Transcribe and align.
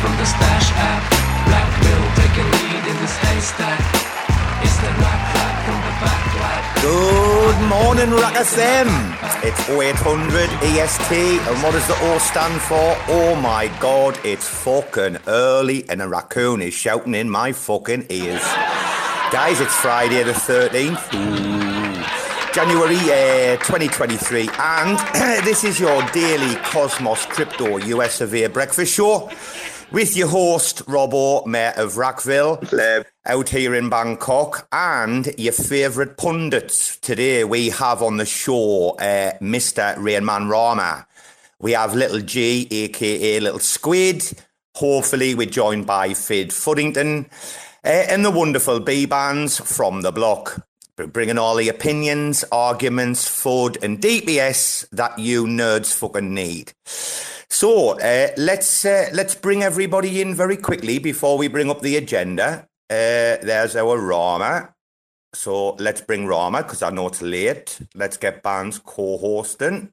from 0.00 0.16
the 0.16 0.26
stash 0.26 0.70
app. 0.74 1.02
Black 1.46 1.68
will 1.82 2.06
take 2.14 2.34
a 2.38 2.46
lead 2.54 2.84
in 2.86 2.96
this 3.02 3.16
haystack. 3.18 3.80
It's 4.62 4.76
the 4.78 4.90
rack 5.02 5.22
rap 5.34 5.54
from 5.66 5.78
the. 5.82 5.98
Good 6.80 7.58
morning, 7.68 8.10
RAC 8.12 8.34
FM. 8.34 8.88
It's 9.42 9.68
0800 9.68 10.48
EST, 10.62 11.12
and 11.12 11.62
what 11.62 11.72
does 11.72 11.86
the 11.88 11.96
O 12.00 12.18
stand 12.18 12.60
for? 12.60 12.96
Oh 13.08 13.34
my 13.42 13.66
god, 13.80 14.18
it's 14.24 14.48
fucking 14.48 15.18
early, 15.26 15.88
and 15.88 16.00
a 16.00 16.08
raccoon 16.08 16.62
is 16.62 16.74
shouting 16.74 17.14
in 17.14 17.28
my 17.28 17.52
fucking 17.52 18.06
ears. 18.10 18.42
Guys, 19.32 19.60
it's 19.60 19.74
Friday 19.74 20.22
the 20.22 20.32
13th. 20.32 21.14
Ooh. 21.14 21.78
January 22.54 22.96
uh, 22.96 23.56
2023, 23.58 24.48
and 24.58 24.98
this 25.44 25.64
is 25.64 25.78
your 25.78 26.02
daily 26.12 26.54
Cosmos 26.56 27.26
Crypto 27.26 27.76
US 27.78 28.20
A 28.20 28.46
breakfast 28.48 28.94
show 28.94 29.30
with 29.90 30.16
your 30.16 30.28
host, 30.28 30.84
Robbo, 30.86 31.46
Mayor 31.46 31.72
of 31.76 31.94
Rackville, 31.94 33.04
out 33.26 33.48
here 33.48 33.74
in 33.74 33.88
Bangkok, 33.88 34.68
and 34.72 35.32
your 35.38 35.52
favourite 35.52 36.16
pundits. 36.16 36.98
Today 36.98 37.44
we 37.44 37.70
have 37.70 38.02
on 38.02 38.16
the 38.16 38.26
show 38.26 38.90
uh, 38.98 39.32
Mr. 39.40 39.96
Rainman 39.96 40.50
Rama. 40.50 41.06
We 41.58 41.72
have 41.72 41.94
Little 41.94 42.20
G, 42.20 42.68
aka 42.70 43.40
Little 43.40 43.58
Squid. 43.58 44.24
Hopefully, 44.74 45.34
we're 45.34 45.46
joined 45.46 45.86
by 45.86 46.14
Fid 46.14 46.50
Fuddington 46.50 47.26
uh, 47.84 47.88
and 47.88 48.24
the 48.24 48.30
wonderful 48.30 48.80
B 48.80 49.06
bands 49.06 49.58
from 49.58 50.02
the 50.02 50.12
block 50.12 50.62
bringing 51.06 51.38
all 51.38 51.54
the 51.54 51.68
opinions, 51.68 52.44
arguments, 52.50 53.28
food, 53.28 53.78
and 53.82 54.00
DPS 54.00 54.88
that 54.90 55.16
you 55.16 55.44
nerds 55.44 55.96
fucking 55.96 56.34
need. 56.34 56.72
So 57.50 57.98
uh, 57.98 58.28
let's 58.36 58.84
uh, 58.84 59.08
let's 59.12 59.34
bring 59.34 59.62
everybody 59.62 60.20
in 60.20 60.34
very 60.34 60.56
quickly 60.56 60.98
before 60.98 61.38
we 61.38 61.48
bring 61.48 61.70
up 61.70 61.80
the 61.80 61.96
agenda. 61.96 62.68
Uh, 62.90 63.36
there's 63.42 63.74
our 63.76 63.98
Rama. 63.98 64.74
So 65.34 65.70
let's 65.74 66.00
bring 66.00 66.26
Rama 66.26 66.62
because 66.62 66.82
I 66.82 66.90
know 66.90 67.08
it's 67.08 67.22
late. 67.22 67.80
Let's 67.94 68.16
get 68.16 68.42
bands 68.42 68.78
co-hosting. 68.78 69.92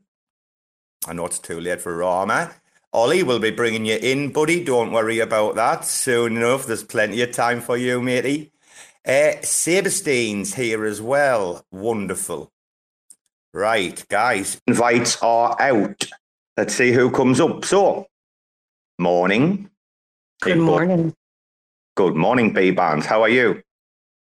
I 1.07 1.13
know 1.13 1.25
it's 1.25 1.40
too 1.40 1.59
late 1.59 1.81
for 1.81 1.96
Rama. 1.96 2.52
Ollie 2.94 3.24
will 3.24 3.40
be 3.40 3.52
bringing 3.52 3.85
you 3.85 3.97
in, 3.97 4.31
buddy. 4.31 4.63
Don't 4.63 4.94
worry 4.94 5.19
about 5.19 5.56
that. 5.56 5.84
Soon 5.85 6.38
enough, 6.38 6.66
there's 6.66 6.84
plenty 6.84 7.22
of 7.22 7.31
time 7.31 7.59
for 7.59 7.75
you, 7.75 8.02
matey. 8.02 8.53
Uh, 9.06 9.35
Sabrestein's 9.41 10.56
here 10.56 10.85
as 10.85 11.02
well. 11.02 11.66
Wonderful. 11.72 12.52
Right, 13.53 14.03
guys, 14.09 14.62
invites 14.66 15.22
are 15.22 15.56
out. 15.59 16.06
Let's 16.57 16.73
see 16.73 16.93
who 16.93 17.11
comes 17.11 17.41
up. 17.41 17.66
So, 17.66 18.07
morning. 18.97 19.69
Good 20.41 20.53
people. 20.53 20.66
morning. 20.66 21.13
Good 21.97 22.16
morning, 22.16 22.53
B 22.53 22.71
Bands. 22.71 23.05
How 23.05 23.21
are 23.23 23.29
you? 23.29 23.61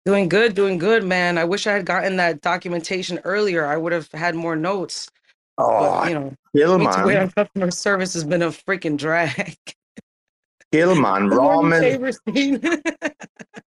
Doing 0.04 0.28
good, 0.28 0.54
doing 0.54 0.78
good, 0.78 1.04
man. 1.04 1.38
I 1.38 1.44
wish 1.44 1.66
I 1.66 1.72
had 1.72 1.86
gotten 1.86 2.16
that 2.16 2.42
documentation 2.42 3.18
earlier. 3.24 3.66
I 3.66 3.76
would 3.76 3.92
have 3.92 4.10
had 4.12 4.34
more 4.34 4.56
notes. 4.56 5.10
Oh, 5.56 6.00
But, 6.00 6.08
you 6.08 6.14
know, 6.14 6.34
kill 6.54 6.78
me 6.78 6.86
wait 7.04 7.16
on 7.18 7.30
customer 7.30 7.70
service 7.70 8.14
has 8.14 8.24
been 8.24 8.42
a 8.42 8.48
freaking 8.48 8.96
drag. 8.96 9.56
Kill 10.70 10.94
man. 10.94 11.28
Good 11.28 11.36
morning, 11.36 12.62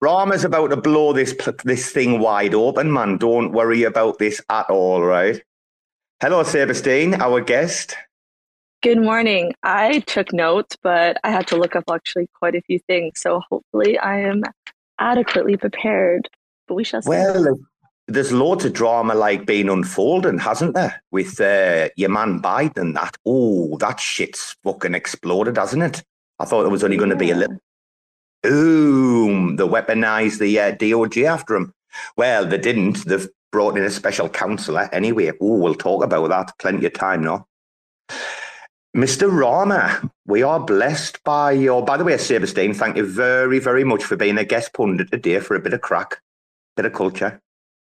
Rama's, 0.00 0.44
about 0.44 0.70
to 0.70 0.76
blow 0.76 1.12
this 1.12 1.32
this 1.62 1.90
thing 1.90 2.18
wide 2.18 2.54
open, 2.54 2.92
man. 2.92 3.18
Don't 3.18 3.52
worry 3.52 3.84
about 3.84 4.18
this 4.18 4.40
at 4.50 4.68
all, 4.68 5.02
right? 5.02 5.40
Hello, 6.20 6.42
Sabrestein, 6.42 7.18
our 7.20 7.40
guest. 7.40 7.96
Good 8.80 8.98
morning. 8.98 9.54
I 9.64 9.98
took 10.00 10.32
notes, 10.32 10.76
but 10.80 11.18
I 11.24 11.32
had 11.32 11.48
to 11.48 11.56
look 11.56 11.74
up 11.74 11.84
actually 11.90 12.28
quite 12.32 12.54
a 12.54 12.60
few 12.60 12.78
things. 12.78 13.18
So 13.18 13.40
hopefully 13.50 13.98
I 13.98 14.20
am 14.20 14.44
adequately 15.00 15.56
prepared. 15.56 16.28
But 16.68 16.74
we 16.74 16.84
shall 16.84 17.02
see. 17.02 17.08
Well, 17.08 17.58
there's 18.06 18.32
loads 18.32 18.64
of 18.64 18.74
drama 18.74 19.16
like 19.16 19.46
being 19.46 19.68
unfolding, 19.68 20.38
hasn't 20.38 20.74
there? 20.74 21.02
With 21.10 21.40
uh, 21.40 21.88
your 21.96 22.10
man 22.10 22.40
Biden 22.40 22.94
that. 22.94 23.16
Oh, 23.26 23.76
that 23.78 23.98
shit's 23.98 24.54
fucking 24.62 24.94
exploded, 24.94 25.56
hasn't 25.56 25.82
it? 25.82 26.04
I 26.38 26.44
thought 26.44 26.64
it 26.64 26.70
was 26.70 26.84
only 26.84 26.96
going 26.96 27.10
to 27.10 27.16
be 27.16 27.32
a 27.32 27.36
little. 27.36 27.58
Boom! 28.44 29.56
They 29.56 29.64
weaponized 29.64 30.38
the 30.38 30.60
uh, 30.60 30.72
DOJ 30.76 31.24
after 31.24 31.56
him. 31.56 31.74
Well, 32.16 32.46
they 32.46 32.58
didn't. 32.58 33.04
They've 33.06 33.28
brought 33.50 33.76
in 33.76 33.82
a 33.82 33.90
special 33.90 34.28
counselor 34.28 34.88
anyway. 34.92 35.32
Oh, 35.40 35.56
we'll 35.56 35.74
talk 35.74 36.04
about 36.04 36.28
that. 36.28 36.52
Plenty 36.60 36.86
of 36.86 36.92
time 36.92 37.24
now. 37.24 37.48
Mr. 38.98 39.30
Rama, 39.30 40.10
we 40.26 40.42
are 40.42 40.58
blessed 40.58 41.22
by 41.22 41.52
your. 41.52 41.84
By 41.84 41.96
the 41.96 42.02
way, 42.02 42.14
Sabrestein, 42.14 42.74
thank 42.74 42.96
you 42.96 43.06
very, 43.06 43.60
very 43.60 43.84
much 43.84 44.02
for 44.02 44.16
being 44.16 44.36
a 44.36 44.44
guest 44.44 44.72
pundit 44.72 45.12
today 45.12 45.38
for 45.38 45.54
a 45.54 45.60
bit 45.60 45.72
of 45.72 45.82
crack, 45.82 46.20
bit 46.74 46.84
of 46.84 46.94
culture. 46.94 47.40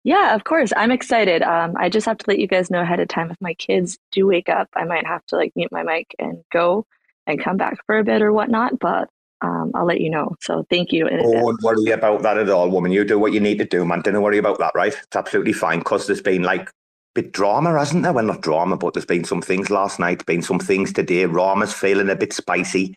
Yeah, 0.04 0.36
of 0.36 0.44
course. 0.44 0.72
I'm 0.76 0.92
excited. 0.92 1.42
Um, 1.42 1.74
I 1.76 1.88
just 1.88 2.06
have 2.06 2.18
to 2.18 2.24
let 2.28 2.38
you 2.38 2.46
guys 2.46 2.70
know 2.70 2.82
ahead 2.82 3.00
of 3.00 3.08
time 3.08 3.32
if 3.32 3.36
my 3.40 3.54
kids 3.54 3.98
do 4.12 4.24
wake 4.28 4.48
up, 4.48 4.68
I 4.76 4.84
might 4.84 5.04
have 5.04 5.26
to 5.26 5.36
like 5.36 5.50
mute 5.56 5.72
my 5.72 5.82
mic 5.82 6.14
and 6.20 6.44
go 6.52 6.86
and 7.26 7.42
come 7.42 7.56
back 7.56 7.84
for 7.86 7.98
a 7.98 8.04
bit 8.04 8.22
or 8.22 8.32
whatnot. 8.32 8.78
But 8.78 9.08
um, 9.40 9.72
I'll 9.74 9.86
let 9.86 10.00
you 10.00 10.10
know. 10.10 10.36
So 10.40 10.64
thank 10.70 10.92
you. 10.92 11.08
In. 11.08 11.18
Don't 11.18 11.60
worry 11.60 11.90
about 11.90 12.22
that 12.22 12.38
at 12.38 12.48
all, 12.48 12.70
woman. 12.70 12.92
You 12.92 13.04
do 13.04 13.18
what 13.18 13.32
you 13.32 13.40
need 13.40 13.58
to 13.58 13.64
do, 13.64 13.84
man. 13.84 14.02
Don't 14.02 14.22
worry 14.22 14.38
about 14.38 14.60
that, 14.60 14.76
right? 14.76 14.92
It's 14.92 15.16
absolutely 15.16 15.54
fine 15.54 15.80
because 15.80 16.06
there's 16.06 16.22
been 16.22 16.44
like 16.44 16.70
bit 17.14 17.32
drama, 17.32 17.78
hasn't 17.78 18.02
there? 18.02 18.12
Well, 18.12 18.24
not 18.24 18.42
drama, 18.42 18.76
but 18.76 18.94
there's 18.94 19.06
been 19.06 19.24
some 19.24 19.42
things 19.42 19.70
last 19.70 19.98
night, 19.98 20.26
been 20.26 20.42
some 20.42 20.58
things 20.58 20.92
today. 20.92 21.24
Rama's 21.26 21.72
feeling 21.72 22.10
a 22.10 22.16
bit 22.16 22.32
spicy. 22.32 22.96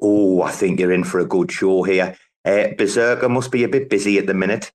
Oh, 0.00 0.42
I 0.42 0.50
think 0.50 0.78
you're 0.78 0.92
in 0.92 1.04
for 1.04 1.18
a 1.20 1.26
good 1.26 1.50
show 1.50 1.82
here. 1.82 2.16
Uh, 2.44 2.68
Berserker 2.76 3.28
must 3.28 3.50
be 3.50 3.64
a 3.64 3.68
bit 3.68 3.90
busy 3.90 4.18
at 4.18 4.26
the 4.26 4.34
minute, 4.34 4.70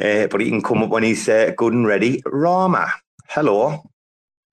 uh, 0.00 0.26
but 0.28 0.40
he 0.40 0.48
can 0.48 0.62
come 0.62 0.82
up 0.82 0.90
when 0.90 1.02
he's 1.02 1.28
uh, 1.28 1.52
good 1.56 1.72
and 1.72 1.86
ready. 1.86 2.22
Rama, 2.24 2.92
hello. 3.28 3.82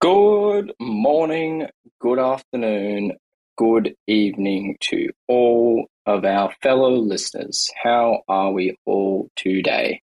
Good 0.00 0.72
morning, 0.80 1.68
good 2.00 2.18
afternoon, 2.18 3.12
good 3.56 3.94
evening 4.06 4.76
to 4.80 5.10
all 5.28 5.86
of 6.06 6.24
our 6.24 6.52
fellow 6.62 6.90
listeners. 6.90 7.70
How 7.82 8.22
are 8.28 8.50
we 8.50 8.76
all 8.84 9.30
today? 9.36 10.02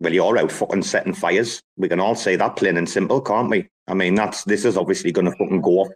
Well, 0.00 0.12
you're 0.12 0.38
out 0.38 0.52
fucking 0.52 0.82
setting 0.82 1.14
fires. 1.14 1.62
We 1.76 1.88
can 1.88 2.00
all 2.00 2.14
say 2.14 2.36
that 2.36 2.56
plain 2.56 2.76
and 2.76 2.88
simple, 2.88 3.20
can't 3.20 3.50
we? 3.50 3.68
I 3.88 3.94
mean, 3.94 4.14
that's 4.14 4.44
this 4.44 4.64
is 4.64 4.76
obviously 4.76 5.12
going 5.12 5.24
to 5.24 5.32
fucking 5.32 5.62
go 5.62 5.80
off. 5.80 5.88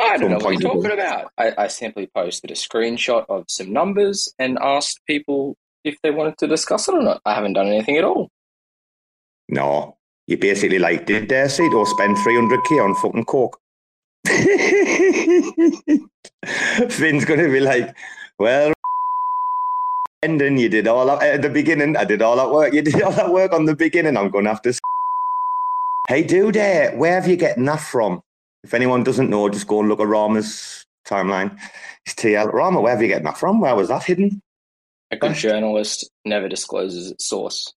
I 0.00 0.18
don't 0.18 0.30
know 0.30 0.38
what 0.38 0.60
you're 0.60 0.72
talking 0.72 0.92
about. 0.92 1.30
I, 1.38 1.52
I 1.56 1.68
simply 1.68 2.08
posted 2.14 2.50
a 2.50 2.54
screenshot 2.54 3.24
of 3.28 3.44
some 3.48 3.72
numbers 3.72 4.32
and 4.38 4.58
asked 4.60 5.00
people 5.06 5.56
if 5.84 5.96
they 6.02 6.10
wanted 6.10 6.36
to 6.38 6.46
discuss 6.46 6.88
it 6.88 6.94
or 6.94 7.02
not. 7.02 7.22
I 7.24 7.34
haven't 7.34 7.54
done 7.54 7.68
anything 7.68 7.96
at 7.96 8.04
all. 8.04 8.30
No, 9.48 9.96
you 10.26 10.36
basically 10.36 10.78
like, 10.78 11.06
did 11.06 11.28
dare 11.28 11.44
Darcy 11.44 11.64
or 11.72 11.86
spend 11.86 12.16
300k 12.18 12.84
on 12.84 12.94
fucking 12.96 13.24
coke? 13.24 13.58
Finn's 16.90 17.24
going 17.24 17.40
to 17.40 17.48
be 17.48 17.60
like, 17.60 17.96
well, 18.38 18.72
and 20.22 20.40
then 20.40 20.56
you 20.58 20.68
did 20.68 20.86
all 20.88 21.06
that 21.06 21.22
at 21.22 21.42
the 21.42 21.48
beginning. 21.50 21.96
I 21.96 22.04
did 22.04 22.22
all 22.22 22.36
that 22.36 22.50
work. 22.50 22.72
You 22.72 22.82
did 22.82 23.00
all 23.02 23.12
that 23.12 23.32
work 23.32 23.52
on 23.52 23.64
the 23.64 23.76
beginning. 23.76 24.16
I'm 24.16 24.30
going 24.30 24.44
to 24.44 24.50
have 24.50 24.62
to. 24.62 24.70
s- 24.70 24.80
Hey, 26.08 26.22
dude, 26.22 26.56
uh, 26.56 26.90
where 26.92 27.20
have 27.20 27.26
you 27.28 27.36
getting 27.36 27.64
that 27.64 27.80
from? 27.80 28.20
If 28.62 28.74
anyone 28.74 29.02
doesn't 29.02 29.28
know, 29.28 29.48
just 29.48 29.66
go 29.66 29.80
and 29.80 29.88
look 29.88 29.98
at 30.00 30.06
Rama's 30.06 30.84
timeline. 31.06 31.58
It's 32.04 32.14
TL. 32.14 32.52
Rama, 32.52 32.80
where 32.80 32.92
have 32.92 33.02
you 33.02 33.08
getting 33.08 33.24
that 33.24 33.38
from? 33.38 33.60
Where 33.60 33.74
was 33.74 33.88
that 33.88 34.04
hidden? 34.04 34.40
A 35.10 35.16
good 35.16 35.34
journalist 35.34 36.08
never 36.24 36.48
discloses 36.48 37.10
its 37.10 37.26
source. 37.26 37.72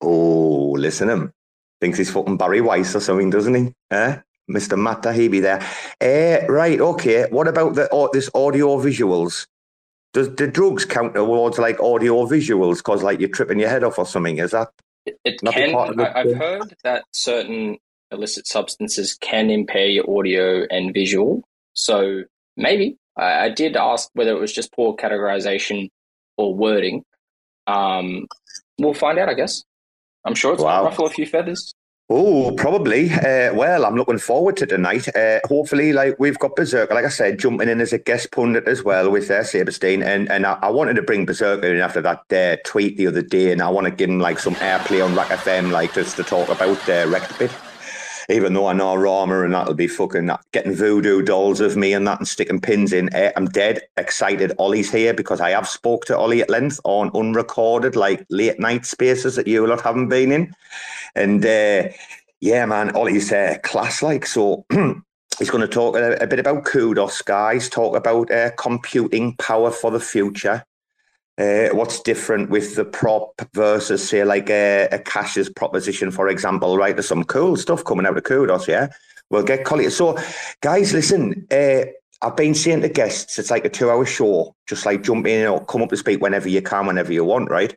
Oh, 0.00 0.72
listen 0.76 1.08
him. 1.08 1.32
Thinks 1.80 1.98
he's 1.98 2.10
fucking 2.10 2.36
Bari 2.36 2.60
Weiss 2.60 2.94
or 2.94 3.00
something, 3.00 3.30
doesn't 3.30 3.54
he? 3.54 3.72
Eh? 3.90 4.18
Mr. 4.50 4.78
Matt 4.78 5.02
Taibbi 5.02 5.40
there. 5.42 5.60
Eh, 6.00 6.46
right, 6.46 6.80
okay. 6.80 7.26
What 7.30 7.48
about 7.48 7.74
the 7.74 7.88
oh, 7.92 8.08
this 8.12 8.30
audio 8.34 8.76
visuals? 8.78 9.46
Does 10.12 10.34
the 10.34 10.46
drugs 10.46 10.84
count 10.84 11.14
towards 11.14 11.58
like 11.58 11.78
audio 11.80 12.24
visuals 12.26 12.78
because 12.78 13.02
like 13.02 13.20
you're 13.20 13.28
tripping 13.28 13.58
your 13.58 13.68
head 13.68 13.84
off 13.84 13.98
or 13.98 14.06
something? 14.06 14.38
Is 14.38 14.52
that 14.52 14.68
It, 15.04 15.18
it 15.24 15.40
can. 15.42 15.72
part 15.72 15.90
of 15.90 15.96
the- 15.96 16.16
I, 16.16 16.20
I've 16.20 16.36
heard 16.36 16.74
that 16.84 17.04
certain 17.12 17.78
illicit 18.10 18.46
substances 18.46 19.16
can 19.20 19.50
impair 19.50 19.86
your 19.86 20.08
audio 20.18 20.64
and 20.70 20.94
visual. 20.94 21.42
So 21.74 22.22
maybe 22.56 22.96
I, 23.16 23.46
I 23.46 23.48
did 23.50 23.76
ask 23.76 24.08
whether 24.14 24.30
it 24.30 24.40
was 24.40 24.52
just 24.52 24.72
poor 24.72 24.96
categorization 24.96 25.90
or 26.38 26.54
wording. 26.54 27.04
Um, 27.66 28.26
we'll 28.78 28.94
find 28.94 29.18
out, 29.18 29.28
I 29.28 29.34
guess. 29.34 29.64
I'm 30.24 30.34
sure 30.34 30.54
it's 30.54 30.62
Wow. 30.62 30.84
ruffle 30.84 31.06
a 31.06 31.10
few 31.10 31.26
feathers. 31.26 31.74
Oh, 32.08 32.52
probably. 32.52 33.10
Uh, 33.10 33.52
well, 33.54 33.84
I'm 33.84 33.96
looking 33.96 34.18
forward 34.18 34.56
to 34.58 34.66
tonight. 34.66 35.08
Uh, 35.16 35.40
hopefully, 35.44 35.92
like 35.92 36.14
we've 36.20 36.38
got 36.38 36.54
Berserker, 36.54 36.94
like 36.94 37.04
I 37.04 37.08
said, 37.08 37.36
jumping 37.40 37.68
in 37.68 37.80
as 37.80 37.92
a 37.92 37.98
guest 37.98 38.30
pundit 38.30 38.68
as 38.68 38.84
well 38.84 39.10
with 39.10 39.28
uh, 39.28 39.40
Sabrestein, 39.40 40.04
and 40.04 40.30
and 40.30 40.46
I, 40.46 40.56
I 40.62 40.70
wanted 40.70 40.94
to 40.94 41.02
bring 41.02 41.26
Berserker 41.26 41.66
in 41.66 41.80
after 41.80 42.00
that 42.02 42.32
uh, 42.32 42.58
tweet 42.64 42.96
the 42.96 43.08
other 43.08 43.22
day, 43.22 43.50
and 43.50 43.60
I 43.60 43.68
want 43.70 43.86
to 43.86 43.90
give 43.90 44.08
him 44.08 44.20
like 44.20 44.38
some 44.38 44.54
airplay 44.56 45.04
on 45.04 45.16
RAC 45.16 45.30
FM, 45.30 45.72
like 45.72 45.94
just 45.94 46.16
to 46.16 46.22
talk 46.22 46.48
about 46.48 46.88
uh, 46.88 47.08
Wrecked 47.08 47.36
Bit. 47.40 47.50
Even 48.28 48.54
though 48.54 48.66
I 48.66 48.72
know 48.72 48.94
Rama 48.94 49.44
and 49.44 49.54
that'll 49.54 49.74
be 49.74 49.86
fucking 49.86 50.30
getting 50.52 50.74
voodoo 50.74 51.22
dolls 51.22 51.60
of 51.60 51.76
me 51.76 51.92
and 51.92 52.06
that 52.06 52.18
and 52.18 52.28
sticking 52.28 52.60
pins 52.60 52.92
in. 52.92 53.14
Uh, 53.14 53.32
I'm 53.36 53.46
dead 53.46 53.82
excited. 53.96 54.52
Ollie's 54.58 54.90
here 54.90 55.14
because 55.14 55.40
I 55.40 55.50
have 55.50 55.68
spoke 55.68 56.04
to 56.06 56.16
Ollie 56.16 56.42
at 56.42 56.50
length 56.50 56.80
on 56.84 57.10
unrecorded, 57.14 57.96
like 57.96 58.26
late 58.30 58.58
night 58.58 58.84
spaces 58.84 59.36
that 59.36 59.46
you 59.46 59.66
lot 59.66 59.82
haven't 59.82 60.08
been 60.08 60.32
in. 60.32 60.54
And 61.14 61.44
uh, 61.44 61.88
yeah, 62.40 62.66
man, 62.66 62.94
Ollie's 62.96 63.32
uh, 63.32 63.58
class 63.62 64.02
like. 64.02 64.26
So 64.26 64.64
he's 65.38 65.50
going 65.50 65.62
to 65.62 65.68
talk 65.68 65.96
a, 65.96 66.14
a 66.14 66.26
bit 66.26 66.40
about 66.40 66.64
Cudos, 66.64 67.24
guys, 67.24 67.68
talk 67.68 67.96
about 67.96 68.30
uh, 68.30 68.50
computing 68.58 69.36
power 69.36 69.70
for 69.70 69.90
the 69.90 70.00
future. 70.00 70.64
Uh, 71.38 71.68
what's 71.72 72.00
different 72.00 72.48
with 72.48 72.76
the 72.76 72.84
prop 72.84 73.32
versus, 73.52 74.08
say, 74.08 74.24
like 74.24 74.48
a, 74.48 74.88
Akash's 74.90 75.50
proposition, 75.50 76.10
for 76.10 76.28
example, 76.28 76.78
right? 76.78 76.96
There's 76.96 77.08
some 77.08 77.24
cool 77.24 77.56
stuff 77.56 77.84
coming 77.84 78.06
out 78.06 78.16
of 78.16 78.24
Cudos, 78.24 78.66
yeah? 78.66 78.88
We'll 79.28 79.42
get 79.42 79.64
Collie. 79.64 79.90
So, 79.90 80.16
guys, 80.62 80.94
listen, 80.94 81.46
uh, 81.50 81.82
I've 82.22 82.36
been 82.36 82.54
saying 82.54 82.80
to 82.82 82.88
guests, 82.88 83.38
it's 83.38 83.50
like 83.50 83.66
a 83.66 83.68
two 83.68 83.90
hour 83.90 84.06
show, 84.06 84.54
just 84.66 84.86
like 84.86 85.02
jump 85.02 85.26
in 85.26 85.46
or 85.46 85.64
come 85.64 85.82
up 85.82 85.90
to 85.90 85.96
speak 85.96 86.22
whenever 86.22 86.48
you 86.48 86.62
can, 86.62 86.86
whenever 86.86 87.12
you 87.12 87.24
want, 87.24 87.50
right? 87.50 87.76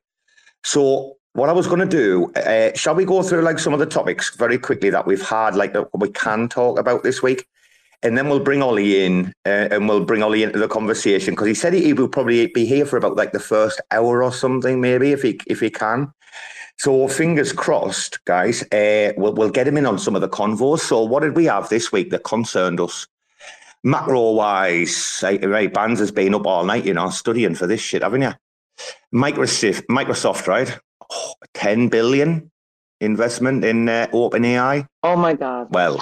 So, 0.64 1.18
what 1.34 1.50
I 1.50 1.54
was 1.54 1.68
going 1.68 1.80
to 1.80 1.86
do, 1.86 2.32
uh, 2.34 2.72
shall 2.76 2.96
we 2.96 3.06
go 3.06 3.22
through 3.24 3.42
like 3.42 3.60
some 3.60 3.74
of 3.74 3.80
the 3.80 3.86
topics 3.86 4.36
very 4.36 4.58
quickly 4.58 4.90
that 4.90 5.06
we've 5.06 5.22
had, 5.22 5.56
like 5.56 5.74
that 5.74 5.88
we 5.94 6.10
can 6.10 6.48
talk 6.48 6.80
about 6.80 7.04
this 7.04 7.22
week? 7.22 7.46
And 8.02 8.18
then 8.18 8.30
we'll 8.30 8.40
bring 8.40 8.62
Ollie 8.62 9.04
in 9.04 9.34
uh, 9.46 9.68
and 9.72 9.90
we'll 9.90 10.06
bring 10.06 10.24
Ollie 10.24 10.44
into 10.44 10.58
the 10.58 10.70
conversation 10.70 11.34
because 11.34 11.48
he 11.48 11.54
said 11.54 11.74
he, 11.74 11.84
he 11.84 11.94
will 11.94 12.08
probably 12.08 12.48
be 12.48 12.66
here 12.66 12.86
for 12.86 12.98
about 12.98 13.18
like 13.18 13.34
the 13.34 13.40
first 13.40 13.82
hour 13.92 14.24
or 14.24 14.32
something, 14.32 14.80
maybe 14.80 15.12
if 15.12 15.22
he 15.22 15.40
if 15.48 15.60
he 15.60 15.70
can. 15.70 16.12
So 16.78 17.10
fingers 17.10 17.52
crossed, 17.52 18.24
guys. 18.24 18.64
Uh, 18.72 19.12
we'll 19.18 19.34
we'll 19.34 19.50
get 19.50 19.68
him 19.68 19.76
in 19.76 19.86
on 19.86 20.00
some 20.00 20.16
of 20.16 20.22
the 20.22 20.30
convos. 20.30 20.80
So 20.80 21.04
what 21.04 21.24
did 21.24 21.36
we 21.36 21.46
have 21.46 21.68
this 21.68 21.92
week 21.92 22.10
that 22.12 22.24
concerned 22.24 22.80
us? 22.80 23.06
Macro 23.84 24.32
wise, 24.32 25.20
right, 25.24 25.44
right, 25.46 25.74
Bands 25.74 26.02
has 26.02 26.12
been 26.12 26.36
up 26.36 26.46
all 26.46 26.66
night, 26.66 26.86
you 26.86 26.94
know, 26.94 27.10
studying 27.10 27.56
for 27.56 27.66
this 27.66 27.80
shit, 27.80 28.04
haven't 28.04 28.24
you? 28.24 28.34
Microsoft, 29.14 29.84
Microsoft, 29.88 30.48
right? 30.48 30.78
Oh, 31.10 31.34
10 31.54 31.88
billion 31.88 32.52
investment 33.00 33.64
in 33.64 33.88
uh, 33.88 34.08
OpenAI. 34.12 34.86
Oh 35.04 35.16
my 35.16 35.34
God. 35.34 35.74
Well, 35.74 36.02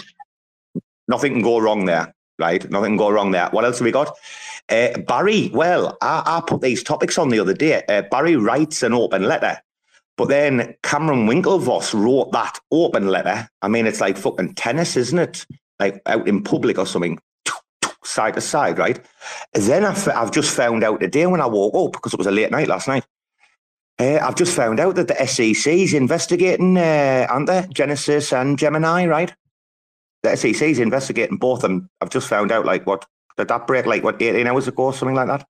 nothing 1.08 1.34
can 1.34 1.42
go 1.42 1.60
wrong 1.60 1.86
there, 1.86 2.14
right? 2.40 2.70
Nothing 2.70 2.92
can 2.92 2.98
go 2.98 3.10
wrong 3.10 3.32
there. 3.32 3.50
What 3.50 3.66
else 3.66 3.80
have 3.80 3.86
we 3.86 3.92
got? 3.92 4.16
Uh, 4.70 4.98
Barry, 5.08 5.50
well, 5.54 5.98
I, 6.02 6.24
I 6.26 6.42
put 6.46 6.62
these 6.62 6.84
topics 6.84 7.18
on 7.18 7.30
the 7.30 7.40
other 7.40 7.54
day. 7.54 7.84
Uh, 7.88 8.04
Barry 8.12 8.36
writes 8.36 8.84
an 8.84 8.94
open 8.94 9.24
letter, 9.24 9.62
but 10.18 10.28
then 10.28 10.76
Cameron 10.84 11.28
Winklevoss 11.28 11.94
wrote 11.94 12.32
that 12.34 12.60
open 12.72 13.08
letter. 13.08 13.48
I 13.62 13.68
mean, 13.68 13.88
it's 13.88 14.02
like 14.02 14.18
fucking 14.18 14.56
tennis, 14.56 14.98
isn't 14.98 15.20
it? 15.20 15.46
Like 15.80 16.02
out 16.06 16.28
in 16.28 16.44
public 16.44 16.78
or 16.78 16.86
something, 16.86 17.20
side 18.04 18.34
to 18.34 18.42
side, 18.42 18.80
right? 18.80 19.00
Then 19.54 19.86
I 19.86 19.92
f- 19.92 20.08
I've 20.10 20.32
just 20.32 20.54
found 20.56 20.84
out 20.84 21.00
today 21.00 21.28
when 21.28 21.42
I 21.42 21.46
woke 21.46 21.76
up, 21.76 21.94
because 21.94 22.14
it 22.14 22.18
was 22.20 22.28
a 22.28 22.32
late 22.32 22.52
night 22.52 22.68
last 22.68 22.88
night, 22.88 23.06
uh, 24.00 24.20
I've 24.22 24.36
just 24.36 24.56
found 24.56 24.80
out 24.80 24.96
that 24.96 25.08
the 25.08 25.26
SEC 25.26 25.74
is 25.74 25.94
investigating, 25.94 26.78
uh, 26.78 27.26
aren't 27.30 27.48
they? 27.48 27.66
Genesis 27.74 28.34
and 28.34 28.58
Gemini, 28.58 29.06
right? 29.06 29.34
The 30.28 30.36
SEC 30.36 30.62
is 30.62 30.80
investigating 30.80 31.38
both 31.38 31.62
them. 31.62 31.90
I've 32.02 32.10
just 32.10 32.28
found 32.28 32.52
out, 32.52 32.66
like, 32.66 32.86
what 32.86 33.06
did 33.38 33.48
that 33.48 33.66
break, 33.66 33.86
like, 33.86 34.04
what, 34.04 34.22
18 34.22 34.46
hours 34.46 34.68
ago, 34.68 34.92
something 34.92 35.16
like 35.16 35.28
that? 35.28 35.48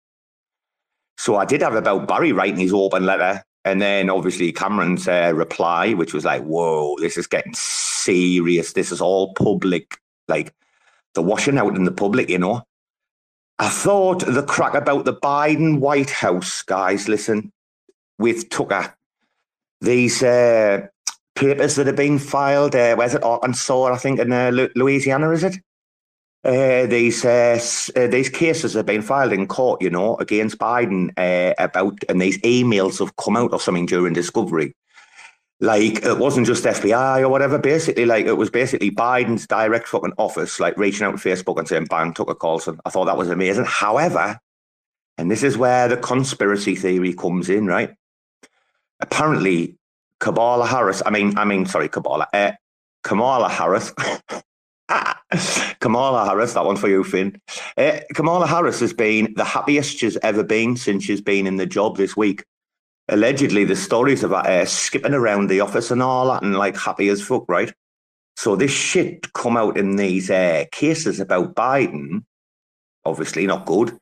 So 1.17 1.37
I 1.37 1.45
did 1.45 1.63
have 1.63 1.77
about 1.77 2.09
Barry 2.09 2.33
writing 2.33 2.59
his 2.59 2.73
open 2.73 3.07
letter, 3.07 3.45
and 3.65 3.81
then 3.81 4.11
obviously 4.11 4.51
Cameron's 4.51 5.07
uh, 5.07 5.31
reply, 5.33 5.95
which 5.95 6.13
was 6.13 6.25
like, 6.25 6.43
whoa, 6.43 6.97
this 6.99 7.17
is 7.17 7.29
getting 7.29 7.55
serious. 7.55 8.73
This 8.73 8.91
is 8.91 9.01
all 9.01 9.33
public, 9.35 9.97
like, 10.27 10.53
the 11.15 11.23
washing 11.23 11.57
out 11.57 11.77
in 11.77 11.85
the 11.85 11.93
public, 11.93 12.29
you 12.29 12.39
know? 12.39 12.65
I 13.61 13.69
thought 13.69 14.27
the 14.27 14.43
crack 14.43 14.75
about 14.75 15.05
the 15.05 15.15
Biden 15.15 15.79
White 15.79 16.11
House, 16.11 16.63
guys, 16.63 17.07
listen, 17.07 17.53
with 18.19 18.49
Tucker, 18.51 18.93
these 19.81 20.21
uh, 20.21 20.89
papers 21.35 21.77
that 21.77 21.87
have 21.87 21.97
been 21.97 22.19
filed, 22.19 22.75
uh, 22.75 22.95
where's 22.97 23.15
it, 23.15 23.23
Arkansas, 23.23 23.93
I 23.93 23.97
think, 23.97 24.21
in 24.21 24.33
uh, 24.33 24.69
Louisiana, 24.75 25.31
is 25.31 25.45
it? 25.45 25.57
Uh, 26.45 26.85
these 26.87 27.25
uh, 27.25 27.59
uh, 27.97 28.07
these 28.09 28.29
cases 28.29 28.75
have 28.75 28.85
been 28.85 29.01
filed 29.01 29.33
in 29.33 29.47
court, 29.47 29.81
you 29.81 29.89
know, 29.89 30.17
against 30.17 30.59
Biden 30.59 31.11
uh, 31.17 31.55
about, 31.59 31.99
and 32.11 32.21
these 32.21 32.39
emails 32.43 32.99
have 32.99 33.17
come 33.17 33.37
out 33.37 33.53
or 33.53 33.61
something 33.61 33.87
during 33.87 34.13
discovery. 34.13 34.77
Like 35.61 36.05
it 36.05 36.19
wasn't 36.19 36.47
just 36.47 36.65
FBI 36.65 37.23
or 37.23 37.31
whatever. 37.31 37.59
Basically, 37.59 38.05
like 38.05 38.27
it 38.27 38.35
was 38.35 38.51
basically 38.51 38.91
Biden's 38.91 39.47
direct 39.47 39.89
fucking 39.89 40.13
office, 40.19 40.61
like 40.61 40.77
reaching 40.77 41.07
out 41.07 41.19
to 41.19 41.29
Facebook 41.29 41.59
and 41.59 41.67
saying, 41.67 41.87
"Bang, 41.87 42.13
Tucker 42.13 42.35
Carlson." 42.35 42.79
I 42.85 42.91
thought 42.91 43.07
that 43.07 43.17
was 43.17 43.31
amazing. 43.31 43.65
However, 43.65 44.39
and 45.17 45.31
this 45.31 45.43
is 45.43 45.57
where 45.57 45.89
the 45.89 45.97
conspiracy 45.97 46.77
theory 46.77 47.15
comes 47.15 47.49
in, 47.49 47.67
right? 47.67 47.95
Apparently, 49.01 49.79
Kamala 50.21 50.67
Harris. 50.67 51.03
I 51.05 51.11
mean, 51.11 51.37
I 51.37 51.45
mean, 51.45 51.67
sorry, 51.67 51.89
Kamala. 51.89 52.29
Uh, 52.33 52.53
Kamala 53.05 53.49
Harris. 53.49 53.93
Kamala 55.81 56.27
Harris, 56.27 56.55
that 56.55 56.65
one 56.65 56.77
for 56.77 56.89
you, 56.89 57.05
Finn. 57.05 57.41
Uh, 57.77 58.01
Kamala 58.15 58.47
Harris 58.47 58.81
has 58.81 58.93
been 58.93 59.35
the 59.37 59.45
happiest 59.45 59.99
she's 59.99 60.17
ever 60.19 60.43
been 60.43 60.77
since 60.77 61.05
she's 61.05 61.21
been 61.21 61.47
in 61.47 61.57
the 61.57 61.67
job 61.67 61.97
this 61.97 62.17
week. 62.17 62.45
Allegedly, 63.09 63.65
the 63.65 63.77
stories 63.77 64.25
about 64.25 64.47
her 64.47 64.65
skipping 64.65 65.13
around 65.13 65.49
the 65.49 65.61
office 65.61 65.91
and 65.91 66.03
all 66.03 66.29
that, 66.29 66.43
and 66.43 66.57
like 66.57 66.77
happy 66.77 67.09
as 67.09 67.21
fuck, 67.21 67.45
right? 67.49 67.73
So 68.37 68.57
this 68.57 68.71
shit 68.71 69.33
come 69.33 69.57
out 69.57 69.77
in 69.77 69.97
these 69.97 70.31
uh, 70.31 70.65
cases 70.73 71.21
about 71.21 71.55
Biden. 71.55 72.25
Obviously, 73.05 73.47
not 73.47 73.67
good. 73.67 73.99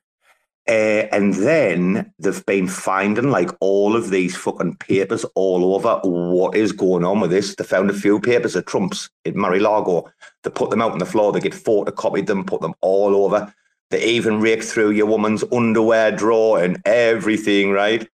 Uh, 0.69 1.09
and 1.11 1.35
then 1.35 2.13
they've 2.21 2.47
been 2.47 2.69
finding 2.69 3.31
like 3.31 3.51
all 3.61 3.97
of 3.97 4.11
these 4.11 4.37
fucking 4.37 4.77
papers 4.77 5.25
all 5.35 5.75
over 5.75 6.01
what 6.05 6.57
is 6.57 6.71
going 6.71 7.05
on 7.05 7.21
with 7.21 7.33
this. 7.33 7.57
They 7.57 7.65
found 7.65 7.91
a 7.91 7.95
few 7.95 8.21
papers 8.21 8.55
of 8.55 8.65
Trump's 8.67 9.11
in 9.25 9.37
Mar-a-Lago. 9.37 10.09
They 10.45 10.51
put 10.51 10.71
them 10.71 10.81
out 10.81 10.93
on 10.93 10.99
the 10.99 11.07
floor. 11.07 11.33
They 11.33 11.41
get 11.41 11.53
photocopied 11.53 12.27
them, 12.27 12.45
put 12.45 12.61
them 12.61 12.75
all 12.81 13.17
over. 13.17 13.53
They 13.91 14.05
even 14.05 14.41
raked 14.41 14.65
through 14.65 14.93
your 14.93 15.07
woman's 15.07 15.45
underwear 15.53 16.13
drawer 16.13 16.63
and 16.63 16.81
everything, 16.85 17.73
right? 17.73 18.09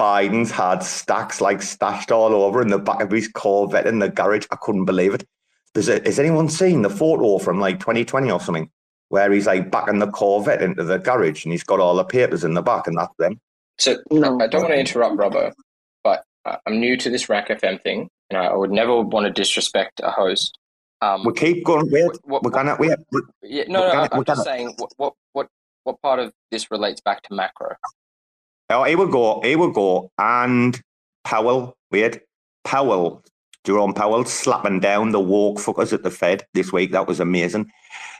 Biden's 0.00 0.50
had 0.50 0.82
stacks 0.82 1.40
like 1.42 1.60
stashed 1.60 2.10
all 2.10 2.32
over 2.32 2.62
in 2.62 2.68
the 2.68 2.78
back 2.78 3.02
of 3.02 3.10
his 3.10 3.28
Corvette 3.28 3.86
in 3.86 3.98
the 3.98 4.08
garage. 4.08 4.46
I 4.50 4.56
couldn't 4.56 4.86
believe 4.86 5.14
it. 5.14 5.26
Does 5.74 5.88
it, 5.88 6.06
has 6.06 6.18
anyone 6.18 6.48
seen 6.48 6.82
the 6.82 6.90
photo 6.90 7.38
from 7.38 7.60
like 7.60 7.80
2020 7.80 8.30
or 8.30 8.40
something? 8.40 8.70
Where 9.12 9.30
he's 9.30 9.46
like 9.46 9.70
backing 9.70 9.98
the 9.98 10.10
Corvette 10.10 10.62
into 10.62 10.82
the 10.84 10.96
garage 10.98 11.44
and 11.44 11.52
he's 11.52 11.62
got 11.62 11.80
all 11.80 11.94
the 11.94 12.02
papers 12.02 12.44
in 12.44 12.54
the 12.54 12.62
back 12.62 12.86
and 12.86 12.96
that's 12.96 13.12
them. 13.18 13.38
So 13.78 13.98
No. 14.10 14.40
I 14.40 14.46
don't 14.46 14.62
want 14.62 14.72
to 14.72 14.80
interrupt, 14.80 15.16
Robbo, 15.18 15.52
but 16.02 16.24
I'm 16.46 16.80
new 16.80 16.96
to 16.96 17.10
this 17.10 17.28
RAC 17.28 17.48
FM 17.48 17.82
thing, 17.82 18.08
and 18.30 18.38
I 18.38 18.54
would 18.54 18.70
never 18.70 19.02
want 19.02 19.26
to 19.26 19.30
disrespect 19.30 20.00
a 20.02 20.10
host. 20.10 20.56
Um, 21.02 21.24
We 21.26 21.34
keep 21.34 21.62
going. 21.62 21.90
Wait, 21.90 22.10
what- 22.24 22.42
we're 22.42 22.50
gonna 22.50 22.74
wait. 22.80 22.96
we- 23.10 23.20
yeah, 23.42 23.64
no, 23.68 23.80
we're 23.82 23.86
no, 23.88 23.92
gonna- 23.92 24.08
I'm 24.12 24.24
just 24.24 24.26
gonna- 24.38 24.44
saying 24.44 24.74
what, 24.78 24.92
what, 24.96 25.12
what, 25.34 25.48
what 25.84 26.00
part 26.00 26.18
of 26.18 26.32
this 26.50 26.70
relates 26.70 27.02
back 27.02 27.20
to 27.24 27.34
macro? 27.34 27.76
Oh, 28.70 28.84
here 28.84 28.96
we 28.96 29.10
go. 29.12 29.42
Here 29.42 29.58
we 29.58 29.70
go. 29.74 30.10
And 30.16 30.80
Powell, 31.24 31.76
wait, 31.90 32.20
Powell, 32.64 33.22
Jerome 33.64 33.92
Powell 33.92 34.24
slapping 34.24 34.80
down 34.80 35.10
the 35.12 35.20
woke 35.20 35.58
fuckers 35.58 35.92
at 35.92 36.02
the 36.02 36.10
Fed 36.10 36.46
this 36.54 36.72
week. 36.72 36.92
That 36.92 37.06
was 37.06 37.20
amazing. 37.20 37.70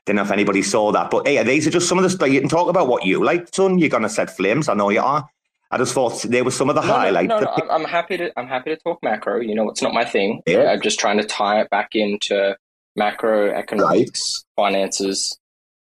Don't 0.06 0.16
know 0.16 0.22
if 0.22 0.30
anybody 0.32 0.62
saw 0.62 0.90
that, 0.92 1.10
but 1.10 1.26
hey, 1.28 1.42
these 1.44 1.66
are 1.66 1.70
just 1.70 1.88
some 1.88 1.96
of 1.98 2.02
the 2.04 2.10
stuff 2.10 2.28
you 2.28 2.40
can 2.40 2.48
talk 2.48 2.68
about 2.68 2.88
what 2.88 3.04
you 3.06 3.22
like, 3.24 3.54
son. 3.54 3.78
You're 3.78 3.88
gonna 3.88 4.08
set 4.08 4.36
flames. 4.36 4.68
I 4.68 4.74
know 4.74 4.90
you 4.90 5.00
are. 5.00 5.28
I 5.70 5.78
just 5.78 5.94
thought 5.94 6.20
there 6.22 6.44
were 6.44 6.50
some 6.50 6.68
of 6.68 6.74
the 6.74 6.80
No, 6.82 6.88
no, 6.88 6.92
highlights. 6.94 7.28
No, 7.28 7.38
no, 7.38 7.44
that- 7.44 7.62
I'm, 7.64 7.70
I'm 7.70 7.84
happy 7.84 8.16
to. 8.16 8.32
I'm 8.38 8.48
happy 8.48 8.70
to 8.70 8.76
talk 8.76 8.98
macro. 9.02 9.40
You 9.40 9.54
know, 9.54 9.70
it's 9.70 9.80
not 9.80 9.94
my 9.94 10.04
thing. 10.04 10.42
Yeah. 10.46 10.70
I'm 10.72 10.80
just 10.82 10.98
trying 10.98 11.18
to 11.18 11.24
tie 11.24 11.60
it 11.60 11.70
back 11.70 11.94
into 11.94 12.56
macroeconomics, 12.98 14.44
finances. 14.56 15.38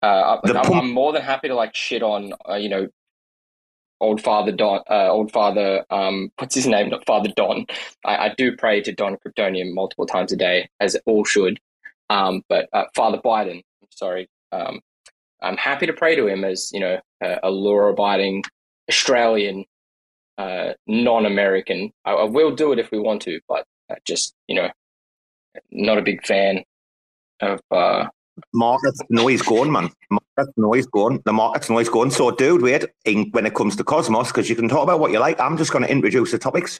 Uh, 0.02 0.40
I'm, 0.44 0.54
pump- 0.54 0.76
I'm 0.76 0.92
more 0.92 1.14
than 1.14 1.22
happy 1.22 1.48
to 1.50 1.56
like 1.56 1.76
shit 1.76 2.02
on. 2.04 2.34
Uh, 2.50 2.56
you 2.56 2.70
know, 2.70 2.88
old 4.00 4.22
father 4.22 4.52
Don. 4.52 4.82
Uh, 4.90 5.10
old 5.10 5.32
father. 5.32 5.84
Um, 5.90 6.32
what's 6.38 6.56
his 6.56 6.68
name? 6.68 6.90
Not 6.90 7.06
father 7.06 7.30
Don. 7.36 7.66
I, 8.06 8.16
I 8.30 8.34
do 8.38 8.56
pray 8.56 8.82
to 8.82 8.92
Don 8.92 9.18
Kryptonium 9.18 9.74
multiple 9.74 10.06
times 10.06 10.32
a 10.32 10.36
day, 10.38 10.70
as 10.80 10.96
all 11.06 11.26
should. 11.26 11.60
Um, 12.10 12.44
but 12.50 12.70
uh, 12.74 12.86
Father 12.96 13.18
Biden. 13.18 13.64
Sorry. 13.96 14.30
Um, 14.52 14.80
I'm 15.42 15.58
happy 15.58 15.86
to 15.86 15.94
pray 15.94 16.16
to 16.16 16.28
him 16.28 16.44
as 16.44 16.72
you 16.72 16.80
know 16.80 17.00
a, 17.22 17.40
a 17.44 17.50
law-abiding 17.50 18.44
Australian 18.90 19.66
uh, 20.38 20.74
non-American. 20.88 21.92
I, 22.06 22.12
I 22.12 22.24
will 22.24 22.54
do 22.56 22.72
it 22.72 22.80
if 22.80 22.92
we 22.92 23.00
want 23.00 23.22
to, 23.24 23.40
but 23.48 23.66
uh, 23.90 23.96
just 24.06 24.34
you 24.48 24.56
know, 24.56 24.70
not 25.72 25.98
a 25.98 26.02
big 26.02 26.26
fan 26.26 26.64
of. 27.42 27.60
Uh, 27.72 28.08
markets 28.54 29.00
know 29.10 29.28
he's 29.28 29.42
going, 29.42 29.72
man. 29.72 29.90
Markets 30.10 30.58
know 30.58 30.74
he's 30.74 30.88
going. 30.88 31.22
The 31.26 31.34
markets 31.34 31.70
know 31.70 31.78
he's 31.78 31.90
going. 31.90 32.12
So, 32.12 32.32
dude, 32.32 32.62
wait, 32.62 32.86
in, 33.06 33.30
when 33.32 33.46
it 33.46 33.56
comes 33.56 33.76
to 33.78 33.84
Cosmos, 33.84 34.28
because 34.28 34.50
you 34.50 34.56
can 34.56 34.68
talk 34.68 34.84
about 34.84 35.00
what 35.00 35.12
you 35.12 35.20
like, 35.20 35.40
I'm 35.40 35.58
just 35.58 35.72
going 35.72 35.86
to 35.86 35.92
introduce 35.92 36.32
the 36.32 36.38
topics. 36.38 36.80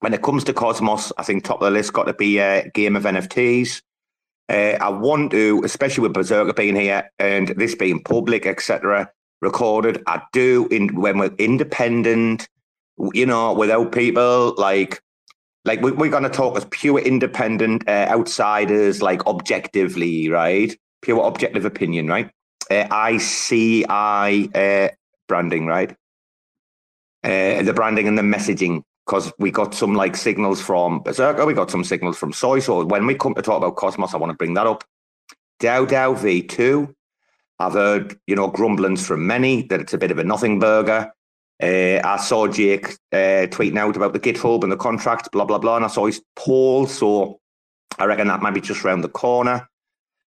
When 0.00 0.14
it 0.14 0.22
comes 0.22 0.44
to 0.44 0.52
Cosmos, 0.52 1.12
I 1.16 1.22
think 1.22 1.44
top 1.44 1.62
of 1.62 1.66
the 1.66 1.70
list 1.70 1.92
got 1.92 2.04
to 2.04 2.14
be 2.14 2.38
a 2.38 2.68
game 2.70 2.96
of 2.96 3.04
NFTs. 3.04 3.82
Uh, 4.48 4.76
I 4.80 4.88
want 4.88 5.30
to, 5.30 5.62
especially 5.64 6.02
with 6.02 6.14
Berserker 6.14 6.52
being 6.52 6.76
here 6.76 7.10
and 7.18 7.48
this 7.48 7.74
being 7.74 8.02
public, 8.02 8.46
etc., 8.46 9.10
recorded. 9.40 10.02
I 10.06 10.22
do 10.32 10.68
in 10.70 10.94
when 11.00 11.18
we're 11.18 11.34
independent, 11.38 12.48
you 13.12 13.26
know, 13.26 13.52
without 13.52 13.92
people 13.92 14.54
like 14.58 15.02
like 15.64 15.80
we, 15.80 15.92
we're 15.92 16.10
going 16.10 16.22
to 16.24 16.28
talk 16.28 16.56
as 16.56 16.66
pure 16.70 16.98
independent 16.98 17.88
uh, 17.88 18.06
outsiders, 18.08 19.00
like 19.00 19.26
objectively, 19.26 20.28
right? 20.28 20.76
Pure 21.02 21.24
objective 21.24 21.64
opinion, 21.64 22.08
right? 22.08 22.30
Uh, 22.70 22.86
ICI 23.10 24.50
uh, 24.54 24.88
branding, 25.28 25.66
right? 25.66 25.90
Uh, 27.24 27.62
the 27.62 27.72
branding 27.74 28.08
and 28.08 28.18
the 28.18 28.22
messaging, 28.22 28.82
because 29.06 29.32
we 29.38 29.50
got 29.50 29.74
some 29.74 29.94
like 29.94 30.16
signals 30.16 30.60
from 30.60 31.00
Berserker, 31.02 31.44
we 31.44 31.54
got 31.54 31.70
some 31.70 31.84
signals 31.84 32.16
from 32.16 32.32
Soy. 32.32 32.60
So 32.60 32.84
when 32.84 33.06
we 33.06 33.14
come 33.14 33.34
to 33.34 33.42
talk 33.42 33.58
about 33.58 33.76
Cosmos, 33.76 34.14
I 34.14 34.18
want 34.18 34.30
to 34.30 34.36
bring 34.36 34.54
that 34.54 34.66
up. 34.66 34.84
DAO 35.60 35.86
DAO 35.86 36.16
V2. 36.16 36.94
I've 37.58 37.74
heard, 37.74 38.18
you 38.26 38.34
know, 38.34 38.48
grumblings 38.48 39.06
from 39.06 39.26
many 39.26 39.62
that 39.68 39.80
it's 39.80 39.94
a 39.94 39.98
bit 39.98 40.10
of 40.10 40.18
a 40.18 40.24
nothing 40.24 40.58
burger. 40.58 41.12
Uh, 41.62 42.00
I 42.02 42.16
saw 42.16 42.48
Jake 42.48 42.86
uh, 43.12 43.46
tweeting 43.46 43.78
out 43.78 43.96
about 43.96 44.12
the 44.12 44.20
GitHub 44.20 44.64
and 44.64 44.72
the 44.72 44.76
contract, 44.76 45.30
blah, 45.30 45.44
blah, 45.44 45.58
blah. 45.58 45.76
And 45.76 45.84
I 45.84 45.88
saw 45.88 46.06
his 46.06 46.20
poll. 46.34 46.86
So 46.86 47.40
I 47.98 48.06
reckon 48.06 48.26
that 48.28 48.42
might 48.42 48.54
be 48.54 48.60
just 48.60 48.84
around 48.84 49.02
the 49.02 49.08
corner. 49.08 49.68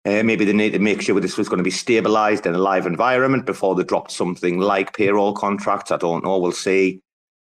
Uh, 0.05 0.21
maybe 0.21 0.43
they 0.43 0.51
need 0.51 0.73
to 0.73 0.79
make 0.79 1.01
sure 1.01 1.17
this 1.21 1.37
was 1.37 1.47
going 1.47 1.59
to 1.59 1.63
be 1.63 1.71
stabilized 1.71 2.45
in 2.45 2.53
a 2.53 2.57
live 2.57 2.85
environment 2.85 3.45
before 3.45 3.73
they 3.73 3.83
dropped 3.83 4.11
something 4.11 4.59
like 4.59 4.93
payroll 4.97 5.33
contracts. 5.33 5.91
I 5.91 5.97
don't 5.97 6.25
know. 6.25 6.37
We'll 6.39 6.51
see. 6.51 7.01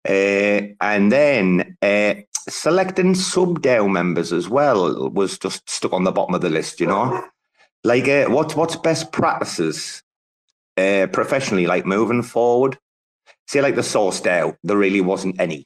Uh, 0.07 0.73
and 0.81 1.11
then 1.11 1.77
uh, 1.81 2.15
selecting 2.47 3.15
sub 3.15 3.61
DAO 3.61 3.89
members 3.91 4.31
as 4.31 4.47
well 4.49 5.09
was 5.09 5.37
just 5.37 5.69
stuck 5.69 5.93
on 5.93 6.03
the 6.03 6.11
bottom 6.11 6.35
of 6.35 6.41
the 6.41 6.49
list, 6.49 6.79
you 6.79 6.87
know? 6.87 7.23
Like, 7.83 8.07
uh, 8.07 8.25
what's, 8.27 8.55
what's 8.55 8.75
best 8.75 9.11
practices 9.11 10.03
uh, 10.77 11.07
professionally, 11.11 11.67
like 11.67 11.85
moving 11.85 12.23
forward? 12.23 12.77
say 13.49 13.61
like 13.61 13.75
the 13.75 13.83
Sauce 13.83 14.21
DAO, 14.21 14.55
there 14.63 14.77
really 14.77 15.01
wasn't 15.01 15.39
any. 15.39 15.65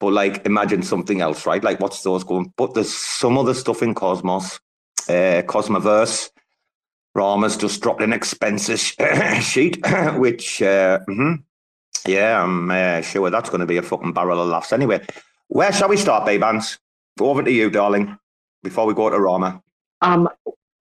But 0.00 0.12
like 0.12 0.44
imagine 0.46 0.82
something 0.82 1.20
else, 1.20 1.46
right? 1.46 1.62
Like 1.62 1.78
what's 1.78 2.02
those 2.02 2.24
going? 2.24 2.52
But 2.56 2.74
there's 2.74 2.92
some 2.92 3.38
other 3.38 3.54
stuff 3.54 3.82
in 3.82 3.94
Cosmos, 3.94 4.58
uh, 5.08 5.42
Cosmoverse. 5.46 6.30
Rama's 7.14 7.56
just 7.56 7.80
dropped 7.82 8.02
an 8.02 8.12
expenses 8.12 8.80
sheet, 9.42 9.78
which 10.16 10.62
uh, 10.62 11.00
mhm. 11.08 11.44
Yeah, 12.06 12.42
I'm 12.42 12.70
uh, 12.70 13.00
sure 13.02 13.30
that's 13.30 13.48
going 13.50 13.60
to 13.60 13.66
be 13.66 13.76
a 13.76 13.82
fucking 13.82 14.12
barrel 14.12 14.40
of 14.40 14.48
laughs. 14.48 14.72
Anyway, 14.72 15.04
where 15.48 15.72
shall 15.72 15.88
we 15.88 15.96
start, 15.96 16.26
Babans? 16.26 16.78
Over 17.20 17.42
to 17.42 17.50
you, 17.52 17.70
darling. 17.70 18.16
Before 18.62 18.86
we 18.86 18.94
go 18.94 19.08
to 19.10 19.18
Rama. 19.18 19.62
Um, 20.02 20.28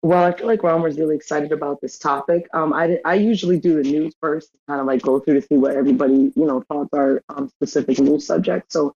well, 0.02 0.24
I 0.24 0.36
feel 0.36 0.48
like 0.48 0.64
Ron 0.64 0.82
was 0.82 0.98
really 0.98 1.16
excited 1.16 1.52
about 1.52 1.82
this 1.82 1.98
topic. 1.98 2.48
Um, 2.54 2.74
I, 2.74 3.00
I 3.06 3.16
usually 3.16 3.60
do 3.60 3.82
the 3.82 3.90
news 3.90 4.14
first, 4.22 4.50
kind 4.68 4.80
of 4.80 4.88
like 4.88 5.02
go 5.02 5.20
through 5.20 5.42
to 5.42 5.46
see 5.46 5.58
what 5.58 5.76
everybody, 5.76 6.32
you 6.36 6.46
know, 6.46 6.62
thoughts 6.68 6.90
are 6.94 7.22
on 7.30 7.50
specific 7.50 8.00
news 8.00 8.26
subjects. 8.26 8.74
So, 8.74 8.96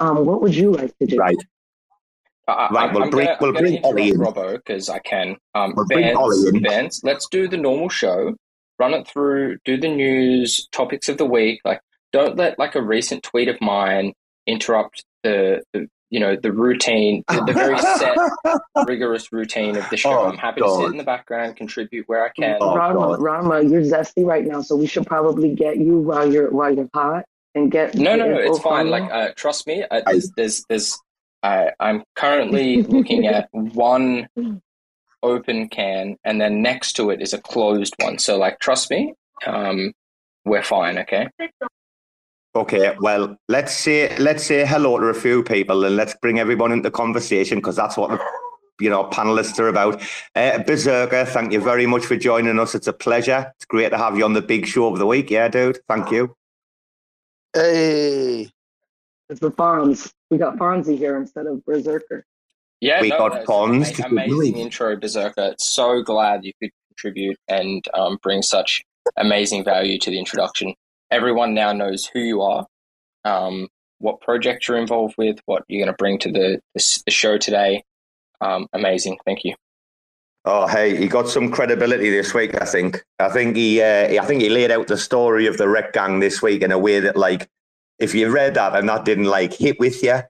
um, 0.00 0.26
what 0.26 0.42
would 0.42 0.54
you 0.54 0.72
like 0.72 0.96
to 0.98 1.06
do? 1.06 1.16
Right. 1.16 1.36
I, 2.48 2.68
Right, 2.72 2.88
I'm, 2.88 2.94
we'll 2.94 3.04
I'm 3.04 3.10
bring- 3.10 3.26
gonna, 3.26 3.36
we'll 3.40 3.56
I'm 3.56 3.62
bring 3.62 3.84
Ollie 3.84 4.08
interrupt 4.10 4.36
in. 4.38 4.42
Robbo 4.44 4.52
because 4.56 4.88
I 4.88 4.98
can. 4.98 5.36
Um, 5.54 5.72
We'll 5.76 5.86
bring 5.86 6.04
Vance, 6.04 6.18
Ollie 6.18 6.48
in. 6.48 6.62
Vance, 6.62 7.00
let's 7.04 7.28
do 7.28 7.46
the 7.48 7.56
normal 7.56 7.88
show. 7.88 8.34
Run 8.80 8.94
it 8.94 9.06
through. 9.06 9.58
Do 9.66 9.76
the 9.76 9.88
news 9.88 10.66
topics 10.72 11.10
of 11.10 11.18
the 11.18 11.26
week. 11.26 11.60
Like, 11.66 11.82
don't 12.12 12.36
let 12.36 12.58
like 12.58 12.74
a 12.74 12.82
recent 12.82 13.22
tweet 13.22 13.48
of 13.48 13.60
mine 13.60 14.14
interrupt 14.46 15.04
the, 15.22 15.62
the 15.74 15.86
you 16.08 16.18
know 16.18 16.34
the 16.34 16.50
routine, 16.50 17.22
the, 17.28 17.44
the 17.44 17.52
very 17.52 17.78
set, 17.78 18.16
rigorous 18.86 19.30
routine 19.32 19.76
of 19.76 19.88
the 19.90 19.98
show. 19.98 20.18
Oh, 20.18 20.24
I'm 20.28 20.38
happy 20.38 20.62
to 20.62 20.76
sit 20.76 20.92
in 20.92 20.96
the 20.96 21.04
background, 21.04 21.56
contribute 21.56 22.08
where 22.08 22.24
I 22.24 22.30
can. 22.30 22.56
Oh, 22.62 22.74
Rama, 22.74 22.98
God. 22.98 23.20
Rama, 23.20 23.62
you're 23.62 23.82
zesty 23.82 24.24
right 24.24 24.46
now, 24.46 24.62
so 24.62 24.76
we 24.76 24.86
should 24.86 25.06
probably 25.06 25.54
get 25.54 25.76
you 25.76 25.98
while 25.98 26.32
you're 26.32 26.50
while 26.50 26.74
you're 26.74 26.88
hot 26.94 27.26
and 27.54 27.70
get 27.70 27.94
No, 27.94 28.16
no, 28.16 28.30
no, 28.30 28.38
it's 28.38 28.56
info 28.56 28.70
fine. 28.70 28.84
from 28.84 28.90
Like, 28.90 29.12
uh, 29.12 29.28
trust 29.36 29.66
me. 29.66 29.84
Uh, 29.90 30.00
there's, 30.06 30.30
there's, 30.36 30.64
there's. 30.70 30.98
I 31.42 31.72
I'm 31.78 32.02
currently 32.16 32.82
looking 32.82 33.26
at 33.26 33.48
one 33.52 34.26
open 35.22 35.68
can, 35.68 36.16
and 36.24 36.40
then 36.40 36.62
next 36.62 36.94
to 36.94 37.10
it 37.10 37.20
is 37.20 37.32
a 37.32 37.40
closed 37.40 37.94
one. 38.00 38.18
So, 38.18 38.38
like, 38.38 38.58
trust 38.58 38.90
me. 38.90 39.14
Um, 39.46 39.92
we're 40.44 40.62
fine. 40.62 40.98
Okay. 40.98 41.28
Okay, 42.54 42.96
well, 43.00 43.36
let's 43.48 43.72
say 43.72 44.16
let's 44.18 44.44
say 44.44 44.66
hello 44.66 44.98
to 44.98 45.06
a 45.06 45.14
few 45.14 45.42
people 45.44 45.84
and 45.84 45.94
let's 45.94 46.14
bring 46.20 46.40
everyone 46.40 46.72
into 46.72 46.90
conversation 46.90 47.58
because 47.58 47.76
that's 47.76 47.96
what 47.96 48.10
the 48.10 48.18
you 48.80 48.90
know 48.90 49.04
panelists 49.04 49.60
are 49.60 49.68
about. 49.68 50.02
Uh, 50.34 50.58
Berserker, 50.58 51.24
thank 51.26 51.52
you 51.52 51.60
very 51.60 51.86
much 51.86 52.04
for 52.04 52.16
joining 52.16 52.58
us. 52.58 52.74
It's 52.74 52.88
a 52.88 52.92
pleasure. 52.92 53.52
It's 53.56 53.66
great 53.66 53.90
to 53.90 53.98
have 53.98 54.18
you 54.18 54.24
on 54.24 54.32
the 54.32 54.42
big 54.42 54.66
show 54.66 54.92
of 54.92 54.98
the 54.98 55.06
week. 55.06 55.30
Yeah, 55.30 55.46
dude. 55.46 55.78
Thank 55.86 56.10
you. 56.10 56.34
Hey, 57.54 58.50
it's 59.28 59.40
the 59.40 59.52
Fonz. 59.52 60.12
We 60.30 60.38
got 60.38 60.56
Fonzie 60.56 60.98
here 60.98 61.16
instead 61.16 61.46
of 61.46 61.64
Berserker. 61.64 62.24
Yeah, 62.80 63.02
We 63.02 63.08
no, 63.08 63.18
got 63.18 63.44
Pons 63.44 63.98
amazing 64.00 64.56
intro, 64.56 64.96
Berserker. 64.96 65.54
So 65.58 66.02
glad 66.02 66.44
you 66.44 66.52
could 66.60 66.70
contribute 66.88 67.38
and 67.46 67.86
um, 67.94 68.18
bring 68.22 68.42
such 68.42 68.82
amazing 69.16 69.64
value 69.64 69.98
to 69.98 70.10
the 70.10 70.18
introduction. 70.18 70.74
Everyone 71.10 71.52
now 71.54 71.72
knows 71.72 72.06
who 72.06 72.20
you 72.20 72.40
are, 72.42 72.66
um, 73.24 73.68
what 73.98 74.20
project 74.20 74.66
you're 74.66 74.78
involved 74.78 75.14
with, 75.18 75.38
what 75.44 75.62
you're 75.68 75.84
going 75.84 75.92
to 75.92 75.96
bring 75.96 76.18
to 76.20 76.32
the, 76.32 76.60
the, 76.74 77.02
the 77.04 77.10
show 77.10 77.36
today. 77.36 77.82
Um, 78.40 78.66
amazing. 78.72 79.18
Thank 79.26 79.44
you. 79.44 79.54
Oh, 80.46 80.66
hey, 80.66 80.96
he 80.96 81.06
got 81.06 81.28
some 81.28 81.50
credibility 81.50 82.08
this 82.08 82.32
week. 82.32 82.60
I 82.62 82.64
think. 82.64 83.04
I 83.18 83.28
think 83.28 83.56
he. 83.56 83.82
Uh, 83.82 84.22
I 84.22 84.24
think 84.24 84.40
he 84.40 84.48
laid 84.48 84.70
out 84.70 84.86
the 84.86 84.96
story 84.96 85.46
of 85.46 85.58
the 85.58 85.68
Wreck 85.68 85.92
Gang 85.92 86.20
this 86.20 86.40
week 86.40 86.62
in 86.62 86.72
a 86.72 86.78
way 86.78 86.98
that, 87.00 87.14
like, 87.14 87.46
if 87.98 88.14
you 88.14 88.30
read 88.30 88.54
that 88.54 88.74
and 88.74 88.88
that 88.88 89.04
didn't 89.04 89.26
like 89.26 89.52
hit 89.52 89.78
with 89.78 90.02
you, 90.02 90.20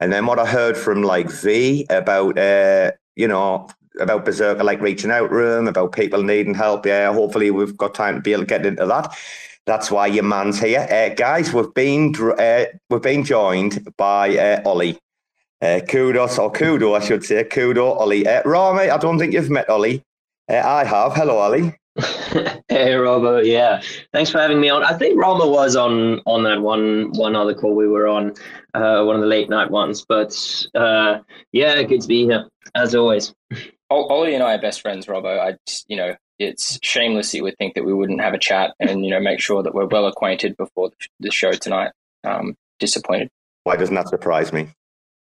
and 0.00 0.12
then 0.12 0.26
what 0.26 0.38
I 0.38 0.46
heard 0.46 0.76
from 0.76 1.02
like 1.02 1.30
V 1.30 1.86
about, 1.90 2.38
uh, 2.38 2.92
you 3.16 3.28
know, 3.28 3.68
about 4.00 4.24
Berserker 4.24 4.64
like 4.64 4.80
reaching 4.80 5.10
out 5.10 5.30
room, 5.30 5.68
about 5.68 5.92
people 5.92 6.22
needing 6.22 6.54
help. 6.54 6.86
Yeah, 6.86 7.12
hopefully 7.12 7.50
we've 7.50 7.76
got 7.76 7.94
time 7.94 8.14
to 8.16 8.20
be 8.20 8.32
able 8.32 8.42
to 8.42 8.46
get 8.46 8.66
into 8.66 8.86
that. 8.86 9.14
That's 9.66 9.90
why 9.90 10.06
your 10.06 10.24
man's 10.24 10.58
here, 10.58 10.86
uh, 10.90 11.14
guys. 11.14 11.52
We've 11.52 11.72
been 11.74 12.14
uh, 12.16 12.64
we've 12.88 13.02
been 13.02 13.24
joined 13.24 13.86
by 13.96 14.36
uh, 14.36 14.62
Ollie. 14.64 14.98
Uh, 15.62 15.80
Cudos 15.86 16.38
or 16.38 16.50
Cudo, 16.50 16.96
I 16.98 17.04
should 17.04 17.22
say. 17.22 17.44
Cudo, 17.44 17.94
Ollie. 17.94 18.26
Uh, 18.26 18.42
Rami, 18.46 18.88
I 18.88 18.96
don't 18.96 19.18
think 19.18 19.34
you've 19.34 19.50
met 19.50 19.68
Ollie. 19.68 20.02
Uh, 20.50 20.62
I 20.64 20.84
have. 20.84 21.12
Hello, 21.12 21.36
Ollie. 21.36 21.79
hey 22.68 22.94
Robo, 22.94 23.38
yeah. 23.38 23.82
Thanks 24.12 24.30
for 24.30 24.38
having 24.38 24.60
me 24.60 24.68
on. 24.70 24.82
I 24.84 24.96
think 24.96 25.20
Rama 25.20 25.46
was 25.46 25.76
on 25.76 26.20
on 26.26 26.44
that 26.44 26.60
one 26.62 27.10
one 27.14 27.34
other 27.36 27.54
call 27.54 27.74
we 27.74 27.88
were 27.88 28.06
on, 28.06 28.32
uh, 28.74 29.02
one 29.04 29.16
of 29.16 29.22
the 29.22 29.26
late 29.28 29.48
night 29.50 29.70
ones. 29.70 30.04
But 30.08 30.32
uh, 30.74 31.18
yeah, 31.52 31.82
good 31.82 32.00
to 32.02 32.08
be 32.08 32.24
here 32.24 32.48
as 32.74 32.94
always. 32.94 33.34
Ollie 33.90 34.34
and 34.34 34.42
I 34.44 34.54
are 34.54 34.60
best 34.60 34.82
friends, 34.82 35.08
Robo. 35.08 35.40
I, 35.40 35.56
just- 35.66 35.84
you 35.88 35.96
know, 35.96 36.14
it's 36.38 36.78
shameless 36.82 37.34
you 37.34 37.42
would 37.42 37.58
think 37.58 37.74
that 37.74 37.84
we 37.84 37.92
wouldn't 37.92 38.20
have 38.20 38.34
a 38.34 38.38
chat 38.38 38.74
and 38.78 39.04
you 39.04 39.10
know 39.10 39.20
make 39.20 39.40
sure 39.40 39.62
that 39.62 39.74
we're 39.74 39.86
well 39.86 40.06
acquainted 40.06 40.56
before 40.56 40.90
the- 40.90 41.08
the 41.18 41.30
show 41.32 41.52
tonight. 41.52 41.90
Um, 42.22 42.54
disappointed. 42.78 43.28
Why 43.64 43.76
doesn't 43.76 43.94
that 43.94 44.08
surprise 44.08 44.52
me? 44.52 44.68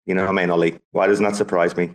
You 0.06 0.16
know 0.16 0.24
what 0.24 0.30
I 0.32 0.34
mean, 0.34 0.50
Ollie? 0.50 0.80
Why 0.92 1.08
doesn't 1.08 1.24
that 1.24 1.36
surprise 1.36 1.76
me? 1.78 1.92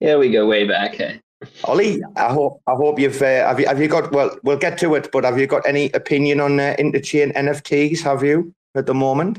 Yeah, 0.00 0.16
we 0.16 0.30
go 0.30 0.46
way 0.46 0.66
back. 0.66 0.94
Hey. 0.96 1.20
Ollie, 1.64 2.00
I 2.16 2.32
hope 2.32 2.60
I 2.66 2.72
hope 2.72 2.98
you've 2.98 3.20
uh, 3.20 3.46
have 3.48 3.60
you 3.60 3.66
have 3.66 3.80
you 3.80 3.88
got 3.88 4.12
well 4.12 4.36
we'll 4.42 4.58
get 4.58 4.78
to 4.78 4.94
it, 4.94 5.10
but 5.12 5.24
have 5.24 5.38
you 5.38 5.46
got 5.46 5.66
any 5.66 5.90
opinion 5.92 6.40
on 6.40 6.60
uh, 6.60 6.74
interchain 6.78 7.34
NFTs? 7.34 8.00
Have 8.02 8.22
you? 8.22 8.54
at 8.74 8.86
the 8.86 8.94
moment? 8.94 9.38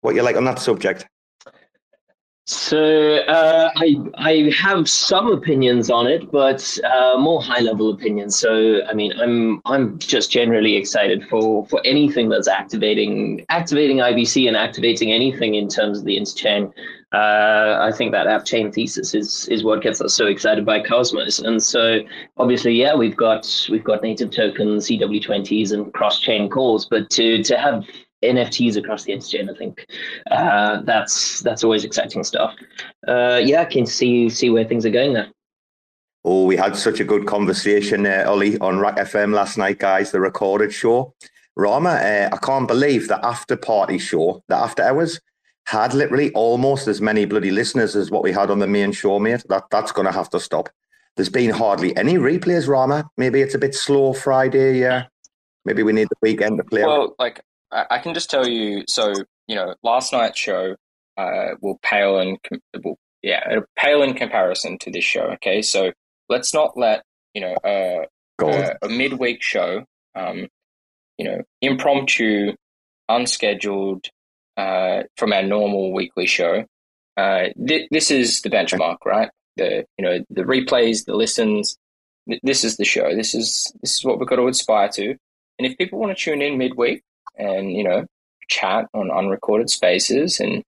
What 0.00 0.14
you 0.14 0.22
like 0.22 0.36
on 0.36 0.44
that 0.44 0.58
subject? 0.58 1.06
So 2.48 3.16
uh, 3.28 3.70
I 3.76 3.96
I 4.14 4.50
have 4.56 4.88
some 4.88 5.30
opinions 5.30 5.90
on 5.90 6.06
it, 6.06 6.30
but 6.32 6.78
uh, 6.82 7.18
more 7.18 7.42
high 7.42 7.60
level 7.60 7.90
opinions. 7.90 8.38
So 8.38 8.80
I 8.86 8.94
mean, 8.94 9.12
I'm 9.20 9.60
I'm 9.66 9.98
just 9.98 10.30
generally 10.30 10.74
excited 10.74 11.28
for 11.28 11.66
for 11.66 11.82
anything 11.84 12.30
that's 12.30 12.48
activating 12.48 13.44
activating 13.50 13.98
IBC 13.98 14.48
and 14.48 14.56
activating 14.56 15.12
anything 15.12 15.56
in 15.56 15.68
terms 15.68 15.98
of 15.98 16.06
the 16.06 16.16
interchain. 16.16 16.72
Uh, 17.12 17.76
I 17.82 17.92
think 17.94 18.12
that 18.12 18.26
app 18.26 18.46
chain 18.46 18.72
thesis 18.72 19.14
is 19.14 19.46
is 19.50 19.62
what 19.62 19.82
gets 19.82 20.00
us 20.00 20.14
so 20.14 20.26
excited 20.26 20.64
by 20.64 20.80
Cosmos. 20.80 21.40
And 21.40 21.62
so 21.62 22.00
obviously, 22.38 22.72
yeah, 22.72 22.94
we've 22.94 23.16
got 23.16 23.46
we've 23.68 23.84
got 23.84 24.02
native 24.02 24.30
tokens, 24.30 24.88
CW20s, 24.88 25.72
and 25.72 25.92
cross 25.92 26.18
chain 26.20 26.48
calls, 26.48 26.86
but 26.86 27.10
to 27.10 27.42
to 27.42 27.58
have 27.58 27.84
NFTs 28.22 28.76
across 28.76 29.04
the 29.04 29.12
internet. 29.12 29.54
I 29.54 29.58
think 29.58 29.86
uh, 30.30 30.80
that's 30.82 31.40
that's 31.40 31.64
always 31.64 31.84
exciting 31.84 32.24
stuff. 32.24 32.54
Uh, 33.06 33.40
yeah, 33.42 33.62
I 33.62 33.64
can 33.64 33.86
see 33.86 34.28
see 34.28 34.50
where 34.50 34.64
things 34.64 34.84
are 34.84 34.90
going 34.90 35.14
there. 35.14 35.28
Oh, 36.24 36.44
we 36.44 36.56
had 36.56 36.76
such 36.76 37.00
a 37.00 37.04
good 37.04 37.26
conversation, 37.26 38.04
uh, 38.04 38.24
Ollie, 38.26 38.58
on 38.58 38.78
RAC 38.80 38.96
FM 38.96 39.32
last 39.32 39.56
night, 39.56 39.78
guys. 39.78 40.10
The 40.10 40.20
recorded 40.20 40.72
show. 40.72 41.14
Rama, 41.56 41.90
uh, 41.90 42.28
I 42.32 42.36
can't 42.38 42.68
believe 42.68 43.08
the 43.08 43.24
after 43.24 43.56
party 43.56 43.98
show, 43.98 44.42
the 44.48 44.56
after 44.56 44.82
hours, 44.82 45.20
had 45.66 45.92
literally 45.92 46.32
almost 46.32 46.86
as 46.88 47.00
many 47.00 47.24
bloody 47.24 47.50
listeners 47.50 47.96
as 47.96 48.10
what 48.10 48.22
we 48.22 48.32
had 48.32 48.50
on 48.50 48.58
the 48.58 48.66
main 48.66 48.92
show, 48.92 49.18
mate. 49.18 49.44
That 49.48 49.64
that's 49.70 49.92
going 49.92 50.06
to 50.06 50.12
have 50.12 50.30
to 50.30 50.40
stop. 50.40 50.68
There's 51.16 51.28
been 51.28 51.50
hardly 51.50 51.96
any 51.96 52.14
replays, 52.14 52.68
Rama. 52.68 53.08
Maybe 53.16 53.40
it's 53.40 53.54
a 53.54 53.58
bit 53.58 53.74
slow 53.74 54.12
Friday. 54.12 54.78
Yeah, 54.78 55.06
maybe 55.64 55.82
we 55.82 55.92
need 55.92 56.08
the 56.08 56.16
weekend 56.22 56.58
to 56.58 56.64
play. 56.64 56.84
Well, 56.84 57.14
like 57.18 57.42
I, 57.70 57.98
can 57.98 58.14
just 58.14 58.30
tell 58.30 58.48
you. 58.48 58.84
So 58.88 59.12
you 59.46 59.56
know, 59.56 59.74
last 59.82 60.12
night's 60.12 60.38
show 60.38 60.76
uh, 61.16 61.50
will 61.60 61.78
pale 61.82 62.18
in 62.20 62.36
will, 62.82 62.98
yeah, 63.22 63.42
it'll 63.50 63.64
pale 63.76 64.02
in 64.02 64.14
comparison 64.14 64.78
to 64.78 64.90
this 64.90 65.04
show. 65.04 65.22
Okay, 65.34 65.62
so 65.62 65.92
let's 66.28 66.54
not 66.54 66.76
let 66.76 67.02
you 67.34 67.40
know 67.40 67.54
uh, 67.64 68.06
a, 68.44 68.76
a 68.82 68.88
midweek 68.88 69.42
show, 69.42 69.84
um, 70.14 70.46
you 71.18 71.24
know, 71.24 71.42
impromptu, 71.60 72.52
unscheduled 73.08 74.06
uh, 74.56 75.02
from 75.16 75.32
our 75.32 75.42
normal 75.42 75.92
weekly 75.92 76.26
show. 76.26 76.64
Uh, 77.16 77.48
th- 77.66 77.88
this 77.90 78.10
is 78.10 78.42
the 78.42 78.50
benchmark, 78.50 78.98
right? 79.04 79.30
The 79.56 79.84
you 79.98 80.04
know 80.04 80.18
the 80.30 80.42
replays, 80.42 81.04
the 81.04 81.16
listens. 81.16 81.76
Th- 82.28 82.40
this 82.42 82.64
is 82.64 82.76
the 82.76 82.84
show. 82.84 83.14
This 83.14 83.34
is 83.34 83.72
this 83.82 83.96
is 83.96 84.04
what 84.04 84.18
we've 84.18 84.28
got 84.28 84.36
to 84.36 84.46
aspire 84.46 84.88
to. 84.90 85.16
And 85.58 85.66
if 85.66 85.76
people 85.76 85.98
want 85.98 86.16
to 86.16 86.22
tune 86.22 86.42
in 86.42 86.56
midweek, 86.56 87.02
and 87.36 87.72
you 87.72 87.84
know 87.84 88.04
chat 88.48 88.86
on 88.94 89.10
unrecorded 89.10 89.68
spaces 89.68 90.40
and 90.40 90.62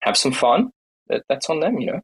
have 0.00 0.16
some 0.16 0.32
fun 0.32 0.70
that, 1.08 1.22
that's 1.28 1.50
on 1.50 1.60
them 1.60 1.78
you 1.78 1.86
know 1.86 2.00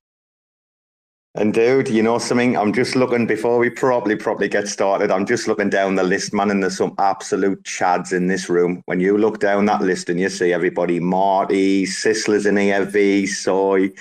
and 1.37 1.55
dude, 1.55 1.89
you 1.89 2.03
know 2.03 2.19
something? 2.19 2.57
I'm 2.57 2.73
just 2.73 2.97
looking 2.97 3.25
before 3.25 3.61
we 3.61 3.71
probably 3.71 4.17
probably 4.17 4.49
get 4.49 4.67
started. 4.67 5.13
I'm 5.13 5.27
just 5.27 5.47
looking 5.47 5.71
down 5.71 5.95
the 5.95 6.03
list, 6.03 6.35
man, 6.35 6.51
and 6.51 6.61
there's 6.61 6.77
some 6.77 6.93
absolute 6.99 7.63
chads 7.63 8.13
in 8.13 8.27
this 8.27 8.49
room. 8.49 8.83
When 8.87 8.99
you 8.99 9.17
look 9.17 9.39
down 9.39 9.67
that 9.67 9.81
list 9.81 10.09
and 10.09 10.19
you 10.19 10.29
see 10.29 10.53
everybody, 10.53 10.99
Marty, 10.99 11.87
Sislers 11.87 12.47
in 12.47 12.57
here, 12.57 12.85
Soy, 13.29 13.93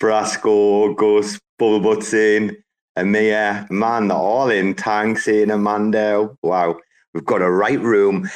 Brasco, 0.00 0.96
Gus, 0.96 1.38
Bubble 1.56 1.78
Butts 1.78 2.12
in, 2.12 2.56
Amir, 2.96 3.64
man, 3.70 4.08
they're 4.08 4.16
all 4.16 4.50
in. 4.50 4.74
Tanks 4.74 5.28
in, 5.28 5.50
Amando. 5.50 6.36
Wow. 6.42 6.78
We've 7.14 7.24
got 7.24 7.42
a 7.42 7.50
right 7.50 7.80
room. 7.80 8.28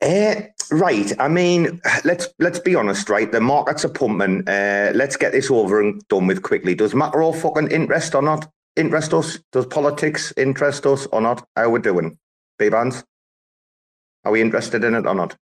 Uh, 0.00 0.36
right. 0.70 1.12
I 1.20 1.28
mean, 1.28 1.80
let's 2.04 2.28
let's 2.38 2.58
be 2.58 2.74
honest, 2.74 3.08
right? 3.08 3.30
The 3.30 3.40
markets 3.40 3.84
are 3.84 3.90
pumping. 3.90 4.48
Uh, 4.48 4.92
let's 4.94 5.16
get 5.16 5.32
this 5.32 5.50
over 5.50 5.80
and 5.80 6.06
done 6.08 6.26
with 6.26 6.42
quickly. 6.42 6.74
Does 6.74 6.94
macro 6.94 7.32
fucking 7.32 7.70
interest 7.70 8.14
or 8.14 8.22
not? 8.22 8.50
Interest 8.76 9.12
us? 9.12 9.38
Does 9.52 9.66
politics 9.66 10.32
interest 10.36 10.86
us 10.86 11.06
or 11.06 11.20
not? 11.20 11.46
How 11.56 11.68
we 11.68 11.80
doing? 11.80 12.18
B-bands? 12.58 13.04
Are 14.24 14.32
we 14.32 14.40
interested 14.40 14.82
in 14.84 14.94
it 14.94 15.06
or 15.06 15.14
not? 15.14 15.36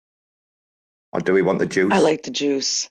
Or 1.12 1.20
do 1.20 1.32
we 1.32 1.42
want 1.42 1.58
the 1.58 1.66
juice? 1.66 1.92
I 1.92 1.98
like 1.98 2.22
the 2.22 2.30
juice. 2.30 2.88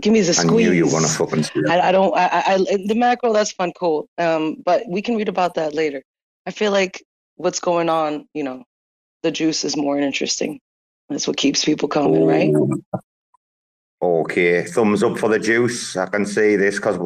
Give 0.00 0.12
me 0.12 0.20
the 0.20 0.34
squeeze. 0.34 0.68
I 0.68 0.70
knew 0.70 0.72
you 0.72 0.88
want 0.88 1.06
to 1.06 1.12
fucking 1.12 1.44
see 1.44 1.62
I, 1.70 1.88
I, 1.88 1.92
don't. 1.92 2.14
I, 2.16 2.28
I, 2.32 2.56
the 2.86 2.94
macro. 2.96 3.32
That's 3.32 3.52
fun, 3.52 3.72
cool. 3.78 4.08
Um, 4.18 4.56
but 4.64 4.82
we 4.88 5.00
can 5.00 5.16
read 5.16 5.28
about 5.28 5.54
that 5.54 5.72
later. 5.72 6.02
I 6.46 6.50
feel 6.50 6.72
like 6.72 7.04
what's 7.36 7.60
going 7.60 7.88
on, 7.88 8.28
you 8.34 8.42
know, 8.42 8.64
the 9.24 9.32
juice 9.32 9.64
is 9.64 9.76
more 9.76 9.98
interesting. 9.98 10.60
That's 11.08 11.26
what 11.26 11.36
keeps 11.36 11.64
people 11.64 11.88
coming, 11.88 12.24
right? 12.24 12.54
Oh. 12.54 14.20
Okay, 14.20 14.64
thumbs 14.64 15.02
up 15.02 15.18
for 15.18 15.28
the 15.28 15.38
juice. 15.38 15.96
I 15.96 16.06
can 16.06 16.26
see 16.26 16.56
this 16.56 16.76
because 16.76 16.98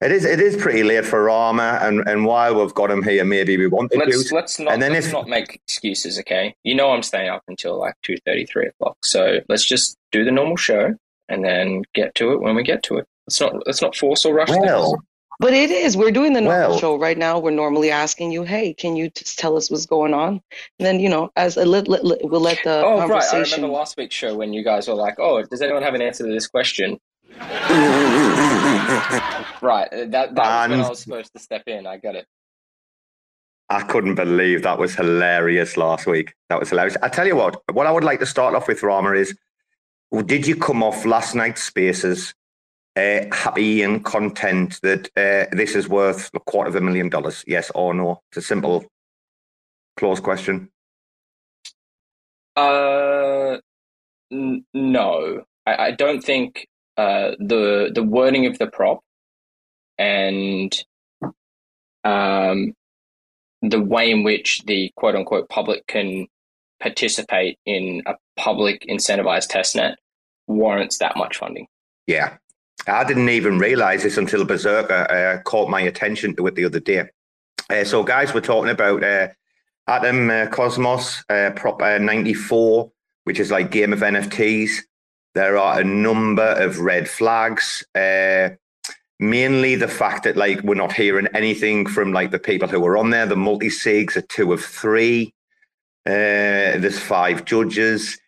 it 0.00 0.12
is 0.12 0.24
it 0.24 0.40
is 0.40 0.56
pretty 0.56 0.84
late 0.84 1.04
for 1.04 1.24
Rama, 1.24 1.80
and, 1.82 2.06
and 2.08 2.24
while 2.24 2.54
we've 2.54 2.72
got 2.74 2.90
him 2.90 3.02
here, 3.02 3.24
maybe 3.24 3.56
we 3.56 3.66
want 3.66 3.90
the 3.90 3.98
let's, 3.98 4.12
juice. 4.12 4.32
Let's 4.32 4.58
not, 4.60 4.72
and 4.72 4.80
then 4.80 4.92
let's 4.92 5.06
if, 5.06 5.12
not 5.12 5.28
make 5.28 5.56
excuses, 5.66 6.18
okay? 6.20 6.54
You 6.62 6.76
know 6.76 6.92
I'm 6.92 7.02
staying 7.02 7.28
up 7.28 7.42
until 7.48 7.76
like 7.76 7.94
two 8.02 8.16
thirty, 8.24 8.46
three 8.46 8.68
o'clock. 8.68 8.96
So 9.02 9.40
let's 9.48 9.66
just 9.66 9.96
do 10.12 10.24
the 10.24 10.30
normal 10.30 10.56
show 10.56 10.94
and 11.28 11.44
then 11.44 11.82
get 11.94 12.14
to 12.14 12.32
it 12.32 12.40
when 12.40 12.54
we 12.54 12.62
get 12.62 12.84
to 12.84 12.98
it. 12.98 13.06
Let's 13.26 13.40
not 13.40 13.66
let's 13.66 13.82
not 13.82 13.96
force 13.96 14.24
or 14.24 14.32
rush 14.32 14.48
well, 14.48 14.92
things. 14.92 15.02
But 15.40 15.54
it 15.54 15.70
is. 15.70 15.96
We're 15.96 16.10
doing 16.10 16.32
the 16.32 16.40
normal 16.40 16.70
well, 16.70 16.78
show 16.78 16.96
right 16.98 17.16
now. 17.16 17.38
We're 17.38 17.52
normally 17.52 17.92
asking 17.92 18.32
you, 18.32 18.42
"Hey, 18.42 18.74
can 18.74 18.96
you 18.96 19.08
just 19.10 19.38
tell 19.38 19.56
us 19.56 19.70
what's 19.70 19.86
going 19.86 20.12
on?" 20.12 20.40
And 20.78 20.86
then 20.86 20.98
you 20.98 21.08
know, 21.08 21.30
as 21.36 21.56
a 21.56 21.64
let, 21.64 21.86
let, 21.86 22.04
let, 22.04 22.18
we'll 22.24 22.40
let 22.40 22.58
the 22.64 22.84
oh 22.84 22.98
conversation. 22.98 23.38
right, 23.38 23.52
I 23.52 23.54
remember 23.54 23.76
last 23.76 23.96
week's 23.96 24.16
show 24.16 24.36
when 24.36 24.52
you 24.52 24.64
guys 24.64 24.88
were 24.88 24.94
like, 24.94 25.14
"Oh, 25.20 25.42
does 25.44 25.62
anyone 25.62 25.82
have 25.82 25.94
an 25.94 26.02
answer 26.02 26.26
to 26.26 26.32
this 26.32 26.48
question?" 26.48 26.98
right, 29.62 29.88
uh, 29.92 30.06
that 30.06 30.34
that 30.34 30.68
was 30.68 30.70
when 30.70 30.80
I 30.80 30.88
was 30.88 31.00
supposed 31.00 31.32
to 31.34 31.38
step 31.38 31.62
in. 31.68 31.86
I 31.86 31.98
got 31.98 32.16
it. 32.16 32.26
I 33.70 33.82
couldn't 33.82 34.16
believe 34.16 34.62
that 34.62 34.78
was 34.78 34.96
hilarious 34.96 35.76
last 35.76 36.06
week. 36.06 36.34
That 36.48 36.58
was 36.58 36.70
hilarious. 36.70 36.96
I 37.02 37.08
tell 37.08 37.26
you 37.26 37.36
what, 37.36 37.62
what 37.72 37.86
I 37.86 37.92
would 37.92 38.02
like 38.02 38.18
to 38.20 38.26
start 38.26 38.54
off 38.54 38.66
with, 38.66 38.82
Rama, 38.82 39.12
is 39.12 39.36
did 40.24 40.46
you 40.46 40.56
come 40.56 40.82
off 40.82 41.04
last 41.04 41.34
night's 41.34 41.62
spaces 41.62 42.34
uh, 42.98 43.34
happy 43.34 43.82
and 43.82 44.04
content 44.04 44.80
that 44.82 45.06
uh, 45.16 45.54
this 45.56 45.74
is 45.74 45.88
worth 45.88 46.30
a 46.34 46.40
quarter 46.40 46.68
of 46.68 46.76
a 46.76 46.80
million 46.80 47.08
dollars? 47.08 47.44
Yes 47.46 47.70
or 47.74 47.94
no? 47.94 48.20
It's 48.30 48.38
a 48.38 48.42
simple, 48.42 48.84
close 49.96 50.20
question. 50.20 50.70
Uh, 52.56 53.58
n- 54.32 54.64
no, 54.74 55.44
I, 55.64 55.86
I, 55.86 55.90
don't 55.92 56.22
think 56.22 56.66
uh, 56.96 57.32
the 57.38 57.92
the 57.94 58.02
wording 58.02 58.46
of 58.46 58.58
the 58.58 58.66
prop 58.66 58.98
and 59.96 60.76
um, 62.02 62.74
the 63.62 63.80
way 63.80 64.10
in 64.10 64.24
which 64.24 64.64
the 64.66 64.90
quote 64.96 65.14
unquote 65.14 65.48
public 65.48 65.86
can 65.86 66.26
participate 66.80 67.58
in 67.64 68.02
a 68.06 68.14
public 68.36 68.84
incentivized 68.88 69.50
testnet 69.50 69.94
warrants 70.48 70.98
that 70.98 71.16
much 71.16 71.36
funding. 71.36 71.68
Yeah, 72.08 72.38
I 72.88 73.04
didn't 73.04 73.28
even 73.28 73.58
realize 73.58 74.02
this 74.02 74.16
until 74.16 74.44
Berserker 74.44 75.06
uh, 75.10 75.42
caught 75.42 75.68
my 75.68 75.80
attention 75.82 76.34
to 76.36 76.46
it 76.46 76.54
the 76.54 76.64
other 76.64 76.80
day. 76.80 77.04
Uh, 77.68 77.84
so, 77.84 78.02
guys, 78.02 78.32
we're 78.32 78.40
talking 78.40 78.70
about 78.70 79.04
uh, 79.04 79.28
Atom 79.86 80.30
uh, 80.30 80.46
Cosmos 80.46 81.22
uh, 81.28 81.50
Prop 81.54 81.82
uh, 81.82 81.98
94, 81.98 82.90
which 83.24 83.38
is 83.38 83.50
like 83.50 83.70
game 83.70 83.92
of 83.92 84.00
NFTs. 84.00 84.70
There 85.34 85.58
are 85.58 85.80
a 85.80 85.84
number 85.84 86.54
of 86.58 86.80
red 86.80 87.08
flags. 87.08 87.84
mainly 89.20 89.74
the 89.74 89.88
fact 89.88 90.24
that 90.24 90.36
like 90.36 90.62
we're 90.62 90.74
not 90.74 90.92
hearing 90.92 91.26
anything 91.34 91.84
from 91.86 92.12
like 92.12 92.30
the 92.30 92.38
people 92.38 92.68
who 92.68 92.80
were 92.80 92.96
on 92.96 93.10
there. 93.10 93.26
The 93.26 93.36
multi 93.36 93.68
sigs 93.68 94.16
are 94.16 94.22
two 94.22 94.52
of 94.52 94.64
three. 94.64 95.34
there's 96.04 96.98
five 96.98 97.44
judges 97.44 98.18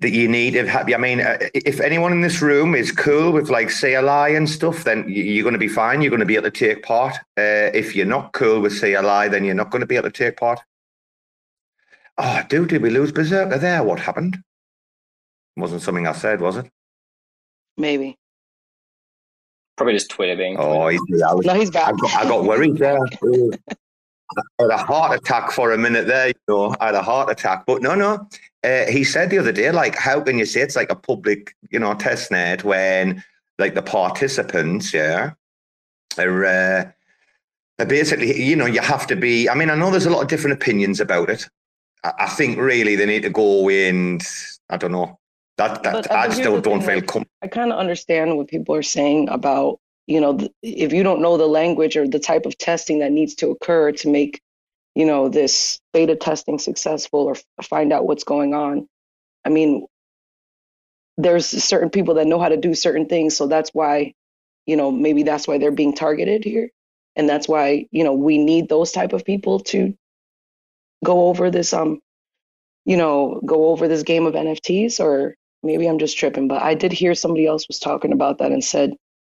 that 0.00 0.10
you 0.10 0.28
need. 0.28 0.54
If 0.54 0.74
I 0.74 0.96
mean, 0.96 1.20
uh, 1.20 1.38
if 1.54 1.80
anyone 1.80 2.12
in 2.12 2.20
this 2.20 2.42
room 2.42 2.74
is 2.74 2.92
cool 2.92 3.32
with 3.32 3.50
like 3.50 3.70
CLI 3.70 4.36
and 4.36 4.48
stuff, 4.48 4.84
then 4.84 5.04
you're 5.08 5.42
going 5.42 5.54
to 5.54 5.58
be 5.58 5.68
fine. 5.68 6.02
You're 6.02 6.10
going 6.10 6.20
to 6.20 6.26
be 6.26 6.36
able 6.36 6.50
to 6.50 6.50
take 6.50 6.82
part. 6.82 7.14
Uh, 7.36 7.70
if 7.74 7.96
you're 7.96 8.06
not 8.06 8.32
cool 8.32 8.60
with 8.60 8.78
CLI, 8.78 9.28
then 9.28 9.44
you're 9.44 9.54
not 9.54 9.70
going 9.70 9.80
to 9.80 9.86
be 9.86 9.96
able 9.96 10.10
to 10.10 10.24
take 10.24 10.36
part. 10.36 10.60
Oh, 12.18 12.42
dude, 12.48 12.68
did 12.68 12.82
we 12.82 12.90
lose 12.90 13.12
Berserker 13.12 13.58
there? 13.58 13.82
What 13.84 14.00
happened? 14.00 14.38
Wasn't 15.56 15.82
something 15.82 16.06
I 16.06 16.12
said, 16.12 16.40
was 16.40 16.56
it? 16.56 16.68
Maybe. 17.76 18.16
Probably 19.76 19.94
just 19.94 20.10
Twitter 20.10 20.36
being. 20.36 20.56
Oh, 20.58 20.88
he's, 20.88 21.00
no, 21.08 21.54
he's 21.54 21.70
back. 21.70 21.94
I 21.94 21.96
got, 21.96 22.14
I 22.14 22.24
got 22.24 22.44
worried 22.44 22.76
there. 22.76 22.98
I 24.36 24.42
had 24.62 24.70
a 24.70 24.76
heart 24.76 25.16
attack 25.16 25.52
for 25.52 25.72
a 25.72 25.78
minute 25.78 26.06
there, 26.06 26.28
you 26.28 26.34
know. 26.48 26.74
I 26.80 26.86
had 26.86 26.94
a 26.96 27.02
heart 27.02 27.30
attack, 27.30 27.64
but 27.66 27.80
no, 27.80 27.94
no. 27.94 28.28
Uh, 28.64 28.86
he 28.86 29.04
said 29.04 29.30
the 29.30 29.38
other 29.38 29.52
day, 29.52 29.70
like, 29.70 29.96
how 29.96 30.20
can 30.20 30.38
you 30.38 30.44
say 30.44 30.60
it's 30.60 30.76
like 30.76 30.90
a 30.90 30.96
public, 30.96 31.54
you 31.70 31.78
know, 31.78 31.94
test 31.94 32.30
net 32.30 32.64
when, 32.64 33.22
like, 33.58 33.74
the 33.74 33.82
participants, 33.82 34.92
yeah, 34.92 35.30
are, 36.18 36.44
uh, 36.44 36.90
are 37.78 37.86
basically, 37.86 38.42
you 38.42 38.56
know, 38.56 38.66
you 38.66 38.80
have 38.80 39.06
to 39.06 39.16
be. 39.16 39.48
I 39.48 39.54
mean, 39.54 39.70
I 39.70 39.76
know 39.76 39.90
there's 39.90 40.06
a 40.06 40.10
lot 40.10 40.22
of 40.22 40.28
different 40.28 40.60
opinions 40.60 41.00
about 41.00 41.30
it. 41.30 41.46
I, 42.02 42.12
I 42.18 42.26
think 42.26 42.58
really 42.58 42.96
they 42.96 43.06
need 43.06 43.22
to 43.22 43.30
go 43.30 43.68
and, 43.68 44.22
I 44.68 44.76
don't 44.76 44.92
know, 44.92 45.18
That, 45.58 45.82
that 45.82 46.10
I 46.12 46.28
still 46.30 46.60
don't 46.60 46.82
feel 46.82 47.02
com- 47.02 47.26
I 47.42 47.48
kind 47.48 47.72
of 47.72 47.78
understand 47.78 48.36
what 48.36 48.48
people 48.48 48.74
are 48.74 48.82
saying 48.82 49.28
about, 49.28 49.80
you 50.06 50.20
know, 50.20 50.38
if 50.62 50.92
you 50.92 51.02
don't 51.02 51.20
know 51.20 51.36
the 51.36 51.46
language 51.46 51.96
or 51.96 52.08
the 52.08 52.18
type 52.18 52.46
of 52.46 52.56
testing 52.58 52.98
that 53.00 53.12
needs 53.12 53.34
to 53.36 53.50
occur 53.50 53.92
to 53.92 54.08
make, 54.08 54.40
you 54.94 55.06
know, 55.06 55.28
this 55.28 55.80
beta 55.92 56.16
testing 56.16 56.58
successful 56.58 57.20
or 57.22 57.36
find 57.62 57.92
out 57.92 58.06
what's 58.06 58.24
going 58.24 58.54
on. 58.54 58.88
I 59.44 59.50
mean, 59.50 59.86
there's 61.18 61.46
certain 61.46 61.90
people 61.90 62.14
that 62.14 62.26
know 62.26 62.40
how 62.40 62.48
to 62.50 62.56
do 62.56 62.74
certain 62.74 63.06
things, 63.06 63.36
so 63.36 63.46
that's 63.48 63.70
why, 63.72 64.14
you 64.66 64.76
know, 64.76 64.90
maybe 64.92 65.22
that's 65.24 65.48
why 65.48 65.58
they're 65.58 65.70
being 65.72 65.94
targeted 65.94 66.44
here, 66.44 66.70
and 67.16 67.28
that's 67.28 67.48
why, 67.48 67.86
you 67.92 68.04
know, 68.04 68.14
we 68.14 68.38
need 68.38 68.68
those 68.68 68.92
type 68.92 69.12
of 69.12 69.24
people 69.24 69.60
to 69.60 69.94
go 71.04 71.28
over 71.28 71.50
this 71.50 71.72
um 71.74 71.96
you 72.86 72.98
know, 72.98 73.40
go 73.46 73.68
over 73.68 73.88
this 73.88 74.04
game 74.04 74.26
of 74.26 74.34
NFTs 74.34 75.00
or 75.00 75.36
maybe 75.62 75.88
I'm 75.88 76.00
just 76.00 76.18
tripping, 76.18 76.48
but 76.48 76.62
I 76.62 76.74
did 76.74 76.92
hear 76.92 77.14
somebody 77.14 77.46
else 77.46 77.68
was 77.68 77.80
talking 77.80 78.12
about 78.12 78.38
that 78.40 78.52
and 78.52 78.64
said 78.64 78.94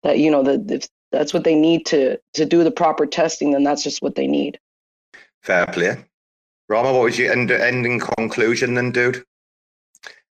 that, 0.04 0.20
you 0.20 0.30
know, 0.32 0.44
that 0.44 0.70
if 0.70 0.88
that's 1.12 1.34
what 1.34 1.44
they 1.44 1.56
need 1.56 1.86
to 1.88 2.18
to 2.36 2.46
do 2.46 2.64
the 2.64 2.72
proper 2.72 3.06
testing, 3.06 3.52
then 3.52 3.64
that's 3.64 3.84
just 3.84 4.02
what 4.02 4.16
they 4.16 4.28
need. 4.28 4.60
Fair 5.42 5.66
play. 5.66 6.04
Rama, 6.68 6.92
what 6.92 7.04
was 7.04 7.18
your 7.18 7.32
end, 7.32 7.50
ending 7.50 7.98
conclusion 7.98 8.74
then, 8.74 8.92
dude? 8.92 9.24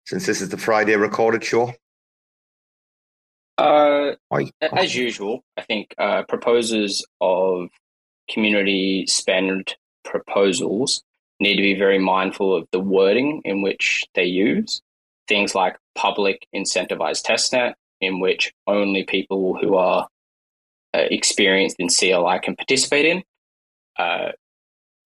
Since 0.04 0.26
this 0.26 0.40
is 0.40 0.50
the 0.50 0.58
Friday 0.58 0.94
recorded 0.96 1.42
show. 1.42 1.72
Uh, 3.58 4.12
as 4.60 4.94
usual, 4.94 5.42
I 5.56 5.62
think 5.62 5.94
uh, 5.98 6.24
proposers 6.24 7.04
of 7.20 7.68
community 8.30 9.06
spend 9.06 9.74
proposals 10.04 11.02
need 11.40 11.56
to 11.56 11.62
be 11.62 11.74
very 11.74 11.98
mindful 11.98 12.54
of 12.54 12.68
the 12.70 12.80
wording 12.80 13.40
in 13.44 13.62
which 13.62 14.04
they 14.14 14.24
use. 14.24 14.82
Things 15.26 15.54
like 15.54 15.76
public 15.94 16.46
incentivized 16.54 17.24
testnet, 17.24 17.74
in 18.00 18.20
which 18.20 18.52
only 18.66 19.04
people 19.04 19.56
who 19.60 19.76
are 19.76 20.06
uh, 20.94 21.04
experienced 21.10 21.76
in 21.78 21.88
CLI 21.88 22.38
can 22.42 22.56
participate 22.56 23.06
in. 23.06 23.22
Uh, 23.98 24.32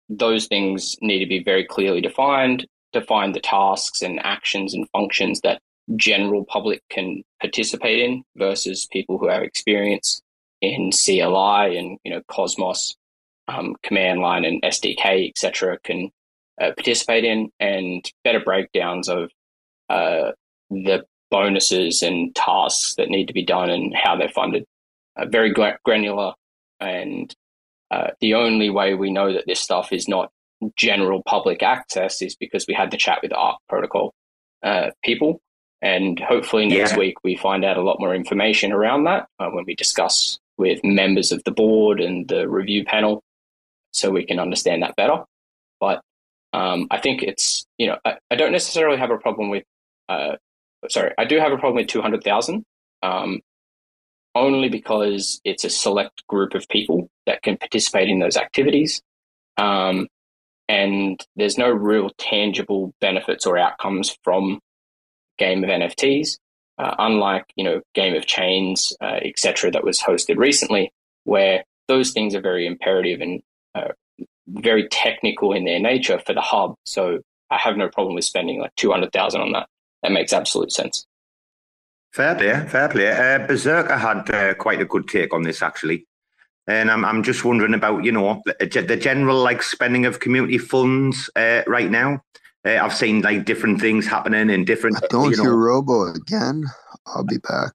those 0.10 0.48
things 0.48 0.96
need 1.02 1.20
to 1.20 1.28
be 1.28 1.44
very 1.44 1.66
clearly 1.66 2.02
defined, 2.02 2.68
define 2.92 3.32
the 3.32 3.40
tasks 3.40 4.02
and 4.02 4.20
actions 4.20 4.74
and 4.74 4.88
functions 4.90 5.42
that 5.42 5.62
general 5.96 6.46
public 6.46 6.82
can 6.90 7.24
participate 7.42 8.00
in 8.00 8.24
versus 8.38 8.88
people 8.92 9.18
who 9.18 9.28
have 9.28 9.44
experience 9.44 10.22
in 10.62 10.92
CLI 10.92 11.78
and 11.78 11.98
you 12.04 12.12
know 12.12 12.22
Cosmos 12.30 12.96
um, 13.48 13.76
command 13.84 14.22
line 14.22 14.46
and 14.46 14.62
SDK, 14.62 15.30
etc., 15.30 15.78
can 15.84 16.10
uh, 16.62 16.72
participate 16.76 17.26
in, 17.26 17.50
and 17.60 18.10
better 18.24 18.40
breakdowns 18.40 19.10
of 19.10 19.32
uh, 19.90 20.32
the 20.70 21.04
bonuses 21.30 22.02
and 22.02 22.34
tasks 22.36 22.96
that 22.96 23.10
need 23.10 23.28
to 23.28 23.34
be 23.34 23.46
done 23.46 23.70
and 23.70 23.94
how 23.96 24.16
they're 24.16 24.30
funded. 24.30 24.66
Uh, 25.18 25.26
very 25.26 25.54
granular, 25.84 26.34
and 26.80 27.36
uh, 27.94 28.08
the 28.22 28.34
only 28.34 28.72
way 28.72 28.96
we 28.96 29.12
know 29.12 29.32
that 29.34 29.46
this 29.46 29.60
stuff 29.60 29.94
is 29.94 30.08
not 30.08 30.32
general 30.76 31.22
public 31.28 31.62
access 31.62 32.24
is 32.24 32.36
because 32.36 32.66
we 32.68 32.74
had 32.74 32.90
the 32.90 32.98
chat 32.98 33.20
with 33.22 33.30
the 33.30 33.38
ARC 33.38 33.60
protocol 33.70 34.14
uh, 34.64 34.90
people. 35.04 35.40
And 35.82 36.20
hopefully 36.20 36.66
next 36.66 36.94
yeah. 36.94 36.98
week 36.98 37.16
we 37.24 37.36
find 37.36 37.64
out 37.64 37.78
a 37.78 37.84
lot 37.84 38.00
more 38.00 38.16
information 38.16 38.72
around 38.72 39.04
that 39.04 39.28
uh, 39.40 39.50
when 39.50 39.66
we 39.66 39.76
discuss 39.76 40.40
with 40.58 40.84
members 40.84 41.32
of 41.32 41.44
the 41.44 41.52
board 41.52 42.00
and 42.00 42.28
the 42.28 42.50
review 42.50 42.84
panel 42.84 43.22
so 43.92 44.10
we 44.10 44.26
can 44.26 44.40
understand 44.40 44.82
that 44.82 44.96
better. 44.96 45.24
But 45.80 46.02
um, 46.54 46.88
I 46.90 47.00
think 47.00 47.22
it's, 47.22 47.66
you 47.78 47.88
know, 47.88 47.98
I, 48.06 48.18
I, 48.32 48.36
don't 48.36 48.52
necessarily 48.52 48.98
have 48.98 49.12
a 49.12 49.18
problem 49.18 49.50
with, 49.50 49.66
uh, 50.08 50.38
sorry, 50.90 51.12
I 51.18 51.26
do 51.26 51.38
have 51.38 51.52
a 51.52 51.58
problem 51.58 51.76
with 51.76 51.88
200,000, 51.88 52.64
um, 53.02 53.42
only 54.36 54.70
because 54.70 55.42
it's 55.44 55.64
a 55.64 55.70
select 55.70 56.26
group 56.28 56.54
of 56.54 56.68
people 56.70 57.10
that 57.26 57.42
can 57.42 57.58
participate 57.58 58.10
in 58.10 58.20
those 58.20 58.38
activities. 58.38 59.02
Um, 59.58 60.08
and 60.70 61.24
there's 61.36 61.58
no 61.58 61.70
real 61.70 62.10
tangible 62.18 62.94
benefits 63.02 63.46
or 63.46 63.58
outcomes 63.58 64.18
from 64.24 64.60
game 65.38 65.64
of 65.64 65.70
NFTs, 65.70 66.38
uh, 66.78 66.96
unlike, 67.00 67.46
you 67.56 67.64
know, 67.64 67.82
Game 67.94 68.16
of 68.16 68.26
Chains, 68.26 68.94
uh, 69.02 69.20
etc., 69.24 69.72
that 69.72 69.84
was 69.84 70.00
hosted 70.00 70.38
recently, 70.38 70.92
where 71.26 71.64
those 71.88 72.12
things 72.12 72.34
are 72.34 72.42
very 72.42 72.66
imperative 72.66 73.22
and 73.22 73.42
uh, 73.76 73.90
very 74.48 74.88
technical 74.90 75.54
in 75.54 75.66
their 75.66 75.80
nature 75.80 76.20
for 76.26 76.34
the 76.34 76.42
hub. 76.42 76.76
So 76.86 77.20
I 77.50 77.58
have 77.58 77.78
no 77.78 77.90
problem 77.90 78.16
with 78.16 78.26
spending 78.26 78.60
like 78.60 78.76
200,000 78.76 79.42
on 79.42 79.52
that. 79.52 79.68
That 80.02 80.12
makes 80.12 80.34
absolute 80.34 80.72
sense. 80.72 81.06
Fair 82.12 82.36
play, 82.36 82.68
fair 82.68 82.90
play. 82.90 83.12
Uh, 83.12 83.48
Berserker 83.48 83.98
had 83.98 84.30
uh, 84.30 84.54
quite 84.56 84.82
a 84.82 84.86
good 84.86 85.08
take 85.08 85.34
on 85.34 85.44
this 85.44 85.62
actually. 85.62 86.06
And 86.68 86.90
I'm, 86.90 87.04
I'm 87.04 87.24
just 87.24 87.44
wondering 87.44 87.74
about, 87.74 88.06
you 88.06 88.12
know, 88.12 88.42
the, 88.46 88.86
the 88.88 88.96
general 88.96 89.42
like 89.42 89.62
spending 89.62 90.06
of 90.06 90.20
community 90.20 90.58
funds 90.58 91.30
uh, 91.36 91.64
right 91.68 91.92
now. 91.92 92.24
Uh, 92.66 92.80
I've 92.82 92.94
seen 92.94 93.22
like 93.22 93.46
different 93.46 93.82
things 93.82 94.08
happening 94.08 94.50
in 94.50 94.64
different. 94.64 94.98
I 94.98 95.08
Don't 95.10 95.32
you 95.32 95.38
know, 95.38 95.44
hear 95.44 95.56
Robo 95.58 96.14
again. 96.14 96.64
I'll 97.08 97.26
be 97.26 97.38
back. 97.38 97.74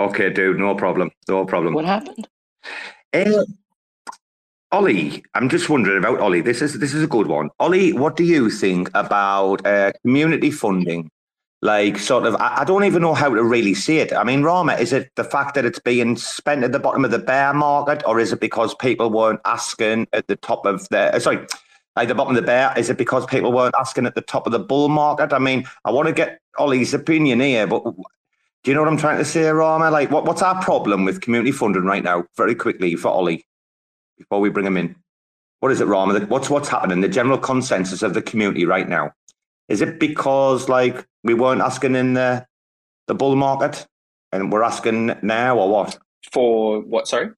Okay, 0.00 0.30
dude, 0.30 0.58
no 0.58 0.74
problem, 0.74 1.10
no 1.28 1.44
problem. 1.44 1.74
What 1.74 1.86
happened? 1.86 2.28
Uh, 3.12 3.44
Ollie, 4.70 5.24
I'm 5.34 5.48
just 5.48 5.70
wondering 5.70 5.98
about 5.98 6.20
Ollie. 6.20 6.42
This 6.42 6.60
is 6.60 6.78
this 6.78 6.92
is 6.92 7.02
a 7.02 7.06
good 7.06 7.26
one. 7.26 7.48
Ollie, 7.58 7.94
what 7.94 8.16
do 8.16 8.24
you 8.24 8.50
think 8.50 8.90
about 8.94 9.66
uh, 9.66 9.92
community 10.02 10.50
funding? 10.50 11.10
Like, 11.60 11.98
sort 11.98 12.24
of, 12.24 12.36
I, 12.36 12.58
I, 12.58 12.64
don't 12.64 12.84
even 12.84 13.02
know 13.02 13.14
how 13.14 13.34
to 13.34 13.42
really 13.42 13.74
see 13.74 13.98
it. 13.98 14.12
I 14.12 14.22
mean, 14.22 14.44
Rama, 14.44 14.74
is 14.74 14.92
it 14.92 15.10
the 15.16 15.24
fact 15.24 15.56
that 15.56 15.64
it's 15.64 15.80
being 15.80 16.16
spent 16.16 16.62
at 16.62 16.70
the 16.70 16.78
bottom 16.78 17.04
of 17.04 17.10
the 17.10 17.18
bear 17.18 17.52
market, 17.52 18.00
or 18.06 18.20
is 18.20 18.32
it 18.32 18.38
because 18.38 18.76
people 18.76 19.10
weren't 19.10 19.40
asking 19.44 20.06
at 20.12 20.28
the 20.28 20.36
top 20.36 20.66
of 20.66 20.88
the 20.90 21.16
uh, 21.16 21.18
sorry, 21.18 21.44
like 21.96 22.06
the 22.06 22.14
bottom 22.14 22.36
of 22.36 22.40
the 22.40 22.46
bear? 22.46 22.72
Is 22.76 22.90
it 22.90 22.96
because 22.96 23.26
people 23.26 23.52
weren't 23.52 23.74
asking 23.76 24.06
at 24.06 24.14
the 24.14 24.20
top 24.20 24.46
of 24.46 24.52
the 24.52 24.60
bull 24.60 24.88
market? 24.88 25.32
I 25.32 25.40
mean, 25.40 25.66
I 25.84 25.90
want 25.90 26.06
to 26.06 26.14
get 26.14 26.38
Ollie's 26.58 26.94
opinion 26.94 27.40
here, 27.40 27.66
but 27.66 27.82
do 27.82 28.70
you 28.70 28.74
know 28.74 28.82
what 28.82 28.88
I'm 28.88 28.96
trying 28.96 29.18
to 29.18 29.24
say, 29.24 29.48
Rama? 29.48 29.90
Like, 29.90 30.12
what, 30.12 30.26
what's 30.26 30.42
our 30.42 30.62
problem 30.62 31.04
with 31.04 31.20
community 31.20 31.50
funding 31.50 31.84
right 31.84 32.04
now? 32.04 32.24
Very 32.36 32.54
quickly 32.54 32.94
for 32.94 33.08
Ollie 33.08 33.44
before 34.16 34.38
we 34.38 34.48
bring 34.48 34.66
him 34.66 34.76
in. 34.76 34.94
What 35.58 35.72
is 35.72 35.80
it, 35.80 35.86
Rama? 35.86 36.20
What's 36.26 36.48
what's 36.48 36.68
happening? 36.68 37.00
The 37.00 37.08
general 37.08 37.38
consensus 37.38 38.02
of 38.04 38.14
the 38.14 38.22
community 38.22 38.64
right 38.64 38.88
now 38.88 39.12
is 39.68 39.80
it 39.82 40.00
because 40.00 40.68
like 40.68 41.06
we 41.24 41.34
weren't 41.34 41.60
asking 41.60 41.96
in 41.96 42.14
the 42.14 42.46
the 43.06 43.14
bull 43.14 43.36
market 43.36 43.86
and 44.32 44.52
we're 44.52 44.62
asking 44.62 45.16
now, 45.22 45.58
or 45.58 45.68
what? 45.68 45.98
For 46.32 46.80
what? 46.80 47.08
Sorry. 47.08 47.30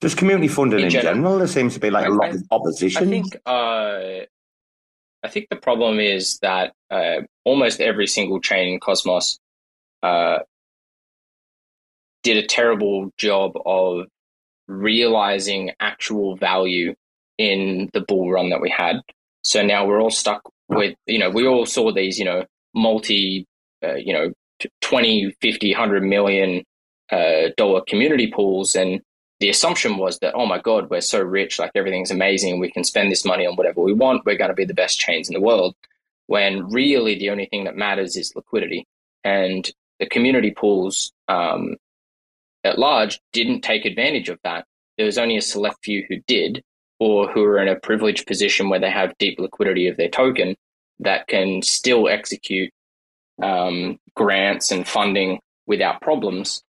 Just 0.00 0.16
community 0.16 0.48
funding 0.48 0.80
in, 0.80 0.84
in 0.86 0.90
general. 0.90 1.14
general. 1.14 1.38
There 1.38 1.46
seems 1.46 1.74
to 1.74 1.80
be 1.80 1.90
like 1.90 2.06
a 2.06 2.10
lot 2.10 2.30
of 2.30 2.42
opposition. 2.50 3.02
I 3.02 3.10
think. 3.10 3.36
Uh, 3.44 4.26
I 5.22 5.28
think 5.28 5.48
the 5.50 5.56
problem 5.56 5.98
is 5.98 6.38
that 6.38 6.72
uh, 6.90 7.22
almost 7.44 7.80
every 7.80 8.06
single 8.06 8.40
chain 8.40 8.74
in 8.74 8.80
Cosmos 8.80 9.40
uh, 10.02 10.38
did 12.22 12.36
a 12.36 12.46
terrible 12.46 13.10
job 13.18 13.52
of 13.66 14.06
realizing 14.68 15.72
actual 15.80 16.36
value 16.36 16.94
in 17.36 17.90
the 17.92 18.00
bull 18.00 18.30
run 18.30 18.50
that 18.50 18.60
we 18.60 18.70
had. 18.70 19.00
So 19.42 19.64
now 19.64 19.86
we're 19.86 20.00
all 20.00 20.10
stuck 20.10 20.42
with, 20.68 20.96
you 21.06 21.18
know, 21.18 21.30
we 21.30 21.46
all 21.46 21.66
saw 21.66 21.92
these, 21.92 22.18
you 22.18 22.24
know, 22.24 22.44
multi, 22.74 23.46
uh, 23.82 23.94
you 23.94 24.12
know, 24.12 24.32
20, 24.80 25.32
50, 25.40 25.72
100 25.72 26.02
million 26.02 26.64
uh, 27.10 27.48
dollar 27.56 27.82
community 27.86 28.26
pools. 28.26 28.74
And 28.74 29.00
the 29.40 29.48
assumption 29.48 29.96
was 29.96 30.18
that, 30.18 30.34
oh 30.34 30.46
my 30.46 30.58
God, 30.58 30.90
we're 30.90 31.00
so 31.00 31.20
rich, 31.20 31.58
like 31.58 31.72
everything's 31.74 32.10
amazing. 32.10 32.58
We 32.58 32.70
can 32.70 32.84
spend 32.84 33.10
this 33.10 33.24
money 33.24 33.46
on 33.46 33.56
whatever 33.56 33.80
we 33.80 33.92
want. 33.92 34.26
We're 34.26 34.36
going 34.36 34.50
to 34.50 34.54
be 34.54 34.64
the 34.64 34.74
best 34.74 34.98
chains 34.98 35.28
in 35.28 35.34
the 35.34 35.40
world. 35.40 35.74
When 36.26 36.68
really 36.68 37.18
the 37.18 37.30
only 37.30 37.46
thing 37.46 37.64
that 37.64 37.76
matters 37.76 38.16
is 38.16 38.36
liquidity. 38.36 38.86
And 39.24 39.70
the 39.98 40.06
community 40.06 40.50
pools 40.50 41.12
um, 41.28 41.76
at 42.64 42.78
large 42.78 43.20
didn't 43.32 43.62
take 43.62 43.84
advantage 43.84 44.28
of 44.28 44.38
that. 44.44 44.66
There 44.96 45.06
was 45.06 45.18
only 45.18 45.36
a 45.36 45.42
select 45.42 45.78
few 45.82 46.04
who 46.08 46.16
did, 46.26 46.62
or 46.98 47.30
who 47.30 47.44
are 47.44 47.58
in 47.58 47.68
a 47.68 47.78
privileged 47.78 48.26
position 48.26 48.68
where 48.68 48.80
they 48.80 48.90
have 48.90 49.16
deep 49.18 49.38
liquidity 49.38 49.88
of 49.88 49.96
their 49.96 50.08
token 50.08 50.56
that 51.00 51.26
can 51.28 51.62
still 51.62 52.08
execute 52.08 52.70
um, 53.42 53.98
grants 54.14 54.70
and 54.70 54.86
funding 54.86 55.38
without 55.66 56.00
problems. 56.00 56.62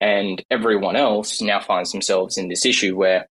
And 0.00 0.42
everyone 0.50 0.96
else 0.96 1.40
now 1.40 1.60
finds 1.60 1.92
themselves 1.92 2.38
in 2.38 2.48
this 2.48 2.64
issue 2.64 2.96
where 2.96 3.26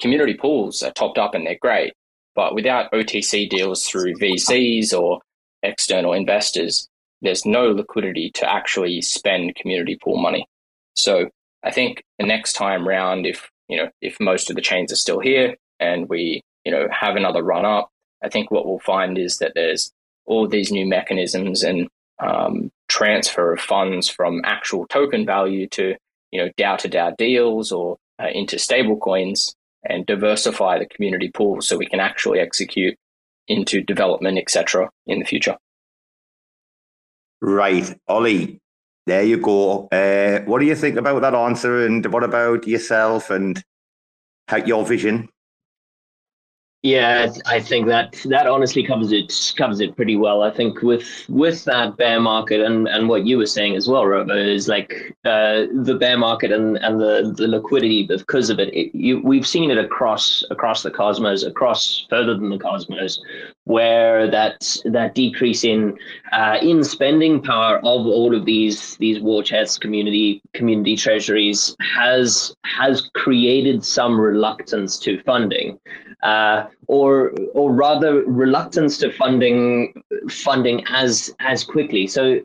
community 0.00 0.34
pools 0.34 0.82
are 0.82 0.92
topped 0.92 1.18
up 1.18 1.34
and 1.34 1.46
they're 1.46 1.58
great. 1.60 1.94
But 2.34 2.54
without 2.54 2.92
OTC 2.92 3.50
deals 3.50 3.84
through 3.84 4.14
VCs 4.14 4.96
or 4.96 5.20
external 5.62 6.12
investors, 6.12 6.88
there's 7.20 7.44
no 7.44 7.70
liquidity 7.72 8.30
to 8.34 8.48
actually 8.48 9.00
spend 9.02 9.56
community 9.56 9.98
pool 10.00 10.18
money. 10.18 10.46
So 10.94 11.30
I 11.64 11.72
think 11.72 12.04
the 12.18 12.26
next 12.26 12.52
time 12.52 12.86
round, 12.86 13.26
if 13.26 13.50
you 13.68 13.76
know, 13.76 13.88
if 14.00 14.18
most 14.20 14.50
of 14.50 14.56
the 14.56 14.62
chains 14.62 14.92
are 14.92 14.96
still 14.96 15.18
here 15.18 15.56
and 15.80 16.08
we, 16.08 16.42
you 16.64 16.72
know, 16.72 16.88
have 16.90 17.16
another 17.16 17.42
run 17.42 17.64
up, 17.64 17.90
I 18.22 18.28
think 18.28 18.50
what 18.50 18.66
we'll 18.66 18.80
find 18.80 19.18
is 19.18 19.38
that 19.38 19.52
there's 19.54 19.92
all 20.26 20.48
these 20.48 20.72
new 20.72 20.86
mechanisms 20.86 21.62
and 21.62 21.88
um, 22.20 22.70
transfer 22.88 23.52
of 23.52 23.60
funds 23.60 24.08
from 24.08 24.42
actual 24.44 24.86
token 24.88 25.24
value 25.24 25.68
to 25.68 25.94
you 26.32 26.42
know 26.42 26.50
DAO 26.58 26.76
to 26.78 26.88
DAO 26.88 27.16
deals 27.16 27.70
or 27.72 27.96
uh, 28.20 28.28
into 28.32 28.58
stable 28.58 28.96
coins 28.96 29.54
and 29.84 30.04
diversify 30.04 30.78
the 30.78 30.86
community 30.86 31.30
pool 31.30 31.60
so 31.60 31.76
we 31.76 31.86
can 31.86 32.00
actually 32.00 32.40
execute 32.40 32.96
into 33.46 33.82
development 33.82 34.36
etc 34.38 34.90
in 35.06 35.20
the 35.20 35.24
future. 35.24 35.56
Right. 37.40 37.96
Ollie 38.08 38.60
there 39.06 39.22
you 39.22 39.38
go. 39.38 39.88
Uh, 39.90 40.40
what 40.44 40.58
do 40.58 40.66
you 40.66 40.74
think 40.74 40.96
about 40.96 41.22
that 41.22 41.34
answer 41.34 41.86
and 41.86 42.04
what 42.12 42.22
about 42.22 42.66
yourself 42.66 43.30
and 43.30 43.64
how, 44.48 44.58
your 44.58 44.84
vision 44.84 45.30
yeah, 46.82 47.32
I 47.44 47.58
think 47.58 47.88
that 47.88 48.12
that 48.26 48.46
honestly 48.46 48.84
covers 48.84 49.10
it 49.10 49.52
covers 49.56 49.80
it 49.80 49.96
pretty 49.96 50.14
well. 50.14 50.42
I 50.42 50.52
think 50.52 50.80
with 50.80 51.24
with 51.28 51.64
that 51.64 51.96
bear 51.96 52.20
market 52.20 52.60
and, 52.60 52.86
and 52.86 53.08
what 53.08 53.26
you 53.26 53.36
were 53.38 53.46
saying 53.46 53.74
as 53.74 53.88
well, 53.88 54.06
Robo, 54.06 54.36
is 54.36 54.68
like 54.68 55.16
uh, 55.24 55.66
the 55.72 55.96
bear 55.98 56.16
market 56.16 56.52
and, 56.52 56.76
and 56.76 57.00
the, 57.00 57.34
the 57.36 57.48
liquidity 57.48 58.06
because 58.06 58.48
of 58.48 58.60
it. 58.60 58.72
it 58.72 58.94
you, 58.94 59.20
we've 59.24 59.46
seen 59.46 59.72
it 59.72 59.78
across 59.78 60.44
across 60.50 60.84
the 60.84 60.90
cosmos, 60.92 61.42
across 61.42 62.06
further 62.08 62.34
than 62.34 62.48
the 62.48 62.58
cosmos, 62.58 63.20
where 63.64 64.30
that 64.30 64.76
that 64.84 65.16
decrease 65.16 65.64
in 65.64 65.98
uh, 66.30 66.58
in 66.62 66.84
spending 66.84 67.42
power 67.42 67.78
of 67.78 68.06
all 68.06 68.36
of 68.36 68.44
these 68.44 68.96
these 68.98 69.18
war 69.18 69.42
chests, 69.42 69.78
community 69.78 70.40
community 70.54 70.94
treasuries 70.94 71.74
has 71.80 72.54
has 72.64 73.10
created 73.16 73.84
some 73.84 74.20
reluctance 74.20 74.96
to 74.96 75.20
funding 75.24 75.76
uh, 76.22 76.66
or 76.86 77.32
or 77.54 77.72
rather 77.72 78.22
reluctance 78.24 78.98
to 78.98 79.12
funding 79.12 80.02
funding 80.30 80.84
as 80.88 81.34
as 81.40 81.64
quickly. 81.64 82.06
So 82.06 82.40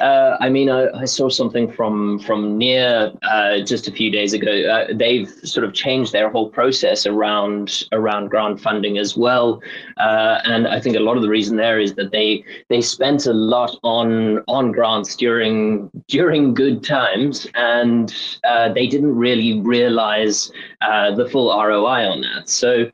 uh, 0.00 0.36
I 0.38 0.48
mean, 0.48 0.70
I, 0.70 0.88
I, 0.90 1.04
saw 1.06 1.28
something 1.28 1.72
from 1.72 2.20
from 2.20 2.56
near 2.56 3.12
uh, 3.22 3.58
just 3.62 3.88
a 3.88 3.92
few 3.92 4.12
days 4.12 4.32
ago. 4.32 4.52
Uh, 4.52 4.94
they've 4.94 5.28
sort 5.42 5.64
of 5.66 5.74
changed 5.74 6.12
their 6.12 6.30
whole 6.30 6.50
process 6.50 7.04
around 7.04 7.82
around 7.90 8.28
grant 8.28 8.60
funding 8.60 8.96
as 8.96 9.16
well, 9.16 9.60
uh, 9.96 10.38
and 10.44 10.68
I 10.68 10.78
think 10.78 10.94
a 10.94 11.00
lot 11.00 11.16
of 11.16 11.22
the 11.22 11.28
reason 11.28 11.56
there 11.56 11.80
is 11.80 11.94
that 11.94 12.12
they 12.12 12.44
they 12.68 12.80
spent 12.80 13.26
a 13.26 13.32
lot 13.32 13.76
on 13.82 14.38
on 14.46 14.70
grants 14.70 15.16
during 15.16 15.90
during 16.06 16.54
good 16.54 16.84
times, 16.84 17.48
and 17.54 18.14
uh, 18.44 18.72
they 18.72 18.86
didn't 18.86 19.16
really 19.16 19.60
realize 19.62 20.52
uh, 20.80 21.12
the 21.12 21.28
full 21.28 21.48
ROI 21.48 22.06
on 22.08 22.20
that. 22.20 22.48
So 22.48 22.88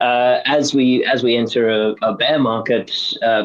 as 0.00 0.74
we 0.74 1.04
as 1.04 1.22
we 1.22 1.36
enter 1.36 1.68
a, 1.68 1.94
a 2.02 2.14
bear 2.14 2.38
market, 2.38 2.92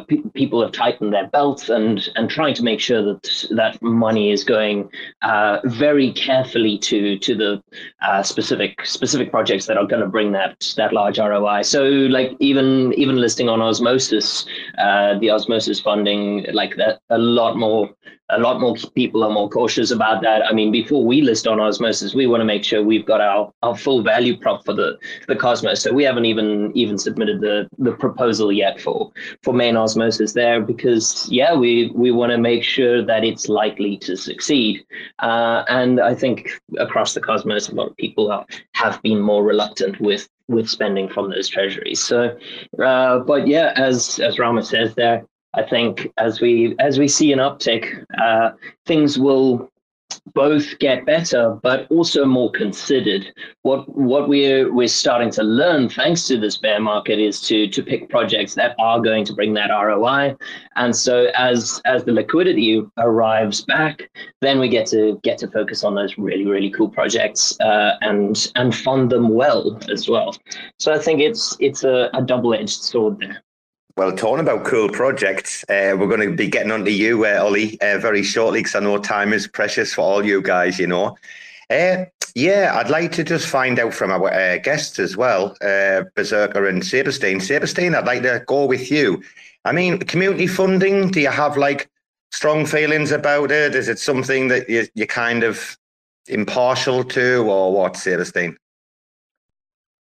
pe- 0.07 0.21
people 0.33 0.61
have 0.61 0.71
tightened 0.71 1.13
their 1.13 1.27
belts 1.27 1.69
and 1.69 2.09
and 2.15 2.29
trying 2.29 2.53
to 2.53 2.63
make 2.63 2.79
sure 2.79 3.01
that 3.01 3.45
that 3.51 3.81
money 3.81 4.31
is 4.31 4.43
going 4.43 4.89
uh, 5.21 5.59
very 5.65 6.11
carefully 6.13 6.77
to 6.77 7.17
to 7.19 7.35
the 7.35 7.63
uh, 8.01 8.21
specific 8.23 8.85
specific 8.85 9.31
projects 9.31 9.65
that 9.65 9.77
are 9.77 9.87
going 9.87 10.01
to 10.01 10.07
bring 10.07 10.31
that 10.31 10.73
that 10.77 10.93
large 10.93 11.19
ROI. 11.19 11.61
So 11.63 11.83
like 11.83 12.31
even 12.39 12.93
even 12.93 13.17
listing 13.17 13.49
on 13.49 13.61
Osmosis, 13.61 14.45
uh, 14.77 15.17
the 15.19 15.31
Osmosis 15.31 15.79
funding, 15.79 16.45
like 16.53 16.75
that, 16.77 16.99
a 17.09 17.17
lot 17.17 17.57
more 17.57 17.89
a 18.29 18.39
lot 18.39 18.59
more 18.59 18.75
people 18.95 19.23
are 19.23 19.29
more 19.29 19.49
cautious 19.49 19.91
about 19.91 20.21
that. 20.21 20.45
I 20.45 20.53
mean, 20.53 20.71
before 20.71 21.03
we 21.03 21.21
list 21.21 21.45
on 21.45 21.59
Osmosis, 21.59 22.15
we 22.15 22.25
want 22.25 22.41
to 22.41 22.45
make 22.45 22.63
sure 22.63 22.81
we've 22.81 23.05
got 23.05 23.21
our, 23.21 23.51
our 23.61 23.77
full 23.77 24.01
value 24.01 24.37
prop 24.37 24.63
for 24.65 24.73
the, 24.73 24.97
the 25.27 25.35
Cosmos. 25.35 25.81
So 25.81 25.93
we 25.93 26.03
haven't 26.03 26.25
even 26.25 26.71
even 26.75 26.97
submitted 26.97 27.41
the, 27.41 27.67
the 27.77 27.91
proposal 27.91 28.51
yet 28.51 28.79
for 28.79 29.11
for 29.43 29.53
main 29.53 29.75
Osmosis 29.75 30.33
there 30.33 30.61
because 30.61 31.27
yeah, 31.29 31.53
we 31.53 31.91
we 31.95 32.11
want 32.11 32.31
to 32.31 32.37
make 32.37 32.63
sure 32.63 33.03
that 33.03 33.23
it's 33.23 33.49
likely 33.49 33.97
to 33.97 34.15
succeed. 34.15 34.85
Uh, 35.19 35.63
and 35.67 35.99
I 35.99 36.15
think 36.15 36.61
across 36.77 37.13
the 37.13 37.21
Cosmos, 37.21 37.69
a 37.69 37.75
lot 37.75 37.89
of 37.89 37.97
people 37.97 38.31
are, 38.31 38.45
have 38.73 39.01
been 39.01 39.19
more 39.19 39.43
reluctant 39.43 39.99
with 39.99 40.27
with 40.47 40.69
spending 40.69 41.07
from 41.09 41.29
those 41.29 41.47
treasuries. 41.47 42.01
So, 42.01 42.37
uh, 42.83 43.19
but 43.19 43.47
yeah, 43.47 43.73
as 43.75 44.19
as 44.19 44.39
Rama 44.39 44.63
says 44.63 44.95
there, 44.95 45.25
I 45.55 45.63
think 45.63 46.11
as 46.17 46.41
we 46.41 46.75
as 46.79 46.99
we 46.99 47.07
see 47.07 47.31
an 47.31 47.39
uptick, 47.39 48.05
uh, 48.19 48.51
things 48.85 49.19
will 49.19 49.71
both 50.33 50.77
get 50.79 51.05
better, 51.05 51.59
but 51.61 51.87
also 51.89 52.25
more 52.25 52.51
considered. 52.51 53.25
What 53.61 53.87
what 53.89 54.29
we're 54.29 54.73
we're 54.73 54.87
starting 54.87 55.29
to 55.31 55.43
learn, 55.43 55.89
thanks 55.89 56.27
to 56.27 56.39
this 56.39 56.57
bear 56.57 56.79
market, 56.79 57.19
is 57.19 57.41
to 57.41 57.67
to 57.67 57.83
pick 57.83 58.09
projects 58.09 58.55
that 58.55 58.75
are 58.79 58.99
going 58.99 59.25
to 59.25 59.33
bring 59.33 59.53
that 59.53 59.69
ROI. 59.69 60.35
And 60.75 60.95
so 60.95 61.31
as 61.35 61.81
as 61.85 62.03
the 62.03 62.13
liquidity 62.13 62.81
arrives 62.97 63.61
back, 63.61 64.09
then 64.41 64.59
we 64.59 64.69
get 64.69 64.87
to 64.87 65.19
get 65.23 65.37
to 65.39 65.47
focus 65.47 65.83
on 65.83 65.95
those 65.95 66.17
really 66.17 66.45
really 66.45 66.69
cool 66.69 66.89
projects 66.89 67.59
uh, 67.59 67.97
and 68.01 68.51
and 68.55 68.75
fund 68.75 69.11
them 69.11 69.29
well 69.29 69.79
as 69.89 70.09
well. 70.09 70.35
So 70.79 70.93
I 70.93 70.99
think 70.99 71.21
it's 71.21 71.55
it's 71.59 71.83
a, 71.83 72.09
a 72.13 72.21
double 72.21 72.53
edged 72.53 72.81
sword 72.81 73.19
there. 73.19 73.43
Well, 73.95 74.11
talking 74.11 74.39
about 74.39 74.65
cool 74.65 74.89
projects, 74.89 75.63
uh, 75.69 75.93
we're 75.95 76.07
going 76.07 76.27
to 76.27 76.35
be 76.35 76.47
getting 76.47 76.71
onto 76.71 76.89
you, 76.89 77.27
uh, 77.27 77.39
Ollie, 77.43 77.79
uh, 77.79 77.99
very 77.99 78.23
shortly 78.23 78.61
because 78.61 78.73
I 78.73 78.79
know 78.79 78.97
time 78.97 79.33
is 79.33 79.47
precious 79.47 79.93
for 79.93 80.01
all 80.01 80.25
you 80.25 80.41
guys, 80.41 80.79
you 80.79 80.87
know. 80.87 81.15
Uh, 81.69 82.05
yeah, 82.33 82.71
I'd 82.75 82.89
like 82.89 83.11
to 83.11 83.23
just 83.23 83.47
find 83.47 83.77
out 83.77 83.93
from 83.93 84.09
our 84.09 84.33
uh, 84.33 84.57
guests 84.57 84.97
as 84.97 85.15
well, 85.15 85.55
uh, 85.61 86.05
Berserker 86.15 86.65
and 86.67 86.81
Sabrestein. 86.81 87.35
Sabrestein, 87.35 87.95
I'd 87.95 88.07
like 88.07 88.23
to 88.23 88.43
go 88.47 88.65
with 88.65 88.89
you. 88.89 89.21
I 89.63 89.71
mean, 89.71 89.99
community 89.99 90.47
funding, 90.47 91.11
do 91.11 91.21
you 91.21 91.29
have 91.29 91.55
like 91.55 91.87
strong 92.31 92.65
feelings 92.65 93.11
about 93.11 93.51
it? 93.51 93.75
Is 93.75 93.89
it 93.89 93.99
something 93.99 94.47
that 94.47 94.67
you, 94.67 94.87
you're 94.95 95.05
kind 95.05 95.43
of 95.43 95.77
impartial 96.25 97.03
to 97.03 97.43
or 97.43 97.71
what, 97.71 97.93
Sabrestein? 97.93 98.55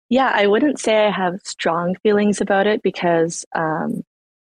Yeah, 0.10 0.32
I 0.34 0.48
wouldn't 0.48 0.80
say 0.80 1.06
I 1.06 1.10
have 1.12 1.40
strong 1.44 1.96
feelings 2.04 2.40
about 2.42 2.68
it 2.68 2.84
because 2.84 3.46
um, 3.56 4.04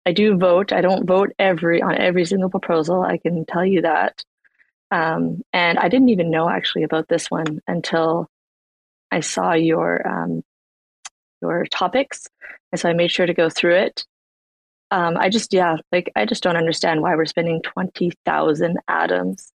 I 0.05 0.13
do 0.13 0.37
vote. 0.37 0.73
I 0.73 0.81
don't 0.81 1.07
vote 1.07 1.33
every 1.39 1.83
on 1.83 1.97
every 1.97 2.25
single 2.25 2.51
proposal. 2.51 3.03
I 3.03 3.19
can 3.19 3.45
tell 3.45 3.65
you 3.65 3.83
that. 3.83 4.25
Um, 4.91 5.43
and 5.53 5.79
I 5.79 5.89
didn't 5.89 6.11
even 6.11 6.31
know 6.31 6.49
actually 6.49 6.85
about 6.85 7.09
this 7.09 7.31
one 7.31 7.61
until 7.67 8.29
I 9.11 9.21
saw 9.21 9.53
your 9.53 10.07
um, 10.07 10.43
your 11.43 11.65
topics, 11.67 12.27
and 12.73 12.81
so 12.81 12.89
I 12.89 12.93
made 12.93 13.11
sure 13.11 13.27
to 13.27 13.35
go 13.35 13.49
through 13.49 13.77
it. 13.77 14.05
Um, 14.91 15.17
I 15.17 15.29
just 15.29 15.53
yeah, 15.53 15.77
like 15.93 16.13
I 16.17 16.25
just 16.25 16.43
don't 16.43 16.57
understand 16.57 17.03
why 17.03 17.15
we're 17.17 17.25
spending 17.27 17.63
twenty 17.63 18.13
thousand 18.25 18.79
atoms 18.89 19.53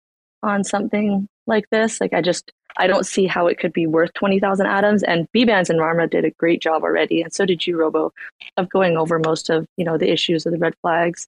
on 0.43 0.63
something 0.63 1.27
like 1.45 1.69
this. 1.69 1.99
Like 1.99 2.13
I 2.13 2.21
just 2.21 2.51
I 2.77 2.87
don't 2.87 3.05
see 3.05 3.25
how 3.25 3.47
it 3.47 3.59
could 3.59 3.73
be 3.73 3.87
worth 3.87 4.13
20,000 4.13 4.65
atoms. 4.65 5.03
And 5.03 5.27
B 5.31 5.45
Bands 5.45 5.69
and 5.69 5.79
Rama 5.79 6.07
did 6.07 6.25
a 6.25 6.31
great 6.31 6.61
job 6.61 6.83
already. 6.83 7.21
And 7.21 7.33
so 7.33 7.45
did 7.45 7.65
you, 7.65 7.77
Robo, 7.77 8.13
of 8.55 8.69
going 8.69 8.97
over 8.97 9.19
most 9.19 9.49
of, 9.49 9.67
you 9.77 9.83
know, 9.83 9.97
the 9.97 10.11
issues 10.11 10.45
of 10.45 10.51
the 10.51 10.59
red 10.59 10.75
flags 10.81 11.27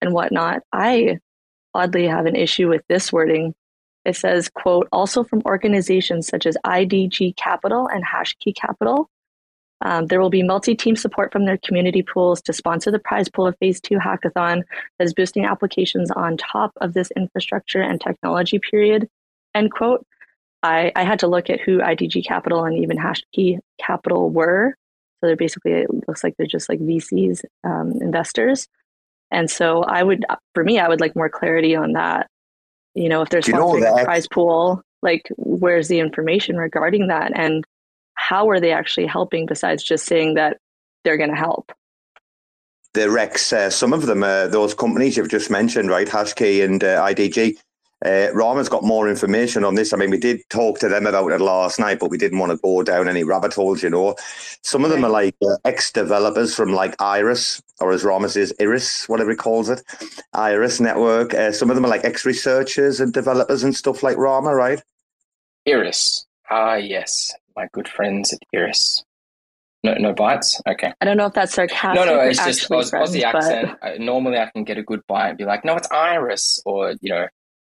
and 0.00 0.12
whatnot. 0.12 0.62
I 0.72 1.18
oddly 1.74 2.06
have 2.06 2.26
an 2.26 2.36
issue 2.36 2.68
with 2.68 2.82
this 2.88 3.12
wording. 3.12 3.54
It 4.04 4.16
says, 4.16 4.48
quote, 4.48 4.88
also 4.90 5.22
from 5.22 5.42
organizations 5.44 6.26
such 6.26 6.46
as 6.46 6.56
IDG 6.64 7.36
Capital 7.36 7.88
and 7.88 8.04
Hashkey 8.04 8.54
Capital. 8.54 9.10
Um, 9.80 10.06
there 10.06 10.20
will 10.20 10.30
be 10.30 10.42
multi 10.42 10.74
team 10.74 10.96
support 10.96 11.30
from 11.30 11.44
their 11.44 11.58
community 11.58 12.02
pools 12.02 12.42
to 12.42 12.52
sponsor 12.52 12.90
the 12.90 12.98
prize 12.98 13.28
pool 13.28 13.46
of 13.46 13.56
Phase 13.58 13.80
2 13.80 13.96
hackathon 13.96 14.64
that 14.98 15.04
is 15.04 15.14
boosting 15.14 15.44
applications 15.44 16.10
on 16.10 16.36
top 16.36 16.72
of 16.80 16.94
this 16.94 17.12
infrastructure 17.12 17.80
and 17.80 18.00
technology 18.00 18.58
period. 18.58 19.08
End 19.54 19.70
quote. 19.70 20.04
I, 20.62 20.92
I 20.96 21.04
had 21.04 21.20
to 21.20 21.28
look 21.28 21.50
at 21.50 21.60
who 21.60 21.78
IDG 21.78 22.26
Capital 22.26 22.64
and 22.64 22.78
even 22.78 22.96
Hashkey 22.96 23.58
Capital 23.80 24.30
were. 24.30 24.74
So 25.20 25.26
they're 25.26 25.36
basically, 25.36 25.72
it 25.72 25.88
looks 26.06 26.22
like 26.22 26.34
they're 26.36 26.46
just 26.46 26.68
like 26.68 26.80
VCs, 26.80 27.42
um, 27.64 27.92
investors. 28.00 28.68
And 29.30 29.50
so 29.50 29.82
I 29.82 30.02
would, 30.02 30.24
for 30.54 30.64
me, 30.64 30.78
I 30.78 30.88
would 30.88 31.00
like 31.00 31.14
more 31.14 31.28
clarity 31.28 31.76
on 31.76 31.92
that. 31.92 32.28
You 32.94 33.08
know, 33.08 33.22
if 33.22 33.28
there's 33.28 33.46
sponsoring 33.46 34.00
a 34.00 34.04
prize 34.04 34.26
pool, 34.28 34.82
like 35.02 35.30
where's 35.36 35.88
the 35.88 36.00
information 36.00 36.56
regarding 36.56 37.08
that? 37.08 37.32
And 37.38 37.64
how 38.14 38.48
are 38.50 38.58
they 38.58 38.72
actually 38.72 39.06
helping 39.06 39.46
besides 39.46 39.82
just 39.82 40.06
saying 40.06 40.34
that 40.34 40.56
they're 41.04 41.16
going 41.16 41.30
to 41.30 41.36
help? 41.36 41.72
The 42.94 43.10
Rex, 43.10 43.52
uh, 43.52 43.70
some 43.70 43.92
of 43.92 44.06
them, 44.06 44.24
uh, 44.24 44.48
those 44.48 44.74
companies 44.74 45.16
you've 45.16 45.28
just 45.28 45.50
mentioned, 45.50 45.90
right? 45.90 46.08
Hashkey 46.08 46.64
and 46.64 46.82
uh, 46.82 47.04
IDG, 47.04 47.58
uh, 48.04 48.28
Rama's 48.32 48.68
got 48.68 48.84
more 48.84 49.08
information 49.08 49.64
on 49.64 49.74
this. 49.74 49.92
I 49.92 49.96
mean, 49.96 50.10
we 50.10 50.18
did 50.18 50.40
talk 50.50 50.78
to 50.80 50.88
them 50.88 51.06
about 51.06 51.32
it 51.32 51.40
last 51.40 51.80
night, 51.80 51.98
but 51.98 52.10
we 52.10 52.18
didn't 52.18 52.38
want 52.38 52.52
to 52.52 52.58
go 52.58 52.82
down 52.82 53.08
any 53.08 53.24
rabbit 53.24 53.54
holes, 53.54 53.82
you 53.82 53.90
know. 53.90 54.14
Some 54.62 54.84
of 54.84 54.90
them 54.90 55.04
are 55.04 55.10
like 55.10 55.34
uh, 55.42 55.56
ex 55.64 55.90
developers 55.90 56.54
from 56.54 56.72
like 56.72 56.94
Iris, 57.00 57.60
or 57.80 57.92
as 57.92 58.04
Rama 58.04 58.28
says, 58.28 58.52
Iris, 58.60 59.08
whatever 59.08 59.30
he 59.30 59.36
calls 59.36 59.68
it, 59.68 59.82
Iris 60.32 60.78
Network. 60.80 61.34
Uh, 61.34 61.50
some 61.52 61.70
of 61.70 61.76
them 61.76 61.84
are 61.84 61.88
like 61.88 62.04
ex 62.04 62.24
researchers 62.24 63.00
and 63.00 63.12
developers 63.12 63.62
and 63.64 63.74
stuff 63.74 64.02
like 64.02 64.16
Rama, 64.16 64.54
right? 64.54 64.80
Iris. 65.66 66.26
Ah, 66.50 66.74
yes. 66.76 67.32
My 67.56 67.66
good 67.72 67.88
friends 67.88 68.32
at 68.32 68.38
Iris. 68.54 69.04
No, 69.84 69.94
no 69.94 70.12
bites. 70.12 70.60
Okay. 70.68 70.92
I 71.00 71.04
don't 71.04 71.16
know 71.16 71.26
if 71.26 71.34
that's 71.34 71.54
sarcastic. 71.54 71.94
No, 71.94 72.04
no, 72.04 72.20
it's 72.20 72.38
just 72.38 72.62
actually 72.62 72.78
Aus- 72.78 72.90
friends, 72.90 73.10
Aussie 73.10 73.22
but- 73.32 73.34
accent. 73.44 73.78
I, 73.82 73.96
normally, 73.98 74.38
I 74.38 74.50
can 74.50 74.64
get 74.64 74.78
a 74.78 74.82
good 74.82 75.00
bite 75.06 75.28
and 75.30 75.38
be 75.38 75.44
like, 75.44 75.64
"No, 75.64 75.76
it's 75.76 75.88
Iris," 75.90 76.60
or 76.66 76.94
you 77.00 77.10
know, 77.10 77.26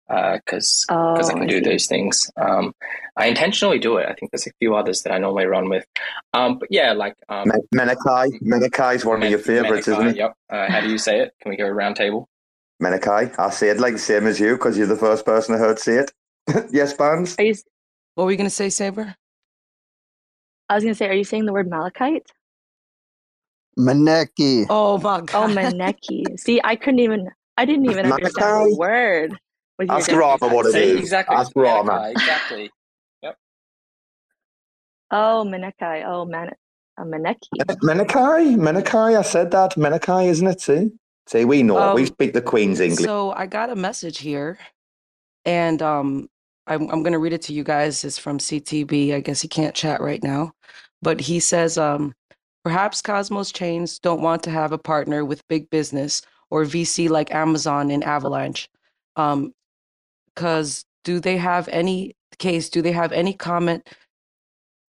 because 0.09 0.85
Oh, 0.89 1.13
because 1.13 1.29
I 1.29 1.33
can 1.33 1.43
I 1.43 1.47
do 1.47 1.57
see. 1.63 1.69
those 1.69 1.85
things. 1.87 2.31
Um, 2.37 2.73
I 3.15 3.27
intentionally 3.27 3.79
do 3.79 3.97
it. 3.97 4.07
I 4.09 4.13
think 4.13 4.31
there's 4.31 4.47
a 4.47 4.51
few 4.59 4.75
others 4.75 5.03
that 5.03 5.13
I 5.13 5.17
normally 5.19 5.45
run 5.45 5.69
with. 5.69 5.85
Um, 6.33 6.57
but 6.57 6.69
yeah, 6.71 6.93
like 6.93 7.15
um, 7.29 7.47
Men- 7.47 7.67
Menakai. 7.89 8.41
Menakai 8.41 8.95
is 8.95 9.05
one 9.05 9.21
of 9.23 9.29
your 9.29 9.39
favourites, 9.39 9.87
Menakai, 9.87 9.93
isn't 9.93 10.07
it? 10.07 10.15
Yep. 10.17 10.33
Uh, 10.49 10.69
how 10.69 10.81
do 10.81 10.89
you 10.89 10.97
say 10.97 11.19
it? 11.19 11.33
Can 11.41 11.51
we 11.51 11.57
go 11.57 11.67
round 11.67 11.95
table? 11.95 12.27
Menakai. 12.81 13.35
I 13.37 13.49
say 13.49 13.69
it 13.69 13.79
like 13.79 13.93
the 13.93 13.99
same 13.99 14.25
as 14.25 14.39
you 14.39 14.53
because 14.53 14.77
you're 14.77 14.87
the 14.87 14.95
first 14.95 15.25
person 15.25 15.55
I 15.55 15.57
heard 15.57 15.79
say 15.79 15.95
it. 15.95 16.11
yes, 16.71 16.93
Barnes? 16.93 17.35
Are 17.37 17.43
you? 17.43 17.55
What 18.15 18.25
were 18.25 18.31
you 18.31 18.37
gonna 18.37 18.49
say, 18.49 18.69
Saber? 18.69 19.15
I 20.69 20.75
was 20.75 20.83
gonna 20.83 20.95
say, 20.95 21.07
are 21.07 21.13
you 21.13 21.23
saying 21.23 21.45
the 21.45 21.53
word 21.53 21.69
malachite? 21.69 22.27
Maneki. 23.77 24.65
Oh 24.69 24.97
my 24.97 25.21
god. 25.21 25.29
Oh, 25.33 25.47
god. 25.47 25.55
maneki. 25.55 26.39
See, 26.39 26.59
I 26.63 26.75
couldn't 26.75 26.99
even. 26.99 27.29
I 27.57 27.65
didn't 27.65 27.85
even 27.87 28.11
understand 28.11 28.71
the 28.71 28.75
word. 28.77 29.37
When 29.79 29.87
you 29.87 29.93
Ask 29.93 30.09
Rarma 30.09 30.39
that. 30.41 30.51
what 30.53 30.65
it 30.65 30.73
Say 30.73 30.89
is. 30.89 30.99
exactly. 30.99 31.37
Ask 31.37 31.53
Rarma. 31.53 31.85
Menakai, 31.85 32.11
exactly. 32.11 32.71
Oh, 35.09 35.45
manekai. 35.47 36.03
Oh, 36.05 36.25
man, 36.25 36.51
a 36.97 37.03
maneki. 37.03 37.47
Menakai? 37.81 38.57
Menakai, 38.57 39.17
I 39.17 39.21
said 39.21 39.51
that. 39.51 39.75
Menakai, 39.75 40.27
isn't 40.27 40.45
it? 40.47 40.59
See? 40.59 40.91
See, 41.27 41.45
we 41.45 41.63
know. 41.63 41.91
it. 41.91 41.95
we 41.95 42.01
Um, 42.01 42.07
speak 42.07 42.33
the 42.33 42.41
Queen's 42.41 42.81
English. 42.81 43.05
So 43.05 43.31
I 43.31 43.45
got 43.45 43.69
a 43.69 43.75
message 43.75 44.17
here, 44.19 44.59
and 45.45 45.81
um, 45.81 46.27
I'm 46.67 46.89
I'm 46.91 47.01
gonna 47.01 47.17
read 47.17 47.31
it 47.33 47.41
to 47.43 47.53
you 47.53 47.63
guys. 47.63 48.03
It's 48.03 48.19
from 48.19 48.37
CTB. 48.37 49.15
I 49.15 49.21
guess 49.21 49.41
he 49.41 49.47
can't 49.47 49.73
chat 49.73 50.01
right 50.01 50.21
now, 50.21 50.51
but 51.01 51.21
he 51.21 51.39
says, 51.39 51.77
um, 51.77 52.13
perhaps 52.65 53.01
Cosmos 53.01 53.53
Chains 53.53 53.97
don't 53.99 54.21
want 54.21 54.43
to 54.43 54.51
have 54.51 54.73
a 54.73 54.77
partner 54.77 55.23
with 55.23 55.47
big 55.47 55.69
business 55.69 56.21
or 56.51 56.65
VC 56.65 57.09
like 57.09 57.33
Amazon 57.33 57.89
and 57.91 58.03
Avalanche, 58.03 58.67
um, 59.15 59.53
because 60.39 60.85
do 61.03 61.19
they 61.19 61.35
have 61.35 61.67
any 61.67 62.15
case? 62.37 62.69
Do 62.69 62.81
they 62.81 62.93
have 62.93 63.11
any 63.11 63.33
comment 63.33 63.85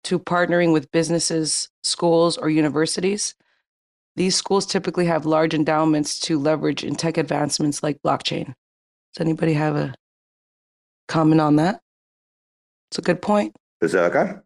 to 0.02 0.18
partnering 0.18 0.72
with 0.72 0.90
businesses, 0.90 1.68
schools, 1.84 2.36
or 2.36 2.50
universities? 2.50 3.36
These 4.16 4.34
schools 4.34 4.66
typically 4.66 5.06
have 5.06 5.24
large 5.24 5.54
endowments 5.54 6.18
to 6.20 6.40
leverage 6.40 6.82
in 6.82 6.96
tech 6.96 7.16
advancements 7.16 7.80
like 7.80 8.02
blockchain. 8.02 8.54
Does 9.14 9.20
anybody 9.20 9.52
have 9.52 9.76
a 9.76 9.94
comment 11.06 11.40
on 11.40 11.54
that? 11.56 11.80
It's 12.90 12.98
a 12.98 13.02
good 13.02 13.22
point. 13.22 13.54
Berserker. 13.80 14.42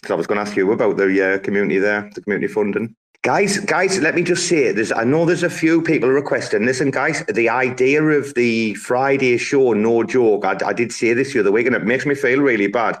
Because 0.00 0.12
I 0.14 0.16
was 0.16 0.26
going 0.26 0.36
to 0.36 0.48
ask 0.48 0.56
you 0.56 0.72
about 0.72 0.96
the 0.96 1.34
uh, 1.34 1.38
community 1.40 1.78
there, 1.80 2.10
the 2.14 2.22
community 2.22 2.50
funding. 2.50 2.96
Guys, 3.28 3.58
guys, 3.58 4.00
let 4.00 4.14
me 4.14 4.22
just 4.22 4.48
say, 4.48 4.72
there's 4.72 4.90
I 4.90 5.04
know 5.04 5.26
there's 5.26 5.42
a 5.42 5.50
few 5.50 5.82
people 5.82 6.08
requesting 6.08 6.66
and 6.66 6.92
guys, 6.94 7.22
the 7.26 7.50
idea 7.50 8.02
of 8.02 8.32
the 8.32 8.72
Friday 8.76 9.36
show, 9.36 9.74
no 9.74 10.02
joke. 10.02 10.46
I, 10.46 10.56
I 10.64 10.72
did 10.72 10.90
say 10.90 11.12
this 11.12 11.34
the 11.34 11.40
other 11.40 11.52
week, 11.52 11.66
and 11.66 11.76
it 11.76 11.84
makes 11.84 12.06
me 12.06 12.14
feel 12.14 12.40
really 12.40 12.68
bad. 12.68 12.98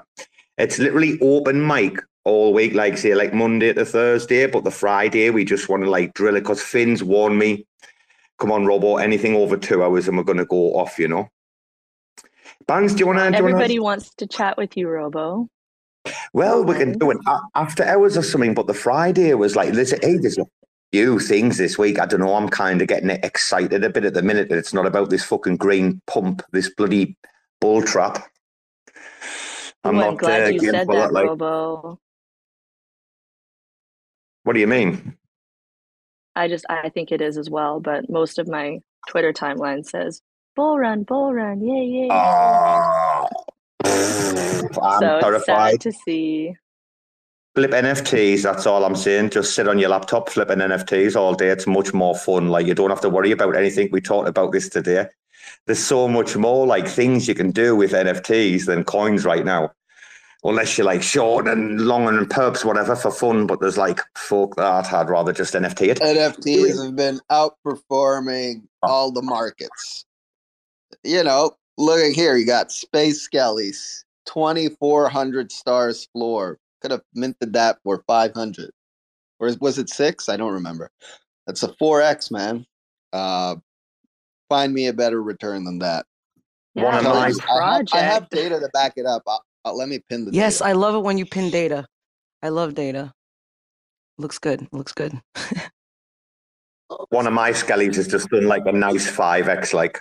It's 0.58 0.78
literally 0.78 1.18
open 1.22 1.66
mic 1.66 1.98
all 2.24 2.52
week, 2.52 2.74
like 2.74 2.98
say, 2.98 3.14
like 3.14 3.32
Monday 3.32 3.72
to 3.72 3.86
Thursday, 3.86 4.46
but 4.46 4.64
the 4.64 4.70
Friday 4.70 5.30
we 5.30 5.46
just 5.46 5.70
want 5.70 5.82
to 5.84 5.88
like 5.88 6.12
drill 6.12 6.36
it 6.36 6.42
because 6.42 6.60
Finn's 6.60 7.02
warned 7.02 7.38
me. 7.38 7.66
Come 8.38 8.52
on, 8.52 8.66
Robo, 8.66 8.98
anything 8.98 9.34
over 9.34 9.56
two 9.56 9.82
hours, 9.82 10.08
and 10.08 10.18
we're 10.18 10.24
going 10.24 10.36
to 10.36 10.44
go 10.44 10.74
off. 10.74 10.98
You 10.98 11.08
know. 11.08 11.30
Bands, 12.66 12.92
do 12.92 12.98
you 12.98 13.06
want 13.06 13.18
to? 13.18 13.34
Everybody 13.34 13.78
wants 13.78 14.12
to 14.16 14.26
chat 14.26 14.58
with 14.58 14.76
you, 14.76 14.90
Robo. 14.90 15.48
Well, 16.32 16.64
we 16.64 16.74
can 16.74 16.98
do 16.98 17.10
it 17.10 17.18
after 17.54 17.84
hours 17.84 18.16
or 18.16 18.22
something, 18.22 18.54
but 18.54 18.66
the 18.66 18.74
Friday 18.74 19.32
was 19.34 19.56
like, 19.56 19.72
there's, 19.72 19.90
hey, 19.90 20.16
there's 20.16 20.38
a 20.38 20.46
few 20.92 21.18
things 21.18 21.58
this 21.58 21.78
week. 21.78 21.98
I 21.98 22.06
don't 22.06 22.20
know. 22.20 22.34
I'm 22.34 22.48
kind 22.48 22.80
of 22.80 22.88
getting 22.88 23.10
excited 23.10 23.84
a 23.84 23.90
bit 23.90 24.04
at 24.04 24.14
the 24.14 24.22
minute 24.22 24.48
that 24.48 24.58
it's 24.58 24.72
not 24.74 24.86
about 24.86 25.10
this 25.10 25.24
fucking 25.24 25.56
green 25.56 26.00
pump, 26.06 26.42
this 26.52 26.72
bloody 26.74 27.16
bull 27.60 27.82
trap. 27.82 28.30
I'm 29.84 29.96
Ooh, 29.96 30.00
not 30.00 30.08
I'm 30.08 30.16
glad 30.16 30.44
uh, 30.44 30.48
you 30.48 30.60
said 30.60 30.74
that, 30.74 30.88
that. 30.88 31.12
Like, 31.12 31.26
Robo. 31.26 32.00
what 34.44 34.52
do 34.54 34.60
you 34.60 34.66
mean? 34.66 35.16
I 36.34 36.48
just 36.48 36.64
I 36.68 36.88
think 36.88 37.10
it 37.10 37.20
is 37.20 37.36
as 37.36 37.50
well, 37.50 37.80
but 37.80 38.08
most 38.08 38.38
of 38.38 38.48
my 38.48 38.78
Twitter 39.08 39.32
timeline 39.32 39.84
says 39.84 40.22
bull 40.54 40.78
run, 40.78 41.02
bull 41.02 41.34
run, 41.34 41.60
yay, 41.60 41.84
yay. 41.84 42.08
Oh, 42.10 43.26
I'm 43.84 45.00
so 45.00 45.20
terrified. 45.20 45.70
sad 45.72 45.80
to 45.80 45.92
see. 45.92 46.54
Flip 47.54 47.70
NFTs, 47.70 48.42
that's 48.42 48.66
all 48.66 48.84
I'm 48.84 48.94
saying. 48.94 49.30
Just 49.30 49.54
sit 49.54 49.66
on 49.66 49.78
your 49.78 49.90
laptop 49.90 50.28
flipping 50.28 50.58
NFTs 50.58 51.16
all 51.16 51.34
day. 51.34 51.48
It's 51.48 51.66
much 51.66 51.92
more 51.92 52.14
fun. 52.14 52.48
Like 52.48 52.66
you 52.66 52.74
don't 52.74 52.90
have 52.90 53.00
to 53.00 53.10
worry 53.10 53.32
about 53.32 53.56
anything. 53.56 53.88
We 53.90 54.00
talked 54.00 54.28
about 54.28 54.52
this 54.52 54.68
today. 54.68 55.06
There's 55.66 55.84
so 55.84 56.08
much 56.08 56.36
more 56.36 56.66
like 56.66 56.86
things 56.86 57.26
you 57.26 57.34
can 57.34 57.50
do 57.50 57.74
with 57.74 57.92
NFTs 57.92 58.66
than 58.66 58.84
coins 58.84 59.24
right 59.24 59.44
now. 59.44 59.72
Unless 60.44 60.78
you're 60.78 60.84
like 60.84 61.02
short 61.02 61.48
and 61.48 61.80
long 61.80 62.06
and 62.06 62.28
perps, 62.28 62.64
whatever, 62.64 62.94
for 62.94 63.10
fun. 63.10 63.48
But 63.48 63.60
there's 63.60 63.76
like, 63.76 64.00
fuck 64.16 64.54
that. 64.54 64.92
I'd 64.92 65.10
rather 65.10 65.32
just 65.32 65.54
NFT 65.54 65.88
it. 65.88 65.98
NFTs 65.98 66.84
have 66.84 66.94
been 66.94 67.20
outperforming 67.30 68.62
oh. 68.82 68.88
all 68.88 69.10
the 69.10 69.22
markets. 69.22 70.06
You 71.02 71.24
know, 71.24 71.56
look 71.78 72.00
at 72.00 72.12
here. 72.12 72.36
You 72.36 72.44
got 72.44 72.70
Space 72.70 73.26
Skellies, 73.26 74.04
2,400 74.26 75.50
stars 75.50 76.06
floor. 76.12 76.58
Could 76.82 76.90
have 76.90 77.02
minted 77.14 77.52
that 77.54 77.78
for 77.82 78.04
500. 78.06 78.70
Or 79.40 79.50
was 79.60 79.78
it 79.78 79.88
six? 79.88 80.28
I 80.28 80.36
don't 80.36 80.52
remember. 80.52 80.90
That's 81.46 81.62
a 81.62 81.68
4X, 81.80 82.30
man. 82.30 82.66
Uh, 83.12 83.56
find 84.48 84.72
me 84.74 84.88
a 84.88 84.92
better 84.92 85.22
return 85.22 85.64
than 85.64 85.78
that. 85.78 86.04
Yeah, 86.74 86.84
One 86.84 86.94
of 86.96 87.04
my- 87.04 87.28
this 87.28 87.40
I 87.40 87.54
have, 87.54 87.86
I 87.92 87.98
have 87.98 88.28
project. 88.28 88.30
data 88.32 88.60
to 88.60 88.68
back 88.72 88.92
it 88.96 89.06
up. 89.06 89.22
I'll, 89.26 89.42
I'll- 89.64 89.76
let 89.76 89.88
me 89.88 90.00
pin 90.10 90.24
the 90.26 90.32
Yes, 90.32 90.58
data. 90.58 90.70
I 90.70 90.72
love 90.72 90.94
it 90.94 91.00
when 91.02 91.18
you 91.18 91.26
pin 91.26 91.50
data. 91.50 91.86
I 92.42 92.50
love 92.50 92.74
data. 92.74 93.12
Looks 94.18 94.38
good. 94.38 94.68
Looks 94.72 94.92
good. 94.92 95.20
One 97.10 97.26
of 97.26 97.32
my 97.32 97.50
skellies 97.50 97.96
has 97.96 98.08
just 98.08 98.28
done 98.30 98.46
like 98.46 98.66
a 98.66 98.72
nice 98.72 99.10
5x, 99.10 99.72
like. 99.74 100.00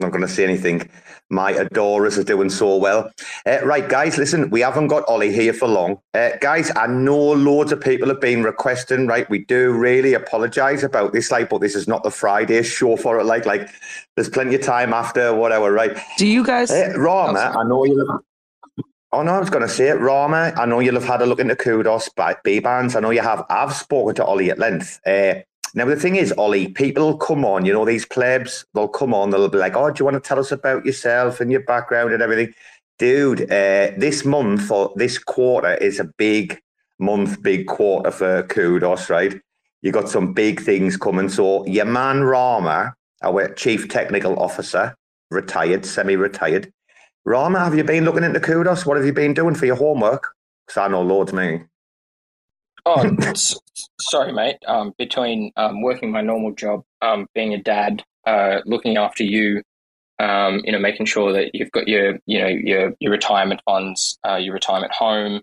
Not 0.00 0.10
going 0.10 0.22
to 0.22 0.28
say 0.28 0.42
anything. 0.42 0.90
My 1.30 1.52
adorers 1.52 2.18
are 2.18 2.24
doing 2.24 2.50
so 2.50 2.76
well. 2.76 3.10
Uh, 3.46 3.60
right, 3.64 3.88
guys, 3.88 4.18
listen, 4.18 4.50
we 4.50 4.60
haven't 4.60 4.88
got 4.88 5.04
Ollie 5.08 5.32
here 5.32 5.52
for 5.52 5.68
long. 5.68 6.00
Uh, 6.12 6.30
guys, 6.40 6.72
I 6.74 6.88
know 6.88 7.16
loads 7.16 7.70
of 7.70 7.80
people 7.80 8.08
have 8.08 8.20
been 8.20 8.42
requesting, 8.42 9.06
right? 9.06 9.28
We 9.30 9.44
do 9.44 9.72
really 9.72 10.14
apologise 10.14 10.82
about 10.82 11.12
this, 11.12 11.30
like, 11.30 11.48
but 11.48 11.60
this 11.60 11.76
is 11.76 11.86
not 11.86 12.02
the 12.02 12.10
Friday 12.10 12.62
show 12.64 12.96
for 12.96 13.20
it. 13.20 13.24
Like, 13.24 13.46
like, 13.46 13.70
there's 14.16 14.28
plenty 14.28 14.56
of 14.56 14.62
time 14.62 14.92
after, 14.92 15.32
whatever, 15.32 15.72
right? 15.72 15.96
Do 16.18 16.26
you 16.26 16.44
guys? 16.44 16.72
Uh, 16.72 16.92
Rarma, 16.96 17.56
I 17.56 17.62
know 17.68 17.84
have. 17.84 18.20
Oh 19.12 19.22
no, 19.22 19.34
I 19.34 19.38
was 19.38 19.48
going 19.48 19.62
to 19.62 19.68
say 19.68 19.90
it, 19.90 19.98
Rarma. 19.98 20.58
I 20.58 20.66
know 20.66 20.80
you'll 20.80 20.94
have 20.94 21.04
had 21.04 21.22
a 21.22 21.26
look 21.26 21.38
into 21.38 21.54
Cudos 21.54 22.12
by 22.16 22.34
Bbandz. 22.44 22.96
I 22.96 23.00
know 23.00 23.10
you 23.10 23.20
have. 23.20 23.44
I've 23.48 23.72
spoken 23.72 24.16
to 24.16 24.24
Ollie 24.24 24.50
at 24.50 24.58
length. 24.58 24.98
Uh, 25.06 25.34
now 25.74 25.84
the 25.86 25.96
thing 25.96 26.14
is, 26.14 26.32
Ollie, 26.32 26.68
people 26.68 27.16
come 27.18 27.44
on. 27.44 27.64
You 27.64 27.72
know 27.72 27.84
these 27.84 28.06
plebs. 28.06 28.64
They'll 28.74 28.88
come 28.88 29.12
on. 29.12 29.30
They'll 29.30 29.48
be 29.48 29.58
like, 29.58 29.76
"Oh, 29.76 29.90
do 29.90 30.00
you 30.00 30.04
want 30.04 30.14
to 30.22 30.26
tell 30.26 30.38
us 30.38 30.52
about 30.52 30.86
yourself 30.86 31.40
and 31.40 31.50
your 31.50 31.64
background 31.64 32.12
and 32.12 32.22
everything?" 32.22 32.54
Dude, 32.98 33.42
uh, 33.50 33.90
this 33.98 34.24
month 34.24 34.70
or 34.70 34.92
this 34.94 35.18
quarter 35.18 35.74
is 35.74 35.98
a 35.98 36.04
big 36.04 36.60
month, 37.00 37.42
big 37.42 37.66
quarter 37.66 38.12
for 38.12 38.44
Cudos, 38.44 39.10
right? 39.10 39.34
You 39.82 39.90
got 39.90 40.08
some 40.08 40.32
big 40.32 40.60
things 40.60 40.96
coming. 40.96 41.28
So 41.28 41.66
your 41.66 41.86
man 41.86 42.20
Rarma, 42.20 42.92
our 43.22 43.48
chief 43.54 43.88
technical 43.88 44.38
officer, 44.38 44.94
retired, 45.30 45.84
semi-retired. 45.84 46.72
Rarma, 47.26 47.58
have 47.58 47.74
you 47.74 47.82
been 47.82 48.04
looking 48.04 48.22
into 48.22 48.38
Cudos? 48.38 48.86
What 48.86 48.96
have 48.96 49.06
you 49.06 49.12
been 49.12 49.34
doing 49.34 49.56
for 49.56 49.66
your 49.66 49.76
homework? 49.76 50.28
Because 50.66 50.78
I 50.78 50.88
know 50.88 51.02
loads, 51.02 51.32
me. 51.32 51.64
Oh, 52.86 53.02
s- 53.22 53.56
sorry, 54.00 54.32
mate. 54.32 54.56
Um, 54.66 54.92
between 54.98 55.52
um, 55.56 55.80
working 55.82 56.10
my 56.10 56.20
normal 56.20 56.52
job, 56.54 56.82
um, 57.00 57.26
being 57.34 57.54
a 57.54 57.62
dad, 57.62 58.02
uh, 58.26 58.60
looking 58.66 58.96
after 58.98 59.24
you, 59.24 59.62
um, 60.18 60.60
you 60.64 60.72
know, 60.72 60.78
making 60.78 61.06
sure 61.06 61.32
that 61.32 61.54
you've 61.54 61.72
got 61.72 61.88
your, 61.88 62.18
you 62.26 62.40
know, 62.40 62.48
your 62.48 62.92
your 63.00 63.10
retirement 63.12 63.60
funds, 63.64 64.18
uh, 64.28 64.36
your 64.36 64.52
retirement 64.54 64.92
home, 64.92 65.40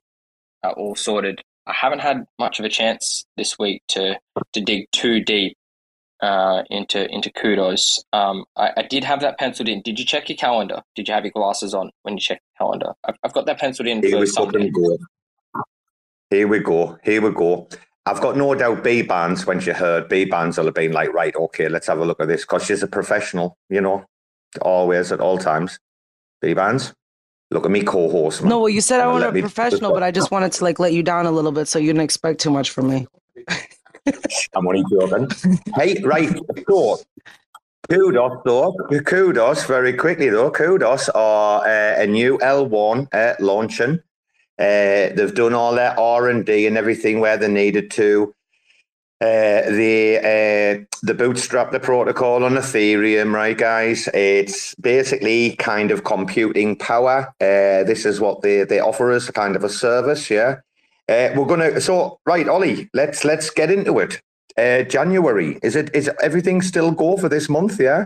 uh, 0.63 0.69
all 0.71 0.95
sorted. 0.95 1.41
I 1.67 1.73
haven't 1.73 1.99
had 1.99 2.25
much 2.39 2.59
of 2.59 2.65
a 2.65 2.69
chance 2.69 3.25
this 3.37 3.57
week 3.57 3.81
to 3.89 4.19
to 4.53 4.61
dig 4.61 4.85
too 4.91 5.19
deep 5.23 5.57
uh, 6.21 6.61
into 6.69 7.07
into 7.09 7.31
Cudos. 7.31 8.03
Um, 8.13 8.45
I, 8.55 8.71
I 8.77 8.81
did 8.83 9.03
have 9.03 9.21
that 9.21 9.39
penciled 9.39 9.67
in. 9.67 9.81
Did 9.81 9.99
you 9.99 10.05
check 10.05 10.29
your 10.29 10.37
calendar? 10.37 10.81
Did 10.95 11.07
you 11.07 11.13
have 11.15 11.23
your 11.25 11.31
glasses 11.31 11.73
on 11.73 11.89
when 12.03 12.15
you 12.15 12.21
checked 12.21 12.41
your 12.59 12.67
calendar? 12.67 12.93
I've, 13.03 13.15
I've 13.23 13.33
got 13.33 13.45
that 13.47 13.59
penciled 13.59 13.87
in 13.87 14.01
for 14.11 14.17
Sunday. 14.27 14.71
Here 16.31 16.47
we 16.47 16.59
go. 16.59 16.97
Here 17.03 17.21
we 17.21 17.29
go. 17.31 17.67
I've 18.05 18.21
got 18.21 18.37
no 18.37 18.55
doubt 18.55 18.83
Bbandz, 18.83 19.45
when 19.45 19.59
she 19.59 19.71
heard 19.71 20.09
Bbandz, 20.09 20.57
will 20.57 20.65
have 20.65 20.73
been 20.73 20.93
like, 20.93 21.13
right, 21.13 21.35
okay, 21.35 21.67
let's 21.67 21.87
have 21.87 21.99
a 21.99 22.05
look 22.05 22.21
at 22.21 22.29
this. 22.29 22.41
Because 22.41 22.65
she's 22.65 22.81
a 22.81 22.87
professional, 22.87 23.57
you 23.69 23.81
know, 23.81 24.05
always 24.61 25.11
at 25.11 25.19
all 25.19 25.37
times. 25.37 25.77
Bbandz. 26.41 26.93
Look 27.51 27.65
at 27.65 27.71
me 27.71 27.83
co-host. 27.83 28.41
Man. 28.41 28.49
No, 28.49 28.59
well, 28.61 28.69
you 28.69 28.79
said 28.79 29.01
I 29.01 29.07
want 29.07 29.25
a 29.25 29.39
professional, 29.41 29.91
but 29.91 30.03
I 30.03 30.11
just 30.11 30.31
wanted 30.31 30.53
to 30.53 30.63
like 30.63 30.79
let 30.79 30.93
you 30.93 31.03
down 31.03 31.25
a 31.25 31.31
little 31.31 31.51
bit 31.51 31.67
so 31.67 31.79
you 31.79 31.87
didn't 31.87 32.01
expect 32.01 32.39
too 32.39 32.49
much 32.49 32.69
from 32.69 32.89
me. 32.89 33.07
I'm 34.55 34.65
only 34.65 34.85
joking. 34.89 35.29
hey, 35.75 36.01
right. 36.01 36.29
So, 36.69 37.01
Cudos, 37.89 38.41
though. 38.45 38.73
Cudos, 38.89 39.67
very 39.67 39.91
quickly, 39.93 40.29
though. 40.29 40.49
Cudos 40.49 41.09
are 41.13 41.67
uh, 41.67 42.01
a 42.01 42.07
new 42.07 42.37
L1 42.37 43.13
uh, 43.13 43.35
launching. 43.41 43.99
Uh, 44.61 45.09
they've 45.15 45.33
done 45.33 45.55
all 45.55 45.73
their 45.73 45.99
R&D 45.99 46.67
and 46.67 46.77
everything 46.77 47.19
where 47.19 47.35
they 47.35 47.47
needed 47.47 47.89
to. 47.89 48.35
Uh, 49.19 49.69
the 49.69 50.17
uh, 50.17 50.85
the 51.03 51.13
bootstrap 51.13 51.71
the 51.71 51.79
protocol 51.79 52.43
on 52.43 52.53
Ethereum, 52.53 53.33
right, 53.33 53.57
guys? 53.57 54.07
It's 54.13 54.75
basically 54.75 55.55
kind 55.57 55.89
of 55.89 56.03
computing 56.03 56.75
power. 56.75 57.27
Uh, 57.41 57.83
this 57.83 58.05
is 58.05 58.19
what 58.19 58.41
they, 58.41 58.63
they 58.63 58.79
offer 58.79 59.11
us, 59.11 59.29
kind 59.31 59.55
of 59.55 59.63
a 59.63 59.69
service, 59.69 60.29
yeah. 60.29 60.57
Uh, 61.09 61.29
we're 61.35 61.45
gonna 61.45 61.81
so 61.81 62.19
right, 62.25 62.47
Ollie. 62.47 62.89
Let's 62.93 63.25
let's 63.25 63.49
get 63.49 63.71
into 63.71 63.99
it. 63.99 64.21
Uh, 64.57 64.83
January 64.83 65.59
is 65.63 65.75
it 65.75 65.89
is 65.95 66.09
everything 66.21 66.61
still 66.61 66.91
go 66.91 67.17
for 67.17 67.29
this 67.29 67.49
month? 67.49 67.79
Yeah. 67.79 68.05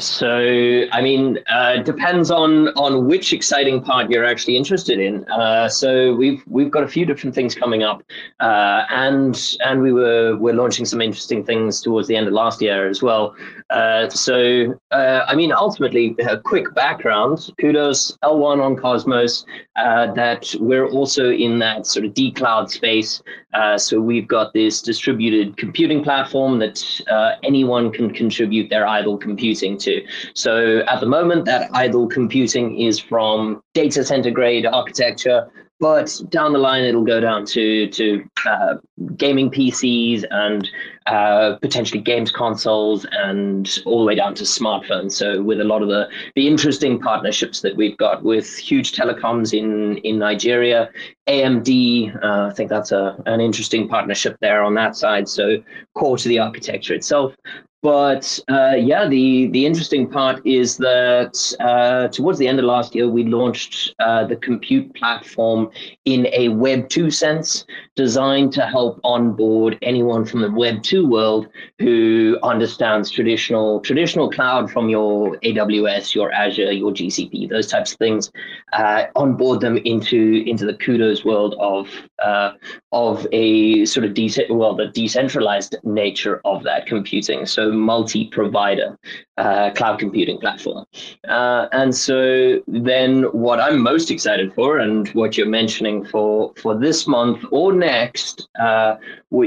So, 0.00 0.84
I 0.92 1.00
mean, 1.02 1.38
uh, 1.48 1.82
depends 1.82 2.30
on 2.30 2.68
on 2.68 3.06
which 3.06 3.32
exciting 3.32 3.82
part 3.82 4.10
you're 4.10 4.24
actually 4.24 4.56
interested 4.56 4.98
in. 4.98 5.24
Uh, 5.30 5.68
so 5.68 6.14
we've 6.14 6.42
we've 6.46 6.70
got 6.70 6.82
a 6.82 6.88
few 6.88 7.04
different 7.04 7.34
things 7.34 7.54
coming 7.54 7.82
up, 7.82 8.02
uh, 8.40 8.84
and 8.90 9.56
and 9.64 9.82
we 9.82 9.92
were 9.92 10.36
we're 10.36 10.54
launching 10.54 10.84
some 10.84 11.00
interesting 11.00 11.44
things 11.44 11.80
towards 11.80 12.08
the 12.08 12.16
end 12.16 12.26
of 12.26 12.32
last 12.32 12.60
year 12.62 12.88
as 12.88 13.02
well. 13.02 13.34
Uh, 13.70 14.08
so, 14.08 14.74
uh, 14.90 15.24
I 15.26 15.34
mean, 15.34 15.52
ultimately, 15.52 16.16
a 16.20 16.38
quick 16.38 16.74
background. 16.74 17.38
Cudos 17.60 18.18
L1 18.24 18.60
on 18.62 18.76
Cosmos. 18.76 19.44
Uh, 19.76 20.12
that 20.14 20.54
we're 20.60 20.88
also 20.88 21.30
in 21.30 21.58
that 21.60 21.86
sort 21.86 22.04
of 22.04 22.12
D 22.12 22.32
cloud 22.32 22.70
space. 22.70 23.22
Uh, 23.54 23.78
so 23.78 24.00
we've 24.00 24.28
got 24.28 24.52
this 24.52 24.82
distributed 24.82 25.56
computing 25.56 26.02
platform 26.02 26.58
that 26.58 26.84
uh, 27.10 27.32
anyone 27.42 27.90
can 27.92 28.12
contribute 28.12 28.68
their 28.70 28.86
idle 28.86 29.16
computing 29.16 29.78
to. 29.78 30.04
So 30.34 30.80
at 30.88 31.00
the 31.00 31.06
moment, 31.06 31.44
that 31.46 31.70
idle 31.72 32.08
computing 32.08 32.80
is 32.80 32.98
from 32.98 33.62
data 33.74 34.04
center 34.04 34.30
grade 34.30 34.66
architecture, 34.66 35.48
but 35.80 36.20
down 36.28 36.52
the 36.52 36.58
line 36.58 36.84
it'll 36.84 37.04
go 37.04 37.20
down 37.20 37.46
to 37.46 37.88
to 37.88 38.24
uh, 38.46 38.74
gaming 39.16 39.50
PCs 39.50 40.24
and 40.30 40.68
uh, 41.06 41.56
potentially 41.62 42.00
games 42.00 42.30
consoles 42.30 43.06
and 43.12 43.78
all 43.86 44.00
the 44.00 44.04
way 44.04 44.14
down 44.14 44.34
to 44.34 44.44
smartphones. 44.44 45.12
So 45.12 45.42
with 45.42 45.60
a 45.60 45.64
lot 45.64 45.82
of 45.82 45.88
the 45.88 46.08
the 46.34 46.46
interesting 46.46 47.00
partnerships 47.00 47.60
that 47.62 47.74
we've 47.76 47.96
got 47.96 48.22
with 48.22 48.56
huge 48.56 48.92
telecoms 48.92 49.56
in 49.56 49.96
in 49.98 50.18
Nigeria, 50.18 50.90
AMD, 51.26 52.22
uh, 52.22 52.48
I 52.48 52.54
think 52.54 52.68
that's 52.68 52.92
a 52.92 53.20
an 53.26 53.40
interesting 53.40 53.88
partnership 53.88 54.36
there 54.40 54.62
on 54.62 54.74
that 54.74 54.96
side. 54.96 55.28
So 55.28 55.62
core 55.94 56.18
to 56.18 56.28
the 56.28 56.38
architecture 56.38 56.94
itself. 56.94 57.34
But 57.82 58.38
uh, 58.48 58.74
yeah, 58.76 59.08
the 59.08 59.46
the 59.48 59.64
interesting 59.64 60.06
part 60.06 60.46
is 60.46 60.76
that 60.78 61.34
uh, 61.60 62.08
towards 62.08 62.38
the 62.38 62.46
end 62.46 62.58
of 62.58 62.66
last 62.66 62.94
year, 62.94 63.08
we 63.08 63.24
launched 63.24 63.94
uh, 63.98 64.26
the 64.26 64.36
compute 64.36 64.94
platform 64.94 65.70
in 66.04 66.28
a 66.34 66.50
Web 66.50 66.90
two 66.90 67.10
sense, 67.10 67.64
designed 67.96 68.52
to 68.52 68.66
help 68.66 69.00
onboard 69.02 69.78
anyone 69.80 70.26
from 70.26 70.42
the 70.42 70.50
Web 70.50 70.82
two 70.82 71.08
world 71.08 71.48
who 71.78 72.38
understands 72.42 73.10
traditional 73.10 73.80
traditional 73.80 74.30
cloud 74.30 74.70
from 74.70 74.90
your 74.90 75.36
AWS, 75.38 76.14
your 76.14 76.30
Azure, 76.32 76.72
your 76.72 76.92
GCP, 76.92 77.48
those 77.48 77.66
types 77.66 77.92
of 77.92 77.98
things, 77.98 78.30
uh, 78.74 79.04
onboard 79.16 79.60
them 79.60 79.78
into 79.78 80.44
into 80.46 80.66
the 80.66 80.74
Cudos 80.74 81.24
world 81.24 81.54
of 81.58 81.88
uh, 82.22 82.52
of 82.92 83.26
a 83.32 83.86
sort 83.86 84.04
of 84.04 84.12
de- 84.12 84.46
well 84.50 84.74
the 84.74 84.88
decentralized 84.88 85.76
nature 85.82 86.42
of 86.44 86.62
that 86.64 86.84
computing. 86.86 87.46
So 87.46 87.69
multi-provider 87.72 88.98
uh, 89.40 89.70
cloud 89.70 89.98
computing 89.98 90.38
platform. 90.38 90.84
Uh, 91.26 91.66
and 91.72 91.94
so 91.94 92.60
then 92.66 93.22
what 93.32 93.58
I'm 93.58 93.80
most 93.80 94.10
excited 94.10 94.52
for 94.54 94.78
and 94.78 95.08
what 95.08 95.36
you're 95.36 95.48
mentioning 95.48 96.04
for, 96.04 96.52
for 96.56 96.78
this 96.78 97.06
month 97.06 97.42
or 97.50 97.72
next 97.72 98.48
uh, 98.60 98.96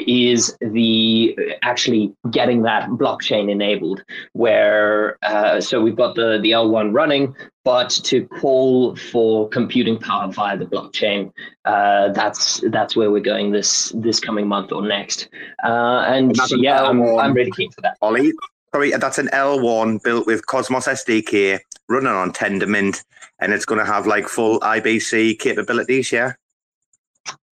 is 0.07 0.57
the 0.61 1.37
actually 1.61 2.11
getting 2.31 2.63
that 2.63 2.89
blockchain 2.89 3.51
enabled 3.51 4.03
where, 4.33 5.17
uh, 5.21 5.61
so 5.61 5.79
we've 5.79 5.95
got 5.95 6.15
the, 6.15 6.39
the 6.41 6.51
L1 6.51 6.91
running, 6.91 7.35
but 7.63 7.89
to 7.89 8.27
call 8.27 8.95
for 8.95 9.47
computing 9.49 9.97
power 9.99 10.31
via 10.31 10.57
the 10.57 10.65
blockchain, 10.65 11.31
uh, 11.65 12.09
that's 12.09 12.61
that's 12.71 12.95
where 12.95 13.09
we're 13.09 13.21
going 13.21 13.51
this 13.51 13.93
this 13.95 14.19
coming 14.19 14.47
month 14.47 14.71
or 14.73 14.81
next. 14.81 15.29
Uh, 15.63 16.03
and 16.07 16.29
And 16.29 16.35
that's 16.35 16.51
an 16.51 16.61
yeah, 16.61 16.83
I'm, 16.83 17.01
I'm 17.17 17.33
really 17.33 17.51
keen 17.51 17.71
for 17.71 17.81
that. 17.81 17.97
Ollie, 18.01 18.33
sorry, 18.74 18.91
that's 18.91 19.19
an 19.19 19.28
L1 19.28 20.01
built 20.03 20.26
with 20.26 20.47
Cosmos 20.47 20.88
SDK, 20.88 21.59
running 21.89 22.07
on 22.07 22.34
Tendermint, 22.34 23.03
and 23.39 23.53
it's 23.53 23.65
going 23.65 23.80
to 23.80 23.86
have 23.86 24.07
like 24.07 24.28
full 24.28 24.59
IBC 24.61 25.39
capabilities. 25.39 26.11
Yeah. 26.11 26.34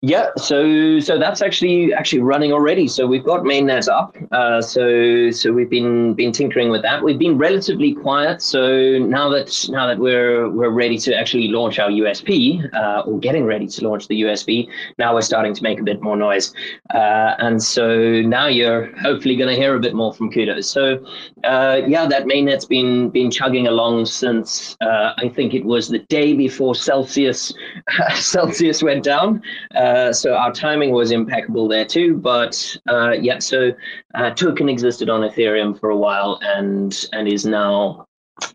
Yeah, 0.01 0.29
so 0.37 1.01
so 1.01 1.19
that's 1.19 1.41
actually 1.41 1.93
actually 1.93 2.21
running 2.21 2.53
already. 2.53 2.87
So 2.87 3.05
we've 3.05 3.23
got 3.23 3.41
mainnet 3.41 3.89
up. 3.89 4.15
Uh, 4.31 4.61
so 4.61 5.29
so 5.29 5.51
we've 5.51 5.69
been 5.69 6.13
been 6.13 6.31
tinkering 6.31 6.69
with 6.69 6.83
that. 6.83 7.03
We've 7.03 7.19
been 7.19 7.37
relatively 7.37 7.93
quiet. 7.93 8.41
So 8.41 8.97
now 8.97 9.27
that 9.27 9.67
now 9.67 9.87
that 9.87 9.99
we're 9.99 10.49
we're 10.49 10.69
ready 10.69 10.97
to 10.99 11.13
actually 11.13 11.49
launch 11.49 11.79
our 11.79 11.89
USP 11.89 12.73
uh, 12.73 13.01
or 13.01 13.19
getting 13.19 13.43
ready 13.43 13.67
to 13.67 13.89
launch 13.89 14.07
the 14.07 14.21
USP, 14.21 14.69
now 14.97 15.13
we're 15.13 15.21
starting 15.21 15.53
to 15.53 15.63
make 15.63 15.81
a 15.81 15.83
bit 15.83 16.01
more 16.01 16.15
noise. 16.15 16.53
Uh, 16.93 17.35
and 17.39 17.61
so 17.61 18.21
now 18.21 18.47
you're 18.47 18.95
hopefully 18.99 19.35
going 19.35 19.49
to 19.49 19.61
hear 19.61 19.75
a 19.75 19.81
bit 19.81 19.95
more 19.95 20.13
from 20.13 20.31
Cudos. 20.31 20.63
So 20.63 21.03
uh, 21.43 21.81
yeah, 21.85 22.07
that 22.07 22.23
mainnet's 22.23 22.63
been 22.63 23.09
been 23.09 23.29
chugging 23.29 23.67
along 23.67 24.05
since 24.05 24.77
uh, 24.79 25.11
I 25.17 25.27
think 25.27 25.53
it 25.53 25.65
was 25.65 25.89
the 25.89 25.99
day 25.99 26.31
before 26.31 26.73
Celsius 26.73 27.53
Celsius 28.15 28.81
went 28.81 29.03
down. 29.03 29.41
Uh, 29.89 30.13
so 30.13 30.35
our 30.35 30.51
timing 30.51 30.91
was 30.91 31.09
impeccable 31.09 31.67
there 31.67 31.85
too. 31.85 32.15
But 32.15 32.77
uh, 32.87 33.11
yeah, 33.11 33.39
so 33.39 33.71
uh, 34.13 34.29
token 34.31 34.69
existed 34.69 35.09
on 35.09 35.21
Ethereum 35.21 35.79
for 35.79 35.89
a 35.89 35.97
while 35.97 36.39
and 36.43 36.95
and 37.11 37.27
is 37.27 37.43
now 37.45 38.05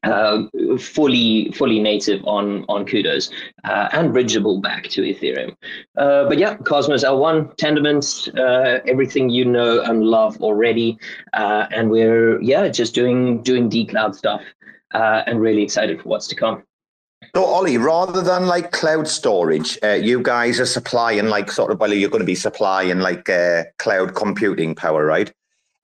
uh, 0.05 0.45
fully 0.79 1.51
fully 1.53 1.81
native 1.81 2.25
on 2.25 2.65
on 2.69 2.87
Cudos 2.87 3.33
uh, 3.65 3.89
and 3.93 4.13
bridgeable 4.13 4.61
back 4.61 4.85
to 4.91 5.03
Ethereum. 5.03 5.57
Uh, 5.99 6.29
but 6.29 6.39
yeah, 6.39 6.57
Cosmos 6.59 7.05
L1, 7.05 7.57
Tendermint, 7.57 8.07
uh, 8.39 8.81
everything 8.87 9.29
you 9.29 9.45
know 9.45 9.83
and 9.83 10.05
love 10.05 10.41
already, 10.41 10.97
uh, 11.33 11.67
and 11.73 11.91
we're 11.91 12.41
yeah 12.43 12.69
just 12.69 12.95
doing 12.95 13.43
doing 13.43 13.69
decloud 13.69 14.15
stuff 14.15 14.43
uh, 14.95 15.23
and 15.27 15.41
really 15.41 15.63
excited 15.63 16.01
for 16.01 16.09
what's 16.11 16.29
to 16.29 16.37
come. 16.37 16.63
So, 17.35 17.45
Ollie, 17.45 17.79
rather 17.79 18.23
than 18.23 18.47
like 18.47 18.71
cloud 18.71 19.09
storage, 19.09 19.77
uh, 19.83 19.95
you 19.95 20.23
guys 20.23 20.61
are 20.61 20.67
supplying 20.67 21.27
like 21.27 21.51
sort 21.51 21.73
of, 21.73 21.81
well, 21.81 21.93
you're 21.93 22.09
going 22.09 22.21
to 22.21 22.27
be 22.27 22.37
supplying 22.37 23.01
like 23.01 23.29
uh, 23.29 23.65
cloud 23.81 24.15
computing 24.15 24.77
power, 24.77 25.05
right? 25.05 25.33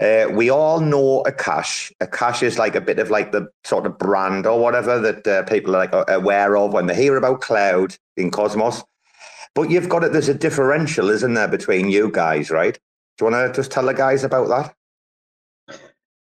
Uh, 0.01 0.28
we 0.30 0.48
all 0.48 0.78
know 0.78 1.24
Akash. 1.26 1.90
A 2.01 2.07
cache 2.07 2.44
is 2.44 2.57
like 2.57 2.76
a 2.76 2.80
bit 2.80 3.01
of 3.01 3.11
like 3.11 3.32
the 3.32 3.48
sort 3.64 3.84
of 3.84 3.98
brand 3.98 4.46
or 4.46 4.61
whatever 4.61 5.01
that 5.01 5.26
uh, 5.26 5.42
people 5.42 5.74
are 5.74 5.86
like 5.90 6.09
aware 6.09 6.57
of 6.57 6.72
when 6.72 6.86
they 6.86 6.94
hear 6.94 7.16
about 7.16 7.40
cloud 7.40 7.96
in 8.16 8.30
Cosmos. 8.30 8.84
But 9.57 9.70
you've 9.70 9.88
got 9.88 10.05
it. 10.05 10.12
There's 10.12 10.28
a 10.28 10.34
differential, 10.34 11.11
isn't 11.11 11.34
there, 11.34 11.48
between 11.48 11.90
you 11.90 12.12
guys, 12.12 12.53
right? 12.53 12.74
Do 13.18 13.24
you 13.26 13.32
want 13.32 13.53
to 13.53 13.61
just 13.61 13.72
tell 13.72 13.86
the 13.86 13.92
guys 13.92 14.22
about 14.22 14.48
that? 14.51 14.72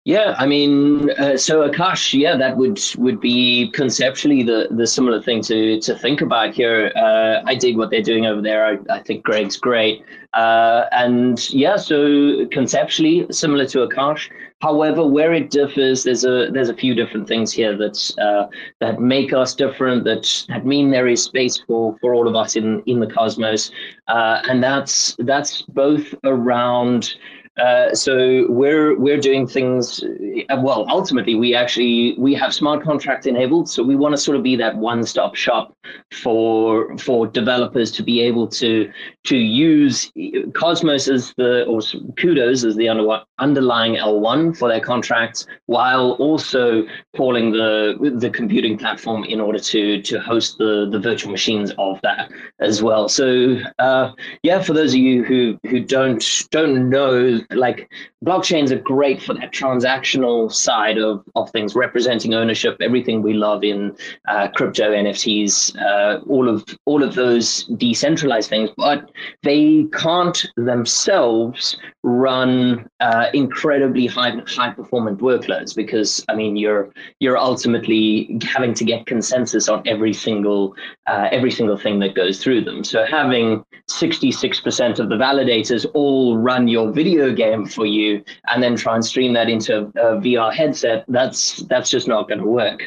Yeah, 0.06 0.34
I 0.38 0.48
mean, 0.48 1.12
uh, 1.12 1.38
so 1.38 1.70
Akash, 1.70 2.18
yeah, 2.18 2.38
that 2.38 2.56
would 2.56 2.80
would 2.98 3.20
be 3.20 3.70
conceptually 3.74 4.44
the 4.44 4.70
the 4.72 4.88
similar 4.88 5.22
thing 5.22 5.42
to 5.44 5.80
to 5.82 5.94
think 5.96 6.22
about 6.22 6.54
here. 6.54 6.92
Uh, 6.96 7.42
I 7.46 7.56
dig 7.56 7.78
what 7.78 7.90
they're 7.92 8.02
doing 8.02 8.26
over 8.26 8.42
there. 8.42 8.66
I, 8.66 8.78
I 8.96 9.04
think 9.04 9.24
Greg's 9.24 9.58
great, 9.58 10.02
uh, 10.34 10.86
and 10.94 11.50
yeah, 11.50 11.76
so 11.76 12.46
conceptually 12.48 13.28
similar 13.30 13.66
to 13.68 13.80
Akash. 13.80 14.30
However, 14.62 15.06
where 15.06 15.34
it 15.34 15.52
differs, 15.52 16.04
there's 16.04 16.24
a 16.24 16.50
there's 16.52 16.70
a 16.70 16.74
few 16.76 16.96
different 16.96 17.28
things 17.28 17.52
here 17.52 17.76
that 17.78 18.12
uh, 18.22 18.48
that 18.80 19.02
make 19.02 19.34
us 19.34 19.54
different. 19.54 20.06
That 20.06 20.46
that 20.48 20.66
mean 20.66 20.92
there 20.92 21.08
is 21.08 21.24
space 21.24 21.58
for 21.68 21.98
for 22.00 22.16
all 22.16 22.28
of 22.28 22.36
us 22.36 22.56
in 22.56 22.82
in 22.86 23.02
the 23.02 23.08
cosmos, 23.08 23.72
uh, 24.08 24.42
and 24.50 24.64
that's 24.64 25.16
that's 25.20 25.62
both 25.64 26.16
around 26.24 27.16
Uh, 27.60 27.94
so 27.94 28.46
we're 28.50 28.98
we're 28.98 29.20
doing 29.20 29.46
things. 29.46 30.04
Uh, 30.50 30.58
well, 30.62 30.86
ultimately, 30.90 31.36
we 31.36 31.54
actually 31.54 32.16
we 32.18 32.34
have 32.34 32.54
smart 32.54 32.84
contracts 32.84 33.28
enabled. 33.28 33.70
So 33.70 33.84
we 33.84 33.96
want 33.96 34.14
to 34.14 34.18
sort 34.18 34.38
of 34.38 34.44
be 34.44 34.56
that 34.56 34.78
one 34.78 35.04
stop 35.04 35.36
shop 35.36 35.76
for 36.12 36.98
for 36.98 37.28
developers 37.28 37.92
to 37.92 38.04
be 38.04 38.22
able 38.22 38.48
to 38.48 38.92
to 39.26 39.38
use 39.38 40.12
Cosmos 40.54 41.08
as 41.08 41.34
the 41.38 41.66
or 41.66 41.80
Cudos 42.20 42.66
as 42.66 42.76
the 42.76 42.88
under, 42.88 43.22
underlying 43.40 43.96
L1 43.96 44.58
for 44.58 44.70
their 44.70 44.80
contracts, 44.80 45.46
while 45.66 46.12
also 46.14 46.84
calling 47.16 47.52
the 47.52 48.16
the 48.16 48.30
computing 48.30 48.78
platform 48.78 49.24
in 49.26 49.42
order 49.42 49.60
to 49.60 50.02
to 50.02 50.20
host 50.20 50.58
the 50.58 50.88
the 50.90 51.00
virtual 51.00 51.32
machines 51.32 51.72
of 51.78 52.00
that 52.04 52.32
as 52.60 52.82
well. 52.82 53.10
So 53.10 53.60
uh, 53.80 54.14
yeah, 54.44 54.62
for 54.62 54.74
those 54.74 54.94
of 54.94 55.00
you 55.00 55.24
who 55.24 55.60
who 55.70 55.82
don't 55.82 56.24
don't 56.52 56.90
know 56.90 57.40
like 57.52 57.90
blockchains 58.26 58.72
are 58.72 58.80
great 58.80 59.22
for 59.22 59.34
that 59.34 59.54
transactional 59.54 60.52
side 60.52 60.98
of, 60.98 61.24
of 61.36 61.50
things, 61.52 61.76
representing 61.76 62.34
ownership, 62.34 62.78
everything 62.82 63.22
we 63.22 63.34
love 63.34 63.64
in 63.64 63.96
uh, 64.28 64.50
crypto, 64.50 64.92
NFTs, 64.92 65.80
uh, 65.82 66.22
all 66.28 66.50
of 66.50 66.66
all 66.86 67.02
of 67.02 67.16
those 67.16 67.66
decentralized 67.78 68.50
things, 68.50 68.70
but 68.76 69.10
they 69.44 69.86
can't 69.94 70.46
themselves 70.58 71.78
run 72.04 72.90
uh, 73.00 73.28
incredibly 73.34 74.06
high 74.06 74.36
high 74.48 74.72
performant 74.72 75.20
workloads 75.20 75.76
because 75.76 76.24
I 76.28 76.36
mean 76.36 76.56
you're 76.56 76.90
you're 77.20 77.38
ultimately 77.38 78.40
having 78.44 78.74
to 78.76 78.84
get 78.86 79.06
consensus 79.06 79.70
on 79.70 79.82
every 79.86 80.14
single 80.14 80.76
uh, 81.08 81.30
every 81.32 81.52
single 81.52 81.78
thing 81.78 82.00
that 82.00 82.16
goes 82.16 82.44
through 82.44 82.66
them. 82.66 82.84
So 82.84 83.06
having 83.06 83.64
66% 83.90 85.00
of 85.00 85.10
the 85.10 85.16
validators 85.16 85.86
all 85.94 86.38
run 86.38 86.68
your 86.68 86.92
video 86.92 87.34
game 87.34 87.66
for 87.66 87.86
you 87.86 88.09
and 88.48 88.64
then 88.64 88.76
try 88.76 88.96
and 88.96 89.06
stream 89.06 89.34
that 89.34 89.50
into 89.50 89.80
a, 89.80 90.20
VR 90.20 90.54
headset, 90.54 91.06
that's 91.08 91.58
that's 91.72 91.90
just 91.90 92.08
not 92.08 92.28
going 92.28 92.40
to 92.40 92.46
work. 92.46 92.84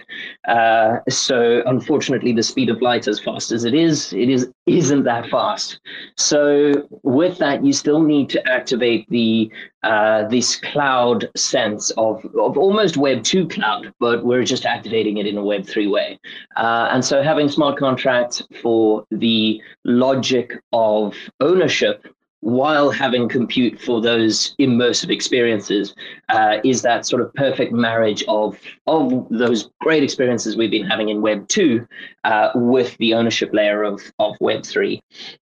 Uh, 0.46 0.98
so 1.08 1.62
unfortunately, 1.66 2.32
the 2.32 2.42
speed 2.42 2.68
of 2.68 2.82
light, 2.82 3.08
as 3.08 3.18
fast 3.20 3.52
as 3.52 3.64
it 3.64 3.74
is, 3.74 4.12
it 4.12 4.28
is 4.28 4.50
isn't 4.66 5.04
that 5.04 5.28
fast. 5.28 5.80
So 6.16 6.88
with 7.02 7.38
that, 7.38 7.64
you 7.64 7.72
still 7.72 8.02
need 8.02 8.28
to 8.30 8.48
activate 8.48 9.08
the 9.10 9.50
uh, 9.82 10.28
this 10.28 10.56
cloud 10.56 11.28
sense 11.36 11.90
of, 11.92 12.24
of 12.38 12.56
almost 12.56 12.96
Web 12.96 13.24
2 13.24 13.48
cloud, 13.48 13.92
but 13.98 14.24
we're 14.24 14.44
just 14.44 14.64
activating 14.64 15.16
it 15.16 15.26
in 15.26 15.36
a 15.36 15.44
Web 15.44 15.66
3 15.66 15.88
way. 15.88 16.20
Uh, 16.56 16.88
and 16.92 17.04
so 17.04 17.20
having 17.20 17.48
smart 17.48 17.78
contracts 17.78 18.42
for 18.62 19.04
the 19.10 19.60
logic 19.84 20.52
of 20.72 21.16
ownership 21.40 22.06
while 22.42 22.90
having 22.90 23.28
compute 23.28 23.80
for 23.80 24.00
those 24.00 24.56
immersive 24.58 25.10
experiences 25.10 25.94
uh, 26.28 26.58
is 26.64 26.82
that 26.82 27.06
sort 27.06 27.22
of 27.22 27.32
perfect 27.34 27.72
marriage 27.72 28.24
of 28.26 28.58
of 28.88 29.26
those 29.30 29.70
great 29.80 30.02
experiences 30.02 30.56
we've 30.56 30.70
been 30.70 30.84
having 30.84 31.08
in 31.08 31.22
Web 31.22 31.46
two 31.46 31.86
uh, 32.24 32.50
with 32.56 32.96
the 32.98 33.14
ownership 33.14 33.50
layer 33.52 33.84
of 33.84 34.02
of 34.18 34.34
Web 34.40 34.66
three, 34.66 35.00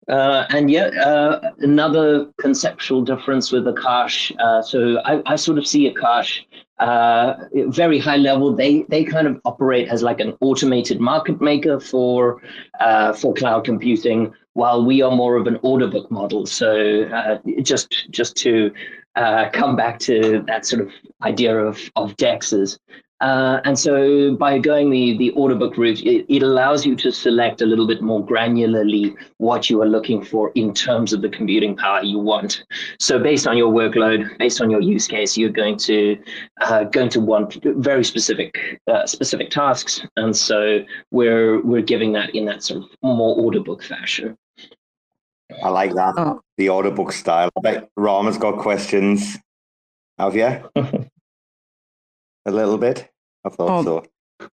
uh, 0.08 0.44
and 0.50 0.72
yet 0.72 0.92
uh, 0.96 1.40
another 1.60 2.26
conceptual 2.40 3.02
difference 3.02 3.52
with 3.52 3.64
Akash. 3.64 4.34
Uh, 4.40 4.60
so 4.60 5.00
I, 5.04 5.22
I 5.24 5.36
sort 5.36 5.58
of 5.58 5.66
see 5.66 5.88
Akash 5.88 6.40
uh, 6.78 7.34
very 7.68 7.98
high 7.98 8.16
level. 8.16 8.54
They 8.54 8.82
they 8.88 9.04
kind 9.04 9.26
of 9.26 9.40
operate 9.44 9.88
as 9.88 10.02
like 10.02 10.20
an 10.20 10.34
automated 10.40 11.00
market 11.00 11.40
maker 11.40 11.80
for 11.80 12.42
uh, 12.80 13.12
for 13.12 13.34
cloud 13.34 13.64
computing, 13.64 14.32
while 14.58 14.84
we 14.84 15.00
are 15.02 15.14
more 15.14 15.36
of 15.36 15.46
an 15.46 15.56
order 15.62 15.86
book 15.86 16.10
model. 16.10 16.44
So 16.44 17.04
uh, 17.04 17.38
just 17.62 18.10
just 18.10 18.34
to 18.38 18.72
uh, 19.14 19.50
come 19.50 19.76
back 19.76 20.00
to 20.00 20.42
that 20.48 20.66
sort 20.66 20.82
of 20.82 20.90
idea 21.22 21.56
of 21.56 21.78
of 21.94 22.16
dexes. 22.16 22.76
Uh, 23.20 23.60
and 23.64 23.76
so 23.76 24.36
by 24.36 24.58
going 24.58 24.90
the, 24.90 25.18
the 25.18 25.30
order 25.30 25.56
book 25.56 25.76
route, 25.76 26.00
it, 26.02 26.24
it 26.28 26.42
allows 26.42 26.86
you 26.86 26.94
to 26.94 27.10
select 27.10 27.60
a 27.60 27.66
little 27.66 27.86
bit 27.86 28.00
more 28.00 28.24
granularly 28.24 29.16
what 29.38 29.68
you 29.68 29.82
are 29.82 29.88
looking 29.88 30.24
for 30.24 30.52
in 30.54 30.72
terms 30.72 31.12
of 31.12 31.20
the 31.20 31.28
computing 31.28 31.76
power 31.76 32.00
you 32.02 32.18
want. 32.18 32.64
So 33.00 33.18
based 33.18 33.48
on 33.48 33.56
your 33.56 33.72
workload, 33.72 34.38
based 34.38 34.60
on 34.60 34.70
your 34.70 34.80
use 34.80 35.08
case, 35.08 35.36
you're 35.36 35.50
going 35.50 35.78
to 35.78 36.16
uh, 36.60 36.84
going 36.84 37.08
to 37.10 37.20
want 37.20 37.58
very 37.64 38.04
specific 38.04 38.80
uh, 38.86 39.04
specific 39.06 39.50
tasks. 39.50 40.00
And 40.16 40.36
so 40.36 40.84
we're 41.10 41.60
we're 41.62 41.82
giving 41.82 42.12
that 42.12 42.34
in 42.36 42.44
that 42.46 42.62
sort 42.62 42.84
of 42.84 42.88
more 43.02 43.36
order 43.36 43.60
book 43.60 43.82
fashion. 43.82 44.36
I 45.62 45.68
like 45.68 45.94
that. 45.94 46.14
Oh. 46.16 46.40
The 46.56 46.68
order 46.68 46.90
book 46.90 47.12
style. 47.12 47.50
I 47.56 47.60
bet 47.60 47.88
Rarma's 47.96 48.38
got 48.38 48.58
questions. 48.58 49.38
Have 50.18 50.36
you? 50.36 50.44
a 50.76 52.50
little 52.50 52.78
bit? 52.78 53.08
I 53.44 53.48
thought 53.48 53.86
oh. 53.86 54.04
so. 54.40 54.48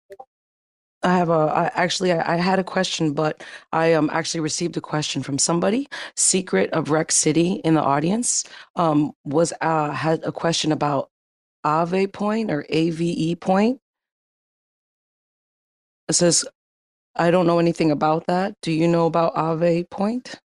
I 1.04 1.18
have 1.18 1.30
a. 1.30 1.34
I 1.34 1.72
actually 1.76 2.12
I, 2.12 2.34
I, 2.34 2.38
had 2.38 2.58
a 2.58 2.64
question, 2.64 3.14
but 3.14 3.44
I 3.72 3.94
um 3.94 4.10
actually 4.12 4.40
received 4.40 4.76
a 4.76 4.82
question 4.82 5.22
from 5.22 5.38
somebody. 5.38 5.88
Secret 6.16 6.72
of 6.72 6.90
Rex 6.90 7.16
City 7.16 7.62
in 7.64 7.76
the 7.76 7.82
audience 7.82 8.44
um 8.76 9.12
was 9.24 9.54
uh 9.62 9.92
had 9.92 10.24
a 10.24 10.32
question 10.32 10.72
about 10.72 11.10
Ave 11.64 12.08
point 12.08 12.52
or 12.52 12.66
AVE 12.70 13.40
point. 13.40 13.80
It 16.08 16.14
says, 16.14 16.46
I 17.16 17.32
don't 17.32 17.48
know 17.48 17.60
anything 17.60 17.92
about 17.92 18.28
that. 18.28 18.56
Do 18.62 18.72
you 18.72 18.88
know 18.88 19.08
about 19.08 19.36
Ave 19.36 19.84
point? 19.86 20.40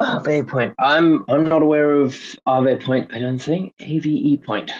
Aave 0.00 0.48
point. 0.48 0.74
I'm 0.78 1.24
I'm 1.28 1.48
not 1.48 1.62
aware 1.62 1.92
of 1.92 2.14
Aave 2.46 2.82
point. 2.82 3.10
I 3.12 3.18
don't 3.18 3.38
think 3.38 3.74
AVE 3.80 4.42
point. 4.42 4.70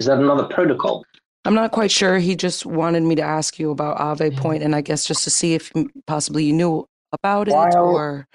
Is 0.00 0.06
that 0.06 0.18
another 0.18 0.44
protocol? 0.44 1.04
I'm 1.44 1.54
not 1.54 1.72
quite 1.72 1.90
sure. 1.90 2.18
He 2.18 2.36
just 2.36 2.64
wanted 2.64 3.02
me 3.02 3.14
to 3.16 3.22
ask 3.22 3.58
you 3.58 3.70
about 3.70 3.98
Ave 3.98 4.30
point, 4.32 4.62
and 4.62 4.74
I 4.74 4.80
guess 4.80 5.04
just 5.04 5.24
to 5.24 5.30
see 5.30 5.54
if 5.54 5.72
possibly 6.06 6.44
you 6.44 6.52
knew 6.52 6.88
about 7.12 7.48
it 7.48 7.54
While, 7.54 7.76
or. 7.76 8.28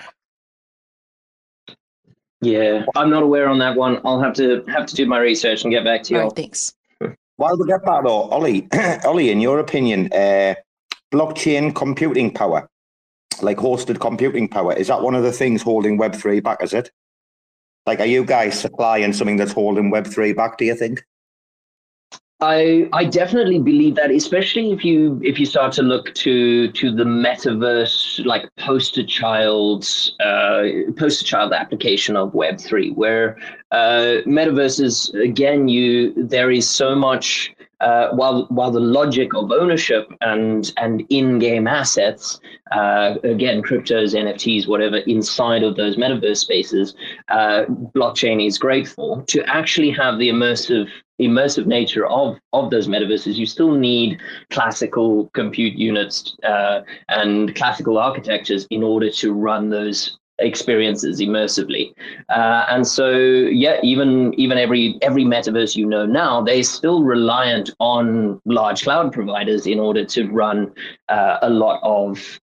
Yeah, 2.42 2.86
I'm 2.96 3.10
not 3.10 3.24
aware 3.24 3.48
on 3.48 3.60
that 3.60 3.76
one. 3.76 4.00
I'll 4.06 4.22
have 4.22 4.34
to 4.36 4.64
have 4.68 4.86
to 4.88 4.96
do 4.96 5.06
my 5.06 5.20
research 5.20 5.64
and 5.64 5.72
get 5.72 5.84
back 5.84 6.04
to 6.04 6.14
you. 6.14 6.20
All 6.20 6.26
right, 6.26 6.36
thanks. 6.36 6.74
While 7.38 7.58
we 7.58 7.66
get 7.68 7.84
that 7.86 8.04
though, 8.04 8.24
Ollie, 8.30 8.68
Ollie, 9.06 9.32
in 9.32 9.40
your 9.40 9.60
opinion, 9.60 10.12
uh, 10.12 10.56
blockchain 11.12 11.74
computing 11.74 12.34
power, 12.34 12.70
like 13.42 13.58
hosted 13.58 14.00
computing 14.00 14.48
power, 14.48 14.74
is 14.74 14.88
that 14.88 15.02
one 15.02 15.16
of 15.16 15.24
the 15.24 15.32
things 15.32 15.62
holding 15.62 15.98
Web 15.98 16.16
three 16.16 16.40
back? 16.40 16.64
Is 16.64 16.74
it? 16.74 16.92
Like, 17.86 18.00
are 18.00 18.06
you 18.06 18.26
guys 18.26 18.60
supplying 18.60 19.14
something 19.14 19.38
that's 19.38 19.54
holding 19.54 19.90
Web 19.90 20.08
three 20.08 20.34
back? 20.34 20.58
Do 20.58 20.66
you 20.66 20.76
think? 20.76 21.04
I 22.40 22.88
I 22.94 23.06
definitely 23.06 23.58
believe 23.58 23.96
that, 23.96 24.12
especially 24.12 24.72
if 24.72 24.86
you 24.86 25.20
if 25.24 25.40
you 25.40 25.46
start 25.48 25.74
to 25.74 25.82
look 25.82 26.14
to 26.16 26.72
to 26.72 26.92
the 26.92 27.04
metaverse 27.04 28.24
like 28.26 28.48
poster 28.58 29.04
child 29.04 29.88
uh, 30.20 30.64
poster 30.98 31.26
child 31.26 31.52
application 31.52 32.16
of 32.16 32.36
Web 32.36 32.60
three, 32.60 32.92
where 32.92 33.40
uh, 33.72 34.22
metaverses 34.28 35.12
again 35.20 35.68
you 35.68 36.14
there 36.16 36.52
is 36.52 36.70
so 36.70 36.96
much 36.96 37.56
uh, 37.80 38.10
while 38.10 38.46
while 38.50 38.72
the 38.72 38.80
logic 38.80 39.34
of 39.36 39.52
ownership 39.52 40.12
and 40.22 40.74
and 40.78 41.06
in-game 41.10 41.68
assets, 41.68 42.40
uh, 42.72 43.16
again, 43.24 43.62
cryptos, 43.62 44.16
NFTs, 44.16 44.68
whatever, 44.68 44.98
inside 44.98 45.64
of 45.64 45.76
those 45.76 45.96
metaverse 45.96 46.38
spaces, 46.38 46.96
uh, 47.30 47.66
blockchain 47.96 48.46
is 48.46 48.58
great 48.58 48.88
for. 48.88 49.22
To 49.24 49.44
actually 49.48 49.92
have 49.92 50.18
the 50.18 50.30
immersive 50.30 50.88
immersive 51.22 51.66
nature 51.66 52.08
of 52.08 52.38
of 52.54 52.72
those 52.72 52.88
metaverses, 52.88 53.36
you 53.36 53.46
still 53.46 53.72
need 53.72 54.20
classical 54.50 55.30
compute 55.34 55.76
units 55.76 56.36
uh, 56.44 56.82
and 57.10 57.56
classical 57.56 57.98
architectures 57.98 58.66
in 58.72 58.82
order 58.84 59.12
to 59.12 59.34
run 59.34 59.70
those 59.70 60.18
experiences 60.40 61.20
immersively. 61.20 61.94
Uh, 62.30 62.66
and 62.70 62.88
so 62.88 63.10
yeah 63.10 63.80
even 63.84 64.34
even 64.36 64.58
every 64.58 64.98
every 65.02 65.24
metaverse 65.24 65.76
you 65.76 65.86
know 65.86 66.06
now 66.06 66.42
they're 66.42 66.64
still 66.64 67.04
reliant 67.04 67.70
on 67.80 68.40
large 68.46 68.84
cloud 68.84 69.12
providers 69.12 69.66
in 69.66 69.80
order 69.80 70.06
to 70.06 70.28
run 70.30 70.72
uh, 71.10 71.38
a 71.42 71.50
lot 71.50 71.80
of 71.84 72.40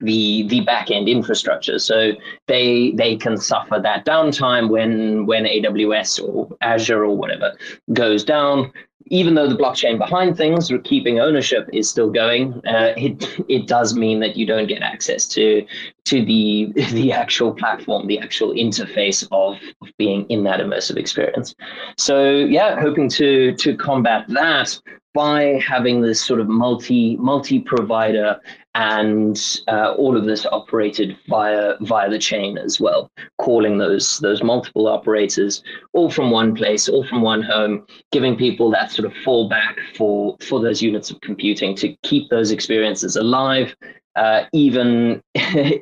the 0.00 0.46
the 0.48 0.60
back 0.60 0.90
end 0.90 1.08
infrastructure. 1.08 1.78
So 1.78 2.12
they 2.46 2.92
they 2.92 3.16
can 3.16 3.36
suffer 3.36 3.78
that 3.82 4.04
downtime 4.04 4.68
when 4.68 5.26
when 5.26 5.44
aws 5.44 6.22
or 6.22 6.56
azure 6.60 7.04
or 7.04 7.16
whatever 7.16 7.56
goes 7.92 8.24
down 8.24 8.72
even 9.10 9.34
though 9.34 9.48
the 9.48 9.56
blockchain 9.56 9.98
behind 9.98 10.36
things, 10.36 10.70
keeping 10.84 11.20
ownership 11.20 11.68
is 11.72 11.88
still 11.88 12.10
going, 12.10 12.54
uh, 12.66 12.92
it 12.96 13.24
it 13.48 13.66
does 13.66 13.94
mean 13.94 14.20
that 14.20 14.36
you 14.36 14.46
don't 14.46 14.66
get 14.66 14.82
access 14.82 15.26
to 15.28 15.66
to 16.04 16.24
the 16.24 16.72
the 16.92 17.12
actual 17.12 17.52
platform, 17.52 18.06
the 18.06 18.18
actual 18.18 18.52
interface 18.52 19.26
of, 19.32 19.56
of 19.82 19.88
being 19.98 20.24
in 20.28 20.44
that 20.44 20.60
immersive 20.60 20.96
experience. 20.96 21.54
So 21.96 22.30
yeah, 22.30 22.80
hoping 22.80 23.08
to 23.10 23.54
to 23.54 23.76
combat 23.76 24.26
that 24.28 24.80
by 25.14 25.60
having 25.66 26.00
this 26.00 26.24
sort 26.24 26.40
of 26.40 26.48
multi 26.48 27.16
multi 27.16 27.58
provider 27.58 28.40
and 28.78 29.60
uh, 29.66 29.92
all 29.94 30.16
of 30.16 30.24
this 30.24 30.46
operated 30.46 31.16
via 31.28 31.74
via 31.80 32.08
the 32.08 32.18
chain 32.18 32.56
as 32.56 32.78
well, 32.78 33.10
calling 33.38 33.76
those 33.76 34.18
those 34.18 34.40
multiple 34.40 34.86
operators 34.86 35.64
all 35.94 36.08
from 36.08 36.30
one 36.30 36.54
place, 36.54 36.88
all 36.88 37.04
from 37.04 37.20
one 37.20 37.42
home, 37.42 37.84
giving 38.12 38.36
people 38.36 38.70
that 38.70 38.92
sort 38.92 39.04
of 39.04 39.12
fallback 39.24 39.74
for 39.96 40.36
for 40.40 40.60
those 40.60 40.80
units 40.80 41.10
of 41.10 41.20
computing 41.22 41.74
to 41.74 41.94
keep 42.04 42.30
those 42.30 42.52
experiences 42.52 43.16
alive, 43.16 43.74
uh, 44.14 44.44
even 44.52 45.20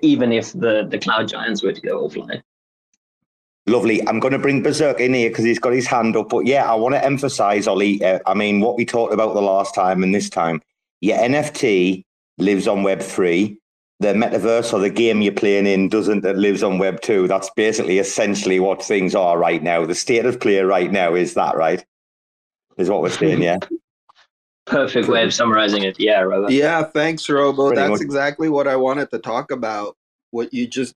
even 0.03 0.33
if 0.33 0.53
the 0.55 0.87
the 0.89 0.99
cloud 0.99 1.29
giants 1.29 1.63
were 1.63 1.75
to 1.75 1.81
go 1.83 2.09
offline. 2.09 2.43
Lovely. 3.69 4.01
I'm 4.09 4.21
going 4.21 4.33
to 4.33 4.39
bring 4.39 4.63
Berserk 4.63 5.01
in 5.01 5.13
here 5.13 5.29
because 5.29 5.45
he's 5.45 5.59
got 5.59 5.73
his 5.73 5.89
hand 5.89 6.17
up. 6.17 6.29
But 6.29 6.47
yeah, 6.47 6.71
I 6.71 6.77
want 6.77 6.95
to 6.95 7.05
emphasize, 7.05 7.67
Ollie. 7.67 8.03
Uh, 8.03 8.21
I 8.25 8.33
mean, 8.33 8.61
what 8.61 8.77
we 8.77 8.87
talked 8.87 9.13
about 9.13 9.35
the 9.35 9.43
last 9.43 9.75
time 9.75 10.03
and 10.03 10.15
this 10.15 10.31
time. 10.31 10.63
Your 11.03 11.19
NFT 11.19 12.06
lives 12.39 12.67
on 12.69 12.83
Web 12.83 13.01
three. 13.01 13.59
The 14.01 14.09
metaverse 14.13 14.75
or 14.75 14.79
the 14.81 14.91
game 14.91 15.23
you're 15.23 15.33
playing 15.33 15.67
in 15.67 15.89
doesn't 15.89 16.21
that 16.21 16.37
lives 16.37 16.63
on 16.63 16.79
Web 16.79 17.01
two. 17.01 17.27
That's 17.29 17.49
basically 17.57 17.99
essentially 17.99 18.61
what 18.61 18.83
things 18.83 19.15
are 19.15 19.39
right 19.39 19.63
now. 19.63 19.87
The 19.87 19.95
state 19.95 20.27
of 20.27 20.39
play 20.39 20.59
right 20.61 20.93
now 20.93 21.15
is 21.15 21.33
that 21.35 21.57
right? 21.57 21.85
Is 22.77 22.91
what 22.91 23.01
we're 23.01 23.09
saying, 23.11 23.41
yeah. 23.43 23.59
Perfect 24.67 25.09
way 25.09 25.23
of 25.23 25.33
summarizing 25.33 25.85
it. 25.85 25.99
Yeah, 25.99 26.21
Robo. 26.21 26.49
Yeah, 26.51 26.83
thanks, 26.83 27.27
Robo. 27.31 27.69
Pretty 27.69 27.81
That's 27.81 27.91
much. 27.93 28.01
exactly 28.03 28.49
what 28.51 28.67
I 28.67 28.77
wanted 28.77 29.11
to 29.13 29.19
talk 29.19 29.51
about. 29.51 29.97
What 30.33 30.53
you 30.53 30.67
just 30.67 30.95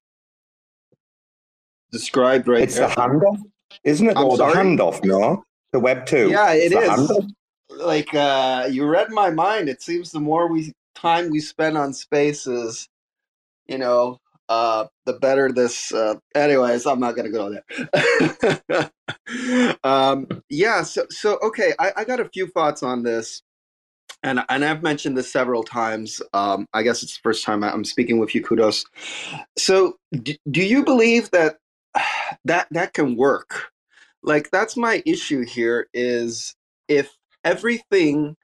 described 1.92 2.48
right 2.48 2.62
It's 2.62 2.76
there. 2.76 2.88
the 2.88 2.94
handoff, 2.94 3.40
isn't 3.84 4.08
it? 4.08 4.16
I'm 4.16 4.24
Or 4.24 4.30
the 4.36 4.52
sorry? 4.52 4.54
handoff, 4.54 5.04
no? 5.04 5.44
The 5.72 5.80
Web 5.80 6.04
two. 6.04 6.28
Yeah, 6.30 6.52
it 6.52 6.72
It's 6.72 6.74
is. 6.74 6.90
handoff. 6.90 7.30
Like 7.70 8.12
uh, 8.14 8.68
you 8.70 8.86
read 8.86 9.10
my 9.10 9.30
mind. 9.30 9.68
It 9.68 9.80
seems 9.82 10.10
the 10.10 10.20
more 10.20 10.48
we 10.48 10.74
time 10.94 11.30
we 11.30 11.40
spend 11.40 11.76
on 11.78 11.92
spaces, 11.92 12.88
you 13.66 13.78
know, 13.78 14.18
uh, 14.48 14.86
the 15.06 15.14
better 15.14 15.50
this. 15.52 15.92
Uh, 15.92 16.16
anyways, 16.34 16.86
I'm 16.86 17.00
not 17.00 17.16
gonna 17.16 17.30
go 17.30 17.50
there. 17.50 18.90
um, 19.84 20.26
yeah. 20.50 20.82
So 20.82 21.06
so 21.08 21.38
okay. 21.42 21.72
I, 21.78 21.92
I 21.98 22.04
got 22.04 22.20
a 22.20 22.28
few 22.28 22.48
thoughts 22.48 22.82
on 22.82 23.02
this. 23.02 23.42
And, 24.22 24.44
and 24.50 24.64
I've 24.66 24.82
mentioned 24.82 25.16
this 25.16 25.32
several 25.32 25.62
times. 25.62 26.20
Um, 26.34 26.66
I 26.74 26.82
guess 26.82 27.02
it's 27.02 27.14
the 27.14 27.20
first 27.22 27.42
time 27.42 27.64
I'm 27.64 27.84
speaking 27.84 28.18
with 28.18 28.34
you. 28.34 28.42
Cudos. 28.42 28.84
So, 29.56 29.96
do, 30.12 30.34
do 30.50 30.62
you 30.62 30.84
believe 30.84 31.30
that 31.30 31.56
that 32.44 32.66
that 32.70 32.92
can 32.92 33.16
work? 33.16 33.70
Like 34.22 34.50
that's 34.50 34.76
my 34.76 35.02
issue 35.06 35.44
here. 35.44 35.88
Is 35.94 36.54
if 36.88 37.16
everything 37.44 38.36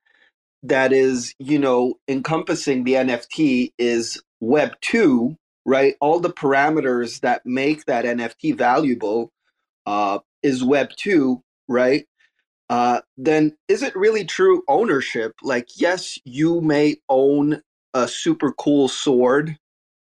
that 0.68 0.92
is 0.92 1.34
you 1.38 1.58
know 1.58 1.94
encompassing 2.08 2.84
the 2.84 2.94
nft 2.94 3.72
is 3.78 4.22
web 4.40 4.72
2 4.82 5.36
right? 5.68 5.96
All 6.00 6.20
the 6.20 6.32
parameters 6.32 7.20
that 7.20 7.44
make 7.44 7.84
that 7.86 8.04
nft 8.04 8.56
valuable 8.56 9.32
uh, 9.86 10.20
is 10.42 10.64
web 10.64 10.90
2 10.96 11.42
right? 11.68 12.06
Uh, 12.70 13.00
then 13.16 13.56
is 13.68 13.82
it 13.82 13.96
really 13.96 14.24
true 14.24 14.62
ownership? 14.68 15.34
Like 15.42 15.68
yes 15.76 16.18
you 16.24 16.60
may 16.60 16.96
own 17.08 17.62
a 17.94 18.08
super 18.08 18.52
cool 18.52 18.88
sword 18.88 19.58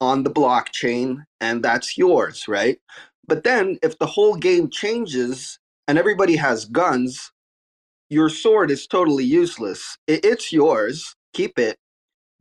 on 0.01 0.25
the 0.25 0.31
blockchain 0.31 1.25
and 1.41 1.63
that's 1.65 1.99
yours 1.99 2.47
right? 2.49 2.79
But 3.27 3.45
then 3.45 3.79
if 3.83 3.99
the 3.99 4.07
whole 4.07 4.37
game 4.37 4.71
changes 4.71 5.59
and 5.89 5.99
everybody 5.99 6.37
has 6.37 6.67
guns 6.67 7.33
your 8.11 8.29
sword 8.29 8.71
is 8.71 8.87
totally 8.87 9.25
useless. 9.25 9.97
It's 10.07 10.53
yours. 10.53 11.15
Keep 11.33 11.59
it. 11.59 11.79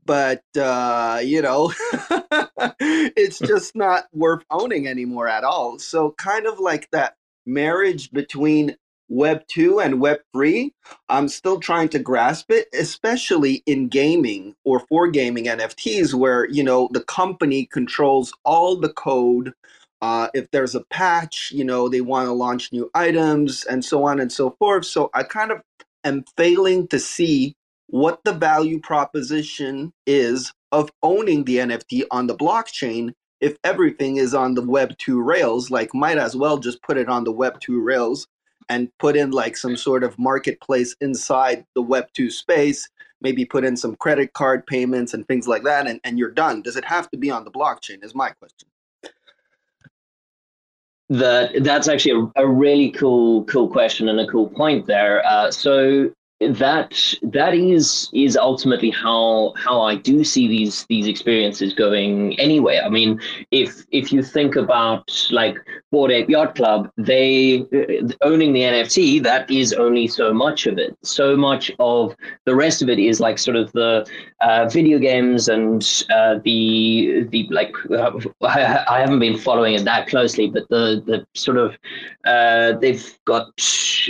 But 0.05 0.43
uh, 0.57 1.21
you 1.23 1.41
know, 1.41 1.73
it's 2.79 3.39
just 3.39 3.75
not 3.75 4.05
worth 4.13 4.43
owning 4.51 4.87
anymore 4.87 5.27
at 5.27 5.43
all. 5.43 5.79
So 5.79 6.11
kind 6.17 6.45
of 6.45 6.59
like 6.59 6.89
that 6.91 7.15
marriage 7.45 8.11
between 8.11 8.75
Web 9.09 9.45
2 9.47 9.79
and 9.79 9.99
Web 9.99 10.19
3, 10.33 10.73
I'm 11.09 11.27
still 11.27 11.59
trying 11.59 11.89
to 11.89 11.99
grasp 11.99 12.51
it, 12.51 12.67
especially 12.73 13.61
in 13.65 13.87
gaming 13.87 14.55
or 14.63 14.79
for 14.79 15.07
gaming 15.07 15.45
NFTs 15.45 16.13
where, 16.13 16.49
you 16.49 16.63
know, 16.63 16.89
the 16.91 17.03
company 17.03 17.67
controls 17.71 18.33
all 18.43 18.75
the 18.75 18.89
code. 18.89 19.53
Uh, 20.03 20.27
if 20.33 20.51
there's 20.51 20.75
a 20.75 20.83
patch, 20.89 21.49
you 21.55 21.63
know, 21.63 21.87
they 21.87 22.01
want 22.01 22.27
to 22.27 22.33
launch 22.33 22.73
new 22.73 22.91
items 22.93 23.63
and 23.63 23.85
so 23.85 24.03
on 24.03 24.19
and 24.19 24.33
so 24.33 24.53
forth. 24.59 24.83
So 24.83 25.09
I 25.13 25.23
kind 25.23 25.49
of 25.49 25.61
am 26.03 26.25
failing 26.35 26.89
to 26.89 26.99
see 26.99 27.55
what 27.87 28.19
the 28.25 28.33
value 28.33 28.81
proposition 28.81 29.93
is 30.05 30.51
of 30.73 30.91
owning 31.03 31.45
the 31.45 31.55
NFT 31.59 32.03
on 32.11 32.27
the 32.27 32.35
blockchain 32.35 33.13
if 33.39 33.55
everything 33.63 34.17
is 34.17 34.33
on 34.33 34.55
the 34.55 34.61
Web 34.61 34.97
2 34.97 35.21
rails. 35.21 35.71
Like, 35.71 35.95
might 35.95 36.17
as 36.17 36.35
well 36.35 36.57
just 36.57 36.83
put 36.83 36.97
it 36.97 37.07
on 37.07 37.23
the 37.23 37.31
Web 37.31 37.61
2 37.61 37.79
rails 37.79 38.27
and 38.67 38.89
put 38.99 39.15
in 39.15 39.31
like 39.31 39.55
some 39.55 39.77
sort 39.77 40.03
of 40.03 40.19
marketplace 40.19 40.97
inside 40.99 41.63
the 41.75 41.81
Web 41.81 42.07
2 42.13 42.29
space. 42.29 42.89
Maybe 43.21 43.45
put 43.45 43.63
in 43.63 43.77
some 43.77 43.95
credit 43.95 44.33
card 44.33 44.67
payments 44.67 45.13
and 45.13 45.25
things 45.29 45.47
like 45.47 45.63
that, 45.63 45.87
and, 45.87 46.01
and 46.03 46.19
you're 46.19 46.29
done. 46.29 46.61
Does 46.61 46.75
it 46.75 46.83
have 46.83 47.09
to 47.11 47.17
be 47.17 47.31
on 47.31 47.45
the 47.45 47.51
blockchain? 47.51 48.03
Is 48.03 48.13
my 48.13 48.31
question. 48.31 48.67
That 51.09 51.63
that's 51.63 51.87
actually 51.87 52.29
a, 52.35 52.43
a 52.43 52.47
really 52.47 52.91
cool 52.91 53.43
cool 53.45 53.67
question 53.67 54.07
and 54.07 54.19
a 54.19 54.27
cool 54.27 54.49
point 54.49 54.87
there. 54.87 55.25
Uh, 55.25 55.51
so 55.51 56.11
that 56.49 57.15
that 57.21 57.53
is 57.53 58.09
is 58.13 58.37
ultimately 58.37 58.89
how 58.89 59.53
how 59.57 59.81
I 59.81 59.95
do 59.95 60.23
see 60.23 60.47
these 60.47 60.85
these 60.85 61.07
experiences 61.07 61.73
going 61.73 62.39
anyway. 62.39 62.81
I 62.83 62.89
mean, 62.89 63.19
if 63.51 63.85
if 63.91 64.11
you 64.11 64.23
think 64.23 64.55
about 64.55 65.11
like 65.31 65.57
Bored 65.91 66.11
Ape 66.11 66.29
Yacht 66.29 66.55
Club, 66.55 66.89
they 66.97 67.61
uh, 67.73 68.13
owning 68.21 68.53
the 68.53 68.61
NFT 68.61 69.23
that 69.23 69.49
is 69.49 69.73
only 69.73 70.07
so 70.07 70.33
much 70.33 70.65
of 70.65 70.77
it. 70.77 70.97
So 71.03 71.35
much 71.35 71.71
of 71.79 72.15
the 72.45 72.55
rest 72.55 72.81
of 72.81 72.89
it 72.89 72.99
is 72.99 73.19
like 73.19 73.37
sort 73.37 73.57
of 73.57 73.71
the 73.73 74.05
uh, 74.41 74.67
video 74.69 74.99
games 74.99 75.47
and 75.47 76.03
uh, 76.13 76.39
the 76.43 77.27
the 77.29 77.47
like. 77.51 77.73
Uh, 77.89 78.11
I, 78.41 78.99
haven't 78.99 79.19
been 79.19 79.37
following 79.37 79.75
it 79.75 79.83
that 79.85 80.07
closely, 80.07 80.47
but 80.47 80.67
the 80.69 81.03
the 81.05 81.25
sort 81.33 81.57
of 81.57 81.77
uh, 82.25 82.73
they've 82.79 83.17
got 83.25 83.47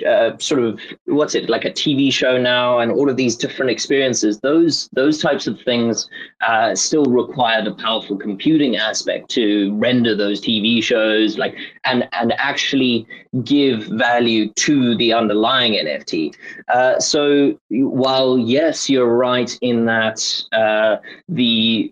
uh, 0.08 0.38
sort 0.38 0.62
of 0.64 0.80
what's 1.06 1.36
it 1.36 1.50
like 1.50 1.66
a 1.66 1.72
TV 1.72 2.12
show 2.12 2.23
now 2.38 2.80
and 2.80 2.92
all 2.92 3.10
of 3.10 3.18
these 3.18 3.36
different 3.36 3.72
experiences. 3.72 4.40
Those 4.40 4.90
those 4.94 5.22
types 5.22 5.48
of 5.48 5.60
things 5.62 6.10
uh, 6.48 6.76
still 6.76 7.06
require 7.06 7.64
the 7.64 7.74
powerful 7.74 8.18
computing 8.18 8.76
aspect 8.76 9.30
to 9.32 9.74
render 9.76 10.16
those 10.16 10.42
TV 10.42 10.82
shows, 10.82 11.38
like 11.38 11.56
and 11.84 12.08
and 12.14 12.34
actually 12.38 13.06
give 13.44 13.84
value 13.86 14.52
to 14.54 14.96
the 14.98 15.14
underlying 15.14 15.74
NFT. 15.74 16.36
Uh, 16.70 17.00
so 17.00 17.60
while 17.70 18.38
yes, 18.38 18.90
you're 18.90 19.16
right 19.16 19.58
in 19.62 19.86
that 19.86 20.20
uh, 20.52 20.98
the 21.28 21.92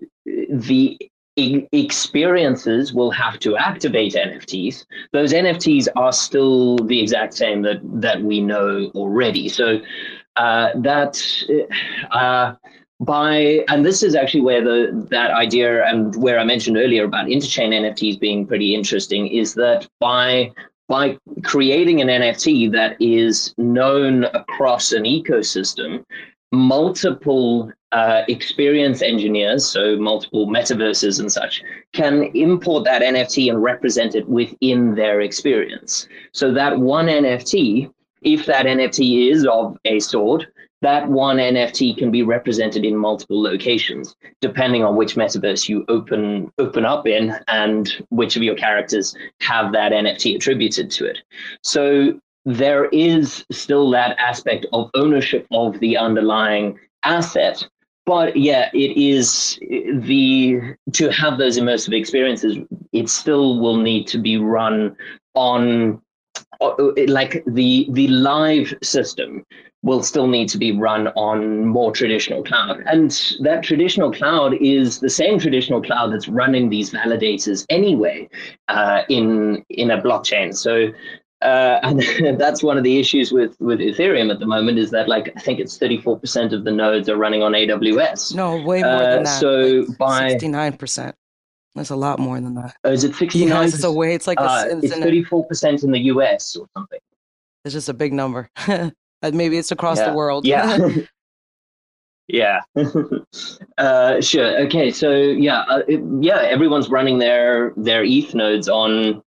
the 0.50 0.98
experiences 1.38 2.94
will 2.94 3.12
have 3.12 3.40
to 3.40 3.56
activate 3.56 4.14
NFTs. 4.14 4.86
Those 5.14 5.34
NFTs 5.34 5.88
are 5.96 6.12
still 6.12 6.78
the 6.78 7.00
exact 7.00 7.34
same 7.34 7.62
that 7.62 7.80
that 7.84 8.22
we 8.22 8.42
know 8.42 8.92
already. 8.94 9.48
So 9.48 9.80
uh, 10.36 10.70
that 10.76 11.22
uh, 12.12 12.54
by 13.02 13.66
and 13.68 13.84
this 13.84 14.04
is 14.04 14.16
actually 14.16 14.42
where 14.42 14.64
the 14.64 15.08
that 15.10 15.32
idea 15.32 15.86
and 15.86 16.16
where 16.22 16.40
I 16.40 16.44
mentioned 16.44 16.78
earlier 16.78 17.04
about 17.06 17.28
interchain 17.28 17.70
NFTs 17.70 18.20
being 18.20 18.46
pretty 18.46 18.76
interesting 18.76 19.28
is 19.28 19.56
that 19.56 19.88
by 20.00 20.52
by 20.88 21.18
creating 21.44 22.02
an 22.02 22.10
NFT 22.10 22.72
that 22.74 22.98
is 23.02 23.56
known 23.58 24.26
across 24.26 24.92
an 24.92 25.04
ecosystem, 25.04 26.04
multiple 26.52 27.72
uh, 27.94 28.24
experience 28.28 29.02
engineers, 29.02 29.66
so 29.66 29.96
multiple 29.96 30.48
metaverses 30.48 31.20
and 31.20 31.32
such, 31.32 31.64
can 31.94 32.24
import 32.36 32.84
that 32.84 33.02
NFT 33.02 33.50
and 33.50 33.64
represent 33.64 34.16
it 34.16 34.28
within 34.28 34.94
their 34.96 35.22
experience. 35.22 36.08
So 36.34 36.54
that 36.54 36.78
one 36.78 37.08
NFT, 37.08 37.90
if 38.22 38.46
that 38.46 38.66
NFT 38.66 39.32
is 39.32 39.46
of 39.46 39.78
a 39.86 40.00
sort, 40.00 40.46
that 40.82 41.08
one 41.08 41.38
NFT 41.38 41.96
can 41.98 42.12
be 42.12 42.24
represented 42.24 42.84
in 42.84 42.98
multiple 42.98 43.42
locations, 43.42 44.16
depending 44.42 44.84
on 44.84 44.96
which 44.96 45.16
metaverse 45.16 45.70
you 45.70 45.86
open 45.88 46.52
open 46.58 46.86
up 46.86 47.08
in 47.08 47.36
and 47.48 48.04
which 48.10 48.36
of 48.36 48.44
your 48.44 48.56
characters 48.56 49.16
have 49.42 49.72
that 49.74 49.92
NFT 49.92 50.36
attributed 50.36 50.90
to 50.92 51.06
it. 51.06 51.20
So 51.64 52.20
there 52.46 52.86
is 52.86 53.46
still 53.52 53.90
that 53.92 54.18
aspect 54.18 54.66
of 54.74 54.90
ownership 54.96 55.46
of 55.52 55.80
the 55.80 55.98
underlying 55.98 56.80
asset. 57.04 57.68
But 58.08 58.36
yeah, 58.36 58.70
it 58.74 58.98
is 58.98 59.60
the 59.62 60.60
to 60.94 61.12
have 61.12 61.38
those 61.38 61.60
immersive 61.60 61.94
experiences, 61.94 62.58
it 62.92 63.10
still 63.10 63.60
will 63.60 63.78
need 63.78 64.08
to 64.08 64.18
be 64.18 64.38
run 64.38 64.96
on 65.36 66.02
like 67.08 67.44
the 67.48 67.88
the 67.90 68.08
live 68.08 68.74
system 68.84 69.46
will 69.84 70.04
still 70.04 70.28
need 70.28 70.48
to 70.48 70.60
be 70.60 70.72
run 70.72 71.08
on 71.10 71.66
more 71.66 71.92
traditional 71.92 72.44
cloud. 72.44 72.84
And 72.86 73.10
that 73.42 73.64
traditional 73.64 74.12
cloud 74.14 74.54
is 74.62 75.00
the 75.00 75.10
same 75.10 75.40
traditional 75.40 75.82
cloud 75.82 76.14
that's 76.14 76.28
running 76.28 76.70
these 76.70 76.92
validators 76.92 77.66
anyway 77.70 78.30
uh, 78.68 79.02
in 79.10 79.66
in 79.70 79.90
a 79.90 80.00
blockchain. 80.00 80.56
So 80.56 80.90
uh, 81.42 81.80
and 81.82 82.40
that's 82.40 82.62
one 82.62 82.78
of 82.78 82.84
the 82.84 83.00
issues 83.00 83.32
with 83.32 83.60
with 83.60 83.80
Ethereum 83.80 84.32
at 84.32 84.38
the 84.40 84.46
moment 84.46 84.78
is 84.78 84.92
that 84.92 85.08
like 85.10 85.34
I 85.36 85.40
think 85.40 85.60
it's 85.60 85.80
34% 85.80 86.54
of 86.54 86.64
the 86.64 86.72
nodes 86.72 87.10
are 87.10 87.18
running 87.18 87.42
on 87.42 87.54
AWS. 87.54 88.36
No, 88.36 88.62
way 88.62 88.84
more 88.84 88.92
Uh, 88.92 89.10
than 89.16 89.24
that. 89.24 89.40
so 89.40 89.86
like 89.88 89.98
by 89.98 90.34
69%. 90.36 91.14
That's 91.76 91.90
a 91.90 91.96
lot 91.96 92.20
more 92.20 92.40
than 92.40 92.56
that. 92.56 92.76
oh, 92.84 92.92
is 92.92 93.04
it 93.04 93.16
69? 93.16 93.48
Yes, 93.48 93.74
it's 93.74 93.84
a 93.84 93.92
way. 93.92 94.14
It's 94.14 94.28
like 94.28 94.40
a, 94.40 94.44
uh, 94.44 94.66
it's, 94.68 94.94
it's 94.94 94.96
34% 94.96 95.84
in 95.84 95.92
the 95.92 96.00
US 96.00 96.56
or 96.56 96.68
something. 96.76 97.00
it's 97.64 97.74
just 97.74 97.90
a 97.90 97.94
big 97.94 98.14
number. 98.14 98.50
Maybe 99.24 99.58
it's 99.58 99.72
across 99.72 99.98
yeah. 99.98 100.10
the 100.10 100.16
world. 100.16 100.46
Yeah. 100.46 100.78
yeah. 102.28 102.62
uh, 103.78 104.20
sure. 104.20 104.60
Okay. 104.66 104.92
So 104.92 105.14
yeah, 105.14 105.62
uh, 105.62 105.84
it- 105.88 106.02
yeah, 106.20 106.42
everyone's 106.42 106.90
running 106.90 107.20
their 107.20 107.74
their 107.78 108.04
ETH 108.04 108.34
nodes 108.34 108.68
on 108.68 109.22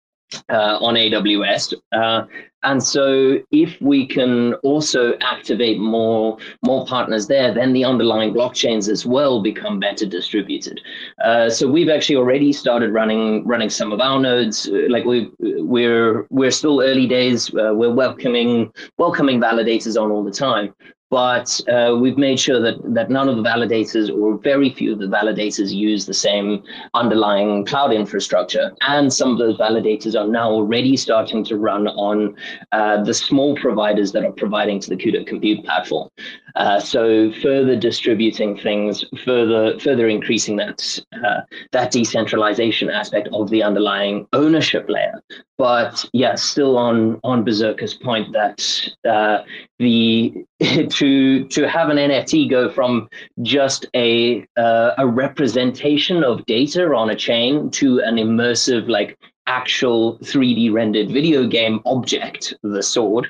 uh, 0.49 0.77
on 0.79 0.95
AWS, 0.95 1.73
uh, 1.91 2.25
and 2.63 2.81
so 2.83 3.39
if 3.51 3.79
we 3.81 4.05
can 4.05 4.53
also 4.55 5.17
activate 5.21 5.79
more 5.79 6.37
more 6.63 6.85
partners 6.85 7.27
there, 7.27 7.53
then 7.53 7.73
the 7.73 7.83
underlying 7.83 8.33
blockchains 8.33 8.89
as 8.89 9.05
well 9.05 9.41
become 9.41 9.79
better 9.79 10.05
distributed. 10.05 10.79
Uh, 11.23 11.49
so 11.49 11.67
we've 11.67 11.89
actually 11.89 12.15
already 12.15 12.53
started 12.53 12.91
running 12.91 13.45
running 13.47 13.69
some 13.69 13.91
of 13.91 13.99
our 13.99 14.19
nodes. 14.19 14.67
uh, 14.69 14.87
Like 14.89 15.05
we 15.05 15.31
we're 15.39 16.27
we're 16.29 16.51
still 16.51 16.81
early 16.81 17.07
days. 17.07 17.49
Uh, 17.53 17.73
we're 17.73 17.93
welcoming 17.93 18.71
welcoming 18.97 19.39
validators 19.39 20.01
on 20.01 20.11
all 20.11 20.23
the 20.23 20.31
time. 20.31 20.73
But 21.11 21.59
uh, 21.67 21.97
we've 21.99 22.17
made 22.17 22.39
sure 22.39 22.61
that, 22.61 22.77
that 22.93 23.09
none 23.09 23.27
of 23.27 23.35
the 23.35 23.43
validators 23.43 24.09
or 24.09 24.37
very 24.37 24.69
few 24.69 24.93
of 24.93 24.99
the 24.99 25.07
validators 25.07 25.73
use 25.73 26.05
the 26.05 26.13
same 26.13 26.63
underlying 26.93 27.65
cloud 27.65 27.91
infrastructure. 27.91 28.71
And 28.87 29.11
some 29.11 29.33
of 29.33 29.37
those 29.37 29.57
validators 29.57 30.17
are 30.17 30.27
now 30.27 30.49
already 30.49 30.95
starting 30.95 31.43
to 31.43 31.57
run 31.57 31.89
on 31.89 32.37
uh, 32.71 33.03
the 33.03 33.13
small 33.13 33.57
providers 33.57 34.13
that 34.13 34.23
are 34.23 34.31
providing 34.31 34.79
to 34.79 34.89
the 34.89 34.95
Cudo 34.95 35.27
compute 35.27 35.65
platform. 35.65 36.07
Uh, 36.55 36.79
so 36.79 37.31
further 37.41 37.75
distributing 37.75 38.57
things, 38.57 39.05
further 39.23 39.79
further 39.79 40.07
increasing 40.07 40.57
that 40.57 40.99
uh, 41.25 41.41
that 41.71 41.91
decentralization 41.91 42.89
aspect 42.89 43.29
of 43.33 43.49
the 43.49 43.63
underlying 43.63 44.27
ownership 44.33 44.89
layer. 44.89 45.21
But 45.57 46.05
yeah, 46.13 46.35
still 46.35 46.77
on 46.77 47.19
on 47.23 47.45
Berserker's 47.45 47.93
point 47.93 48.33
that 48.33 48.89
uh, 49.07 49.43
the 49.79 50.45
to 51.01 51.45
to 51.45 51.67
have 51.67 51.89
an 51.89 51.97
NFT 51.97 52.47
go 52.47 52.69
from 52.69 53.09
just 53.41 53.87
a 53.95 54.45
uh, 54.55 54.91
a 54.99 55.07
representation 55.07 56.23
of 56.23 56.45
data 56.45 56.83
on 56.93 57.09
a 57.09 57.15
chain 57.15 57.71
to 57.71 57.99
an 58.01 58.15
immersive 58.15 58.87
like 58.87 59.17
actual 59.47 60.19
3D 60.19 60.71
rendered 60.71 61.09
video 61.09 61.47
game 61.47 61.81
object, 61.85 62.53
the 62.61 62.83
sword, 62.83 63.27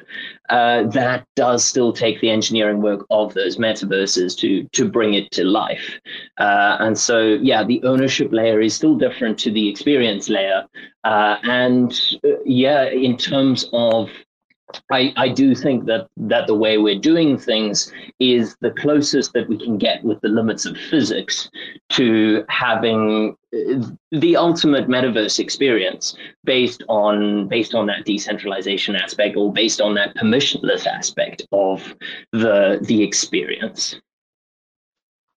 uh, 0.50 0.84
that 0.84 1.26
does 1.38 1.64
still 1.64 1.94
take 1.94 2.20
the 2.20 2.30
engineering 2.30 2.82
work 2.82 3.06
of 3.10 3.34
those 3.34 3.56
metaverses 3.58 4.38
to 4.40 4.68
to 4.74 4.90
bring 4.90 5.14
it 5.14 5.32
to 5.32 5.46
life. 5.46 6.00
Uh, 6.38 6.76
and 6.82 6.98
so, 6.98 7.40
yeah, 7.42 7.64
the 7.64 7.82
ownership 7.84 8.34
layer 8.34 8.60
is 8.60 8.74
still 8.74 8.96
different 8.98 9.40
to 9.40 9.50
the 9.50 9.70
experience 9.70 10.28
layer. 10.28 10.68
Uh, 11.06 11.38
and 11.44 12.02
uh, 12.26 12.30
yeah, 12.46 12.84
in 12.90 13.16
terms 13.16 13.70
of 13.72 14.10
I, 14.92 15.14
I 15.18 15.30
do 15.30 15.56
think 15.56 15.86
that 15.86 16.08
that 16.18 16.48
the 16.48 16.56
way 16.56 16.78
we're 16.78 17.00
doing 17.00 17.38
things 17.38 17.92
is 18.20 18.56
the 18.62 18.72
closest 18.72 19.34
that 19.34 19.48
we 19.48 19.58
can 19.58 19.78
get 19.78 20.04
with 20.04 20.22
the 20.22 20.30
limits 20.30 20.66
of 20.66 20.78
physics 20.78 21.50
to 21.90 22.46
having 22.50 23.36
uh, 23.54 23.86
the 24.12 24.36
ultimate 24.36 24.88
metaverse 24.88 25.40
experience 25.40 26.16
based 26.44 26.84
on 26.88 27.48
based 27.48 27.74
on 27.74 27.88
that 27.88 28.06
decentralization 28.06 28.96
aspect 28.96 29.36
or 29.36 29.52
based 29.52 29.82
on 29.82 29.96
that 29.96 30.16
permissionless 30.16 30.86
aspect 30.86 31.42
of 31.52 31.96
the 32.32 32.80
the 32.84 33.04
experience. 33.04 33.96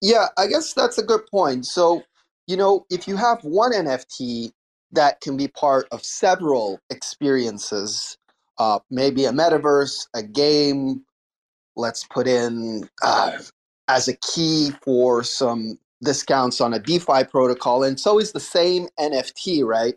Yeah, 0.01 0.27
I 0.37 0.47
guess 0.47 0.73
that's 0.73 0.97
a 0.97 1.03
good 1.03 1.21
point. 1.31 1.65
So, 1.65 2.03
you 2.45 2.57
know, 2.57 2.85
if 2.89 3.07
you 3.07 3.15
have 3.15 3.39
one 3.43 3.71
NFT 3.71 4.51
that 4.91 5.21
can 5.21 5.37
be 5.37 5.47
part 5.47 5.87
of 5.91 6.03
several 6.03 6.79
experiences, 6.89 8.17
uh, 8.57 8.79
maybe 8.89 9.25
a 9.25 9.31
metaverse, 9.31 10.07
a 10.13 10.23
game, 10.23 11.03
let's 11.75 12.03
put 12.05 12.27
in 12.27 12.89
uh, 13.03 13.37
as 13.87 14.07
a 14.07 14.15
key 14.17 14.71
for 14.83 15.23
some 15.23 15.77
discounts 16.03 16.61
on 16.61 16.73
a 16.73 16.79
DeFi 16.79 17.23
protocol, 17.25 17.83
and 17.83 17.99
so 17.99 18.19
is 18.19 18.31
the 18.31 18.39
same 18.39 18.87
NFT, 18.99 19.63
right? 19.63 19.95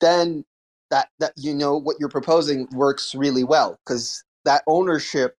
Then 0.00 0.44
that 0.90 1.08
that 1.18 1.32
you 1.36 1.54
know 1.54 1.76
what 1.76 1.96
you're 2.00 2.08
proposing 2.08 2.68
works 2.72 3.14
really 3.14 3.44
well 3.44 3.78
because 3.84 4.24
that 4.44 4.62
ownership 4.66 5.36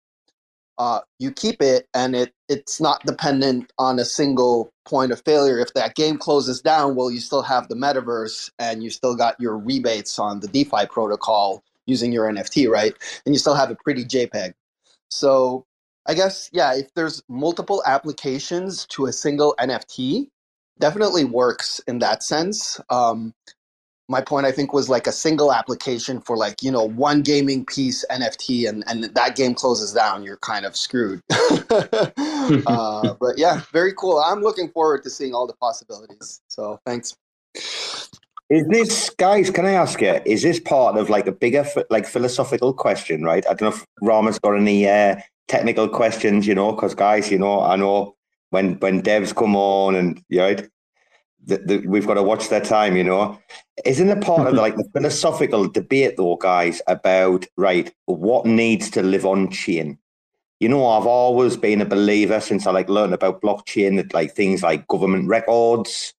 uh, 0.77 1.01
you 1.19 1.31
keep 1.31 1.61
it 1.61 1.87
and 1.93 2.15
it 2.15 2.33
it's 2.47 2.79
not 2.81 3.05
dependent 3.05 3.71
on 3.77 3.99
a 3.99 4.05
single 4.05 4.71
point 4.85 5.11
of 5.11 5.21
failure. 5.25 5.59
If 5.59 5.73
that 5.73 5.95
game 5.95 6.17
closes 6.17 6.61
down 6.61 6.95
well 6.95 7.11
you 7.11 7.19
still 7.19 7.41
have 7.41 7.67
the 7.67 7.75
metaverse 7.75 8.49
and 8.59 8.83
you 8.83 8.89
still 8.89 9.15
got 9.15 9.39
your 9.39 9.57
rebates 9.57 10.17
on 10.17 10.39
the 10.39 10.47
defi 10.47 10.85
protocol 10.89 11.63
using 11.85 12.11
your 12.11 12.31
nft 12.31 12.69
right? 12.69 12.93
And 13.25 13.35
you 13.35 13.39
still 13.39 13.55
have 13.55 13.71
a 13.71 13.75
pretty 13.75 14.05
jpeg. 14.05 14.53
So 15.09 15.65
i 16.07 16.13
guess 16.13 16.49
yeah 16.51 16.73
if 16.75 16.93
there's 16.95 17.21
multiple 17.29 17.83
applications 17.85 18.85
to 18.87 19.05
a 19.05 19.13
single 19.13 19.55
nft 19.59 20.27
definitely 20.79 21.25
works 21.25 21.79
in 21.87 21.99
that 21.99 22.23
sense. 22.23 22.79
Um, 22.89 23.33
my 24.09 24.19
point 24.21 24.45
i 24.45 24.51
think 24.51 24.73
was 24.73 24.89
like 24.89 25.07
a 25.07 25.11
single 25.11 25.53
application 25.53 26.19
for 26.19 26.35
like 26.35 26.61
you 26.61 26.71
know 26.71 26.83
one 26.83 27.21
gaming 27.21 27.65
piece 27.65 28.03
nft 28.11 28.67
and 28.67 28.83
and 28.87 29.05
that 29.05 29.35
game 29.37 29.53
closes 29.53 29.93
down 29.93 30.23
you're 30.23 30.37
kind 30.37 30.65
of 30.65 30.75
screwed. 30.75 31.21
Uh, 32.67 33.13
but 33.21 33.37
yeah 33.37 33.61
very 33.71 33.93
cool. 33.93 34.17
I'm 34.19 34.41
looking 34.41 34.69
forward 34.69 35.03
to 35.03 35.09
seeing 35.09 35.33
all 35.33 35.47
the 35.47 35.53
possibilities. 35.53 36.41
So 36.49 36.79
thanks 36.85 37.15
Is 38.51 38.67
this, 38.67 39.09
guys? 39.11 39.49
Can 39.49 39.65
I 39.65 39.71
ask 39.71 40.01
you? 40.01 40.19
Is 40.25 40.41
this 40.41 40.59
part 40.59 40.97
of 40.97 41.09
like 41.09 41.25
a 41.25 41.31
bigger, 41.31 41.65
like 41.89 42.05
philosophical 42.05 42.73
question? 42.73 43.23
Right? 43.23 43.45
I 43.47 43.53
don't 43.53 43.61
know 43.61 43.77
if 43.77 43.85
Rarma's 44.01 44.39
got 44.39 44.57
any 44.57 44.89
uh, 44.89 45.15
technical 45.47 45.87
questions. 45.87 46.45
You 46.45 46.53
know, 46.53 46.73
because 46.73 46.93
guys, 46.93 47.31
you 47.31 47.39
know, 47.39 47.61
I 47.61 47.77
know 47.77 48.17
when 48.49 48.77
when 48.79 49.01
devs 49.01 49.33
come 49.33 49.55
on 49.55 49.95
and 49.95 50.21
you 50.27 50.39
know, 50.39 50.55
the, 51.45 51.57
the, 51.59 51.77
we've 51.87 52.05
got 52.05 52.15
to 52.15 52.23
watch 52.23 52.49
their 52.49 52.59
time. 52.59 52.97
You 52.97 53.05
know, 53.05 53.39
isn't 53.85 54.09
it 54.09 54.19
part 54.19 54.45
of 54.45 54.53
like 54.53 54.75
the 54.75 54.89
philosophical 54.93 55.69
debate 55.69 56.17
though, 56.17 56.35
guys, 56.35 56.81
about 56.87 57.45
right 57.55 57.89
what 58.07 58.45
needs 58.45 58.89
to 58.91 59.01
live 59.01 59.25
on 59.25 59.49
chain? 59.49 59.97
You 60.59 60.67
know, 60.67 60.85
I've 60.89 61.07
always 61.07 61.55
been 61.55 61.79
a 61.79 61.85
believer 61.85 62.41
since 62.41 62.67
I 62.67 62.71
like 62.71 62.89
learned 62.89 63.13
about 63.13 63.41
blockchain 63.41 63.95
that 63.95 64.13
like 64.13 64.33
things 64.35 64.61
like 64.61 64.89
government 64.89 65.29
records 65.29 66.13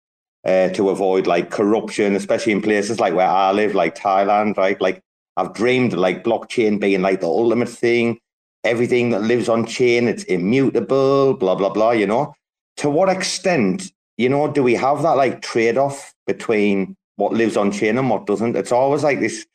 uh, 0.44 0.68
to 0.70 0.90
avoid 0.90 1.26
like 1.26 1.50
corruption, 1.50 2.16
especially 2.16 2.52
in 2.52 2.62
places 2.62 2.98
like 2.98 3.14
where 3.14 3.26
I 3.28 3.52
live, 3.52 3.74
like 3.74 3.94
Thailand, 3.94 4.56
right? 4.56 4.80
Like 4.80 5.02
I've 5.36 5.54
dreamed 5.54 5.92
like 5.92 6.24
blockchain 6.24 6.80
being 6.80 7.02
like 7.02 7.20
the 7.20 7.28
ultimate 7.28 7.68
thing. 7.68 8.18
Everything 8.64 9.10
that 9.10 9.22
lives 9.22 9.48
on 9.48 9.66
chain, 9.66 10.06
it's 10.06 10.22
immutable, 10.24 11.34
blah, 11.34 11.54
blah, 11.54 11.70
blah, 11.70 11.90
you 11.90 12.06
know? 12.06 12.34
To 12.78 12.90
what 12.90 13.08
extent, 13.08 13.90
you 14.16 14.28
know, 14.28 14.46
do 14.46 14.62
we 14.62 14.74
have 14.74 15.02
that 15.02 15.16
like 15.16 15.42
trade 15.42 15.76
off 15.76 16.14
between 16.26 16.96
what 17.16 17.32
lives 17.32 17.56
on 17.56 17.72
chain 17.72 17.98
and 17.98 18.08
what 18.08 18.26
doesn't? 18.26 18.56
It's 18.56 18.70
always 18.72 19.02
like 19.02 19.20
this 19.20 19.46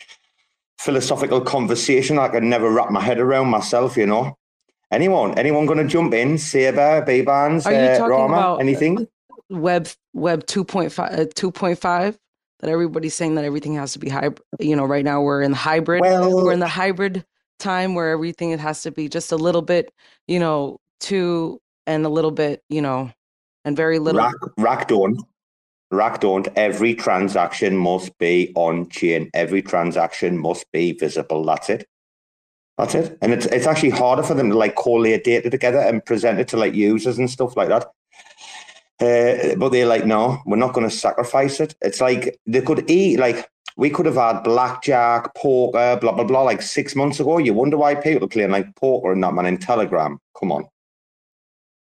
philosophical 0.77 1.41
conversation 1.41 2.19
I 2.19 2.27
can 2.27 2.49
never 2.49 2.69
wrap 2.69 2.91
my 2.91 3.01
head 3.01 3.19
around 3.19 3.47
myself, 3.47 3.97
you 3.97 4.05
know? 4.05 4.37
Anyone, 4.91 5.37
anyone 5.37 5.65
going 5.65 5.79
to 5.79 5.87
jump 5.87 6.13
in? 6.13 6.37
Saber, 6.37 7.03
Bbandz, 7.05 7.65
uh, 7.65 7.69
Rarma, 8.09 8.25
about- 8.27 8.61
anything? 8.61 9.07
Web 9.49 9.87
Web 10.13 10.45
2.5 10.45 10.99
uh, 10.99 11.25
2.5 11.25 12.17
that 12.59 12.69
everybody's 12.69 13.15
saying 13.15 13.35
that 13.35 13.45
everything 13.45 13.75
has 13.75 13.93
to 13.93 13.99
be 13.99 14.09
hybrid. 14.09 14.41
You 14.59 14.75
know, 14.75 14.85
right 14.85 15.05
now 15.05 15.21
we're 15.21 15.41
in 15.41 15.51
the 15.51 15.57
hybrid. 15.57 16.01
Well, 16.01 16.43
we're 16.43 16.53
in 16.53 16.59
the 16.59 16.67
hybrid 16.67 17.25
time 17.59 17.95
where 17.95 18.11
everything 18.11 18.51
it 18.51 18.59
has 18.59 18.81
to 18.83 18.91
be 18.91 19.09
just 19.09 19.31
a 19.31 19.35
little 19.35 19.61
bit, 19.61 19.91
you 20.27 20.39
know, 20.39 20.79
two 20.99 21.61
and 21.85 22.05
a 22.05 22.09
little 22.09 22.31
bit, 22.31 22.63
you 22.69 22.81
know, 22.81 23.11
and 23.65 23.75
very 23.75 23.99
little. 23.99 24.21
RAC, 24.21 24.33
RAC 24.57 24.87
don't. 24.87 25.21
RAC 25.91 26.19
don't. 26.19 26.47
Every 26.55 26.93
transaction 26.93 27.77
must 27.77 28.17
be 28.17 28.51
on 28.55 28.89
chain. 28.89 29.29
Every 29.33 29.61
transaction 29.61 30.37
must 30.37 30.69
be 30.71 30.93
visible. 30.93 31.45
That's 31.45 31.69
it. 31.69 31.87
That's 32.77 32.93
it. 32.93 33.17
And 33.21 33.33
it's 33.33 33.45
it's 33.47 33.65
actually 33.65 33.89
harder 33.89 34.23
for 34.23 34.35
them 34.35 34.49
to 34.51 34.57
like 34.57 34.75
collate 34.75 35.23
data 35.23 35.49
together 35.49 35.79
and 35.79 36.05
present 36.05 36.39
it 36.39 36.47
to 36.49 36.57
like 36.57 36.75
users 36.75 37.17
and 37.17 37.29
stuff 37.29 37.57
like 37.57 37.69
that. 37.69 37.87
Uh, 38.99 39.55
but 39.57 39.69
they're 39.69 39.85
like, 39.85 40.05
no, 40.05 40.41
we're 40.45 40.57
not 40.57 40.73
going 40.73 40.89
to 40.89 40.95
sacrifice 40.95 41.59
it. 41.59 41.75
It's 41.81 42.01
like 42.01 42.39
they 42.47 42.61
could 42.61 42.89
eat 42.89 43.19
like 43.19 43.47
we 43.75 43.91
could 43.91 44.07
have 44.07 44.15
had 44.15 44.41
blackjack, 44.41 45.35
poker, 45.35 45.97
blah 46.01 46.11
blah 46.11 46.23
blah, 46.23 46.41
like 46.41 46.63
six 46.63 46.95
months 46.95 47.19
ago. 47.19 47.37
You 47.37 47.53
wonder 47.53 47.77
why 47.77 47.93
people 47.93 48.25
are 48.25 48.29
playing 48.29 48.51
like 48.51 48.75
poker 48.75 49.11
and 49.11 49.23
that 49.23 49.33
man 49.33 49.45
in 49.45 49.57
Telegram. 49.57 50.19
Come 50.39 50.51
on, 50.51 50.65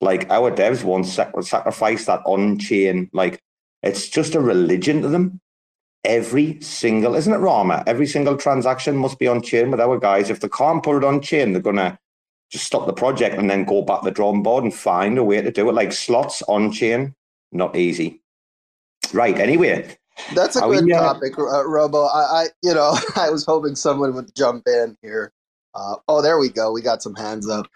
like 0.01 0.29
our 0.31 0.51
devs 0.51 0.83
won't 0.83 1.07
sac- 1.07 1.41
sacrifice 1.43 2.07
that 2.07 2.21
on 2.27 2.59
chain. 2.59 3.09
Like 3.13 3.41
it's 3.83 4.09
just 4.09 4.35
a 4.35 4.41
religion 4.41 5.03
to 5.03 5.09
them. 5.09 5.41
Every 6.05 6.61
single, 6.61 7.15
isn't 7.15 7.33
it, 7.33 7.39
Rarma? 7.39 7.85
Every 7.87 8.07
single 8.07 8.37
transaction 8.37 8.97
must 8.97 9.19
be 9.19 9.29
on 9.29 9.41
chain 9.41 9.71
with 9.71 9.81
our 9.81 9.99
guys. 9.99 10.31
If 10.31 10.41
they 10.41 10.49
can't 10.49 10.83
put 10.83 10.99
it 10.99 11.05
on 11.05 11.23
chain, 11.23 11.53
they're 11.53 11.63
gonna 11.63 11.97
just 12.55 12.67
stop 12.67 12.87
the 12.87 12.93
project 12.93 13.37
and 13.37 13.51
then 13.51 13.65
go 13.65 13.83
back 13.83 13.99
to 13.99 14.05
the 14.05 14.13
drawing 14.13 14.41
board 14.41 14.63
and 14.63 14.73
find 14.73 15.19
a 15.19 15.25
way 15.25 15.43
to 15.43 15.51
do 15.51 15.69
it. 15.69 15.75
Like 15.75 15.93
slots 15.93 16.41
on 16.43 16.71
chain, 16.71 17.13
not 17.51 17.75
easy. 17.75 18.21
Right. 19.13 19.37
Anyway, 19.37 19.97
That's 20.37 20.55
a 20.55 20.63
Are 20.63 20.69
we, 20.69 20.81
good 20.81 20.93
uh, 20.93 21.15
topic, 21.15 21.37
uh, 21.37 21.67
Robo. 21.67 22.05
I, 22.05 22.21
I, 22.21 22.47
you 22.63 22.73
know, 22.73 22.97
I 23.17 23.29
was 23.29 23.45
hoping 23.45 23.75
someone 23.75 24.15
would 24.15 24.33
jump 24.37 24.69
in 24.69 24.97
here. 25.03 25.33
Uh, 25.75 25.97
oh, 26.07 26.23
there 26.23 26.39
we 26.39 26.49
go. 26.49 26.71
We 26.71 26.81
got 26.81 27.03
some 27.03 27.17
hands 27.17 27.49
up. 27.49 27.67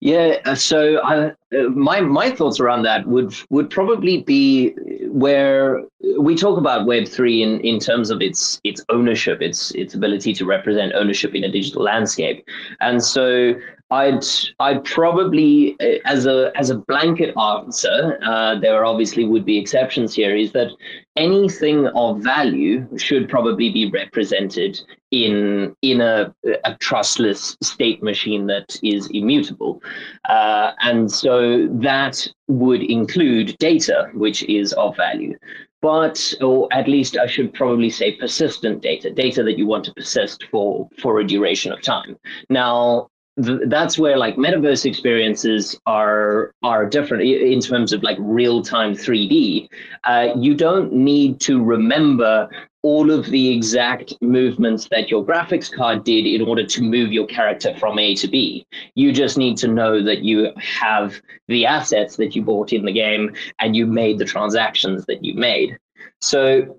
Yeah, 0.00 0.36
uh, 0.44 0.54
so 0.54 1.00
I, 1.02 1.30
uh, 1.52 1.68
my 1.70 2.00
my 2.00 2.30
thoughts 2.30 2.60
around 2.60 2.84
that 2.84 3.08
would 3.08 3.34
would 3.50 3.68
probably 3.68 4.22
be 4.22 4.70
where 5.08 5.82
we 6.20 6.36
talk 6.36 6.56
about 6.56 6.86
Web 6.86 7.08
three 7.08 7.42
in, 7.42 7.58
in 7.62 7.80
terms 7.80 8.10
of 8.10 8.22
its 8.22 8.60
its 8.62 8.80
ownership, 8.90 9.42
its 9.42 9.72
its 9.72 9.94
ability 9.94 10.34
to 10.34 10.44
represent 10.44 10.92
ownership 10.94 11.34
in 11.34 11.42
a 11.42 11.50
digital 11.50 11.82
landscape, 11.82 12.46
and 12.80 13.02
so 13.02 13.54
I'd 13.90 14.24
I'd 14.60 14.84
probably 14.84 15.76
uh, 15.80 15.98
as 16.04 16.26
a 16.26 16.52
as 16.56 16.68
a 16.68 16.76
blanket 16.76 17.34
answer, 17.38 18.18
uh, 18.22 18.58
there 18.58 18.84
obviously 18.84 19.24
would 19.24 19.46
be 19.46 19.58
exceptions 19.58 20.14
here. 20.14 20.36
Is 20.36 20.52
that 20.52 20.70
anything 21.16 21.86
of 21.88 22.22
value 22.22 22.86
should 22.98 23.28
probably 23.30 23.70
be 23.70 23.90
represented 23.90 24.78
in 25.10 25.74
in 25.80 26.02
a, 26.02 26.34
a 26.64 26.74
trustless 26.80 27.56
state 27.62 28.02
machine 28.02 28.46
that 28.46 28.78
is 28.82 29.08
immutable, 29.14 29.82
uh, 30.28 30.72
and 30.82 31.10
so 31.10 31.66
that 31.68 32.26
would 32.48 32.82
include 32.82 33.56
data, 33.58 34.10
which 34.12 34.42
is 34.44 34.74
of 34.74 34.96
value. 34.96 35.34
But, 35.80 36.34
or 36.40 36.68
at 36.72 36.88
least 36.88 37.16
I 37.16 37.28
should 37.28 37.54
probably 37.54 37.88
say 37.88 38.16
persistent 38.16 38.82
data, 38.82 39.10
data 39.10 39.44
that 39.44 39.56
you 39.56 39.64
want 39.64 39.84
to 39.84 39.94
persist 39.94 40.44
for 40.50 40.88
for 41.00 41.20
a 41.20 41.26
duration 41.26 41.72
of 41.72 41.80
time. 41.80 42.18
Now, 42.50 43.08
th- 43.42 43.60
that's 43.66 43.98
where 43.98 44.16
like 44.16 44.36
metaverse 44.36 44.84
experiences 44.84 45.78
are 45.86 46.52
are 46.62 46.86
different 46.86 47.22
in 47.22 47.60
terms 47.60 47.92
of 47.92 48.02
like 48.02 48.16
real 48.20 48.62
time 48.62 48.92
3D. 48.92 49.68
Uh, 50.04 50.28
you 50.36 50.54
don't 50.54 50.92
need 50.92 51.40
to 51.40 51.62
remember 51.62 52.48
all 52.82 53.10
of 53.10 53.26
the 53.26 53.50
exact 53.50 54.14
movements 54.20 54.88
that 54.90 55.10
your 55.10 55.24
graphics 55.24 55.70
card 55.70 56.04
did 56.04 56.26
in 56.26 56.40
order 56.46 56.64
to 56.64 56.82
move 56.82 57.12
your 57.12 57.26
character 57.26 57.74
from 57.76 57.98
A 57.98 58.14
to 58.14 58.28
B. 58.28 58.64
You 58.94 59.12
just 59.12 59.36
need 59.36 59.56
to 59.58 59.68
know 59.68 60.02
that 60.02 60.22
you 60.22 60.52
have 60.56 61.20
the 61.48 61.66
assets 61.66 62.16
that 62.16 62.36
you 62.36 62.42
bought 62.42 62.72
in 62.72 62.84
the 62.84 62.92
game 62.92 63.34
and 63.58 63.74
you 63.74 63.84
made 63.86 64.18
the 64.18 64.24
transactions 64.24 65.04
that 65.06 65.24
you 65.24 65.34
made. 65.34 65.76
So 66.20 66.78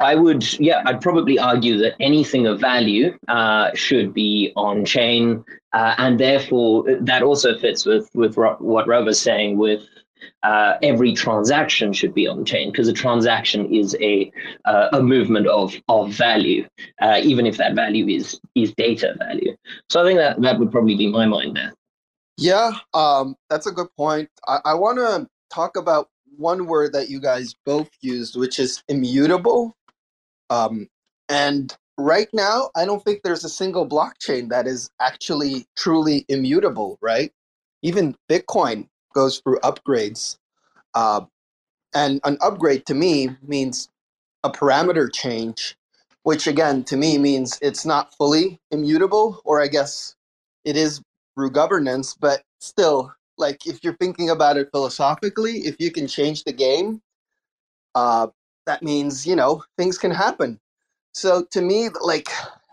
I 0.00 0.14
would, 0.14 0.58
yeah, 0.60 0.82
I'd 0.86 1.00
probably 1.00 1.38
argue 1.38 1.76
that 1.78 1.94
anything 1.98 2.46
of 2.46 2.60
value 2.60 3.18
uh, 3.26 3.70
should 3.74 4.14
be 4.14 4.52
on 4.56 4.84
chain, 4.84 5.44
uh, 5.72 5.94
and 5.98 6.18
therefore 6.20 6.84
that 7.00 7.22
also 7.22 7.58
fits 7.58 7.84
with 7.84 8.08
with 8.14 8.36
what 8.36 8.86
Rob 8.86 9.06
was 9.06 9.20
saying. 9.20 9.58
With 9.58 9.82
uh, 10.42 10.74
every 10.82 11.14
transaction 11.14 11.92
should 11.92 12.14
be 12.14 12.28
on 12.28 12.44
chain 12.44 12.70
because 12.70 12.88
a 12.88 12.92
transaction 12.92 13.72
is 13.74 13.96
a 14.00 14.30
uh, 14.64 14.88
a 14.92 15.02
movement 15.02 15.48
of 15.48 15.74
of 15.88 16.12
value, 16.12 16.66
uh, 17.02 17.20
even 17.22 17.46
if 17.46 17.56
that 17.56 17.74
value 17.74 18.06
is 18.06 18.40
is 18.54 18.72
data 18.74 19.14
value. 19.18 19.56
So 19.88 20.00
I 20.02 20.06
think 20.06 20.18
that 20.18 20.40
that 20.42 20.58
would 20.58 20.70
probably 20.70 20.96
be 20.96 21.08
my 21.08 21.26
mind 21.26 21.56
there. 21.56 21.74
Yeah, 22.36 22.70
um, 22.94 23.34
that's 23.50 23.66
a 23.66 23.72
good 23.72 23.88
point. 23.96 24.30
I, 24.46 24.60
I 24.64 24.74
want 24.74 24.98
to 24.98 25.26
talk 25.52 25.76
about 25.76 26.08
one 26.38 26.66
word 26.66 26.94
that 26.94 27.10
you 27.10 27.20
guys 27.20 27.54
both 27.66 27.90
used, 28.00 28.36
which 28.36 28.58
is 28.58 28.82
immutable. 28.88 29.76
Um, 30.50 30.88
and 31.28 31.76
right 31.98 32.28
now, 32.32 32.70
I 32.76 32.84
don't 32.84 33.04
think 33.04 33.22
there's 33.22 33.44
a 33.44 33.48
single 33.50 33.88
blockchain 33.88 34.50
that 34.50 34.66
is 34.66 34.90
actually 35.00 35.66
truly 35.76 36.24
immutable, 36.28 36.98
right? 37.02 37.32
Even 37.82 38.16
Bitcoin 38.30 38.88
goes 39.14 39.40
through 39.40 39.60
upgrades. 39.60 40.38
Uh, 40.94 41.22
and 41.94 42.20
an 42.24 42.38
upgrade 42.40 42.86
to 42.86 42.94
me 42.94 43.30
means 43.46 43.88
a 44.44 44.50
parameter 44.50 45.12
change, 45.12 45.76
which 46.22 46.46
again, 46.46 46.84
to 46.84 46.96
me, 46.96 47.18
means 47.18 47.58
it's 47.62 47.84
not 47.86 48.14
fully 48.14 48.60
immutable, 48.70 49.40
or 49.44 49.62
I 49.62 49.68
guess 49.68 50.14
it 50.64 50.76
is 50.76 51.00
through 51.34 51.50
governance, 51.50 52.14
but 52.18 52.42
still, 52.60 53.12
like 53.38 53.66
if 53.66 53.82
you're 53.82 53.96
thinking 53.96 54.30
about 54.30 54.56
it 54.56 54.70
philosophically, 54.72 55.58
if 55.60 55.76
you 55.78 55.90
can 55.90 56.06
change 56.06 56.44
the 56.44 56.52
game, 56.52 57.00
uh, 57.94 58.28
that 58.66 58.82
means 58.82 59.26
you 59.26 59.36
know 59.36 59.64
things 59.76 59.98
can 59.98 60.10
happen. 60.10 60.58
So 61.12 61.44
to 61.50 61.62
me, 61.62 61.88
like 62.00 62.28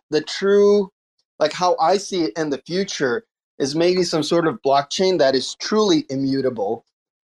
the 0.10 0.22
true, 0.22 0.92
like 1.40 1.54
how 1.54 1.76
I 1.80 1.98
see 1.98 2.24
it 2.24 2.34
in 2.38 2.50
the 2.50 2.62
future 2.66 3.26
is 3.60 3.76
maybe 3.76 4.04
some 4.04 4.24
sort 4.24 4.48
of 4.48 4.62
blockchain 4.62 5.18
that 5.20 5.36
is 5.36 5.56
truly 5.56 6.06
immutable. 6.10 6.86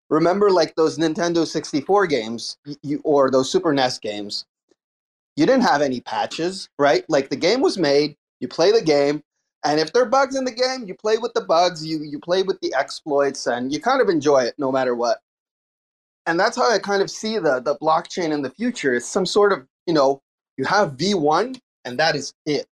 Remember, 0.10 0.50
like 0.50 0.76
those 0.76 0.98
Nintendo 0.98 1.46
64 1.46 2.08
games, 2.08 2.58
you, 2.82 3.02
or 3.04 3.30
those 3.30 3.52
Super 3.52 3.74
NES 3.74 4.00
games, 4.00 4.46
you 5.36 5.46
didn't 5.46 5.64
have 5.64 5.82
any 5.82 6.02
patches, 6.02 6.70
right? 6.78 7.06
Like 7.10 7.30
the 7.30 7.36
game 7.36 7.62
was 7.62 7.78
made, 7.78 8.16
you 8.40 8.48
play 8.48 8.72
the 8.72 8.82
game, 8.82 9.24
and 9.64 9.80
if 9.80 9.92
there 9.92 10.04
are 10.04 10.10
bugs 10.10 10.36
in 10.36 10.46
the 10.46 10.52
game, 10.52 10.86
you 10.88 10.96
play 10.96 11.18
with 11.18 11.34
the 11.34 11.42
bugs, 11.42 11.86
you 11.86 12.02
you 12.04 12.20
play 12.20 12.44
with 12.44 12.60
the 12.62 12.74
exploits, 12.74 13.48
and 13.48 13.74
you 13.74 13.82
kind 13.82 14.02
of 14.02 14.10
enjoy 14.10 14.44
it 14.44 14.56
no 14.58 14.72
matter 14.72 14.96
what. 14.96 15.20
And 16.26 16.40
that's 16.40 16.56
how 16.56 16.72
I 16.72 16.80
kind 16.80 17.02
of 17.02 17.10
see 17.12 17.38
the 17.38 17.60
the 17.60 17.76
blockchain 17.76 18.32
in 18.32 18.42
the 18.42 18.52
future. 18.52 18.94
It's 18.94 19.08
some 19.08 19.26
sort 19.26 19.52
of 19.52 19.66
you 19.86 19.94
know 19.94 20.22
you 20.58 20.66
have 20.66 20.98
V1, 20.98 21.60
and 21.86 22.00
that 22.00 22.16
is 22.16 22.34
it. 22.46 22.68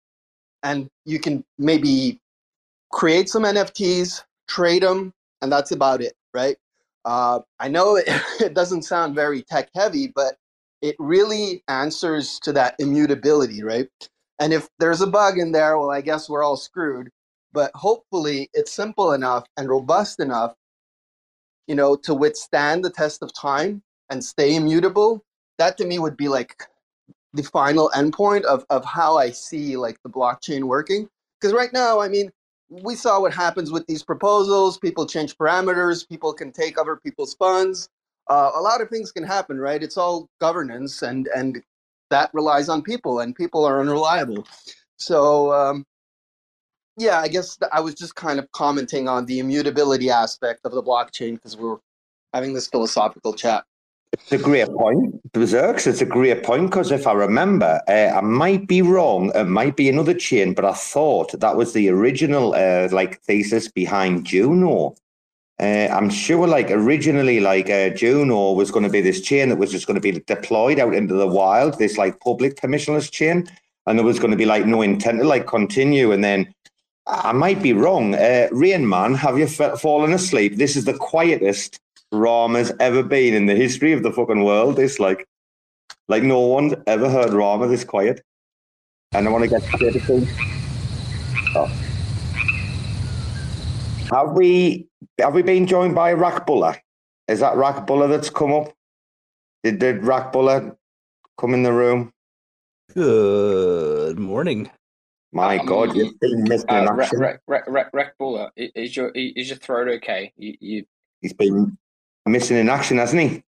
And 0.63 0.89
you 1.05 1.19
can 1.19 1.43
maybe 1.57 2.19
create 2.91 3.29
some 3.29 3.43
NFTs, 3.43 4.23
trade 4.47 4.83
them, 4.83 5.13
and 5.41 5.51
that's 5.51 5.71
about 5.71 6.01
it, 6.01 6.13
right? 6.33 6.55
Uh, 7.05 7.41
I 7.59 7.67
know 7.67 7.97
it, 7.97 8.05
it 8.39 8.53
doesn't 8.53 8.83
sound 8.83 9.15
very 9.15 9.41
tech 9.41 9.69
heavy, 9.75 10.07
but 10.15 10.37
it 10.81 10.95
really 10.99 11.63
answers 11.67 12.39
to 12.41 12.53
that 12.53 12.75
immutability, 12.79 13.63
right? 13.63 13.89
And 14.39 14.53
if 14.53 14.67
there's 14.79 15.01
a 15.01 15.07
bug 15.07 15.37
in 15.37 15.51
there, 15.51 15.77
well, 15.77 15.91
I 15.91 16.01
guess 16.01 16.29
we're 16.29 16.43
all 16.43 16.57
screwed. 16.57 17.09
But 17.53 17.71
hopefully, 17.75 18.49
it's 18.53 18.71
simple 18.71 19.13
enough 19.13 19.45
and 19.57 19.69
robust 19.69 20.19
enough, 20.19 20.55
you 21.67 21.75
know, 21.75 21.95
to 21.97 22.13
withstand 22.13 22.83
the 22.83 22.89
test 22.89 23.21
of 23.21 23.31
time 23.33 23.83
and 24.09 24.23
stay 24.23 24.55
immutable. 24.55 25.23
That 25.59 25.77
to 25.77 25.85
me 25.85 25.99
would 25.99 26.17
be 26.17 26.27
like 26.27 26.63
the 27.33 27.43
final 27.43 27.91
endpoint 27.95 28.43
of, 28.43 28.65
of 28.69 28.83
how 28.85 29.17
I 29.17 29.29
see 29.31 29.77
like 29.77 29.97
the 30.03 30.09
blockchain 30.09 30.63
working. 30.63 31.07
Because 31.39 31.53
right 31.53 31.71
now, 31.73 31.99
I 31.99 32.07
mean, 32.07 32.31
we 32.69 32.95
saw 32.95 33.21
what 33.21 33.33
happens 33.33 33.71
with 33.71 33.85
these 33.85 34.03
proposals. 34.03 34.77
People 34.77 35.05
change 35.05 35.37
parameters. 35.37 36.07
People 36.07 36.33
can 36.33 36.51
take 36.51 36.77
other 36.77 36.95
people's 36.95 37.35
funds. 37.35 37.89
Uh, 38.29 38.51
a 38.55 38.61
lot 38.61 38.81
of 38.81 38.89
things 38.89 39.11
can 39.11 39.23
happen, 39.23 39.59
right? 39.59 39.83
It's 39.83 39.97
all 39.97 40.29
governance, 40.39 41.01
and 41.01 41.27
and 41.35 41.61
that 42.13 42.29
relies 42.33 42.69
on 42.69 42.81
people, 42.81 43.19
and 43.19 43.35
people 43.35 43.65
are 43.65 43.79
unreliable. 43.81 44.47
So 44.97 45.53
um, 45.53 45.85
yeah, 46.97 47.19
I 47.19 47.27
guess 47.27 47.57
I 47.71 47.81
was 47.81 47.95
just 47.95 48.15
kind 48.15 48.39
of 48.39 48.51
commenting 48.51 49.07
on 49.07 49.25
the 49.25 49.39
immutability 49.39 50.09
aspect 50.09 50.61
of 50.63 50.71
the 50.71 50.83
blockchain 50.83 51.35
because 51.35 51.57
we 51.57 51.65
were 51.65 51.79
having 52.33 52.53
this 52.53 52.67
philosophical 52.67 53.33
chat. 53.33 53.63
It's 54.13 54.31
a 54.31 54.37
great 54.37 54.67
point, 54.67 55.31
Berserks. 55.31 55.87
It's 55.87 56.01
a 56.01 56.05
great 56.05 56.43
point 56.43 56.69
because 56.69 56.91
if 56.91 57.07
I 57.07 57.13
remember, 57.13 57.81
uh, 57.87 58.11
I 58.15 58.21
might 58.21 58.67
be 58.67 58.83
wrong. 58.83 59.31
It 59.33 59.45
might 59.45 59.75
be 59.75 59.89
another 59.89 60.13
chain, 60.13 60.53
but 60.53 60.65
I 60.65 60.73
thought 60.73 61.39
that 61.39 61.57
was 61.57 61.73
the 61.73 61.89
original 61.89 62.53
uh, 62.53 62.89
like 62.91 63.21
thesis 63.21 63.71
behind 63.71 64.25
Juno. 64.25 64.95
Uh, 65.59 65.87
I'm 65.91 66.09
sure, 66.09 66.47
like 66.47 66.71
originally, 66.71 67.39
like 67.39 67.69
uh, 67.69 67.89
Juno 67.89 68.53
was 68.53 68.71
going 68.71 68.83
to 68.83 68.89
be 68.89 69.01
this 69.01 69.21
chain 69.21 69.49
that 69.49 69.57
was 69.57 69.71
just 69.71 69.85
going 69.85 69.95
to 69.95 70.01
be 70.01 70.19
deployed 70.27 70.79
out 70.79 70.95
into 70.95 71.13
the 71.13 71.27
wild, 71.27 71.77
this 71.77 71.97
like 71.97 72.19
public 72.19 72.55
permissionless 72.55 73.11
chain, 73.11 73.47
and 73.85 73.97
there 73.97 74.05
was 74.05 74.19
going 74.19 74.31
to 74.31 74.37
be 74.37 74.45
like 74.45 74.65
no 74.65 74.81
intent 74.81 75.19
to 75.19 75.25
like 75.25 75.45
continue. 75.45 76.11
And 76.11 76.23
then 76.23 76.53
I 77.05 77.33
might 77.33 77.61
be 77.61 77.73
wrong. 77.73 78.15
Uh, 78.15 78.47
Rain 78.51 78.87
Man, 78.87 79.13
have 79.13 79.37
you 79.37 79.47
fa- 79.47 79.77
fallen 79.77 80.13
asleep? 80.13 80.57
This 80.57 80.75
is 80.75 80.85
the 80.85 80.97
quietest 80.97 81.79
Rarma's 82.11 82.71
ever 82.79 83.03
been 83.03 83.33
in 83.33 83.45
the 83.45 83.55
history 83.55 83.93
of 83.93 84.03
the 84.03 84.11
fucking 84.11 84.43
world. 84.43 84.79
It's 84.79 84.99
like, 84.99 85.27
like 86.07 86.23
no 86.23 86.39
one's 86.39 86.73
ever 86.87 87.09
heard 87.09 87.29
Rarma 87.31 87.69
this 87.69 87.83
quiet. 87.83 88.21
And 89.13 89.27
I 89.27 89.31
want 89.31 89.43
to 89.43 89.49
get 89.49 89.61
straight. 89.63 90.27
Oh. 91.55 91.65
Have 94.09 94.31
we 94.31 94.87
have 95.19 95.33
we 95.33 95.41
been 95.41 95.67
joined 95.67 95.95
by 95.95 96.13
RACBULLA? 96.13 96.77
Is 97.27 97.39
that 97.39 97.55
RACBULLA 97.55 98.07
that's 98.09 98.29
come 98.29 98.53
up? 98.53 98.73
Did 99.63 99.79
did 99.79 100.03
RACBULLA 100.03 100.75
come 101.37 101.53
in 101.53 101.63
the 101.63 101.73
room? 101.73 102.11
Good 102.93 104.19
morning. 104.19 104.69
My 105.31 105.57
Um, 105.57 105.65
God, 105.65 105.95
you've 105.95 106.19
been 106.19 106.43
missing 106.43 106.69
in 106.69 106.87
Uh, 106.87 106.93
Rec, 106.93 107.13
action. 107.13 107.39
RACBULLA, 107.93 108.51
is 108.55 108.95
your 108.95 109.09
is 109.15 109.49
your 109.49 109.57
throat 109.57 109.87
okay? 109.87 110.31
You, 110.37 110.55
you 110.59 110.85
He's 111.21 111.33
been 111.33 111.77
missing 112.25 112.57
in 112.57 112.69
action, 112.69 112.97
hasn't 112.97 113.21
he? 113.21 113.43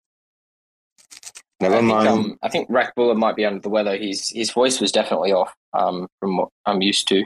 Never 1.60 1.76
I 1.76 1.78
think, 1.78 1.90
mind. 1.90 2.08
um, 2.08 2.38
I 2.42 2.48
think 2.48 2.68
RACBULLA 2.70 3.14
might 3.16 3.36
be 3.36 3.44
under 3.44 3.60
the 3.60 3.68
weather. 3.70 3.96
His 3.96 4.30
his 4.30 4.50
voice 4.50 4.80
was 4.80 4.92
definitely 4.92 5.32
off 5.32 5.54
um, 5.72 6.06
from 6.20 6.36
what 6.36 6.48
I'm 6.66 6.82
used 6.82 7.08
to. 7.08 7.24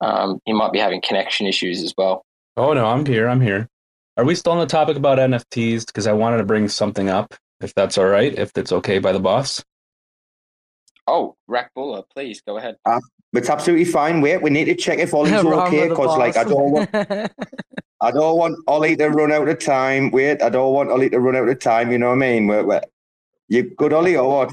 Um, 0.00 0.40
he 0.44 0.52
might 0.52 0.72
be 0.72 0.78
having 0.80 1.00
connection 1.00 1.46
issues 1.46 1.82
as 1.82 1.94
well. 1.96 2.24
Oh 2.56 2.72
no, 2.72 2.86
I'm 2.86 3.06
here. 3.06 3.28
I'm 3.28 3.40
here. 3.40 3.68
Are 4.16 4.24
we 4.24 4.34
still 4.34 4.52
on 4.52 4.58
the 4.58 4.66
topic 4.66 4.96
about 4.96 5.18
NFTs? 5.18 5.86
Because 5.86 6.06
I 6.06 6.12
wanted 6.12 6.38
to 6.38 6.44
bring 6.44 6.68
something 6.68 7.08
up, 7.08 7.34
if 7.60 7.74
that's 7.74 7.96
all 7.96 8.06
right, 8.06 8.34
if 8.38 8.52
it's 8.56 8.72
okay 8.72 8.98
by 8.98 9.12
the 9.12 9.20
boss. 9.20 9.64
Oh, 11.06 11.36
RACBULLA, 11.48 12.04
please 12.14 12.42
go 12.42 12.58
ahead. 12.58 12.76
It's 13.32 13.48
absolutely 13.48 13.86
fine. 13.86 14.20
Wait, 14.20 14.42
we 14.42 14.50
need 14.50 14.66
to 14.66 14.74
check 14.74 14.98
if 14.98 15.14
Ollie's 15.14 15.32
Rama 15.44 15.66
okay 15.66 15.88
because, 15.88 16.16
like, 16.18 16.36
I 16.36 16.44
don't 16.44 16.70
want, 16.70 16.90
I 16.94 18.10
don't 18.10 18.36
want 18.36 18.58
Ollie 18.68 18.96
to 18.96 19.08
run 19.08 19.32
out 19.32 19.48
of 19.48 19.58
time. 19.58 20.10
Wait, 20.10 20.42
I 20.42 20.50
don't 20.50 20.74
want 20.74 20.90
Ollie 20.90 21.10
to 21.10 21.18
run 21.18 21.34
out 21.34 21.48
of 21.48 21.58
time. 21.58 21.90
You 21.90 21.98
know 21.98 22.08
what 22.08 22.16
I 22.16 22.18
mean? 22.18 22.46
We're, 22.46 22.64
we're, 22.64 22.82
you 23.48 23.74
good, 23.76 23.92
Ollie, 23.92 24.16
or 24.16 24.28
what? 24.28 24.52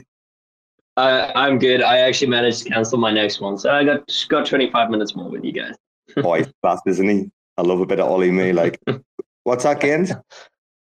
Uh, 0.97 1.31
I'm 1.35 1.59
good. 1.59 1.81
I 1.81 1.99
actually 1.99 2.29
managed 2.29 2.63
to 2.63 2.69
cancel 2.69 2.97
my 2.97 3.11
next 3.11 3.39
one, 3.41 3.57
so 3.57 3.71
I 3.71 3.83
got 3.83 4.25
got 4.29 4.45
25 4.45 4.89
minutes 4.89 5.15
more 5.15 5.29
with 5.29 5.43
you 5.43 5.51
guys. 5.51 5.75
Boy, 6.15 6.39
he's 6.39 6.53
fast, 6.61 6.83
isn't 6.87 7.07
he? 7.07 7.31
I 7.59 7.61
love 7.61 7.81
a 7.81 7.85
bit 7.85 7.99
of 7.99 8.07
Ollie, 8.09 8.31
me. 8.31 8.53
Like, 8.53 8.79
what's 9.43 9.65
that, 9.65 9.81
Kent? 9.81 10.13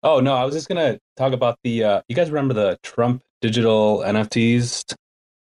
Oh 0.03 0.19
no, 0.19 0.33
I 0.33 0.43
was 0.43 0.53
just 0.53 0.67
gonna 0.67 0.99
talk 1.15 1.31
about 1.31 1.57
the. 1.63 1.83
Uh, 1.85 2.01
you 2.09 2.15
guys 2.17 2.29
remember 2.29 2.53
the 2.53 2.77
Trump 2.83 3.23
digital 3.41 3.99
NFTs 3.99 4.93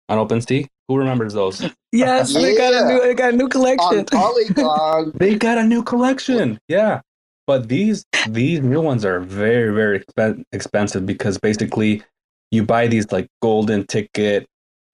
on 0.07 0.19
OpenSea? 0.19 0.67
Who 0.87 0.97
remembers 0.97 1.33
those? 1.33 1.67
yes, 1.91 2.31
they 2.31 2.55
got 2.55 2.75
a 2.75 2.87
new 2.87 3.01
they 3.01 3.15
got 3.15 3.33
a 3.33 3.35
new 3.35 3.49
collection. 3.49 4.05
Polygon. 4.05 5.13
they 5.15 5.33
got 5.33 5.57
a 5.57 5.63
new 5.63 5.81
collection. 5.81 6.59
Yeah, 6.67 7.01
but 7.47 7.69
these 7.69 8.05
these 8.29 8.59
new 8.59 8.81
ones 8.81 9.03
are 9.03 9.19
very 9.19 9.73
very 9.73 10.01
expen- 10.01 10.43
expensive 10.51 11.07
because 11.07 11.39
basically 11.39 12.03
you 12.51 12.63
buy 12.63 12.85
these 12.85 13.11
like 13.11 13.27
golden 13.41 13.87
ticket 13.87 14.45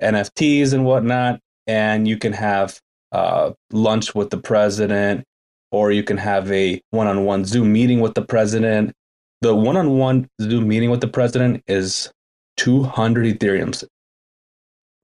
NFTs 0.01 0.71
and 0.71 0.85
whatnot, 0.85 1.41
and 1.67 2.07
you 2.07 2.17
can 2.17 2.31
have 2.31 2.79
uh, 3.11 3.51
lunch 3.73 4.15
with 4.15 4.29
the 4.29 4.37
president, 4.37 5.25
or 5.71 5.91
you 5.91 6.03
can 6.03 6.17
have 6.17 6.51
a 6.51 6.81
one-on-one 6.91 7.45
Zoom 7.45 7.71
meeting 7.73 7.99
with 7.99 8.13
the 8.13 8.21
president. 8.21 8.93
The 9.41 9.55
one-on-one 9.55 10.29
Zoom 10.41 10.67
meeting 10.67 10.91
with 10.91 11.01
the 11.01 11.07
president 11.07 11.63
is 11.67 12.11
two 12.57 12.83
hundred 12.83 13.39
Ethereums. 13.39 13.83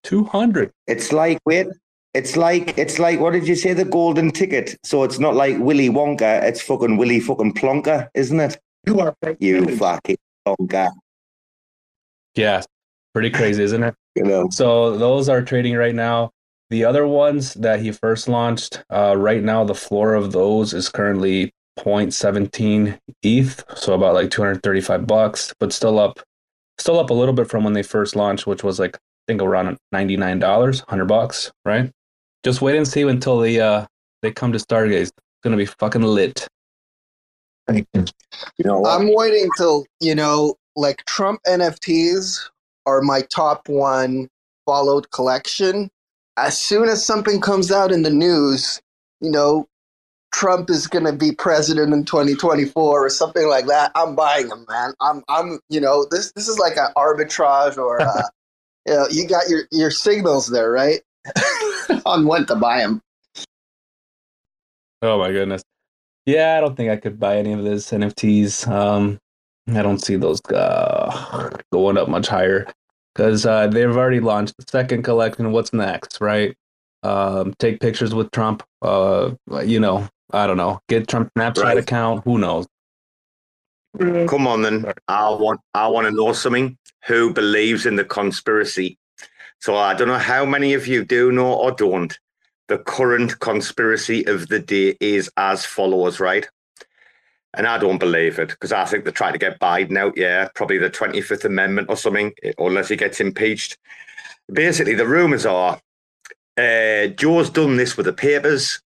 Two 0.03 0.25
hundred. 0.25 0.71
It's 0.85 1.11
like, 1.11 1.39
wait, 1.45 1.67
it's 2.13 2.37
like, 2.37 2.77
it's 2.77 2.99
like, 2.99 3.19
what 3.19 3.33
did 3.33 3.47
you 3.47 3.55
say? 3.55 3.73
The 3.73 3.85
golden 3.85 4.31
ticket. 4.31 4.77
So 4.83 5.03
it's 5.03 5.19
not 5.19 5.35
like 5.35 5.57
Willy 5.59 5.89
Wonka. 5.89 6.43
It's 6.43 6.61
fucking 6.61 6.97
Willy 6.97 7.19
fucking 7.19 7.53
Plonker, 7.53 8.09
isn't 8.13 8.39
it? 8.39 8.59
You 8.85 8.99
are 8.99 9.15
fake. 9.23 9.37
You 9.39 9.61
news. 9.61 9.79
fucking 9.79 10.17
Plonker. 10.47 10.91
Yeah, 12.35 12.61
pretty 13.13 13.31
crazy, 13.31 13.63
isn't 13.63 13.83
it? 13.83 13.95
You 14.15 14.23
know. 14.23 14.49
So 14.51 14.97
those 14.97 15.29
are 15.29 15.41
trading 15.41 15.75
right 15.75 15.95
now. 15.95 16.31
The 16.69 16.83
other 16.83 17.07
ones 17.07 17.53
that 17.55 17.79
he 17.79 17.91
first 17.91 18.27
launched, 18.27 18.83
uh, 18.91 19.15
right 19.17 19.41
now 19.41 19.63
the 19.63 19.75
floor 19.75 20.13
of 20.13 20.31
those 20.33 20.73
is 20.73 20.89
currently 20.89 21.53
0.17 21.79 22.99
ETH, 23.23 23.63
so 23.75 23.93
about 23.93 24.13
like 24.15 24.31
235 24.31 25.07
bucks, 25.07 25.53
but 25.59 25.71
still 25.71 25.99
up, 25.99 26.19
still 26.77 26.99
up 26.99 27.09
a 27.09 27.13
little 27.13 27.33
bit 27.33 27.49
from 27.49 27.63
when 27.63 27.73
they 27.73 27.83
first 27.83 28.15
launched, 28.15 28.47
which 28.47 28.63
was 28.63 28.79
like 28.79 28.95
I 28.95 28.99
think 29.27 29.41
around 29.41 29.77
99 29.91 30.39
dollars, 30.39 30.79
100 30.81 31.05
bucks, 31.05 31.51
right? 31.65 31.91
Just 32.43 32.61
wait 32.61 32.75
and 32.75 32.87
see 32.87 33.01
until 33.03 33.39
they 33.39 33.59
uh 33.59 33.85
they 34.21 34.31
come 34.31 34.51
to 34.51 34.57
Stargaze. 34.57 35.03
It's 35.03 35.11
gonna 35.43 35.57
be 35.57 35.65
fucking 35.65 36.01
lit. 36.01 36.47
You 37.69 38.65
know 38.65 38.79
what? 38.79 38.99
I'm 38.99 39.13
waiting 39.13 39.49
till, 39.57 39.85
you 39.99 40.15
know, 40.15 40.55
like 40.75 41.03
Trump 41.05 41.41
NFTs 41.47 42.49
are 42.85 43.01
my 43.01 43.21
top 43.29 43.67
one 43.67 44.29
followed 44.65 45.11
collection. 45.11 45.89
As 46.37 46.57
soon 46.57 46.87
as 46.87 47.03
something 47.03 47.41
comes 47.41 47.71
out 47.71 47.91
in 47.91 48.03
the 48.03 48.11
news, 48.11 48.79
you 49.21 49.31
know, 49.31 49.67
Trump 50.31 50.69
is 50.69 50.85
going 50.85 51.05
to 51.05 51.13
be 51.13 51.31
president 51.31 51.93
in 51.93 52.05
2024 52.05 53.05
or 53.05 53.09
something 53.09 53.47
like 53.47 53.65
that, 53.65 53.91
I'm 53.95 54.15
buying 54.15 54.49
them, 54.49 54.65
man. 54.69 54.93
I'm, 55.01 55.23
I'm, 55.29 55.59
you 55.69 55.81
know, 55.81 56.05
this, 56.11 56.31
this 56.33 56.47
is 56.47 56.59
like 56.59 56.77
an 56.77 56.89
arbitrage 56.95 57.77
or, 57.77 58.01
uh, 58.01 58.21
you 58.85 58.93
know, 58.93 59.07
you 59.09 59.27
got 59.27 59.49
your, 59.49 59.63
your 59.71 59.89
signals 59.89 60.47
there, 60.47 60.71
right? 60.71 61.01
On 62.05 62.27
when 62.27 62.45
to 62.45 62.55
buy 62.55 62.79
them. 62.79 63.01
Oh 65.01 65.17
my 65.17 65.31
goodness. 65.31 65.63
Yeah, 66.25 66.57
I 66.57 66.61
don't 66.61 66.75
think 66.75 66.91
I 66.91 66.97
could 66.97 67.19
buy 67.19 67.37
any 67.37 67.53
of 67.53 67.63
those 67.63 67.85
NFTs. 67.87 68.67
Um, 68.67 69.17
I 69.69 69.81
don't 69.81 69.99
see 69.99 70.17
those 70.17 70.41
uh, 70.53 71.49
going 71.71 71.97
up 71.97 72.09
much 72.09 72.27
higher 72.27 72.67
because 73.17 73.47
uh, 73.47 73.65
they've 73.65 73.97
already 73.97 74.19
launched 74.19 74.55
the 74.57 74.65
second 74.69 75.01
collection. 75.01 75.51
What's 75.51 75.73
next, 75.73 76.21
right? 76.21 76.55
Um, 77.01 77.55
take 77.57 77.79
pictures 77.79 78.13
with 78.13 78.29
Trump. 78.29 78.61
Uh, 78.79 79.31
you 79.65 79.79
know, 79.79 80.07
I 80.31 80.45
don't 80.45 80.57
know. 80.57 80.79
Get 80.87 81.07
Trump 81.07 81.31
Snapchat 81.35 81.63
Right. 81.63 81.77
account. 81.79 82.23
Who 82.25 82.37
knows? 82.37 82.67
Come 84.27 84.45
on, 84.45 84.61
then. 84.61 84.93
I 85.07 85.29
want, 85.31 85.59
I 85.73 85.87
want 85.87 86.05
to 86.05 86.11
know 86.11 86.31
something. 86.33 86.77
Who 87.07 87.33
believes 87.33 87.87
in 87.87 87.95
the 87.95 88.03
conspiracy? 88.03 88.99
So 89.61 89.75
I 89.75 89.95
don't 89.95 90.09
know 90.09 90.19
how 90.19 90.45
many 90.45 90.75
of 90.75 90.85
you 90.85 91.03
do 91.03 91.31
know 91.31 91.53
or 91.53 91.71
don't. 91.71 92.17
The 92.67 92.77
current 92.77 93.39
conspiracy 93.39 94.27
of 94.27 94.47
the 94.49 94.59
day 94.59 94.95
is 94.99 95.31
as 95.37 95.65
follows, 95.65 96.19
right? 96.19 96.47
And 97.57 97.65
I 97.67 97.77
don't 97.79 97.97
believe 97.97 98.37
it 98.37 98.49
because 98.49 98.71
I 98.71 98.85
think 98.85 99.03
they're 99.03 99.11
trying 99.11 99.33
to 99.33 99.39
get 99.39 99.59
Biden 99.59 99.97
out. 99.97 100.13
Yeah, 100.15 100.47
probably 100.53 100.77
the 100.77 100.91
25th 100.91 101.43
Amendment 101.43 101.89
or 101.89 101.97
something, 101.97 102.31
unless 102.59 102.87
he 102.87 102.95
gets 102.95 103.19
impeached. 103.19 103.77
Basically, 104.51 104.93
the 104.93 105.07
rumors 105.07 105.45
are 105.45 105.79
uh, 106.57 107.07
Joe's 107.07 107.49
done 107.49 107.75
this 107.77 107.97
with 107.97 108.05
the 108.05 108.13
papers. 108.13 108.79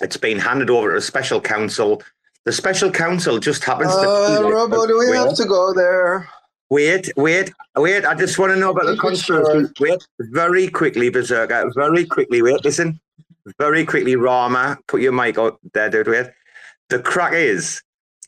It's 0.00 0.16
been 0.16 0.38
handed 0.40 0.68
over 0.68 0.90
to 0.90 0.96
a 0.96 1.00
special 1.00 1.40
counsel. 1.40 2.02
The 2.44 2.52
special 2.52 2.90
counsel 2.90 3.38
just 3.38 3.62
happens 3.64 3.92
Uh, 3.92 4.40
to. 4.40 4.48
Robo, 4.50 4.84
do 4.86 4.98
we 4.98 5.14
have 5.16 5.34
to 5.36 5.44
go 5.44 5.72
there? 5.72 6.28
Wait, 6.70 7.12
wait, 7.16 7.52
wait. 7.76 8.04
I 8.04 8.14
just 8.14 8.38
want 8.38 8.52
to 8.52 8.58
know 8.58 8.70
about 8.70 8.86
the 8.86 8.96
conspiracy. 8.96 9.70
Wait, 9.78 10.04
very 10.18 10.68
quickly, 10.68 11.08
Berserker. 11.08 11.70
Very 11.76 12.04
quickly, 12.04 12.42
wait, 12.42 12.64
listen. 12.64 12.98
Very 13.58 13.84
quickly, 13.84 14.14
Rarma. 14.16 14.76
Put 14.88 15.02
your 15.02 15.12
mic 15.12 15.38
out 15.38 15.60
there, 15.72 15.88
dude. 15.90 16.08
Wait. 16.08 16.26
The 16.88 16.98
crack 16.98 17.32
is 17.34 17.80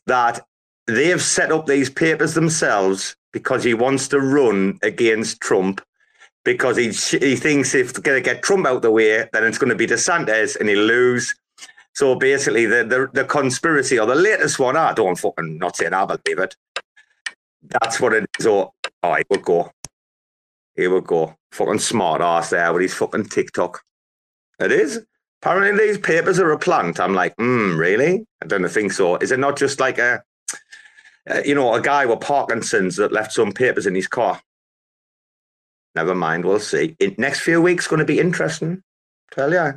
that 0.07 0.45
they've 0.87 1.21
set 1.21 1.51
up 1.51 1.65
these 1.65 1.89
papers 1.89 2.33
themselves 2.33 3.15
because 3.33 3.63
he 3.63 3.73
wants 3.73 4.07
to 4.09 4.19
run 4.19 4.79
against 4.83 5.41
Trump 5.41 5.81
because 6.43 6.77
he 6.77 6.87
he 7.19 7.35
thinks 7.35 7.75
if 7.75 8.01
going 8.01 8.21
to 8.21 8.21
get 8.21 8.43
Trump 8.43 8.65
out 8.65 8.81
the 8.81 8.91
way, 8.91 9.27
then 9.33 9.43
it's 9.43 9.57
going 9.57 9.69
to 9.69 9.75
be 9.75 9.87
DeSantis 9.87 10.57
and 10.57 10.69
he'll 10.69 10.79
lose. 10.79 11.35
So 11.93 12.15
basically, 12.15 12.65
the, 12.65 12.83
the 12.83 13.09
the 13.13 13.25
conspiracy 13.25 13.99
or 13.99 14.05
the 14.05 14.15
latest 14.15 14.59
one, 14.59 14.77
I 14.77 14.93
don't 14.93 15.17
fucking 15.17 15.57
not 15.57 15.75
saying 15.75 15.93
I 15.93 16.05
believe 16.05 16.39
it. 16.39 16.55
That's 17.81 17.99
what 17.99 18.13
it 18.13 18.25
is. 18.37 18.45
So, 18.45 18.73
oh, 19.01 19.15
here 19.15 19.23
we 19.29 19.37
go. 19.37 19.71
Here 20.75 20.93
we 20.93 21.01
go. 21.01 21.35
Fucking 21.51 21.79
smart 21.79 22.21
ass 22.21 22.51
there 22.51 22.71
with 22.73 22.83
his 22.83 22.93
fucking 22.93 23.25
TikTok. 23.25 23.81
It 24.59 24.71
is. 24.71 25.03
Apparently, 25.41 25.87
these 25.87 25.97
papers 25.97 26.39
are 26.39 26.51
a 26.51 26.59
plant. 26.59 26.99
I'm 26.99 27.13
like, 27.13 27.35
hmm, 27.37 27.77
really? 27.77 28.25
I 28.41 28.47
don't 28.47 28.67
think 28.67 28.91
so. 28.91 29.17
Is 29.17 29.31
it 29.31 29.39
not 29.39 29.57
just 29.57 29.79
like 29.79 29.97
a, 29.97 30.23
uh, 31.29 31.41
you 31.45 31.53
know, 31.53 31.73
a 31.73 31.81
guy 31.81 32.05
with 32.05 32.21
Parkinson's 32.21 32.95
that 32.95 33.11
left 33.11 33.33
some 33.33 33.51
papers 33.51 33.85
in 33.85 33.95
his 33.95 34.07
car? 34.07 34.41
Never 35.95 36.15
mind. 36.15 36.45
We'll 36.45 36.59
see. 36.59 36.95
In 36.99 37.15
next 37.17 37.41
few 37.41 37.61
weeks 37.61 37.87
going 37.87 37.99
to 37.99 38.05
be 38.05 38.19
interesting. 38.19 38.81
Tell 39.31 39.53
ya. 39.53 39.73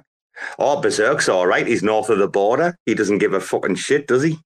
Oh, 0.58 0.80
Berserk's 0.80 1.28
all 1.28 1.46
right. 1.46 1.66
He's 1.66 1.82
north 1.82 2.10
of 2.10 2.18
the 2.18 2.28
border. 2.28 2.76
He 2.86 2.94
doesn't 2.94 3.18
give 3.18 3.32
a 3.32 3.40
fucking 3.40 3.76
shit, 3.76 4.06
does 4.06 4.22
he? 4.22 4.38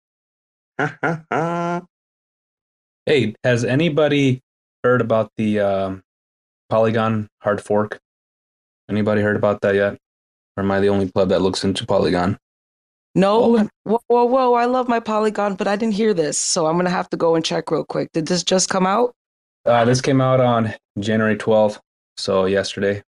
Hey, 3.07 3.35
has 3.45 3.65
anybody 3.65 4.41
heard 4.85 5.01
about 5.01 5.31
the 5.37 5.61
um, 5.61 6.03
Polygon 6.71 7.29
hard 7.41 7.61
fork? 7.61 8.01
Anybody 8.89 9.23
heard 9.23 9.37
about 9.37 9.61
that 9.63 9.75
yet? 9.75 9.99
Or 10.57 10.63
am 10.63 10.71
I 10.71 10.81
the 10.81 10.89
only 10.89 11.11
pleb 11.11 11.29
that 11.31 11.41
looks 11.43 11.65
into 11.65 11.87
Polygon? 11.87 12.39
No, 13.15 13.69
whoa, 13.85 14.01
whoa, 14.07 14.25
whoa! 14.25 14.55
I 14.55 14.65
love 14.65 14.89
my 14.89 14.99
Polygon, 15.01 15.55
but 15.55 15.69
I 15.69 15.77
didn't 15.77 15.95
hear 15.95 16.15
this, 16.15 16.39
so 16.39 16.67
I'm 16.67 16.77
gonna 16.77 16.89
have 16.91 17.11
to 17.11 17.17
go 17.17 17.35
and 17.35 17.45
check 17.45 17.71
real 17.71 17.85
quick. 17.85 18.11
Did 18.13 18.27
this 18.27 18.43
just 18.43 18.69
come 18.71 18.87
out? 18.87 19.15
Uh, 19.67 19.85
this 19.85 20.01
came 20.01 20.21
out 20.21 20.41
on 20.41 20.75
January 20.99 21.37
12th, 21.37 21.79
so 22.17 22.47
yesterday. 22.47 23.03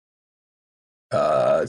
Uh, 1.10 1.66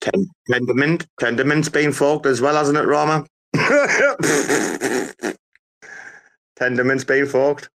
Ten- 0.00 0.30
Tendermint. 0.50 1.06
Tendermint's 1.20 1.68
been 1.68 1.92
forked 1.92 2.26
as 2.26 2.40
well, 2.40 2.54
hasn't 2.54 2.78
it, 2.78 2.86
Rarma? 2.86 3.26
Tendermint's 6.58 7.04
been 7.04 7.26
forked. 7.26 7.68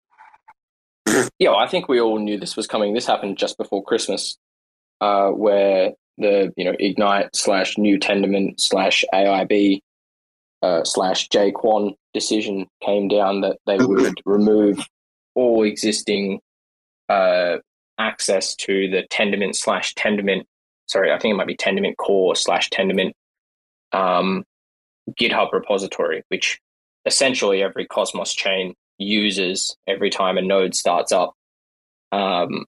Yeah, 1.38 1.50
well, 1.50 1.56
I 1.56 1.66
think 1.68 1.88
we 1.88 2.00
all 2.00 2.18
knew 2.18 2.38
this 2.38 2.56
was 2.56 2.66
coming. 2.66 2.94
This 2.94 3.06
happened 3.06 3.36
just 3.38 3.56
before 3.58 3.82
Christmas. 3.84 4.36
uh, 5.00 5.30
where 5.30 5.92
the 6.18 6.52
you 6.56 6.64
know 6.64 6.74
ignite 6.78 7.34
slash 7.34 7.78
new 7.78 7.98
Tendermint 7.98 8.60
slash 8.60 9.04
AIB 9.12 9.80
uh, 10.62 10.84
slash 10.84 11.28
Jae 11.28 11.52
Kwon 11.52 11.94
decision 12.14 12.66
came 12.82 13.08
down 13.08 13.40
that 13.40 13.58
they 13.66 13.78
would 13.78 14.20
remove 14.24 14.86
all 15.34 15.64
existing 15.64 16.40
uh, 17.08 17.56
access 17.98 18.54
to 18.56 18.88
the 18.88 19.04
Tendermint 19.10 19.56
slash 19.56 19.94
Tendermint. 19.94 20.44
Sorry, 20.86 21.12
I 21.12 21.18
think 21.18 21.32
it 21.32 21.36
might 21.36 21.46
be 21.46 21.56
Tendermint 21.56 21.96
Core 21.96 22.36
slash 22.36 22.68
Tendermint 22.70 23.12
um, 23.92 24.44
GitHub 25.18 25.52
repository, 25.52 26.22
which 26.28 26.60
essentially 27.06 27.62
every 27.62 27.86
Cosmos 27.86 28.32
chain 28.32 28.74
uses 28.98 29.76
every 29.86 30.10
time 30.10 30.38
a 30.38 30.42
node 30.42 30.74
starts 30.74 31.12
up, 31.12 31.34
um, 32.12 32.66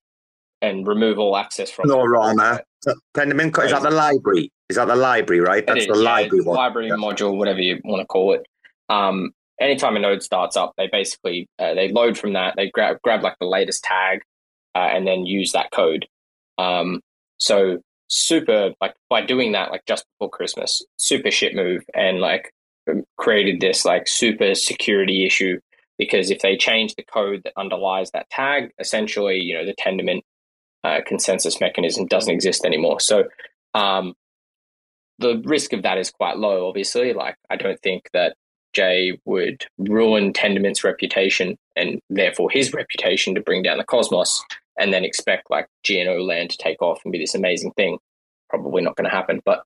and 0.63 0.87
remove 0.87 1.19
all 1.19 1.37
access 1.37 1.71
from. 1.71 1.89
No, 1.89 1.99
Rarma. 1.99 2.61
Tendermint 3.15 3.65
is 3.65 3.71
that 3.71 3.83
the 3.83 3.91
library? 3.91 4.51
Is 4.69 4.77
that 4.77 4.87
the 4.87 4.97
library, 4.97 5.41
right? 5.41 5.67
That's 5.67 5.85
It 5.85 5.93
the 5.93 5.99
yeah, 5.99 6.11
library 6.11 6.45
one. 6.45 6.57
library 6.57 6.89
Yeah. 6.89 6.95
module, 6.95 7.37
whatever 7.37 7.61
you 7.61 7.81
want 7.85 8.01
to 8.01 8.07
call 8.07 8.33
it. 8.35 8.47
Um, 8.89 9.33
anytime 9.61 9.97
a 9.97 10.01
node 10.01 10.23
starts 10.23 10.57
up, 10.57 10.73
they 10.77 10.89
basically 10.89 11.49
uh, 11.59 11.75
they 11.75 11.89
load 11.89 12.19
from 12.19 12.33
that. 12.35 12.55
They 12.57 12.71
grab 12.71 12.99
grab 13.03 13.23
like 13.23 13.37
the 13.41 13.47
latest 13.47 13.85
tag, 13.85 14.21
uh, 14.75 14.79
and 14.79 15.07
then 15.07 15.27
use 15.27 15.53
that 15.53 15.71
code. 15.71 16.07
Um, 16.59 17.01
so 17.39 17.79
super 18.09 18.73
like 18.81 18.95
by 19.11 19.23
doing 19.25 19.53
that, 19.53 19.71
like 19.71 19.85
just 19.87 20.05
before 20.19 20.31
Christmas, 20.31 20.85
super 20.97 21.31
shit 21.31 21.55
move, 21.55 21.85
and 21.95 22.21
like 22.21 22.53
created 23.17 23.61
this 23.61 23.85
like 23.85 24.07
super 24.09 24.55
security 24.55 25.25
issue 25.25 25.59
because 25.99 26.31
if 26.31 26.41
they 26.41 26.57
change 26.57 26.95
the 26.97 27.05
code 27.05 27.43
that 27.45 27.53
underlies 27.57 28.11
that 28.11 28.29
tag, 28.31 28.71
essentially, 28.79 29.39
you 29.39 29.55
know, 29.55 29.65
the 29.65 29.75
Tendermint 29.75 30.23
uh, 30.85 31.01
consensus 31.07 31.61
mechanism 31.61 32.07
doesn't 32.07 32.33
exist 32.33 32.65
anymore. 32.65 33.01
So 33.01 33.25
um, 33.75 34.15
the 35.19 35.43
risk 35.45 35.73
of 35.73 35.83
that 35.83 35.99
is 35.99 36.11
quite 36.11 36.37
low, 36.39 36.69
obviously. 36.69 37.13
Like, 37.13 37.37
I 37.51 37.57
don't 37.57 37.81
think 37.81 38.09
that 38.13 38.37
Jae 38.77 39.19
would 39.25 39.65
ruin 39.79 40.33
Tendermint's 40.33 40.85
reputation 40.85 41.57
and 41.77 42.01
therefore 42.11 42.51
his 42.51 42.73
reputation 42.73 43.35
to 43.35 43.41
bring 43.41 43.63
down 43.63 43.79
the 43.79 43.85
Cosmos 43.85 44.43
and 44.79 44.93
then 44.93 45.05
expect 45.05 45.51
like 45.51 45.69
GNO 45.89 46.23
land 46.23 46.51
to 46.51 46.59
take 46.59 46.83
off 46.83 47.01
and 47.05 47.13
be 47.13 47.19
this 47.19 47.35
amazing 47.35 47.73
thing. 47.73 47.99
Probably 48.51 48.83
not 48.83 48.97
going 48.97 49.09
to 49.09 49.15
happen. 49.15 49.41
But 49.45 49.63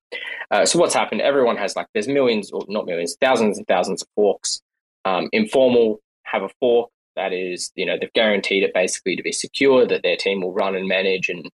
uh, 0.50 0.66
so 0.66 0.78
what's 0.78 0.94
happened? 0.94 1.20
Everyone 1.20 1.56
has 1.56 1.74
like, 1.74 1.86
there's 1.94 2.08
millions, 2.08 2.50
or 2.50 2.64
not 2.68 2.86
millions, 2.86 3.16
thousands 3.20 3.58
and 3.58 3.66
thousands 3.66 4.02
of 4.02 4.08
forks. 4.14 4.60
Um, 5.04 5.28
informal 5.32 6.00
have 6.24 6.42
a 6.42 6.50
fork 6.60 6.90
that 7.18 7.32
is, 7.32 7.72
you 7.74 7.84
know, 7.84 7.96
they've 8.00 8.12
guaranteed 8.12 8.62
it 8.62 8.72
basically 8.72 9.16
to 9.16 9.22
be 9.22 9.32
secure, 9.32 9.84
that 9.86 10.02
their 10.02 10.16
team 10.16 10.40
will 10.40 10.52
run 10.52 10.76
and 10.76 10.86
manage 10.86 11.28
and 11.28 11.50